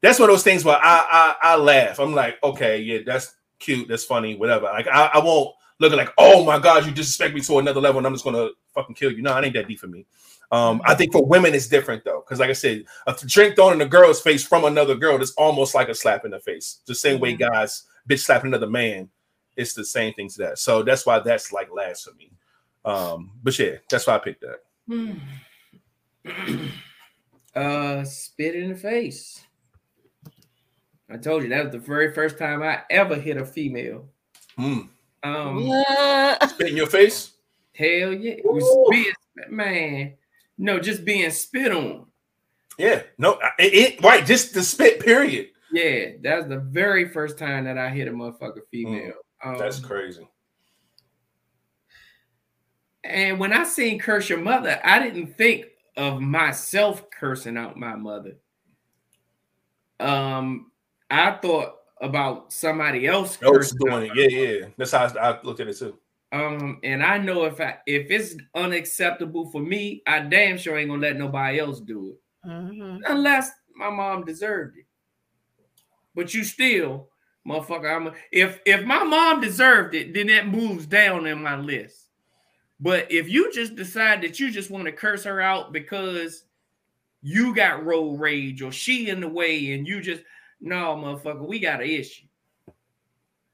that's 0.01 0.19
one 0.19 0.29
of 0.29 0.33
those 0.33 0.43
things 0.43 0.63
where 0.63 0.77
I, 0.77 1.35
I 1.41 1.53
I 1.53 1.55
laugh. 1.57 1.99
I'm 1.99 2.13
like, 2.13 2.41
okay, 2.43 2.79
yeah, 2.79 2.99
that's 3.05 3.35
cute, 3.59 3.87
that's 3.87 4.05
funny, 4.05 4.35
whatever. 4.35 4.65
Like 4.65 4.87
I, 4.87 5.11
I 5.13 5.19
won't 5.19 5.55
look 5.79 5.93
like, 5.93 6.13
oh 6.17 6.43
my 6.43 6.59
god, 6.59 6.85
you 6.85 6.91
disrespect 6.91 7.33
me 7.33 7.41
to 7.41 7.59
another 7.59 7.81
level, 7.81 7.99
and 7.99 8.07
I'm 8.07 8.13
just 8.13 8.25
gonna 8.25 8.49
fucking 8.73 8.95
kill 8.95 9.11
you. 9.11 9.21
No, 9.21 9.35
it 9.37 9.45
ain't 9.45 9.53
that 9.55 9.67
deep 9.67 9.79
for 9.79 9.87
me. 9.87 10.05
Um, 10.51 10.81
I 10.85 10.95
think 10.95 11.11
for 11.11 11.25
women 11.25 11.53
it's 11.53 11.67
different 11.67 12.05
though, 12.05 12.23
because 12.25 12.39
like 12.39 12.49
I 12.49 12.53
said, 12.53 12.85
a 13.05 13.15
drink 13.25 13.55
thrown 13.55 13.73
in 13.73 13.81
a 13.81 13.85
girl's 13.85 14.21
face 14.21 14.45
from 14.45 14.63
another 14.63 14.95
girl 14.95 15.21
is 15.21 15.31
almost 15.31 15.75
like 15.75 15.89
a 15.89 15.95
slap 15.95 16.23
in 16.25 16.31
the 16.31 16.39
face. 16.39 16.79
The 16.85 16.95
same 16.95 17.19
way 17.19 17.33
mm-hmm. 17.33 17.51
guys 17.51 17.83
bitch 18.07 18.19
slapping 18.19 18.47
another 18.47 18.69
man, 18.69 19.09
it's 19.57 19.73
the 19.73 19.83
same 19.83 20.13
thing 20.13 20.29
to 20.29 20.37
that. 20.39 20.59
So 20.59 20.83
that's 20.83 21.05
why 21.05 21.19
that's 21.19 21.51
like 21.51 21.69
last 21.73 22.05
for 22.05 22.15
me. 22.15 22.31
Um, 22.85 23.31
but 23.43 23.57
yeah, 23.59 23.75
that's 23.89 24.07
why 24.07 24.15
I 24.15 24.19
picked 24.19 24.43
that. 24.43 25.19
uh, 27.55 28.03
spit 28.05 28.55
in 28.55 28.69
the 28.69 28.75
face. 28.75 29.43
I 31.09 31.17
told 31.17 31.43
you 31.43 31.49
that 31.49 31.65
was 31.65 31.73
the 31.73 31.79
very 31.79 32.13
first 32.13 32.37
time 32.37 32.61
I 32.61 32.81
ever 32.89 33.15
hit 33.15 33.37
a 33.37 33.45
female. 33.45 34.05
Mm. 34.57 34.89
Um, 35.23 35.83
spit 36.49 36.69
in 36.69 36.77
your 36.77 36.87
face? 36.87 37.33
Hell 37.73 38.13
yeah! 38.13 38.33
It 38.33 38.45
was 38.45 38.89
being, 38.89 39.13
man, 39.49 40.13
no, 40.57 40.79
just 40.79 41.05
being 41.05 41.29
spit 41.31 41.71
on. 41.71 42.05
Yeah, 42.77 43.03
no, 43.17 43.39
it, 43.59 43.73
it 43.73 44.03
right, 44.03 44.25
just 44.25 44.53
the 44.53 44.63
spit. 44.63 44.99
Period. 44.99 45.49
Yeah, 45.71 46.11
that's 46.21 46.47
the 46.47 46.59
very 46.59 47.09
first 47.09 47.37
time 47.37 47.65
that 47.65 47.77
I 47.77 47.89
hit 47.89 48.07
a 48.07 48.11
motherfucker 48.11 48.61
female. 48.71 49.13
Mm. 49.13 49.26
Um, 49.43 49.57
that's 49.57 49.79
crazy. 49.79 50.27
And 53.03 53.39
when 53.39 53.53
I 53.53 53.63
seen 53.63 53.99
curse 53.99 54.29
your 54.29 54.39
mother, 54.39 54.79
I 54.83 54.99
didn't 54.99 55.37
think 55.37 55.65
of 55.95 56.21
myself 56.21 57.09
cursing 57.09 57.57
out 57.57 57.77
my 57.77 57.95
mother. 57.95 58.37
Um, 59.99 60.71
I 61.09 61.31
thought 61.31 61.75
about 62.01 62.51
somebody 62.51 63.07
else, 63.07 63.37
else 63.41 63.73
doing 63.79 64.11
it. 64.11 64.11
Yeah, 64.15 64.39
yeah. 64.39 64.65
That's 64.77 64.91
how 64.91 65.05
I, 65.05 65.31
I 65.31 65.41
looked 65.41 65.59
at 65.59 65.67
it 65.67 65.77
too. 65.77 65.97
Um, 66.31 66.79
and 66.83 67.01
I 67.01 67.17
know 67.17 67.45
if 67.45 67.61
I 67.61 67.77
if 67.87 68.11
it's 68.11 68.35
unacceptable 68.53 69.49
for 69.49 69.61
me, 69.61 70.03
I 70.05 70.19
damn 70.19 70.57
sure 70.57 70.77
ain't 70.77 70.89
gonna 70.89 71.01
let 71.01 71.17
nobody 71.17 71.59
else 71.59 71.79
do 71.79 72.09
it. 72.11 72.47
Mm-hmm. 72.47 73.03
Unless 73.07 73.51
my 73.75 73.89
mom 73.89 74.25
deserved 74.25 74.77
it. 74.77 74.85
But 76.13 76.33
you 76.33 76.43
still, 76.43 77.09
motherfucker, 77.47 77.95
I'm 77.95 78.07
a, 78.07 78.13
if 78.31 78.59
if 78.65 78.83
my 78.85 79.03
mom 79.03 79.41
deserved 79.41 79.95
it, 79.95 80.13
then 80.13 80.27
that 80.27 80.47
moves 80.47 80.85
down 80.85 81.25
in 81.25 81.41
my 81.41 81.57
list. 81.57 82.09
But 82.79 83.11
if 83.11 83.29
you 83.29 83.51
just 83.51 83.75
decide 83.75 84.21
that 84.21 84.39
you 84.39 84.51
just 84.51 84.69
want 84.69 84.85
to 84.85 84.91
curse 84.91 85.23
her 85.23 85.41
out 85.41 85.73
because 85.73 86.43
you 87.21 87.55
got 87.55 87.85
road 87.85 88.19
rage 88.19 88.61
or 88.61 88.71
she 88.71 89.09
in 89.09 89.19
the 89.19 89.27
way 89.27 89.73
and 89.73 89.87
you 89.87 90.01
just 90.01 90.23
no, 90.59 90.95
motherfucker, 90.95 91.47
we 91.47 91.59
got 91.59 91.81
an 91.81 91.89
issue. 91.89 92.25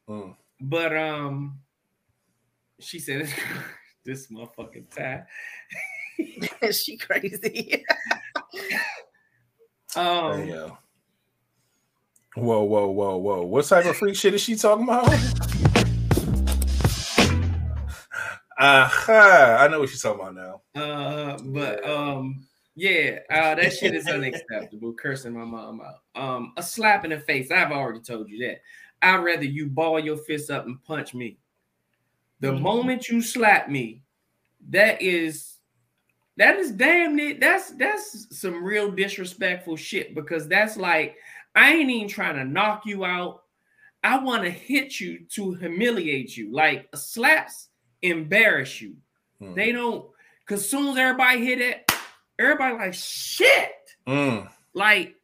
Mm. 0.10 0.36
But 0.60 0.96
um, 0.96 1.60
she 2.80 3.00
said 3.00 3.30
this 4.06 4.28
motherfucking 4.28 4.90
tie. 4.96 5.24
she 6.72 6.98
crazy. 6.98 7.86
um. 9.96 10.48
Hey, 10.48 10.70
Whoa, 12.36 12.64
whoa, 12.64 12.88
whoa, 12.88 13.18
whoa! 13.18 13.44
What 13.44 13.66
type 13.66 13.86
of 13.86 13.96
freak 13.96 14.16
shit 14.16 14.34
is 14.34 14.42
she 14.42 14.56
talking 14.56 14.86
about? 14.86 15.08
Aha! 18.58 19.58
I 19.60 19.68
know 19.68 19.82
what 19.82 19.90
she's 19.90 20.02
talking 20.02 20.22
about 20.22 20.36
now. 20.36 20.82
Uh, 20.82 21.38
but 21.44 21.88
um, 21.88 22.44
yeah, 22.76 23.20
uh, 23.30 23.54
that 23.54 23.74
shit 23.74 23.94
is 23.94 24.08
unacceptable. 24.08 24.94
Cursing 25.00 25.34
my 25.34 25.46
mom 25.46 25.82
out. 25.82 26.00
Um, 26.22 26.54
a 26.58 26.64
slap 26.64 27.04
in 27.04 27.12
the 27.12 27.20
face. 27.20 27.52
I've 27.52 27.72
already 27.72 28.00
told 28.00 28.30
you 28.30 28.40
that. 28.48 28.62
I'd 29.04 29.24
rather 29.24 29.46
you 29.46 29.68
ball 29.68 30.00
your 30.00 30.18
fist 30.18 30.50
up 30.50 30.66
and 30.66 30.84
punch 30.84 31.14
me. 31.14 31.38
The 32.40 32.48
mm-hmm. 32.48 32.64
moment 32.64 33.10
you 33.10 33.22
slap 33.22 33.70
me, 33.70 34.02
that 34.70 35.02
is 35.04 35.58
that 36.38 36.58
is 36.58 36.72
damn 36.72 37.20
it. 37.20 37.40
That's 37.40 37.72
that's 37.72 38.36
some 38.36 38.64
real 38.64 38.90
disrespectful 38.90 39.76
shit 39.76 40.16
because 40.16 40.48
that's 40.48 40.78
like 40.78 41.16
I 41.56 41.74
ain't 41.74 41.90
even 41.90 42.08
trying 42.08 42.36
to 42.36 42.46
knock 42.46 42.86
you 42.86 43.06
out. 43.06 43.44
I 44.04 44.20
want 44.20 44.44
to 44.44 44.50
hit 44.50 45.00
you 45.00 45.26
to 45.36 45.54
humiliate 45.54 46.36
you. 46.36 46.52
Like 46.52 46.88
slaps 46.96 47.70
embarrass 48.02 48.82
you. 48.82 48.96
Mm. 49.42 49.56
They 49.56 49.72
don't 49.72 50.06
because 50.46 50.70
soon 50.70 50.90
as 50.90 50.98
everybody 50.98 51.46
hit 51.46 51.62
it, 51.62 51.92
everybody 52.38 52.76
like 52.76 52.94
shit. 52.94 53.72
Mm. 54.08 54.50
Like 54.74 55.16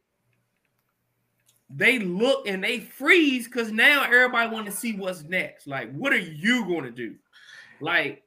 they 1.68 2.00
look 2.00 2.48
and 2.48 2.62
they 2.62 2.80
freeze 2.80 3.46
because 3.46 3.70
now 3.70 4.04
everybody 4.04 4.50
want 4.50 4.66
to 4.66 4.72
see 4.72 4.96
what's 4.96 5.22
next. 5.22 5.66
Like, 5.66 5.92
what 5.92 6.12
are 6.12 6.18
you 6.18 6.66
going 6.66 6.84
to 6.84 6.90
do? 6.90 7.14
Like, 7.80 8.24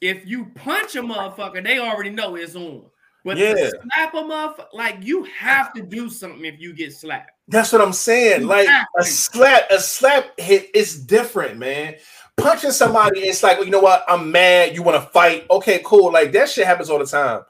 if 0.00 0.26
you 0.26 0.46
punch 0.54 0.96
a 0.96 1.02
motherfucker, 1.02 1.64
they 1.64 1.78
already 1.78 2.10
know 2.10 2.36
it's 2.36 2.56
on. 2.56 2.84
But 3.24 3.36
yeah. 3.36 3.54
slap 3.54 4.14
a 4.14 4.18
motherfucker, 4.18 4.66
like 4.72 4.96
you 5.02 5.24
have 5.24 5.72
to 5.74 5.82
do 5.82 6.08
something 6.08 6.44
if 6.44 6.58
you 6.58 6.72
get 6.72 6.92
slapped. 6.92 7.32
That's 7.48 7.72
what 7.72 7.82
I'm 7.82 7.92
saying. 7.92 8.46
Like 8.46 8.68
a 8.98 9.04
slap, 9.04 9.70
a 9.70 9.78
slap 9.78 10.38
hit 10.38 10.70
is 10.74 11.04
different, 11.04 11.58
man. 11.58 11.96
Punching 12.36 12.70
somebody, 12.70 13.20
it's 13.20 13.42
like, 13.42 13.58
well, 13.58 13.66
you 13.66 13.70
know 13.70 13.80
what? 13.80 14.04
I'm 14.08 14.32
mad. 14.32 14.74
You 14.74 14.82
want 14.82 15.02
to 15.02 15.10
fight? 15.10 15.46
Okay, 15.50 15.82
cool. 15.84 16.12
Like 16.12 16.32
that 16.32 16.48
shit 16.48 16.66
happens 16.66 16.88
all 16.88 16.98
the 16.98 17.06
time. 17.06 17.42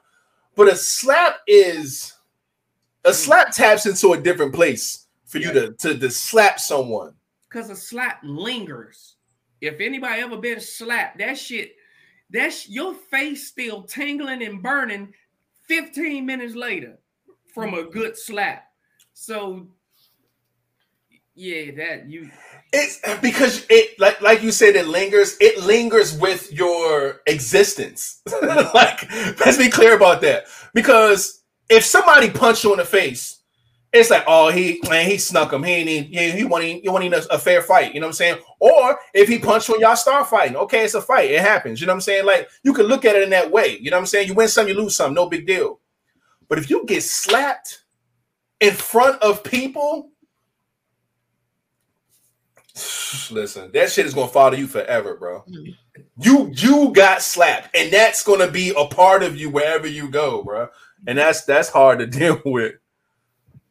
But 0.55 0.67
a 0.67 0.75
slap 0.75 1.37
is 1.47 2.13
a 3.05 3.11
mm. 3.11 3.13
slap 3.13 3.51
taps 3.51 3.85
into 3.85 4.13
a 4.13 4.21
different 4.21 4.53
place 4.53 5.07
for 5.25 5.37
you 5.37 5.53
to, 5.53 5.71
to, 5.73 5.97
to 5.97 6.09
slap 6.09 6.59
someone. 6.59 7.13
Because 7.49 7.69
a 7.69 7.75
slap 7.75 8.19
lingers. 8.23 9.15
If 9.61 9.79
anybody 9.79 10.21
ever 10.21 10.37
been 10.37 10.59
slapped, 10.59 11.19
that 11.19 11.37
shit, 11.37 11.75
that's 12.29 12.67
your 12.67 12.93
face 12.93 13.47
still 13.47 13.83
tingling 13.83 14.43
and 14.43 14.61
burning 14.61 15.13
15 15.71 16.25
minutes 16.25 16.53
later 16.53 16.99
from 17.53 17.73
a 17.73 17.83
good 17.83 18.17
slap. 18.17 18.65
So 19.13 19.67
yeah, 21.33 21.71
that 21.77 22.09
you 22.09 22.29
it's 22.73 22.99
because 23.21 23.65
it 23.69 23.97
like 23.97 24.19
like 24.19 24.43
you 24.43 24.51
said, 24.51 24.75
it 24.75 24.87
lingers. 24.87 25.37
It 25.39 25.63
lingers 25.63 26.17
with 26.17 26.51
your 26.51 27.21
existence. 27.25 28.21
like, 28.73 29.09
let's 29.39 29.57
be 29.57 29.69
clear 29.69 29.95
about 29.95 30.19
that. 30.21 30.43
Because 30.73 31.41
if 31.69 31.85
somebody 31.85 32.29
punched 32.29 32.65
you 32.65 32.73
in 32.73 32.79
the 32.79 32.85
face, 32.85 33.40
it's 33.93 34.09
like, 34.09 34.23
oh, 34.25 34.49
he 34.49 34.81
man, 34.89 35.09
he 35.09 35.17
snuck 35.17 35.51
him. 35.51 35.63
He 35.63 35.71
ain't 35.71 35.89
even, 35.89 36.11
he, 36.11 36.31
he 36.31 36.43
wanted 36.45 36.81
he 36.81 36.89
wanted 36.89 37.13
a, 37.13 37.33
a, 37.33 37.37
fair 37.37 37.61
fight. 37.61 37.93
You 37.93 37.99
know 37.99 38.07
what 38.07 38.11
I'm 38.11 38.15
saying? 38.15 38.37
Or 38.59 38.97
if 39.13 39.27
he 39.27 39.37
punched 39.37 39.69
when 39.69 39.81
y'all 39.81 39.95
start 39.95 40.29
fighting, 40.29 40.55
okay, 40.55 40.85
it's 40.85 40.93
a 40.93 41.01
fight. 41.01 41.31
It 41.31 41.41
happens. 41.41 41.81
You 41.81 41.87
know 41.87 41.91
what 41.93 41.97
I'm 41.97 42.01
saying? 42.01 42.25
Like 42.25 42.49
you 42.63 42.73
can 42.73 42.85
look 42.85 43.03
at 43.03 43.15
it 43.15 43.23
in 43.23 43.29
that 43.31 43.51
way. 43.51 43.77
You 43.79 43.91
know 43.91 43.97
what 43.97 44.01
I'm 44.01 44.07
saying? 44.07 44.27
You 44.27 44.33
win 44.33 44.47
some, 44.47 44.67
you 44.67 44.75
lose 44.75 44.95
some. 44.95 45.13
No 45.13 45.27
big 45.27 45.45
deal. 45.45 45.79
But 46.47 46.57
if 46.57 46.69
you 46.69 46.85
get 46.85 47.03
slapped 47.03 47.83
in 48.59 48.73
front 48.73 49.21
of 49.21 49.43
people 49.43 50.11
Listen, 53.31 53.71
that 53.73 53.91
shit 53.91 54.05
is 54.05 54.13
gonna 54.13 54.27
follow 54.27 54.55
you 54.55 54.67
forever, 54.67 55.15
bro. 55.15 55.43
Mm. 55.49 55.75
You 56.17 56.51
you 56.55 56.91
got 56.93 57.21
slapped, 57.21 57.75
and 57.75 57.91
that's 57.91 58.23
gonna 58.23 58.49
be 58.49 58.73
a 58.77 58.85
part 58.85 59.23
of 59.23 59.35
you 59.35 59.49
wherever 59.49 59.87
you 59.87 60.09
go, 60.09 60.43
bro. 60.43 60.69
And 61.07 61.17
that's 61.17 61.43
that's 61.45 61.69
hard 61.69 61.99
to 61.99 62.07
deal 62.19 62.41
with. 62.45 62.75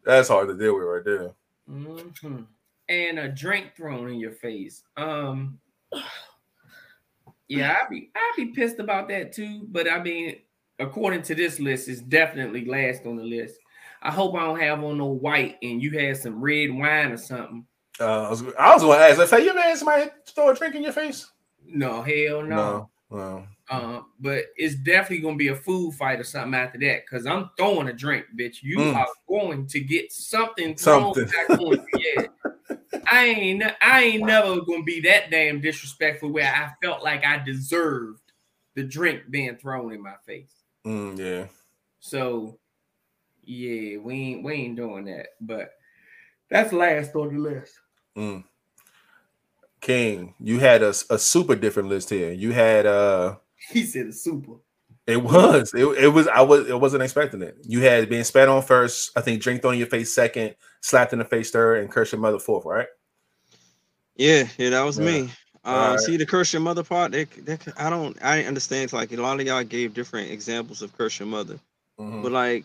That's 0.04 0.28
hard 0.28 0.48
to 0.48 0.56
deal 0.56 0.74
with 0.74 0.84
right 0.84 1.04
there. 1.04 1.30
Mm-hmm. 1.70 2.42
And 2.88 3.18
a 3.18 3.28
drink 3.28 3.72
thrown 3.76 4.10
in 4.10 4.18
your 4.18 4.32
face. 4.32 4.82
Um, 4.96 5.58
yeah, 7.48 7.76
I'd 7.82 7.90
be 7.90 8.10
I'd 8.14 8.32
be 8.36 8.46
pissed 8.46 8.78
about 8.78 9.08
that 9.08 9.32
too. 9.32 9.66
But 9.70 9.90
I 9.90 10.02
mean, 10.02 10.36
according 10.78 11.22
to 11.22 11.34
this 11.34 11.60
list, 11.60 11.88
it's 11.88 12.00
definitely 12.00 12.64
last 12.64 13.06
on 13.06 13.16
the 13.16 13.24
list. 13.24 13.56
I 14.02 14.10
hope 14.10 14.34
I 14.34 14.46
don't 14.46 14.60
have 14.60 14.82
on 14.82 14.98
no 14.98 15.06
white 15.06 15.58
and 15.62 15.82
you 15.82 15.90
had 15.98 16.16
some 16.16 16.40
red 16.40 16.70
wine 16.72 17.12
or 17.12 17.16
something 17.18 17.66
Uh, 18.00 18.22
I 18.22 18.30
was, 18.30 18.42
I 18.58 18.74
was 18.74 18.82
to 18.82 18.92
ask, 18.92 19.30
have 19.30 19.44
you 19.44 19.50
ever 19.50 19.60
had 19.60 19.76
somebody 19.76 20.10
throw 20.26 20.48
a 20.48 20.54
drink 20.54 20.74
in 20.74 20.82
your 20.82 20.92
face? 20.92 21.30
No, 21.66 22.00
hell 22.00 22.42
no. 22.42 22.46
No. 22.46 22.90
no. 23.10 23.46
Uh, 23.70 24.00
but 24.18 24.46
it's 24.56 24.74
definitely 24.74 25.20
gonna 25.20 25.36
be 25.36 25.48
a 25.48 25.54
food 25.54 25.94
fight 25.94 26.18
or 26.18 26.24
something 26.24 26.54
after 26.54 26.76
that 26.80 27.02
because 27.06 27.24
I'm 27.24 27.50
throwing 27.56 27.86
a 27.86 27.92
drink, 27.92 28.26
bitch. 28.36 28.64
You 28.64 28.78
mm. 28.78 28.96
are 28.96 29.06
going 29.28 29.68
to 29.68 29.78
get 29.78 30.10
something 30.10 30.74
thrown 30.74 31.14
something. 31.14 31.26
back 31.26 31.50
on 31.50 31.70
you. 31.70 31.84
Yeah. 32.16 32.76
I 33.10 33.26
ain't 33.26 33.62
I 33.80 34.02
ain't 34.02 34.26
never 34.26 34.60
gonna 34.62 34.82
be 34.82 35.00
that 35.02 35.30
damn 35.30 35.60
disrespectful 35.60 36.30
where 36.30 36.52
I 36.52 36.72
felt 36.84 37.04
like 37.04 37.24
I 37.24 37.38
deserved 37.38 38.32
the 38.74 38.82
drink 38.82 39.22
being 39.30 39.56
thrown 39.56 39.92
in 39.92 40.02
my 40.02 40.14
face. 40.26 40.52
Mm, 40.84 41.16
yeah. 41.16 41.46
So 42.00 42.58
yeah, 43.44 43.98
we 43.98 44.14
ain't 44.14 44.44
we 44.44 44.52
ain't 44.54 44.76
doing 44.76 45.04
that. 45.04 45.28
But 45.40 45.74
that's 46.50 46.72
last 46.72 47.14
on 47.14 47.32
the 47.32 47.40
list. 47.40 47.74
Mm. 48.16 48.42
King, 49.80 50.34
you 50.40 50.58
had 50.58 50.82
a, 50.82 50.92
a 51.08 51.18
super 51.18 51.54
different 51.54 51.88
list 51.88 52.10
here. 52.10 52.32
You 52.32 52.50
had 52.50 52.84
uh 52.84 53.36
he 53.72 53.84
said 53.84 54.06
a 54.06 54.12
super. 54.12 54.54
It 55.06 55.22
was. 55.22 55.72
It, 55.74 55.84
it 55.84 56.08
was. 56.08 56.28
I 56.28 56.42
was. 56.42 56.68
It 56.68 56.78
wasn't 56.78 57.02
expecting 57.02 57.42
it. 57.42 57.56
You 57.64 57.80
had 57.80 58.08
been 58.08 58.24
spat 58.24 58.48
on 58.48 58.62
first. 58.62 59.10
I 59.16 59.20
think 59.20 59.42
drink 59.42 59.64
on 59.64 59.78
your 59.78 59.86
face 59.86 60.14
second, 60.14 60.54
slapped 60.82 61.12
in 61.12 61.18
the 61.18 61.24
face 61.24 61.50
third, 61.50 61.80
and 61.80 61.90
curse 61.90 62.12
your 62.12 62.20
mother 62.20 62.38
fourth. 62.38 62.64
Right? 62.64 62.86
Yeah. 64.16 64.46
Yeah. 64.58 64.70
That 64.70 64.82
was 64.82 64.98
yeah. 64.98 65.04
me. 65.04 65.30
Uh, 65.64 65.90
right. 65.90 66.00
See 66.00 66.16
the 66.16 66.26
curse 66.26 66.52
your 66.52 66.62
mother 66.62 66.82
part. 66.82 67.12
They, 67.12 67.24
they, 67.24 67.58
I 67.76 67.90
don't. 67.90 68.16
I 68.22 68.44
understand. 68.44 68.92
Like 68.92 69.12
a 69.12 69.16
lot 69.16 69.40
of 69.40 69.46
y'all 69.46 69.64
gave 69.64 69.94
different 69.94 70.30
examples 70.30 70.80
of 70.80 70.96
curse 70.96 71.18
your 71.18 71.28
mother, 71.28 71.58
mm-hmm. 71.98 72.22
but 72.22 72.32
like, 72.32 72.64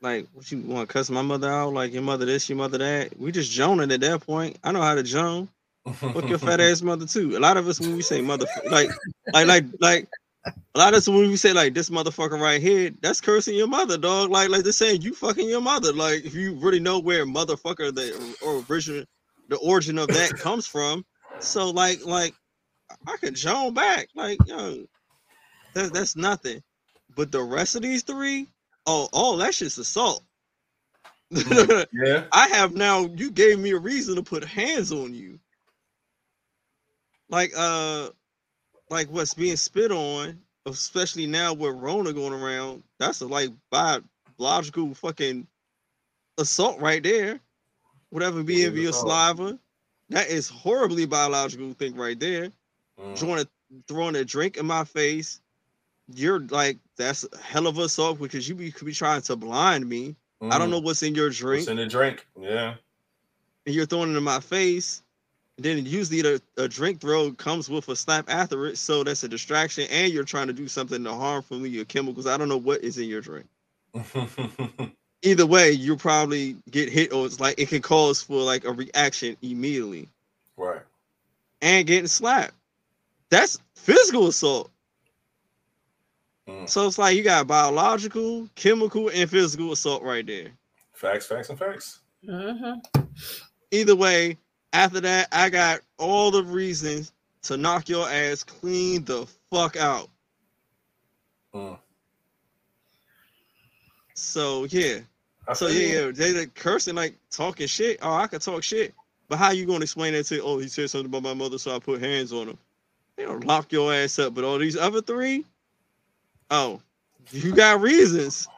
like 0.00 0.26
what 0.32 0.50
you 0.50 0.58
want 0.58 0.88
to 0.88 0.92
cuss 0.92 1.10
my 1.10 1.22
mother 1.22 1.48
out? 1.48 1.72
Like 1.72 1.92
your 1.92 2.02
mother 2.02 2.24
this, 2.24 2.48
your 2.48 2.58
mother 2.58 2.78
that. 2.78 3.18
We 3.18 3.30
just 3.30 3.52
joning 3.52 3.92
at 3.92 4.00
that 4.00 4.26
point. 4.26 4.58
I 4.64 4.72
know 4.72 4.82
how 4.82 4.94
to 4.94 5.02
joan. 5.02 5.48
Fuck 5.94 6.28
your 6.28 6.38
fat 6.38 6.60
ass 6.60 6.82
mother 6.82 7.06
too. 7.06 7.36
A 7.36 7.40
lot 7.40 7.56
of 7.56 7.68
us 7.68 7.80
when 7.80 7.94
we 7.94 8.02
say 8.02 8.20
mother, 8.20 8.46
like, 8.70 8.90
like, 9.32 9.46
like, 9.46 9.64
like, 9.80 10.08
a 10.46 10.78
lot 10.78 10.94
of 10.94 10.98
us 10.98 11.08
when 11.08 11.18
we 11.18 11.36
say 11.36 11.52
like 11.52 11.74
this 11.74 11.90
motherfucker 11.90 12.40
right 12.40 12.60
here, 12.60 12.90
that's 13.00 13.20
cursing 13.20 13.54
your 13.54 13.68
mother, 13.68 13.96
dog. 13.96 14.30
Like, 14.30 14.48
like 14.48 14.62
they're 14.62 14.72
saying 14.72 15.02
you 15.02 15.14
fucking 15.14 15.48
your 15.48 15.60
mother. 15.60 15.92
Like, 15.92 16.24
if 16.24 16.34
you 16.34 16.54
really 16.54 16.80
know 16.80 16.98
where 16.98 17.24
motherfucker 17.24 17.94
the 17.94 18.36
or 18.44 18.64
origin, 18.68 19.06
the 19.48 19.56
origin 19.58 19.98
of 19.98 20.08
that 20.08 20.32
comes 20.38 20.66
from. 20.66 21.04
So, 21.38 21.70
like, 21.70 22.04
like, 22.04 22.34
I 23.06 23.16
can 23.18 23.34
joan 23.34 23.74
back. 23.74 24.08
Like, 24.14 24.38
yo, 24.46 24.84
that's 25.74 25.90
that's 25.90 26.16
nothing. 26.16 26.62
But 27.14 27.30
the 27.30 27.42
rest 27.42 27.76
of 27.76 27.82
these 27.82 28.02
three, 28.02 28.48
oh, 28.86 29.08
oh, 29.12 29.36
that's 29.36 29.58
just 29.58 29.78
assault. 29.78 30.24
yeah. 31.30 32.24
I 32.32 32.48
have 32.48 32.74
now. 32.74 33.06
You 33.16 33.30
gave 33.30 33.58
me 33.58 33.70
a 33.70 33.78
reason 33.78 34.16
to 34.16 34.22
put 34.22 34.44
hands 34.44 34.92
on 34.92 35.14
you 35.14 35.38
like 37.32 37.50
uh 37.56 38.10
like 38.92 39.08
what's 39.08 39.34
being 39.34 39.56
spit 39.56 39.90
on, 39.90 40.38
especially 40.66 41.26
now 41.26 41.54
with 41.54 41.74
Rona 41.74 42.12
going 42.12 42.34
around, 42.34 42.82
that's 42.98 43.22
a 43.22 43.26
like 43.26 43.50
biological 43.70 44.94
fucking 44.94 45.46
assault 46.38 46.78
right 46.80 47.02
there. 47.02 47.40
Whatever 48.10 48.42
being 48.42 48.72
via 48.74 48.92
saliva, 48.92 49.58
that 50.10 50.28
is 50.28 50.48
horribly 50.48 51.06
biological 51.06 51.72
thing 51.72 51.96
right 51.96 52.20
there. 52.20 52.50
Mm. 53.00 53.16
Throwing 53.16 53.40
a 53.40 53.46
throwing 53.88 54.16
a 54.16 54.24
drink 54.24 54.58
in 54.58 54.66
my 54.66 54.84
face, 54.84 55.40
you're 56.14 56.40
like 56.40 56.76
that's 56.98 57.24
a 57.24 57.38
hell 57.38 57.66
of 57.66 57.78
a 57.78 57.82
assault 57.82 58.20
because 58.20 58.46
you 58.46 58.54
be, 58.54 58.70
could 58.70 58.84
be 58.84 58.92
trying 58.92 59.22
to 59.22 59.36
blind 59.36 59.88
me. 59.88 60.14
Mm. 60.42 60.52
I 60.52 60.58
don't 60.58 60.68
mm. 60.68 60.72
know 60.72 60.80
what's 60.80 61.02
in 61.02 61.14
your 61.14 61.30
drink. 61.30 61.62
What's 61.62 61.70
in 61.70 61.78
the 61.78 61.86
drink? 61.86 62.26
Yeah. 62.38 62.74
And 63.64 63.74
you're 63.74 63.86
throwing 63.86 64.12
it 64.12 64.18
in 64.18 64.22
my 64.22 64.40
face. 64.40 65.02
Then 65.58 65.84
usually 65.84 66.22
the, 66.22 66.42
a 66.56 66.66
drink 66.66 67.00
throw 67.00 67.30
comes 67.32 67.68
with 67.68 67.88
a 67.88 67.96
slap 67.96 68.28
after 68.28 68.66
it, 68.66 68.78
so 68.78 69.04
that's 69.04 69.22
a 69.22 69.28
distraction, 69.28 69.86
and 69.90 70.12
you're 70.12 70.24
trying 70.24 70.46
to 70.46 70.52
do 70.52 70.66
something 70.66 71.04
to 71.04 71.12
harm 71.12 71.42
from 71.42 71.66
your 71.66 71.84
chemicals. 71.84 72.26
I 72.26 72.36
don't 72.36 72.48
know 72.48 72.56
what 72.56 72.82
is 72.82 72.98
in 72.98 73.08
your 73.08 73.20
drink. 73.20 73.46
Either 75.22 75.46
way, 75.46 75.70
you 75.70 75.96
probably 75.96 76.56
get 76.70 76.88
hit, 76.88 77.12
or 77.12 77.26
it's 77.26 77.38
like 77.38 77.58
it 77.58 77.68
can 77.68 77.82
cause 77.82 78.22
for 78.22 78.42
like 78.42 78.64
a 78.64 78.72
reaction 78.72 79.36
immediately. 79.42 80.08
Right. 80.56 80.80
And 81.60 81.86
getting 81.86 82.08
slapped. 82.08 82.54
That's 83.28 83.60
physical 83.76 84.26
assault. 84.28 84.70
Mm. 86.48 86.68
So 86.68 86.86
it's 86.86 86.98
like 86.98 87.16
you 87.16 87.22
got 87.22 87.46
biological, 87.46 88.48
chemical, 88.56 89.10
and 89.10 89.30
physical 89.30 89.72
assault 89.72 90.02
right 90.02 90.26
there. 90.26 90.48
Facts, 90.92 91.26
facts, 91.26 91.50
and 91.50 91.58
facts. 91.58 92.00
Mm-hmm. 92.28 93.02
Either 93.70 93.96
way, 93.96 94.38
after 94.72 95.00
that, 95.00 95.28
I 95.32 95.50
got 95.50 95.80
all 95.98 96.30
the 96.30 96.42
reasons 96.42 97.12
to 97.42 97.56
knock 97.56 97.88
your 97.88 98.08
ass 98.08 98.42
clean 98.42 99.04
the 99.04 99.26
fuck 99.50 99.76
out. 99.76 100.08
Mm. 101.54 101.78
So 104.14 104.64
yeah. 104.64 105.00
so 105.54 105.66
yeah, 105.66 106.04
yeah, 106.04 106.10
they 106.12 106.32
like 106.32 106.54
cursing 106.54 106.94
like 106.94 107.16
talking 107.30 107.66
shit. 107.66 107.98
Oh, 108.02 108.14
I 108.14 108.26
could 108.26 108.40
talk 108.40 108.62
shit. 108.62 108.94
But 109.28 109.38
how 109.38 109.50
you 109.50 109.66
gonna 109.66 109.82
explain 109.82 110.12
that 110.14 110.24
to 110.26 110.42
oh 110.42 110.58
he 110.58 110.68
said 110.68 110.90
something 110.90 111.06
about 111.06 111.22
my 111.22 111.34
mother, 111.34 111.58
so 111.58 111.74
I 111.74 111.78
put 111.78 112.00
hands 112.00 112.32
on 112.32 112.48
him. 112.48 112.58
They 113.16 113.24
don't 113.24 113.44
lock 113.44 113.72
your 113.72 113.92
ass 113.92 114.18
up, 114.18 114.34
but 114.34 114.44
all 114.44 114.58
these 114.58 114.76
other 114.76 115.02
three, 115.02 115.44
oh, 116.50 116.80
you 117.30 117.54
got 117.54 117.80
reasons. 117.80 118.48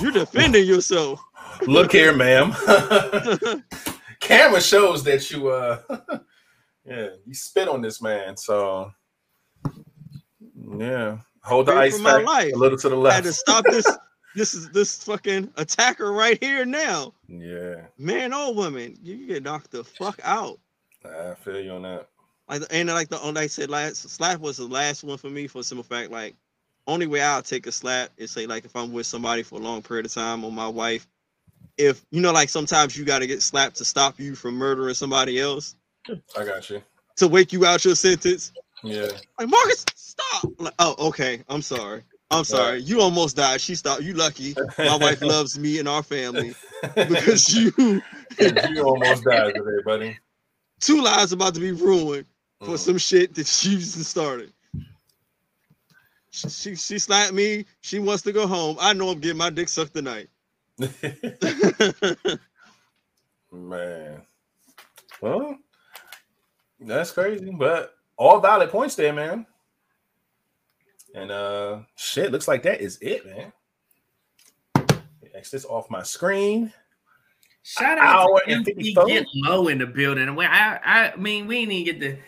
You're 0.00 0.12
defending 0.12 0.66
yourself. 0.66 1.22
Look 1.66 1.92
here, 1.92 2.14
ma'am. 2.14 2.54
camera 4.22 4.60
shows 4.60 5.02
that 5.04 5.30
you 5.30 5.48
uh 5.48 5.80
yeah 6.86 7.08
you 7.26 7.34
spit 7.34 7.68
on 7.68 7.82
this 7.82 8.00
man 8.00 8.36
so 8.36 8.92
yeah. 10.78 11.18
Hold 11.42 11.66
the 11.66 11.72
ice 11.72 12.00
back 12.00 12.24
a 12.24 12.56
little 12.56 12.78
to 12.78 12.88
the 12.88 12.96
left 12.96 13.12
I 13.12 13.16
had 13.16 13.24
to 13.24 13.32
stop 13.32 13.64
this 13.64 13.86
this 14.34 14.54
is 14.54 14.70
this 14.70 15.02
fucking 15.04 15.52
attacker 15.56 16.12
right 16.12 16.42
here 16.42 16.64
now. 16.64 17.12
Yeah. 17.28 17.86
Man 17.98 18.32
or 18.32 18.54
woman 18.54 18.96
you 19.02 19.26
get 19.26 19.42
knocked 19.42 19.72
the 19.72 19.84
fuck 19.84 20.20
out. 20.22 20.58
I 21.04 21.34
feel 21.34 21.60
you 21.60 21.72
on 21.72 21.82
that. 21.82 22.08
Like 22.48 22.62
and 22.70 22.88
like 22.88 23.08
the 23.08 23.18
like 23.18 23.36
I 23.36 23.46
said 23.48 23.70
last 23.70 24.08
slap 24.08 24.40
was 24.40 24.58
the 24.58 24.66
last 24.66 25.02
one 25.02 25.18
for 25.18 25.30
me 25.30 25.48
for 25.48 25.62
simple 25.62 25.84
fact 25.84 26.10
like 26.10 26.36
only 26.86 27.06
way 27.06 27.22
I'll 27.22 27.42
take 27.42 27.66
a 27.66 27.72
slap 27.72 28.10
is 28.16 28.30
say 28.30 28.46
like 28.46 28.64
if 28.64 28.74
I'm 28.76 28.92
with 28.92 29.06
somebody 29.06 29.42
for 29.42 29.56
a 29.56 29.62
long 29.62 29.82
period 29.82 30.06
of 30.06 30.12
time 30.12 30.44
or 30.44 30.52
my 30.52 30.68
wife 30.68 31.06
if 31.76 32.04
you 32.10 32.20
know, 32.20 32.32
like 32.32 32.48
sometimes 32.48 32.96
you 32.96 33.04
got 33.04 33.20
to 33.20 33.26
get 33.26 33.42
slapped 33.42 33.76
to 33.76 33.84
stop 33.84 34.18
you 34.18 34.34
from 34.34 34.54
murdering 34.54 34.94
somebody 34.94 35.40
else. 35.40 35.76
I 36.08 36.44
got 36.44 36.68
you. 36.70 36.82
To 37.16 37.28
wake 37.28 37.52
you 37.52 37.64
out 37.64 37.84
your 37.84 37.94
sentence. 37.94 38.52
Yeah. 38.82 39.08
Like 39.38 39.48
Marcus, 39.48 39.84
stop. 39.94 40.52
Like, 40.58 40.74
oh, 40.78 41.08
okay. 41.08 41.42
I'm 41.48 41.62
sorry. 41.62 42.02
I'm 42.30 42.44
sorry. 42.44 42.80
You 42.80 43.00
almost 43.00 43.36
died. 43.36 43.60
She 43.60 43.74
stopped. 43.74 44.02
You 44.02 44.14
lucky. 44.14 44.54
My 44.78 44.96
wife 44.96 45.20
loves 45.22 45.58
me 45.58 45.78
and 45.78 45.88
our 45.88 46.02
family 46.02 46.54
because 46.94 47.54
you. 47.54 47.72
you 47.76 48.82
almost 48.82 49.24
died 49.24 49.54
today, 49.54 49.82
buddy. 49.84 50.18
Two 50.80 51.02
lives 51.02 51.32
about 51.32 51.54
to 51.54 51.60
be 51.60 51.72
ruined 51.72 52.26
for 52.60 52.74
mm. 52.74 52.78
some 52.78 52.98
shit 52.98 53.34
that 53.34 53.46
she 53.46 53.78
started. 53.80 54.52
She, 56.30 56.48
she 56.48 56.74
she 56.74 56.98
slapped 56.98 57.34
me. 57.34 57.66
She 57.82 57.98
wants 57.98 58.22
to 58.22 58.32
go 58.32 58.46
home. 58.46 58.78
I 58.80 58.94
know 58.94 59.10
I'm 59.10 59.20
getting 59.20 59.36
my 59.36 59.50
dick 59.50 59.68
sucked 59.68 59.94
tonight. 59.94 60.28
man. 63.52 64.22
Well, 65.20 65.56
that's 66.80 67.10
crazy, 67.12 67.50
but 67.50 67.94
all 68.16 68.40
valid 68.40 68.70
points 68.70 68.94
there, 68.94 69.12
man. 69.12 69.46
And 71.14 71.30
uh 71.30 71.80
shit, 71.96 72.32
looks 72.32 72.48
like 72.48 72.62
that 72.62 72.80
is 72.80 72.98
it, 73.00 73.26
man. 73.26 73.52
X 75.34 75.50
this 75.50 75.64
off 75.64 75.90
my 75.90 76.02
screen. 76.02 76.72
Shout 77.62 77.98
out 77.98 78.40
to 78.46 78.72
get 78.72 79.26
low 79.34 79.68
in 79.68 79.78
the 79.78 79.86
building. 79.86 80.28
I 80.28 80.78
I 80.84 81.16
mean 81.16 81.46
we 81.46 81.60
didn't 81.60 81.72
even 81.72 81.84
get 81.84 82.00
the 82.00 82.18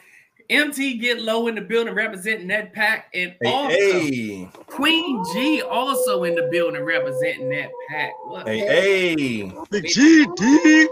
MT 0.51 0.99
get 0.99 1.23
low 1.23 1.47
in 1.47 1.55
the 1.55 1.61
building 1.61 1.95
representing 1.95 2.49
that 2.49 2.73
pack, 2.73 3.09
and 3.15 3.35
hey, 3.41 3.51
also 3.51 3.77
hey. 3.77 4.49
Queen 4.67 5.25
G 5.33 5.63
also 5.63 6.25
in 6.25 6.35
the 6.35 6.49
building 6.51 6.83
representing 6.83 7.49
that 7.51 7.71
pack. 7.89 8.13
What, 8.27 8.47
hey, 8.47 8.59
hey, 8.59 9.53
Big 9.71 9.85
GD, 9.85 10.87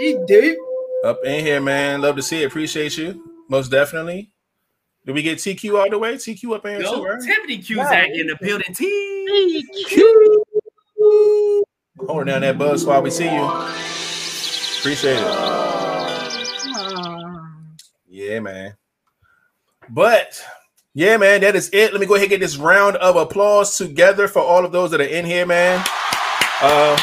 GD 0.00 0.54
up 1.04 1.20
in 1.24 1.44
here, 1.44 1.60
man. 1.60 2.02
Love 2.02 2.16
to 2.16 2.22
see 2.22 2.42
it. 2.42 2.46
Appreciate 2.46 2.98
you 2.98 3.32
most 3.48 3.70
definitely. 3.70 4.30
Did 5.04 5.14
we 5.14 5.22
get 5.22 5.38
TQ 5.38 5.78
all 5.78 5.90
the 5.90 5.98
way? 5.98 6.14
TQ 6.14 6.54
up 6.54 6.64
in 6.64 6.80
here 6.80 6.88
too, 6.88 7.04
right? 7.04 7.20
Tiffany 7.20 7.58
Cusack 7.58 8.10
in 8.10 8.28
the 8.28 8.36
building. 8.40 8.72
TQ. 8.72 10.42
Holding 12.06 12.26
down 12.26 12.40
that 12.42 12.56
buzz 12.56 12.86
while 12.86 13.02
we 13.02 13.10
see 13.10 13.24
you. 13.24 13.42
Appreciate 14.80 15.18
it. 15.18 15.26
Yeah, 18.08 18.40
man. 18.40 18.74
But 19.94 20.42
yeah, 20.94 21.18
man, 21.18 21.42
that 21.42 21.54
is 21.54 21.68
it. 21.72 21.92
Let 21.92 22.00
me 22.00 22.06
go 22.06 22.14
ahead 22.14 22.24
and 22.24 22.30
get 22.30 22.40
this 22.40 22.56
round 22.56 22.96
of 22.96 23.16
applause 23.16 23.76
together 23.76 24.26
for 24.26 24.40
all 24.40 24.64
of 24.64 24.72
those 24.72 24.90
that 24.90 25.02
are 25.02 25.04
in 25.04 25.26
here, 25.26 25.44
man. 25.44 25.84
Uh, 26.62 26.98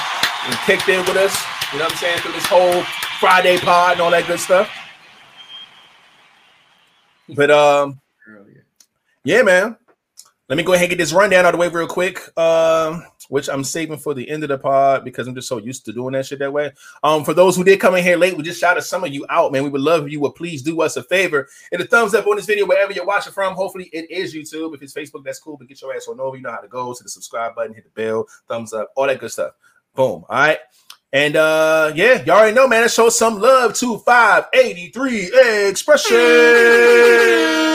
and 0.46 0.56
kicked 0.66 0.90
in 0.90 1.00
with 1.06 1.16
us. 1.16 1.40
You 1.72 1.78
know 1.78 1.86
what 1.86 1.94
I'm 1.94 1.98
saying? 2.00 2.20
Through 2.20 2.32
this 2.34 2.46
whole 2.48 2.84
Friday 3.20 3.60
pod 3.60 3.94
and 3.94 4.02
all 4.02 4.10
that 4.10 4.26
good 4.26 4.40
stuff. 4.40 4.70
But 7.36 7.52
um, 7.52 8.00
yeah, 9.24 9.44
man. 9.44 9.78
Let 10.50 10.58
me 10.58 10.64
go 10.64 10.74
ahead 10.74 10.86
and 10.86 10.90
get 10.90 10.98
this 10.98 11.14
rundown 11.14 11.46
out 11.46 11.54
of 11.54 11.54
the 11.54 11.58
way 11.60 11.68
real 11.68 11.88
quick. 11.88 12.20
Um, 12.38 13.06
which 13.30 13.48
I'm 13.48 13.64
saving 13.64 14.00
for 14.00 14.16
the 14.16 14.28
end 14.28 14.44
of 14.44 14.50
the 14.50 14.58
pod 14.58 15.06
because 15.06 15.28
I'm 15.28 15.36
just 15.36 15.48
so 15.48 15.60
used 15.60 15.86
to 15.86 15.94
doing 15.94 16.14
that 16.14 16.26
shit 16.26 16.40
that 16.40 16.52
way. 16.52 16.72
Um, 17.04 17.24
for 17.24 17.36
those 17.36 17.56
who 17.56 17.64
did 17.64 17.80
come 17.80 17.96
in 17.96 18.04
here 18.04 18.18
late, 18.18 18.36
we 18.36 18.44
just 18.44 18.60
shouted 18.60 18.82
some 18.82 19.04
of 19.04 19.14
you 19.14 19.26
out, 19.30 19.52
man. 19.52 19.64
We 19.64 19.70
would 19.70 19.82
love 19.82 20.06
if 20.06 20.12
you 20.12 20.20
would 20.22 20.34
please 20.34 20.64
do 20.64 20.82
us 20.82 20.98
a 20.98 21.04
favor 21.04 21.48
and 21.72 21.80
a 21.80 21.86
thumbs 21.86 22.16
up 22.16 22.26
on 22.26 22.36
this 22.36 22.48
video 22.48 22.66
wherever 22.66 22.92
you're 22.92 23.06
watching 23.06 23.32
from. 23.32 23.54
Hopefully, 23.54 23.90
it 23.94 24.10
is 24.10 24.34
YouTube. 24.34 24.74
If 24.74 24.82
it's 24.82 24.94
Facebook, 24.94 25.24
that's 25.24 25.40
cool. 25.40 25.58
But 25.58 25.68
get 25.68 25.82
your 25.82 25.96
ass 25.96 26.08
on 26.08 26.20
over. 26.20 26.36
You 26.36 26.42
know 26.42 26.52
how 26.52 26.58
to 26.58 26.68
go 26.68 26.92
to 26.92 27.04
the 27.04 27.10
subscribe 27.10 27.56
button, 27.56 27.76
hit 27.76 27.84
the 27.84 27.92
bell, 27.92 28.28
thumbs 28.48 28.74
up, 28.74 28.92
all 28.96 29.06
that 29.06 29.20
good 29.20 29.32
stuff. 29.32 29.54
Boom. 29.94 30.26
All 30.28 30.30
right. 30.30 30.58
And 31.12 31.36
uh 31.36 31.92
yeah, 31.96 32.24
y'all 32.24 32.38
already 32.38 32.56
know, 32.56 32.68
man. 32.68 32.82
Let's 32.82 32.94
show 32.94 33.10
some 33.10 33.40
love 33.40 33.74
to 33.76 33.98
583 34.00 35.70
expressions. 35.70 37.69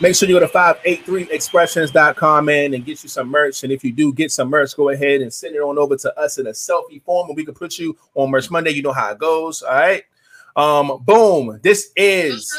Make 0.00 0.14
sure 0.14 0.28
you 0.28 0.38
go 0.38 0.46
to 0.46 0.52
583expressions.com, 0.52 2.44
man, 2.44 2.74
and 2.74 2.84
get 2.84 3.02
you 3.02 3.08
some 3.08 3.28
merch. 3.28 3.64
And 3.64 3.72
if 3.72 3.82
you 3.82 3.90
do 3.90 4.12
get 4.12 4.30
some 4.30 4.48
merch, 4.48 4.76
go 4.76 4.90
ahead 4.90 5.22
and 5.22 5.34
send 5.34 5.56
it 5.56 5.58
on 5.58 5.76
over 5.76 5.96
to 5.96 6.16
us 6.18 6.38
in 6.38 6.46
a 6.46 6.50
selfie 6.50 7.02
form, 7.02 7.28
and 7.28 7.36
we 7.36 7.44
can 7.44 7.54
put 7.54 7.78
you 7.78 7.96
on 8.14 8.30
Merch 8.30 8.48
Monday. 8.48 8.70
You 8.70 8.82
know 8.82 8.92
how 8.92 9.10
it 9.10 9.18
goes. 9.18 9.62
All 9.62 9.74
right. 9.74 10.04
Um, 10.54 11.02
boom. 11.04 11.58
This 11.62 11.90
is 11.96 12.56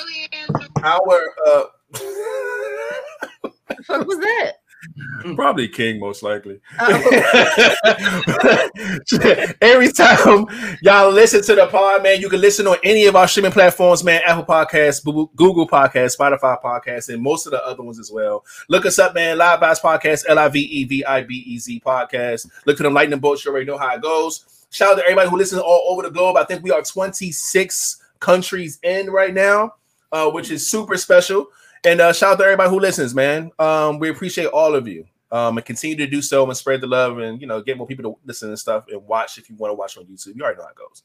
our 0.84 1.34
uh 1.48 1.64
what 3.88 4.08
was 4.08 4.18
that? 4.20 4.59
Probably 5.36 5.68
King, 5.68 6.00
most 6.00 6.24
likely. 6.24 6.60
Oh. 6.80 7.50
Every 9.62 9.92
time 9.92 10.46
y'all 10.82 11.12
listen 11.12 11.42
to 11.44 11.56
the 11.56 11.68
pod, 11.70 12.04
man, 12.04 12.22
you 12.22 12.30
can 12.30 12.40
listen 12.42 12.66
on 12.68 12.78
any 12.84 13.06
of 13.06 13.16
our 13.16 13.28
streaming 13.28 13.52
platforms, 13.52 14.04
man. 14.04 14.22
Apple 14.26 14.46
Podcasts, 14.46 15.04
Google 15.36 15.68
Podcasts, 15.68 16.18
Spotify 16.18 16.62
Podcasts, 16.62 17.14
and 17.14 17.22
most 17.22 17.46
of 17.46 17.52
the 17.52 17.66
other 17.66 17.84
ones 17.84 18.00
as 18.00 18.12
well. 18.12 18.46
Look 18.70 18.86
us 18.86 19.00
up, 19.00 19.14
man. 19.14 19.38
Live 19.38 19.60
Vibez 19.60 19.80
Podcast, 19.80 20.26
L 20.28 20.40
I 20.40 20.48
V 20.48 20.60
E 20.60 20.86
V 20.86 21.06
I 21.06 21.24
B 21.24 21.44
E 21.46 21.58
Z 21.58 21.82
Podcast. 21.86 22.50
Look 22.66 22.78
to 22.78 22.84
them 22.84 22.94
lightning 22.94 23.20
bolts. 23.20 23.44
You 23.44 23.52
already 23.52 23.66
know 23.66 23.78
how 23.78 23.96
it 23.96 24.02
goes. 24.02 24.66
Shout 24.72 24.92
out 24.92 24.96
to 24.96 25.04
everybody 25.04 25.30
who 25.30 25.38
listens 25.38 25.62
all 25.62 25.86
over 25.90 26.04
the 26.04 26.12
globe. 26.12 26.38
I 26.38 26.46
think 26.46 26.64
we 26.64 26.72
are 26.72 26.82
26 26.82 28.02
countries 28.20 28.80
in 28.84 29.10
right 29.10 29.34
now, 29.34 29.74
uh, 30.12 30.30
which 30.30 30.52
is 30.52 30.70
super 30.70 30.96
special. 30.96 31.48
And 31.86 32.02
uh, 32.02 32.14
shout 32.14 32.34
out 32.34 32.40
to 32.40 32.44
everybody 32.44 32.70
who 32.70 32.80
listens, 32.80 33.16
man. 33.16 33.52
Um, 33.60 34.00
we 34.00 34.10
appreciate 34.10 34.48
all 34.48 34.76
of 34.76 34.88
you. 34.88 35.06
Um, 35.32 35.58
and 35.58 35.66
continue 35.66 35.96
to 35.98 36.08
do 36.08 36.24
so 36.24 36.48
and 36.48 36.58
spread 36.58 36.82
the 36.82 36.88
love 36.88 37.20
and 37.20 37.40
you 37.40 37.46
know 37.46 37.62
get 37.62 37.78
more 37.78 37.86
people 37.86 38.04
to 38.04 38.20
listen 38.26 38.50
and 38.50 38.58
stuff 38.58 38.86
and 38.90 39.06
watch 39.06 39.38
if 39.38 39.48
you 39.48 39.56
want 39.58 39.70
to 39.70 39.76
watch 39.76 39.96
on 39.96 40.06
YouTube. 40.06 40.36
You 40.36 40.42
already 40.42 40.58
know 40.58 40.64
how 40.64 40.70
it 40.70 40.76
goes. 40.76 41.04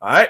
All 0.00 0.10
right. 0.10 0.28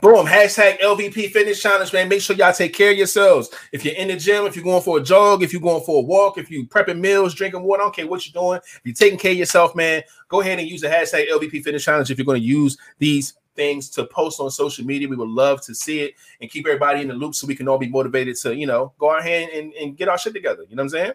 Boom. 0.00 0.26
Hashtag 0.26 0.80
LVP 0.80 1.30
Fitness 1.30 1.60
Challenge, 1.60 1.92
man. 1.92 2.08
Make 2.08 2.22
sure 2.22 2.34
y'all 2.34 2.54
take 2.54 2.72
care 2.72 2.90
of 2.90 2.96
yourselves. 2.96 3.50
If 3.70 3.84
you're 3.84 3.94
in 3.94 4.08
the 4.08 4.16
gym, 4.16 4.46
if 4.46 4.56
you're 4.56 4.64
going 4.64 4.82
for 4.82 4.98
a 4.98 5.02
jog, 5.02 5.42
if 5.42 5.52
you're 5.52 5.60
going 5.60 5.84
for 5.84 5.98
a 5.98 6.06
walk, 6.06 6.38
if 6.38 6.50
you're 6.50 6.64
prepping 6.64 7.00
meals, 7.00 7.34
drinking 7.34 7.62
water, 7.62 7.82
I 7.82 7.84
don't 7.84 7.96
care 7.96 8.06
what 8.06 8.26
you're 8.26 8.40
doing. 8.40 8.60
If 8.62 8.80
you're 8.84 8.94
taking 8.94 9.18
care 9.18 9.32
of 9.32 9.38
yourself, 9.38 9.74
man, 9.74 10.02
go 10.28 10.40
ahead 10.40 10.58
and 10.58 10.68
use 10.68 10.80
the 10.80 10.88
hashtag 10.88 11.28
LVP 11.28 11.62
Fitness 11.62 11.84
Challenge 11.84 12.10
if 12.10 12.16
you're 12.16 12.24
going 12.24 12.40
to 12.40 12.46
use 12.46 12.78
these 12.98 13.34
things 13.60 13.90
to 13.90 14.06
post 14.06 14.40
on 14.40 14.50
social 14.50 14.86
media. 14.86 15.06
We 15.06 15.16
would 15.16 15.28
love 15.28 15.60
to 15.66 15.74
see 15.74 16.00
it 16.00 16.14
and 16.40 16.50
keep 16.50 16.66
everybody 16.66 17.02
in 17.02 17.08
the 17.08 17.14
loop 17.14 17.34
so 17.34 17.46
we 17.46 17.54
can 17.54 17.68
all 17.68 17.76
be 17.76 17.90
motivated 17.90 18.36
to, 18.36 18.56
you 18.56 18.66
know, 18.66 18.94
go 18.98 19.18
ahead 19.18 19.50
and, 19.50 19.74
and 19.74 19.98
get 19.98 20.08
our 20.08 20.16
shit 20.16 20.32
together. 20.32 20.64
You 20.70 20.76
know 20.76 20.84
what 20.84 20.94
I'm 20.94 21.04
saying? 21.04 21.12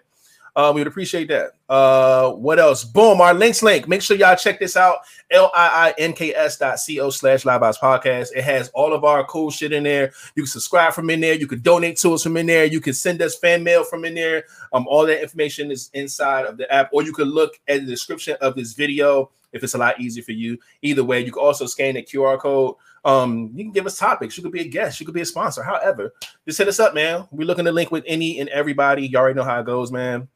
Uh, 0.55 0.71
we 0.73 0.79
would 0.79 0.87
appreciate 0.87 1.27
that. 1.27 1.51
Uh, 1.67 2.31
what 2.31 2.59
else? 2.59 2.85
Boom, 2.85 3.19
our 3.19 3.33
links 3.33 3.63
link. 3.63 3.87
Make 3.87 4.03
sure 4.03 4.15
y'all 4.15 4.37
check 4.37 4.59
this 4.59 4.77
out. 4.77 4.99
L-I-I-N-K-S 5.31 6.57
dot 6.59 6.77
co 6.87 7.09
slash 7.09 7.45
live 7.45 7.61
podcast. 7.61 8.27
It 8.35 8.43
has 8.43 8.69
all 8.75 8.93
of 8.93 9.03
our 9.03 9.25
cool 9.25 9.49
shit 9.49 9.73
in 9.73 9.83
there. 9.83 10.13
You 10.35 10.43
can 10.43 10.47
subscribe 10.47 10.93
from 10.93 11.09
in 11.09 11.19
there. 11.19 11.33
You 11.33 11.47
can 11.47 11.61
donate 11.61 11.97
to 11.97 12.13
us 12.13 12.23
from 12.23 12.37
in 12.37 12.45
there. 12.45 12.65
You 12.65 12.79
can 12.79 12.93
send 12.93 13.21
us 13.21 13.35
fan 13.35 13.63
mail 13.63 13.83
from 13.83 14.05
in 14.05 14.13
there. 14.13 14.45
Um, 14.71 14.87
all 14.87 15.05
that 15.07 15.21
information 15.21 15.71
is 15.71 15.89
inside 15.93 16.45
of 16.45 16.57
the 16.57 16.71
app, 16.71 16.89
or 16.93 17.01
you 17.03 17.11
can 17.11 17.25
look 17.25 17.59
at 17.67 17.81
the 17.81 17.87
description 17.87 18.37
of 18.39 18.55
this 18.55 18.73
video 18.73 19.31
if 19.55 19.63
it's 19.63 19.73
a 19.73 19.77
lot 19.77 19.99
easier 19.99 20.23
for 20.23 20.33
you. 20.33 20.59
Either 20.81 21.03
way, 21.03 21.21
you 21.21 21.31
can 21.31 21.41
also 21.41 21.65
scan 21.65 21.95
the 21.95 22.03
QR 22.03 22.37
code. 22.37 22.75
Um, 23.05 23.51
you 23.53 23.63
can 23.63 23.71
give 23.71 23.85
us 23.85 23.97
topics. 23.97 24.35
You 24.35 24.43
could 24.43 24.51
be 24.51 24.61
a 24.61 24.67
guest. 24.67 24.99
You 24.99 25.05
could 25.05 25.15
be 25.15 25.21
a 25.21 25.25
sponsor. 25.25 25.63
However, 25.63 26.13
just 26.45 26.57
hit 26.57 26.67
us 26.67 26.79
up, 26.79 26.93
man. 26.93 27.27
We're 27.31 27.47
looking 27.47 27.65
to 27.65 27.71
link 27.71 27.91
with 27.91 28.03
any 28.05 28.39
and 28.39 28.49
everybody. 28.49 29.07
You 29.07 29.17
already 29.17 29.35
know 29.35 29.43
how 29.43 29.59
it 29.59 29.65
goes, 29.65 29.91
man. 29.91 30.27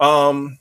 Um, 0.00 0.58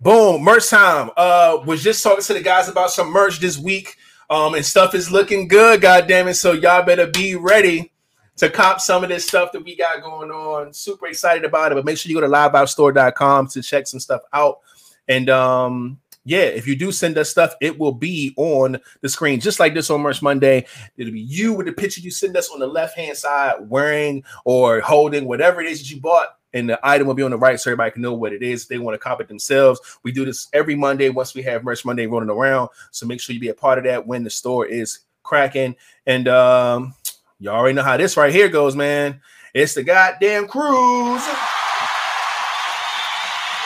boom, 0.00 0.42
merch 0.42 0.68
time. 0.68 1.10
Uh, 1.16 1.58
was 1.64 1.82
just 1.82 2.02
talking 2.02 2.24
to 2.24 2.34
the 2.34 2.42
guys 2.42 2.68
about 2.68 2.90
some 2.90 3.10
merch 3.10 3.38
this 3.38 3.58
week. 3.58 3.96
Um, 4.28 4.54
and 4.54 4.64
stuff 4.64 4.94
is 4.94 5.10
looking 5.10 5.46
good, 5.46 5.82
god 5.82 6.08
damn 6.08 6.26
it. 6.26 6.34
So 6.34 6.52
y'all 6.52 6.82
better 6.82 7.06
be 7.06 7.36
ready 7.36 7.92
to 8.36 8.48
cop 8.48 8.80
some 8.80 9.02
of 9.02 9.10
this 9.10 9.26
stuff 9.26 9.52
that 9.52 9.62
we 9.62 9.76
got 9.76 10.02
going 10.02 10.30
on. 10.30 10.72
Super 10.72 11.06
excited 11.06 11.44
about 11.44 11.70
it. 11.70 11.74
But 11.74 11.84
make 11.84 11.98
sure 11.98 12.10
you 12.10 12.16
go 12.16 12.22
to 12.22 12.32
liveoutstore.com 12.32 13.48
to 13.48 13.62
check 13.62 13.86
some 13.86 14.00
stuff 14.00 14.22
out. 14.32 14.60
And 15.06 15.28
um, 15.28 16.00
yeah, 16.24 16.40
if 16.40 16.66
you 16.66 16.76
do 16.76 16.92
send 16.92 17.18
us 17.18 17.30
stuff, 17.30 17.54
it 17.60 17.78
will 17.78 17.92
be 17.92 18.32
on 18.36 18.78
the 19.00 19.08
screen, 19.08 19.40
just 19.40 19.58
like 19.58 19.74
this 19.74 19.90
on 19.90 20.00
Merch 20.00 20.22
Monday. 20.22 20.66
It'll 20.96 21.12
be 21.12 21.20
you 21.20 21.52
with 21.52 21.66
the 21.66 21.72
picture 21.72 22.00
you 22.00 22.10
send 22.10 22.36
us 22.36 22.50
on 22.50 22.60
the 22.60 22.66
left 22.66 22.96
hand 22.96 23.16
side, 23.16 23.68
wearing 23.68 24.22
or 24.44 24.80
holding 24.80 25.26
whatever 25.26 25.60
it 25.60 25.66
is 25.66 25.80
that 25.80 25.90
you 25.90 26.00
bought 26.00 26.38
and 26.54 26.68
the 26.68 26.78
item 26.82 27.06
will 27.06 27.14
be 27.14 27.22
on 27.22 27.30
the 27.30 27.38
right 27.38 27.58
so 27.58 27.70
everybody 27.70 27.92
can 27.92 28.02
know 28.02 28.12
what 28.12 28.32
it 28.32 28.42
is. 28.42 28.66
They 28.66 28.78
want 28.78 28.94
to 28.94 28.98
copy 28.98 29.24
it 29.24 29.28
themselves. 29.28 29.80
We 30.02 30.12
do 30.12 30.24
this 30.24 30.48
every 30.52 30.74
Monday 30.74 31.08
once 31.08 31.34
we 31.34 31.42
have 31.42 31.64
Merch 31.64 31.84
Monday 31.84 32.06
running 32.06 32.30
around. 32.30 32.68
So 32.90 33.06
make 33.06 33.20
sure 33.20 33.34
you 33.34 33.40
be 33.40 33.48
a 33.48 33.54
part 33.54 33.78
of 33.78 33.84
that 33.84 34.06
when 34.06 34.22
the 34.22 34.30
store 34.30 34.66
is 34.66 35.00
cracking. 35.22 35.74
And 36.06 36.28
um, 36.28 36.94
you 37.40 37.50
already 37.50 37.74
know 37.74 37.82
how 37.82 37.96
this 37.96 38.16
right 38.16 38.32
here 38.32 38.48
goes, 38.48 38.76
man. 38.76 39.20
It's 39.54 39.74
the 39.74 39.82
goddamn 39.82 40.46
cruise. 40.46 41.22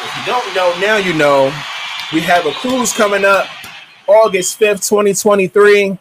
If 0.04 0.16
you 0.16 0.26
don't 0.26 0.54
know, 0.54 0.74
now 0.80 0.96
you 0.96 1.12
know. 1.12 1.52
We 2.12 2.20
have 2.20 2.46
a 2.46 2.52
cruise 2.52 2.92
coming 2.92 3.24
up 3.24 3.48
August 4.06 4.60
5th, 4.60 4.88
2023. 4.88 5.98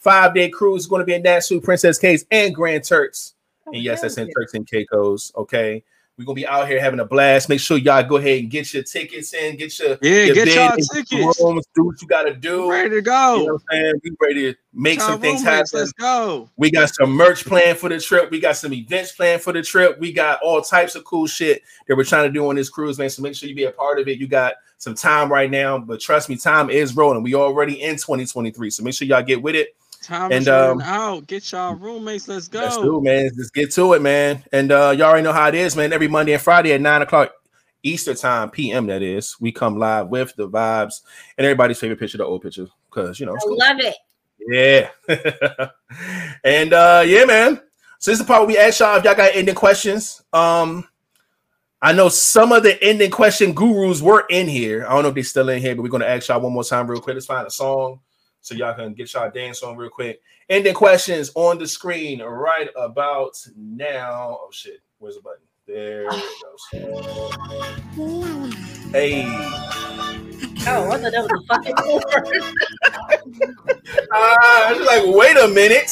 Five 0.00 0.34
day 0.34 0.50
cruise 0.50 0.82
is 0.82 0.86
going 0.86 1.00
to 1.00 1.06
be 1.06 1.14
in 1.14 1.22
Nassau, 1.22 1.60
Princess 1.60 1.98
Cays, 1.98 2.26
and 2.30 2.54
Grand 2.54 2.84
Turks. 2.84 3.32
Oh, 3.66 3.72
and 3.72 3.82
yes, 3.82 4.02
that's 4.02 4.18
in 4.18 4.30
Turks 4.32 4.52
and 4.52 4.68
Caicos. 4.68 5.32
Okay. 5.34 5.82
We're 6.18 6.24
gonna 6.24 6.36
be 6.36 6.46
out 6.46 6.66
here 6.66 6.80
having 6.80 7.00
a 7.00 7.04
blast. 7.04 7.50
Make 7.50 7.60
sure 7.60 7.76
y'all 7.76 8.02
go 8.02 8.16
ahead 8.16 8.40
and 8.40 8.50
get 8.50 8.72
your 8.72 8.82
tickets 8.82 9.34
in, 9.34 9.56
get 9.56 9.78
your 9.78 9.98
yeah, 10.00 10.24
your 10.24 10.34
get 10.34 10.48
y'all 10.48 10.76
tickets. 10.94 11.40
Rooms, 11.42 11.66
do 11.74 11.84
what 11.84 12.00
you 12.00 12.08
gotta 12.08 12.34
do. 12.34 12.70
Ready 12.70 12.88
to 12.88 13.02
go. 13.02 13.36
You 13.36 13.46
know 13.46 13.52
what 13.52 13.62
I'm 13.70 13.76
saying? 13.76 13.94
We 14.02 14.10
ready 14.18 14.52
to 14.52 14.58
make 14.72 15.00
some 15.00 15.20
things 15.20 15.42
happen. 15.42 15.66
Let's 15.74 15.92
go. 15.92 16.48
We 16.56 16.70
got 16.70 16.94
some 16.94 17.10
merch 17.10 17.44
planned 17.44 17.76
for 17.76 17.90
the 17.90 18.00
trip. 18.00 18.30
We 18.30 18.40
got 18.40 18.56
some 18.56 18.72
events 18.72 19.12
planned 19.12 19.42
for 19.42 19.52
the 19.52 19.60
trip. 19.60 19.98
We 20.00 20.10
got 20.10 20.40
all 20.42 20.62
types 20.62 20.94
of 20.94 21.04
cool 21.04 21.26
shit 21.26 21.62
that 21.86 21.96
we're 21.96 22.04
trying 22.04 22.26
to 22.28 22.32
do 22.32 22.48
on 22.48 22.56
this 22.56 22.70
cruise, 22.70 22.98
man. 22.98 23.10
So 23.10 23.20
make 23.20 23.34
sure 23.34 23.46
you 23.46 23.54
be 23.54 23.64
a 23.64 23.72
part 23.72 24.00
of 24.00 24.08
it. 24.08 24.18
You 24.18 24.26
got 24.26 24.54
some 24.78 24.94
time 24.94 25.30
right 25.32 25.50
now, 25.50 25.78
but 25.78 26.00
trust 26.00 26.28
me, 26.28 26.36
time 26.36 26.70
is 26.70 26.96
rolling. 26.96 27.22
We 27.22 27.34
already 27.34 27.82
in 27.82 27.96
2023, 27.96 28.70
so 28.70 28.82
make 28.82 28.94
sure 28.94 29.08
y'all 29.08 29.22
get 29.22 29.42
with 29.42 29.54
it. 29.54 29.76
Time 30.02 30.30
and 30.30 30.46
um, 30.46 30.80
out. 30.82 31.26
Get 31.26 31.50
y'all 31.50 31.74
roommates. 31.74 32.28
Let's 32.28 32.48
go. 32.48 32.60
Let's 32.60 32.76
do, 32.76 33.00
man. 33.00 33.30
Let's 33.36 33.50
get 33.50 33.72
to 33.72 33.94
it, 33.94 34.02
man. 34.02 34.44
And 34.52 34.70
uh, 34.70 34.94
y'all 34.96 35.08
already 35.08 35.24
know 35.24 35.32
how 35.32 35.48
it 35.48 35.54
is, 35.54 35.74
man. 35.74 35.92
Every 35.92 36.06
Monday 36.06 36.32
and 36.32 36.42
Friday 36.42 36.72
at 36.74 36.80
nine 36.80 37.02
o'clock 37.02 37.32
Easter 37.82 38.14
time, 38.14 38.50
PM. 38.50 38.86
That 38.86 39.02
is, 39.02 39.36
we 39.40 39.52
come 39.52 39.78
live 39.78 40.08
with 40.08 40.34
the 40.36 40.48
vibes 40.48 41.02
and 41.38 41.44
everybody's 41.44 41.78
favorite 41.78 41.98
picture, 41.98 42.18
the 42.18 42.24
old 42.24 42.42
picture, 42.42 42.66
because 42.90 43.18
you 43.18 43.26
know, 43.26 43.34
I 43.34 43.38
cool. 43.38 43.58
love 43.58 43.78
it. 43.80 43.96
Yeah. 44.48 44.90
and 46.44 46.72
uh, 46.72 47.02
yeah, 47.06 47.24
man. 47.24 47.60
So 47.98 48.10
this 48.10 48.20
is 48.20 48.26
the 48.26 48.28
part 48.28 48.42
where 48.42 48.48
we 48.48 48.58
ask 48.58 48.80
y'all 48.80 48.96
if 48.96 49.04
y'all 49.04 49.14
got 49.14 49.34
any 49.34 49.52
questions. 49.54 50.22
Um, 50.32 50.86
I 51.82 51.92
know 51.92 52.08
some 52.08 52.52
of 52.52 52.62
the 52.62 52.82
ending 52.82 53.10
question 53.10 53.52
gurus 53.52 54.00
were 54.00 54.24
in 54.30 54.48
here. 54.48 54.86
I 54.86 54.94
don't 54.94 55.02
know 55.02 55.10
if 55.10 55.14
they're 55.14 55.24
still 55.24 55.50
in 55.50 55.60
here, 55.60 55.74
but 55.74 55.82
we're 55.82 55.90
gonna 55.90 56.06
ask 56.06 56.28
y'all 56.28 56.40
one 56.40 56.52
more 56.52 56.64
time 56.64 56.90
real 56.90 57.00
quick. 57.00 57.14
Let's 57.14 57.26
find 57.26 57.46
a 57.46 57.50
song 57.50 58.00
so 58.40 58.54
y'all 58.54 58.74
can 58.74 58.94
get 58.94 59.12
y'all 59.12 59.30
dance 59.30 59.62
on 59.62 59.76
real 59.76 59.90
quick. 59.90 60.22
Ending 60.48 60.72
questions 60.74 61.30
on 61.34 61.58
the 61.58 61.66
screen 61.66 62.22
right 62.22 62.70
about 62.76 63.36
now. 63.56 64.38
Oh 64.40 64.48
shit, 64.52 64.80
where's 64.98 65.16
the 65.16 65.22
button? 65.22 65.42
There 65.66 66.06
it 66.06 66.22
goes. 66.42 66.66
Hey. 68.92 69.24
Oh, 70.68 70.90
I 70.90 70.98
thought 70.98 71.12
that 71.12 71.22
was 71.22 71.30
a 71.30 71.42
fucking 71.46 71.74
word. 71.92 72.42
uh, 74.12 74.84
like, 74.86 75.02
wait 75.14 75.36
a 75.36 75.48
minute. 75.48 75.90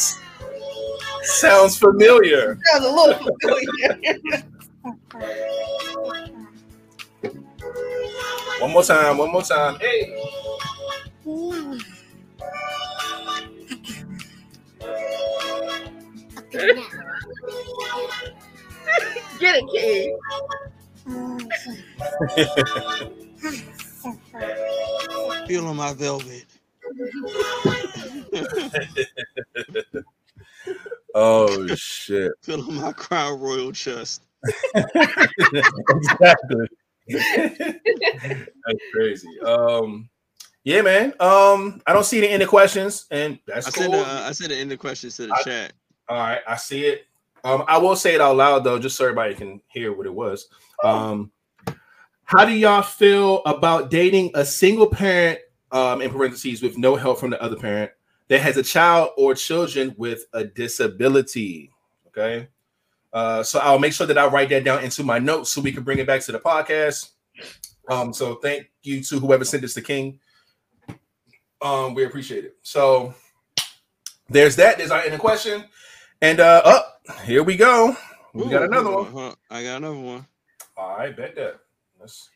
Sounds 1.22 1.76
familiar. 1.76 2.58
Sounds 2.72 2.84
a 2.84 2.90
little 2.90 3.30
familiar. 3.40 4.42
one 8.60 8.70
more 8.70 8.82
time, 8.82 9.16
one 9.18 9.32
more 9.32 9.42
time. 9.42 9.78
Hey. 9.80 10.14
Get 19.40 19.56
it, 19.56 19.66
kid. 19.72 20.12
Feeling 25.48 25.76
my 25.76 25.94
velvet. 25.94 26.44
oh 31.14 31.66
shit. 31.74 32.32
Feeling 32.42 32.74
my 32.76 32.92
crown 32.92 33.40
royal 33.40 33.72
chest. 33.72 34.22
Exactly. 35.90 36.66
that's 37.08 38.84
crazy. 38.92 39.40
Um 39.44 40.08
yeah, 40.64 40.80
man. 40.80 41.12
Um, 41.20 41.82
I 41.86 41.92
don't 41.92 42.04
see 42.04 42.18
any 42.18 42.28
any 42.28 42.46
questions, 42.46 43.04
and 43.10 43.38
that's 43.46 43.66
I 43.66 43.70
cool. 43.70 43.92
Sent 43.92 43.94
a, 43.94 44.06
I 44.06 44.32
sent 44.32 44.50
the 44.50 44.56
end 44.56 44.72
of 44.72 44.78
questions 44.78 45.16
to 45.16 45.26
the 45.26 45.34
I, 45.34 45.42
chat. 45.42 45.72
All 46.08 46.16
right, 46.16 46.40
I 46.48 46.56
see 46.56 46.86
it. 46.86 47.06
Um, 47.44 47.64
I 47.68 47.76
will 47.76 47.96
say 47.96 48.14
it 48.14 48.22
out 48.22 48.36
loud 48.36 48.64
though, 48.64 48.78
just 48.78 48.96
so 48.96 49.04
everybody 49.04 49.34
can 49.34 49.60
hear 49.68 49.92
what 49.92 50.06
it 50.06 50.14
was. 50.14 50.48
Um, 50.82 51.30
how 52.24 52.46
do 52.46 52.52
y'all 52.52 52.80
feel 52.80 53.42
about 53.44 53.90
dating 53.90 54.30
a 54.34 54.44
single 54.44 54.86
parent, 54.86 55.38
um, 55.70 56.00
in 56.00 56.10
parentheses, 56.10 56.62
with 56.62 56.78
no 56.78 56.96
help 56.96 57.20
from 57.20 57.28
the 57.28 57.42
other 57.42 57.56
parent 57.56 57.92
that 58.28 58.40
has 58.40 58.56
a 58.56 58.62
child 58.62 59.10
or 59.18 59.34
children 59.34 59.94
with 59.98 60.24
a 60.32 60.44
disability? 60.44 61.70
Okay. 62.08 62.48
Uh, 63.14 63.44
so 63.44 63.60
I'll 63.60 63.78
make 63.78 63.92
sure 63.92 64.08
that 64.08 64.18
I 64.18 64.26
write 64.26 64.48
that 64.48 64.64
down 64.64 64.82
into 64.82 65.04
my 65.04 65.20
notes 65.20 65.52
so 65.52 65.60
we 65.60 65.70
can 65.70 65.84
bring 65.84 65.98
it 65.98 66.06
back 66.06 66.20
to 66.22 66.32
the 66.32 66.40
podcast. 66.40 67.12
Um, 67.88 68.12
so 68.12 68.34
thank 68.34 68.70
you 68.82 69.02
to 69.04 69.20
whoever 69.20 69.44
sent 69.44 69.62
this 69.62 69.74
to 69.74 69.82
King. 69.82 70.18
Um, 71.62 71.94
we 71.94 72.04
appreciate 72.04 72.44
it. 72.44 72.56
So 72.62 73.14
there's 74.28 74.56
that. 74.56 74.78
There's 74.78 74.90
our 74.90 75.02
end 75.02 75.20
question. 75.20 75.64
And 76.20 76.40
uh 76.40 76.62
up 76.64 77.02
oh, 77.08 77.12
here 77.24 77.44
we 77.44 77.56
go. 77.56 77.96
We 78.32 78.44
Ooh, 78.44 78.50
got 78.50 78.64
another 78.64 78.90
one. 78.90 79.12
Huh? 79.12 79.34
I 79.48 79.62
got 79.62 79.76
another 79.76 80.00
one. 80.00 80.26
All 80.76 80.96
right, 80.96 81.16
bet 81.16 81.36
that. 81.36 81.60
Let's, 82.00 82.28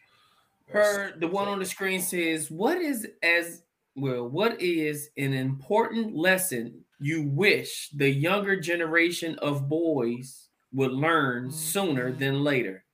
Her 0.68 1.12
the 1.18 1.26
one 1.26 1.48
on 1.48 1.58
the 1.58 1.66
screen 1.66 2.00
says, 2.00 2.50
What 2.52 2.78
is 2.78 3.08
as 3.22 3.62
well, 3.96 4.28
what 4.28 4.60
is 4.60 5.10
an 5.16 5.32
important 5.32 6.14
lesson 6.14 6.84
you 7.00 7.22
wish 7.22 7.90
the 7.94 8.08
younger 8.08 8.60
generation 8.60 9.36
of 9.40 9.68
boys 9.68 10.47
would 10.72 10.92
learn 10.92 11.50
sooner 11.50 12.12
than 12.12 12.44
later? 12.44 12.84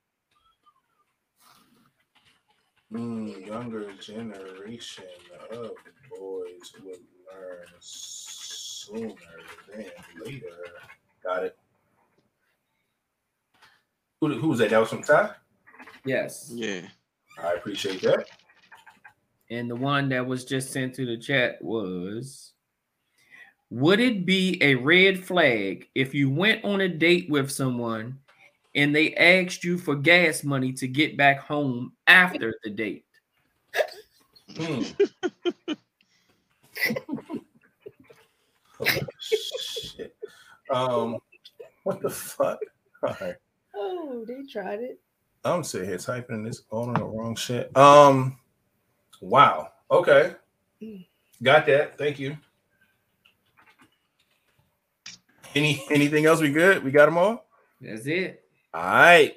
Mm, 2.93 3.45
younger 3.45 3.91
generation 3.93 5.05
of 5.51 5.71
boys 6.09 6.73
would 6.83 6.99
learn 7.29 7.65
sooner 7.79 9.13
than 9.73 9.85
later. 10.23 10.47
Got 11.23 11.43
it. 11.45 11.57
Who, 14.21 14.33
who 14.39 14.49
was 14.49 14.59
that? 14.59 14.69
That 14.69 14.79
was 14.79 14.89
from 14.89 15.03
Ty? 15.03 15.31
Yes. 16.05 16.51
Yeah. 16.53 16.81
I 17.41 17.53
appreciate 17.53 18.01
that. 18.03 18.27
And 19.49 19.69
the 19.69 19.75
one 19.75 20.09
that 20.09 20.25
was 20.25 20.45
just 20.45 20.71
sent 20.71 20.95
to 20.95 21.05
the 21.05 21.17
chat 21.17 21.61
was 21.61 22.53
Would 23.75 23.99
it 23.99 24.25
be 24.25 24.57
a 24.61 24.75
red 24.75 25.21
flag 25.21 25.89
if 25.93 26.13
you 26.13 26.29
went 26.29 26.63
on 26.63 26.79
a 26.79 26.87
date 26.87 27.29
with 27.29 27.51
someone 27.51 28.19
and 28.73 28.95
they 28.95 29.13
asked 29.15 29.65
you 29.65 29.77
for 29.77 29.97
gas 29.97 30.45
money 30.45 30.71
to 30.71 30.87
get 30.87 31.17
back 31.17 31.41
home 31.41 31.91
after 32.07 32.55
the 32.63 32.69
date? 32.69 33.03
Hmm. 34.55 34.83
oh, 38.79 38.85
shit. 39.19 40.15
Um, 40.71 41.17
what 41.83 42.01
the 42.01 42.09
fuck? 42.09 42.59
All 43.03 43.17
right. 43.19 43.35
Oh, 43.75 44.23
they 44.25 44.43
tried 44.49 44.83
it. 44.83 45.01
I'm 45.43 45.65
sitting 45.65 45.89
here 45.89 45.97
typing 45.97 46.45
this 46.45 46.61
all 46.69 46.87
on 46.87 46.93
the 46.93 47.03
wrong 47.03 47.35
shit. 47.35 47.75
Um, 47.75 48.37
wow. 49.19 49.73
Okay, 49.91 50.33
got 51.43 51.65
that. 51.65 51.97
Thank 51.97 52.19
you. 52.19 52.37
Any 55.55 55.81
anything 55.89 56.25
else? 56.25 56.41
We 56.41 56.51
good? 56.51 56.83
We 56.83 56.91
got 56.91 57.05
them 57.05 57.17
all. 57.17 57.45
That's 57.79 58.05
it. 58.05 58.43
All 58.73 58.83
right. 58.83 59.35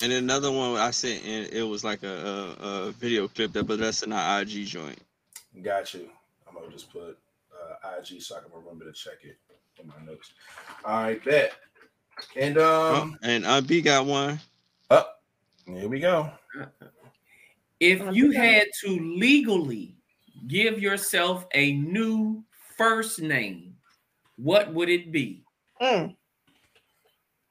And 0.00 0.12
another 0.12 0.52
one 0.52 0.76
I 0.76 0.92
sent 0.92 1.24
in, 1.24 1.46
it 1.46 1.62
was 1.62 1.82
like 1.82 2.04
a, 2.04 2.54
a, 2.60 2.64
a 2.64 2.90
video 2.92 3.26
clip 3.26 3.52
that, 3.54 3.64
but 3.64 3.80
that's 3.80 4.04
in 4.04 4.12
our 4.12 4.42
IG 4.42 4.66
joint. 4.66 5.00
Got 5.60 5.92
you. 5.94 6.08
I'm 6.46 6.54
gonna 6.54 6.70
just 6.70 6.92
put 6.92 7.18
uh, 7.52 7.96
IG 7.98 8.22
so 8.22 8.36
I 8.36 8.40
can 8.40 8.50
remember 8.54 8.84
to 8.84 8.92
check 8.92 9.24
it 9.24 9.36
in 9.80 9.88
my 9.88 9.94
notes. 10.06 10.32
All 10.84 11.02
right, 11.02 11.24
bet. 11.24 11.54
And 12.36 12.58
um, 12.58 13.16
oh, 13.22 13.28
and 13.28 13.44
uh, 13.44 13.60
B 13.60 13.80
got 13.80 14.06
one. 14.06 14.38
Up. 14.90 15.22
Oh, 15.68 15.74
here 15.74 15.88
we 15.88 15.98
go. 15.98 16.30
If 17.80 18.02
you 18.14 18.30
had 18.30 18.68
to 18.84 19.16
legally 19.16 19.96
give 20.46 20.80
yourself 20.80 21.46
a 21.54 21.72
new 21.72 22.44
first 22.76 23.20
name, 23.20 23.74
what 24.36 24.72
would 24.72 24.88
it 24.88 25.10
be? 25.10 25.44
Mm. 25.80 26.16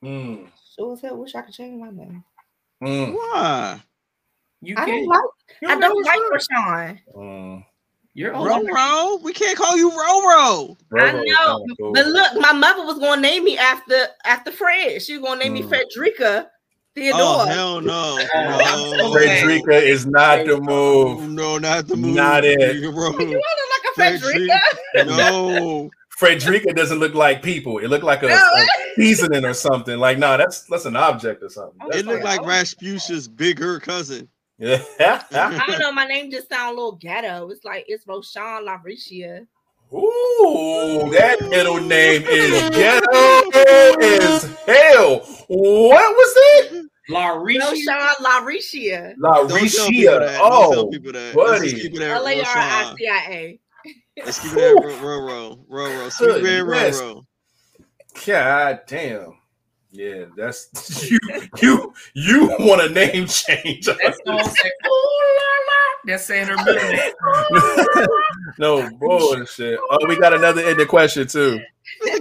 Mm. 0.03 0.47
So 0.75 0.97
I 1.03 1.11
wish 1.11 1.35
I 1.35 1.41
could 1.41 1.53
change 1.53 1.79
my 1.79 1.89
name. 1.89 2.23
Mm. 2.83 3.13
Why? 3.13 3.81
You 4.61 4.75
I 4.77 4.85
don't 4.85 5.07
like. 5.07 5.19
I 5.67 5.79
don't 5.79 6.03
like 6.03 6.19
Rashawn. 6.31 6.99
Mm. 7.15 7.65
You're 8.13 8.33
Roro. 8.33 9.21
We 9.21 9.31
can't 9.31 9.57
call 9.57 9.77
you 9.77 9.91
Roro. 9.91 10.75
I 10.99 11.11
know, 11.11 11.65
cool. 11.79 11.93
but 11.93 12.07
look, 12.07 12.41
my 12.41 12.51
mother 12.51 12.83
was 12.83 12.97
going 12.97 13.17
to 13.17 13.21
name 13.21 13.43
me 13.43 13.57
after 13.57 13.95
after 14.25 14.51
Fred. 14.51 15.01
She 15.03 15.13
was 15.17 15.21
going 15.21 15.39
to 15.39 15.45
name 15.45 15.53
mm. 15.53 15.63
me 15.63 15.69
Frederica 15.69 16.49
Theodore. 16.97 17.21
Oh 17.21 17.45
hell 17.45 17.79
no! 17.79 18.17
no. 18.97 19.11
Frederica 19.11 19.75
is 19.75 20.07
not 20.07 20.47
the 20.47 20.59
move. 20.59 21.29
No, 21.29 21.59
not 21.59 21.87
the 21.87 21.95
move. 21.95 22.15
Not 22.15 22.43
it. 22.43 22.57
Bro. 22.91 23.19
You 23.19 23.27
look 23.27 23.43
like 23.99 24.17
a 24.17 24.19
Frederica. 24.19 24.59
no. 25.05 25.91
Frederica 26.17 26.73
doesn't 26.73 26.97
look 26.97 27.13
like 27.13 27.43
people. 27.43 27.77
It 27.77 27.89
looked 27.89 28.03
like 28.03 28.23
a, 28.23 28.27
no. 28.27 28.35
a 28.35 28.65
seasoning 28.95 29.45
or 29.45 29.53
something. 29.53 29.99
Like, 29.99 30.17
no, 30.17 30.31
nah, 30.31 30.37
that's 30.37 30.63
that's 30.63 30.85
an 30.85 30.95
object 30.95 31.43
or 31.43 31.49
something. 31.49 31.77
That's 31.79 31.99
it 31.99 32.05
looked 32.07 32.23
like, 32.23 32.41
like 32.41 32.47
Rasputin's 32.47 33.27
bigger 33.27 33.79
cousin. 33.79 34.27
Yeah. 34.57 34.83
I 34.99 35.63
don't 35.67 35.79
know. 35.79 35.91
My 35.91 36.05
name 36.05 36.31
just 36.31 36.49
sounds 36.49 36.73
a 36.73 36.75
little 36.75 36.93
ghetto. 36.93 37.49
It's 37.51 37.63
like 37.63 37.85
it's 37.87 38.07
Roshan 38.07 38.65
Lavricia. 38.65 39.45
Ooh, 39.93 41.07
that 41.11 41.37
middle 41.49 41.79
name 41.79 42.23
is 42.23 42.69
ghetto 42.71 44.01
as 44.01 44.43
hell. 44.65 45.19
What 45.47 46.15
was 46.15 46.33
it? 46.35 46.85
Laricia. 47.11 47.59
Roshan 47.59 48.15
Laricia. 48.25 49.15
Laricia. 49.17 50.37
Oh, 50.41 50.91
buddy. 51.35 52.03
L 52.03 52.27
A 52.27 52.39
R 52.39 52.45
I 52.47 52.95
C 52.97 53.07
I 53.07 53.25
A. 53.29 53.59
Let's 54.25 54.39
keep 54.39 54.53
it 54.53 54.59
at 54.59 55.01
row, 55.01 55.19
row, 55.19 55.59
row, 55.67 55.99
row, 55.99 56.09
sweet 56.09 56.43
red 56.43 56.61
row, 56.61 56.91
row. 56.91 57.25
God 58.25 58.81
damn. 58.87 59.37
Yeah, 59.91 60.25
that's 60.35 61.09
you. 61.11 61.19
You 61.61 61.93
you 62.13 62.55
want 62.59 62.81
a 62.81 62.89
name 62.89 63.27
change? 63.27 63.85
That's 63.85 64.19
That's 66.05 66.25
saying 66.25 66.47
her 66.47 66.57
middle 66.63 66.91
name. 66.91 68.07
no 68.59 68.89
bullshit. 68.97 69.79
Oh, 69.89 69.97
we 70.07 70.17
got 70.19 70.33
another 70.33 70.61
ending 70.61 70.87
question 70.87 71.27
too. 71.27 71.59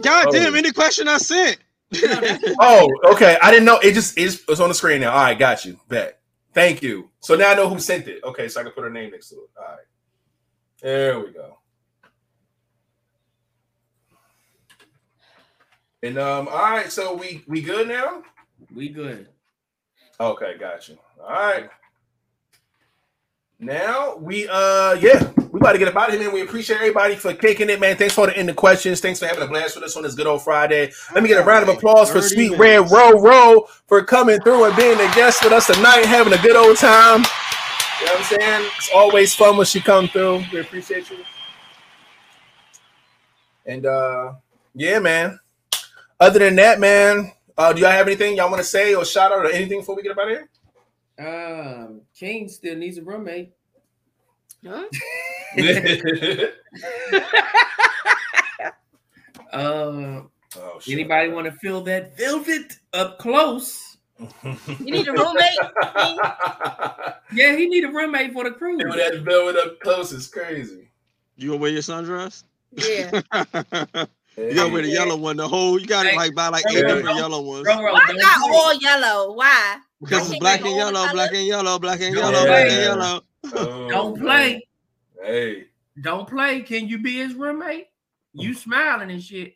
Goddamn 0.00 0.54
oh. 0.54 0.56
any 0.56 0.72
question 0.72 1.08
I 1.08 1.18
sent. 1.18 1.58
oh, 2.60 2.88
okay. 3.12 3.36
I 3.42 3.50
didn't 3.50 3.64
know. 3.64 3.78
It 3.78 3.92
just 3.92 4.16
is. 4.18 4.42
It's 4.48 4.60
on 4.60 4.68
the 4.68 4.74
screen 4.74 5.00
now. 5.00 5.12
All 5.12 5.22
right, 5.22 5.38
got 5.38 5.64
you. 5.64 5.78
Bet. 5.88 6.20
Thank 6.54 6.82
you. 6.82 7.10
So 7.20 7.36
now 7.36 7.50
I 7.50 7.54
know 7.54 7.68
who 7.68 7.78
sent 7.78 8.08
it. 8.08 8.24
Okay, 8.24 8.48
so 8.48 8.60
I 8.60 8.62
can 8.62 8.72
put 8.72 8.84
her 8.84 8.90
name 8.90 9.10
next 9.10 9.28
to 9.28 9.36
it. 9.36 9.50
All 9.58 9.64
right. 9.64 9.84
There 10.80 11.20
we 11.20 11.32
go. 11.32 11.58
And 16.06 16.18
um, 16.18 16.46
all 16.46 16.70
right, 16.70 16.90
so 16.92 17.14
we 17.14 17.42
we 17.48 17.60
good 17.60 17.88
now? 17.88 18.22
We 18.72 18.88
good. 18.90 19.26
Okay, 20.20 20.56
got 20.56 20.88
you. 20.88 20.96
All 21.20 21.28
right. 21.28 21.68
Now 23.58 24.14
we 24.14 24.46
uh 24.46 24.92
yeah, 25.00 25.32
we 25.50 25.58
about 25.58 25.72
to 25.72 25.78
get 25.78 25.88
about 25.88 26.14
it, 26.14 26.20
man. 26.20 26.32
We 26.32 26.42
appreciate 26.42 26.76
everybody 26.76 27.16
for 27.16 27.34
kicking 27.34 27.70
it, 27.70 27.80
man. 27.80 27.96
Thanks 27.96 28.14
for 28.14 28.28
the 28.28 28.36
end 28.36 28.48
the 28.48 28.54
questions. 28.54 29.00
Thanks 29.00 29.18
for 29.18 29.26
having 29.26 29.42
a 29.42 29.48
blast 29.48 29.74
with 29.74 29.82
us 29.82 29.96
on 29.96 30.04
this 30.04 30.14
good 30.14 30.28
old 30.28 30.42
Friday. 30.42 30.92
Let 31.12 31.24
me 31.24 31.28
get 31.28 31.42
a 31.42 31.44
round 31.44 31.68
of 31.68 31.76
applause 31.76 32.12
for 32.12 32.22
Sweet 32.22 32.52
minutes. 32.52 32.60
Red 32.60 32.90
Row 32.90 33.20
Row 33.20 33.68
for 33.88 34.04
coming 34.04 34.38
through 34.42 34.64
and 34.64 34.76
being 34.76 35.00
a 35.00 35.12
guest 35.16 35.42
with 35.42 35.52
us 35.52 35.66
tonight, 35.66 36.04
having 36.06 36.32
a 36.32 36.40
good 36.40 36.54
old 36.54 36.76
time. 36.76 37.24
You 37.98 38.06
know 38.06 38.12
what 38.12 38.32
I'm 38.32 38.38
saying? 38.38 38.70
It's 38.76 38.90
always 38.94 39.34
fun 39.34 39.56
when 39.56 39.66
she 39.66 39.80
come 39.80 40.06
through. 40.06 40.44
We 40.52 40.60
appreciate 40.60 41.10
you. 41.10 41.16
And 43.66 43.86
uh 43.86 44.34
yeah, 44.76 45.00
man. 45.00 45.40
Other 46.18 46.38
than 46.38 46.56
that, 46.56 46.80
man, 46.80 47.32
uh, 47.58 47.72
do 47.72 47.82
y'all 47.82 47.90
have 47.90 48.06
anything 48.06 48.36
y'all 48.36 48.50
want 48.50 48.62
to 48.62 48.68
say 48.68 48.94
or 48.94 49.04
shout 49.04 49.32
out 49.32 49.44
or 49.44 49.50
anything 49.50 49.80
before 49.80 49.96
we 49.96 50.02
get 50.02 50.12
up 50.12 50.18
out 50.18 50.30
of 50.30 50.36
here? 50.36 50.48
Um, 51.18 52.02
King 52.18 52.48
still 52.48 52.76
needs 52.76 52.96
a 52.98 53.02
roommate. 53.02 53.52
Huh? 54.66 54.86
uh, 59.52 60.22
oh, 60.56 60.80
anybody 60.88 61.30
want 61.30 61.46
to 61.46 61.52
feel 61.52 61.82
that 61.82 62.16
velvet 62.16 62.78
up 62.92 63.18
close? 63.18 63.98
You 64.18 64.56
need 64.78 65.06
a 65.08 65.12
roommate? 65.12 65.58
yeah, 67.32 67.54
he 67.56 67.68
need 67.68 67.84
a 67.84 67.88
roommate 67.88 68.32
for 68.32 68.44
the 68.44 68.52
cruise. 68.52 68.82
With 68.82 68.96
that 68.96 69.22
velvet 69.22 69.56
up 69.56 69.80
close 69.80 70.12
is 70.12 70.26
crazy. 70.26 70.88
You 71.36 71.48
gonna 71.50 71.60
wear 71.60 71.70
your 71.70 71.82
sundress? 71.82 72.44
Yeah. 72.72 73.20
you 74.36 74.54
gotta 74.54 74.72
wear 74.72 74.82
the 74.82 74.88
yellow 74.88 75.16
one. 75.16 75.36
The 75.36 75.48
whole 75.48 75.80
you 75.80 75.86
gotta 75.86 76.14
like 76.14 76.34
buy 76.34 76.48
like 76.48 76.64
eight 76.70 76.86
different 76.86 77.16
yellow 77.16 77.40
ones. 77.40 77.64
Bro, 77.64 77.76
bro, 77.78 77.92
Why 77.92 78.06
don't 78.06 78.54
all 78.54 78.74
yellow? 78.74 79.32
Why? 79.32 79.78
Because 80.00 80.30
it's 80.30 80.38
black 80.38 80.60
and 80.60 80.76
yellow, 80.76 81.10
black 81.12 81.32
and 81.32 81.46
yellow, 81.46 81.78
black 81.78 82.00
and 82.00 82.14
yellow, 82.14 82.44
black 82.44 82.70
and 82.70 82.82
yellow. 82.82 83.22
Oh, 83.54 83.88
Don't 83.88 84.18
man. 84.18 84.24
play. 84.24 84.68
Hey. 85.22 85.64
Don't 86.00 86.28
play. 86.28 86.60
Can 86.60 86.88
you 86.88 86.98
be 86.98 87.16
his 87.16 87.34
roommate? 87.34 87.86
You 88.34 88.52
smiling 88.52 89.10
and 89.10 89.22
shit. 89.22 89.54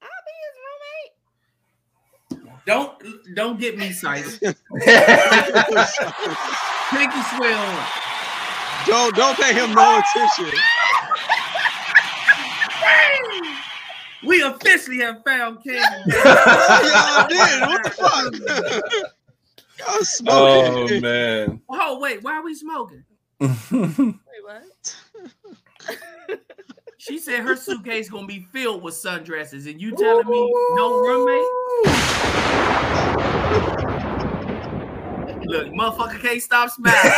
I'll 0.00 0.08
be 0.26 0.32
his 0.46 2.44
roommate. 2.44 2.64
Don't 2.66 3.02
don't 3.34 3.58
get 3.58 3.76
me 3.76 3.90
sighted. 3.90 4.38
Pinky 6.90 7.22
swell. 7.34 7.86
don't 8.86 9.16
don't 9.16 9.36
pay 9.36 9.52
him 9.52 9.74
no 9.74 9.98
attention. 9.98 10.60
We 14.26 14.42
officially 14.42 14.98
have 14.98 15.22
found 15.24 15.62
King. 15.62 15.76
Y'all 15.76 17.28
did. 17.28 17.60
What 17.62 17.84
the 17.84 17.90
fuck? 17.90 19.12
Y'all 19.78 20.04
smoking. 20.04 20.98
oh 20.98 21.00
man. 21.00 21.62
Oh 21.70 21.98
wait, 22.00 22.22
why 22.22 22.34
are 22.34 22.44
we 22.44 22.54
smoking? 22.54 23.04
Wait, 23.40 24.14
what? 24.44 24.96
She 27.00 27.18
said 27.18 27.40
her 27.40 27.56
suitcase 27.56 28.10
gonna 28.10 28.26
be 28.26 28.46
filled 28.52 28.82
with 28.82 28.92
sundresses, 28.92 29.66
and 29.66 29.80
you 29.80 29.96
telling 29.96 30.28
me 30.28 30.52
no 30.74 30.98
roommate? 31.00 31.48
Look, 35.46 35.68
motherfucker 35.68 36.20
can't 36.20 36.42
stop 36.42 36.68
smiling. 36.68 36.98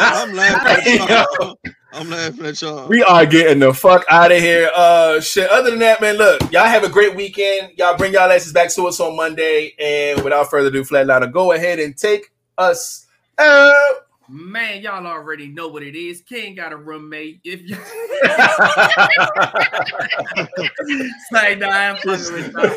I'm 0.00 0.34
laughing 0.34 1.00
at 1.00 1.08
y'all. 1.08 1.60
I'm 1.92 2.08
laughing 2.08 2.46
at 2.46 2.60
y'all. 2.62 2.86
We 2.88 3.02
are 3.02 3.26
getting 3.26 3.58
the 3.58 3.74
fuck 3.74 4.04
out 4.08 4.30
of 4.30 4.38
here. 4.38 4.70
Uh 4.74 5.20
shit. 5.20 5.50
Other 5.50 5.70
than 5.70 5.80
that, 5.80 6.00
man, 6.00 6.16
look, 6.16 6.40
y'all 6.52 6.66
have 6.66 6.84
a 6.84 6.88
great 6.88 7.16
weekend. 7.16 7.72
Y'all 7.76 7.96
bring 7.96 8.12
y'all 8.12 8.30
asses 8.30 8.52
back 8.52 8.72
to 8.74 8.86
us 8.86 9.00
on 9.00 9.16
Monday. 9.16 9.74
And 9.78 10.22
without 10.22 10.50
further 10.50 10.68
ado, 10.68 10.82
Flatliner, 10.82 11.30
go 11.32 11.52
ahead 11.52 11.78
and 11.78 11.96
take 11.96 12.32
us 12.56 13.06
out. 13.38 13.94
Man, 14.32 14.80
y'all 14.80 15.08
already 15.08 15.48
know 15.48 15.66
what 15.66 15.82
it 15.82 15.96
is. 15.96 16.22
King 16.22 16.54
got 16.54 16.72
a 16.72 16.76
roommate. 16.76 17.40
If 17.42 17.62
you 17.62 17.74
say 21.32 21.56
no, 21.56 21.68
I'm 21.68 21.96
fucking 21.96 22.32
with 22.32 22.52
y'all. 22.52 22.68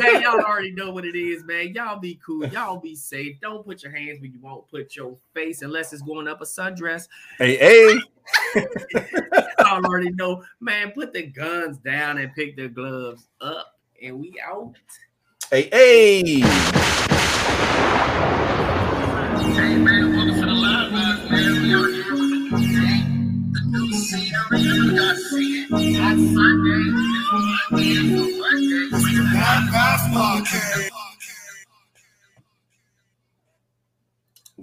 Hey, 0.00 0.22
y'all 0.22 0.40
already 0.40 0.70
know 0.70 0.92
what 0.92 1.04
it 1.04 1.16
is, 1.16 1.42
man. 1.42 1.74
Y'all 1.74 1.98
be 1.98 2.20
cool. 2.24 2.46
Y'all 2.46 2.78
be 2.78 2.94
safe. 2.94 3.40
Don't 3.40 3.64
put 3.64 3.82
your 3.82 3.90
hands 3.90 4.20
where 4.20 4.30
you 4.30 4.38
won't 4.40 4.68
put 4.68 4.94
your 4.94 5.16
face 5.34 5.62
unless 5.62 5.92
it's 5.92 6.02
going 6.02 6.28
up 6.28 6.42
a 6.42 6.44
sundress. 6.44 7.08
Hey, 7.38 7.56
hey. 7.56 7.98
Y'all 9.58 9.84
already 9.84 10.12
know, 10.12 10.44
man. 10.60 10.92
Put 10.92 11.12
the 11.12 11.26
guns 11.26 11.78
down 11.78 12.18
and 12.18 12.32
pick 12.36 12.56
the 12.56 12.68
gloves 12.68 13.26
up, 13.40 13.80
and 14.00 14.20
we 14.20 14.40
out. 14.46 14.76
Hey, 15.50 15.68
hey. 15.72 16.44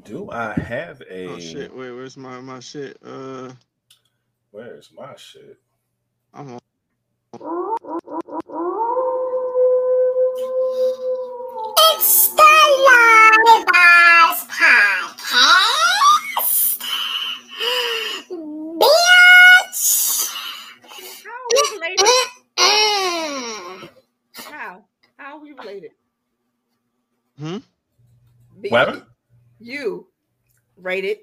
Do 0.03 0.29
I 0.31 0.53
have 0.53 1.01
a 1.09 1.27
Oh 1.27 1.39
shit! 1.39 1.75
Wait, 1.75 1.91
where's 1.91 2.15
my 2.17 2.39
my 2.41 2.59
shit? 2.59 2.97
Uh, 3.03 3.51
where's 4.51 4.91
my 4.95 5.15
shit? 5.15 5.57
I'm 6.33 6.59
on. 7.41 7.76
What 28.69 28.87
happened? 28.87 29.03
You 29.59 30.07
rated 30.77 31.17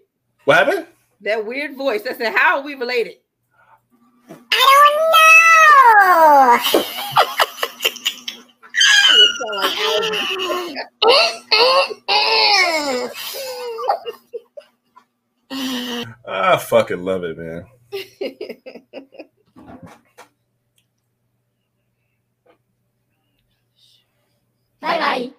What 0.45 0.67
happened? 0.67 0.87
that 1.21 1.47
weird 1.47 1.77
voice 1.77 2.03
that 2.03 2.19
said, 2.19 2.35
How 2.35 2.59
are 2.59 2.65
we 2.65 2.75
related? 2.75 3.15
I 4.53 6.61
don't 6.61 6.71
know. 6.71 6.75
I 16.27 16.57
fucking 16.59 17.03
love 17.05 17.25
it, 17.25 17.39
man. 17.39 17.67
Bye 24.81 24.99
bye. 24.99 25.33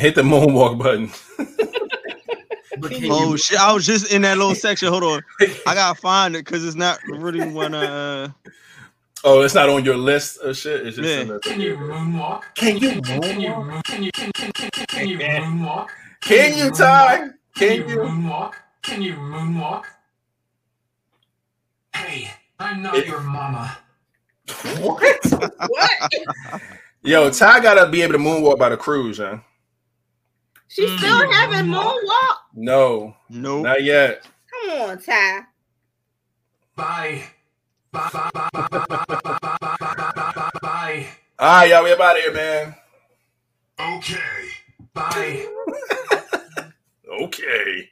Hit 0.00 0.14
the 0.14 0.22
moonwalk 0.22 0.78
button. 0.78 1.10
oh 3.10 3.36
shit! 3.36 3.58
I 3.58 3.70
was 3.72 3.84
just 3.84 4.10
in 4.10 4.22
that 4.22 4.38
little 4.38 4.54
section. 4.66 4.88
Hold 4.88 5.02
on, 5.02 5.20
I 5.66 5.74
gotta 5.74 6.00
find 6.00 6.34
it 6.34 6.46
because 6.46 6.64
it's 6.64 6.74
not 6.74 6.98
really 7.06 7.46
one. 7.52 7.74
Uh... 7.74 8.30
Oh, 9.24 9.42
it's 9.42 9.54
not 9.54 9.68
on 9.68 9.84
your 9.84 9.98
list 9.98 10.38
of 10.38 10.56
shit. 10.56 10.86
It's 10.86 10.96
just 10.96 11.06
yeah. 11.06 11.20
in 11.20 11.28
the... 11.28 11.38
Can 11.40 11.60
you 11.60 11.76
moonwalk? 11.76 12.44
Can 12.54 12.78
you 12.78 12.92
moonwalk? 12.92 13.84
Can 13.84 14.02
you 14.02 14.10
can, 14.12 14.32
can, 14.32 14.52
can, 14.52 14.70
can 14.88 15.08
you 15.08 15.18
moonwalk? 15.18 15.88
Can 16.22 16.56
you 16.56 16.70
Ty? 16.70 17.28
Can 17.56 17.76
you 17.76 17.84
moonwalk? 17.84 18.54
Can 18.80 19.02
you 19.02 19.14
moonwalk? 19.16 19.84
Hey. 21.94 22.30
I'm 22.60 22.82
not 22.82 23.06
your 23.06 23.20
mama. 23.20 23.76
What? 24.80 25.18
what? 25.68 26.12
Yo, 27.02 27.30
Ty 27.30 27.60
gotta 27.60 27.88
be 27.90 28.02
able 28.02 28.12
to 28.14 28.18
moonwalk 28.18 28.58
by 28.58 28.68
the 28.68 28.76
cruise, 28.76 29.18
man. 29.18 29.42
She's 30.68 30.90
Mm. 30.90 30.98
still 30.98 31.32
having 31.32 31.66
moonwalk? 31.72 32.36
No, 32.54 33.16
nope. 33.28 33.62
not 33.64 33.82
yet. 33.82 34.24
Come 34.50 34.80
on, 34.82 34.98
Ty. 35.02 35.40
Bye. 36.76 37.22
Bye. 37.92 38.08
Bye. 38.12 38.30
Bye. 38.34 38.48
Bye. 38.52 38.68
Bye. 38.70 38.86
Bye. 38.88 39.04
Bye. 39.08 39.36
Bye. 39.40 39.56
Bye. 39.60 39.76
Bye. 39.80 40.12
Bye. 40.14 40.32
Bye. 40.34 40.50
Bye. 40.62 41.06
All 41.38 41.48
right, 41.60 41.70
y'all, 41.70 41.84
we 41.84 41.92
up 41.92 42.00
out 42.00 42.16
of 42.16 42.22
here, 42.22 42.32
man. 42.34 42.74
Okay. 43.80 44.18
Bye. 44.92 45.46
Okay. 47.22 47.88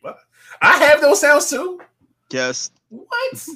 I 0.61 0.77
have 0.85 1.01
those 1.01 1.21
sounds 1.21 1.49
too. 1.51 1.81
Yes. 2.31 2.71
What? 2.91 3.49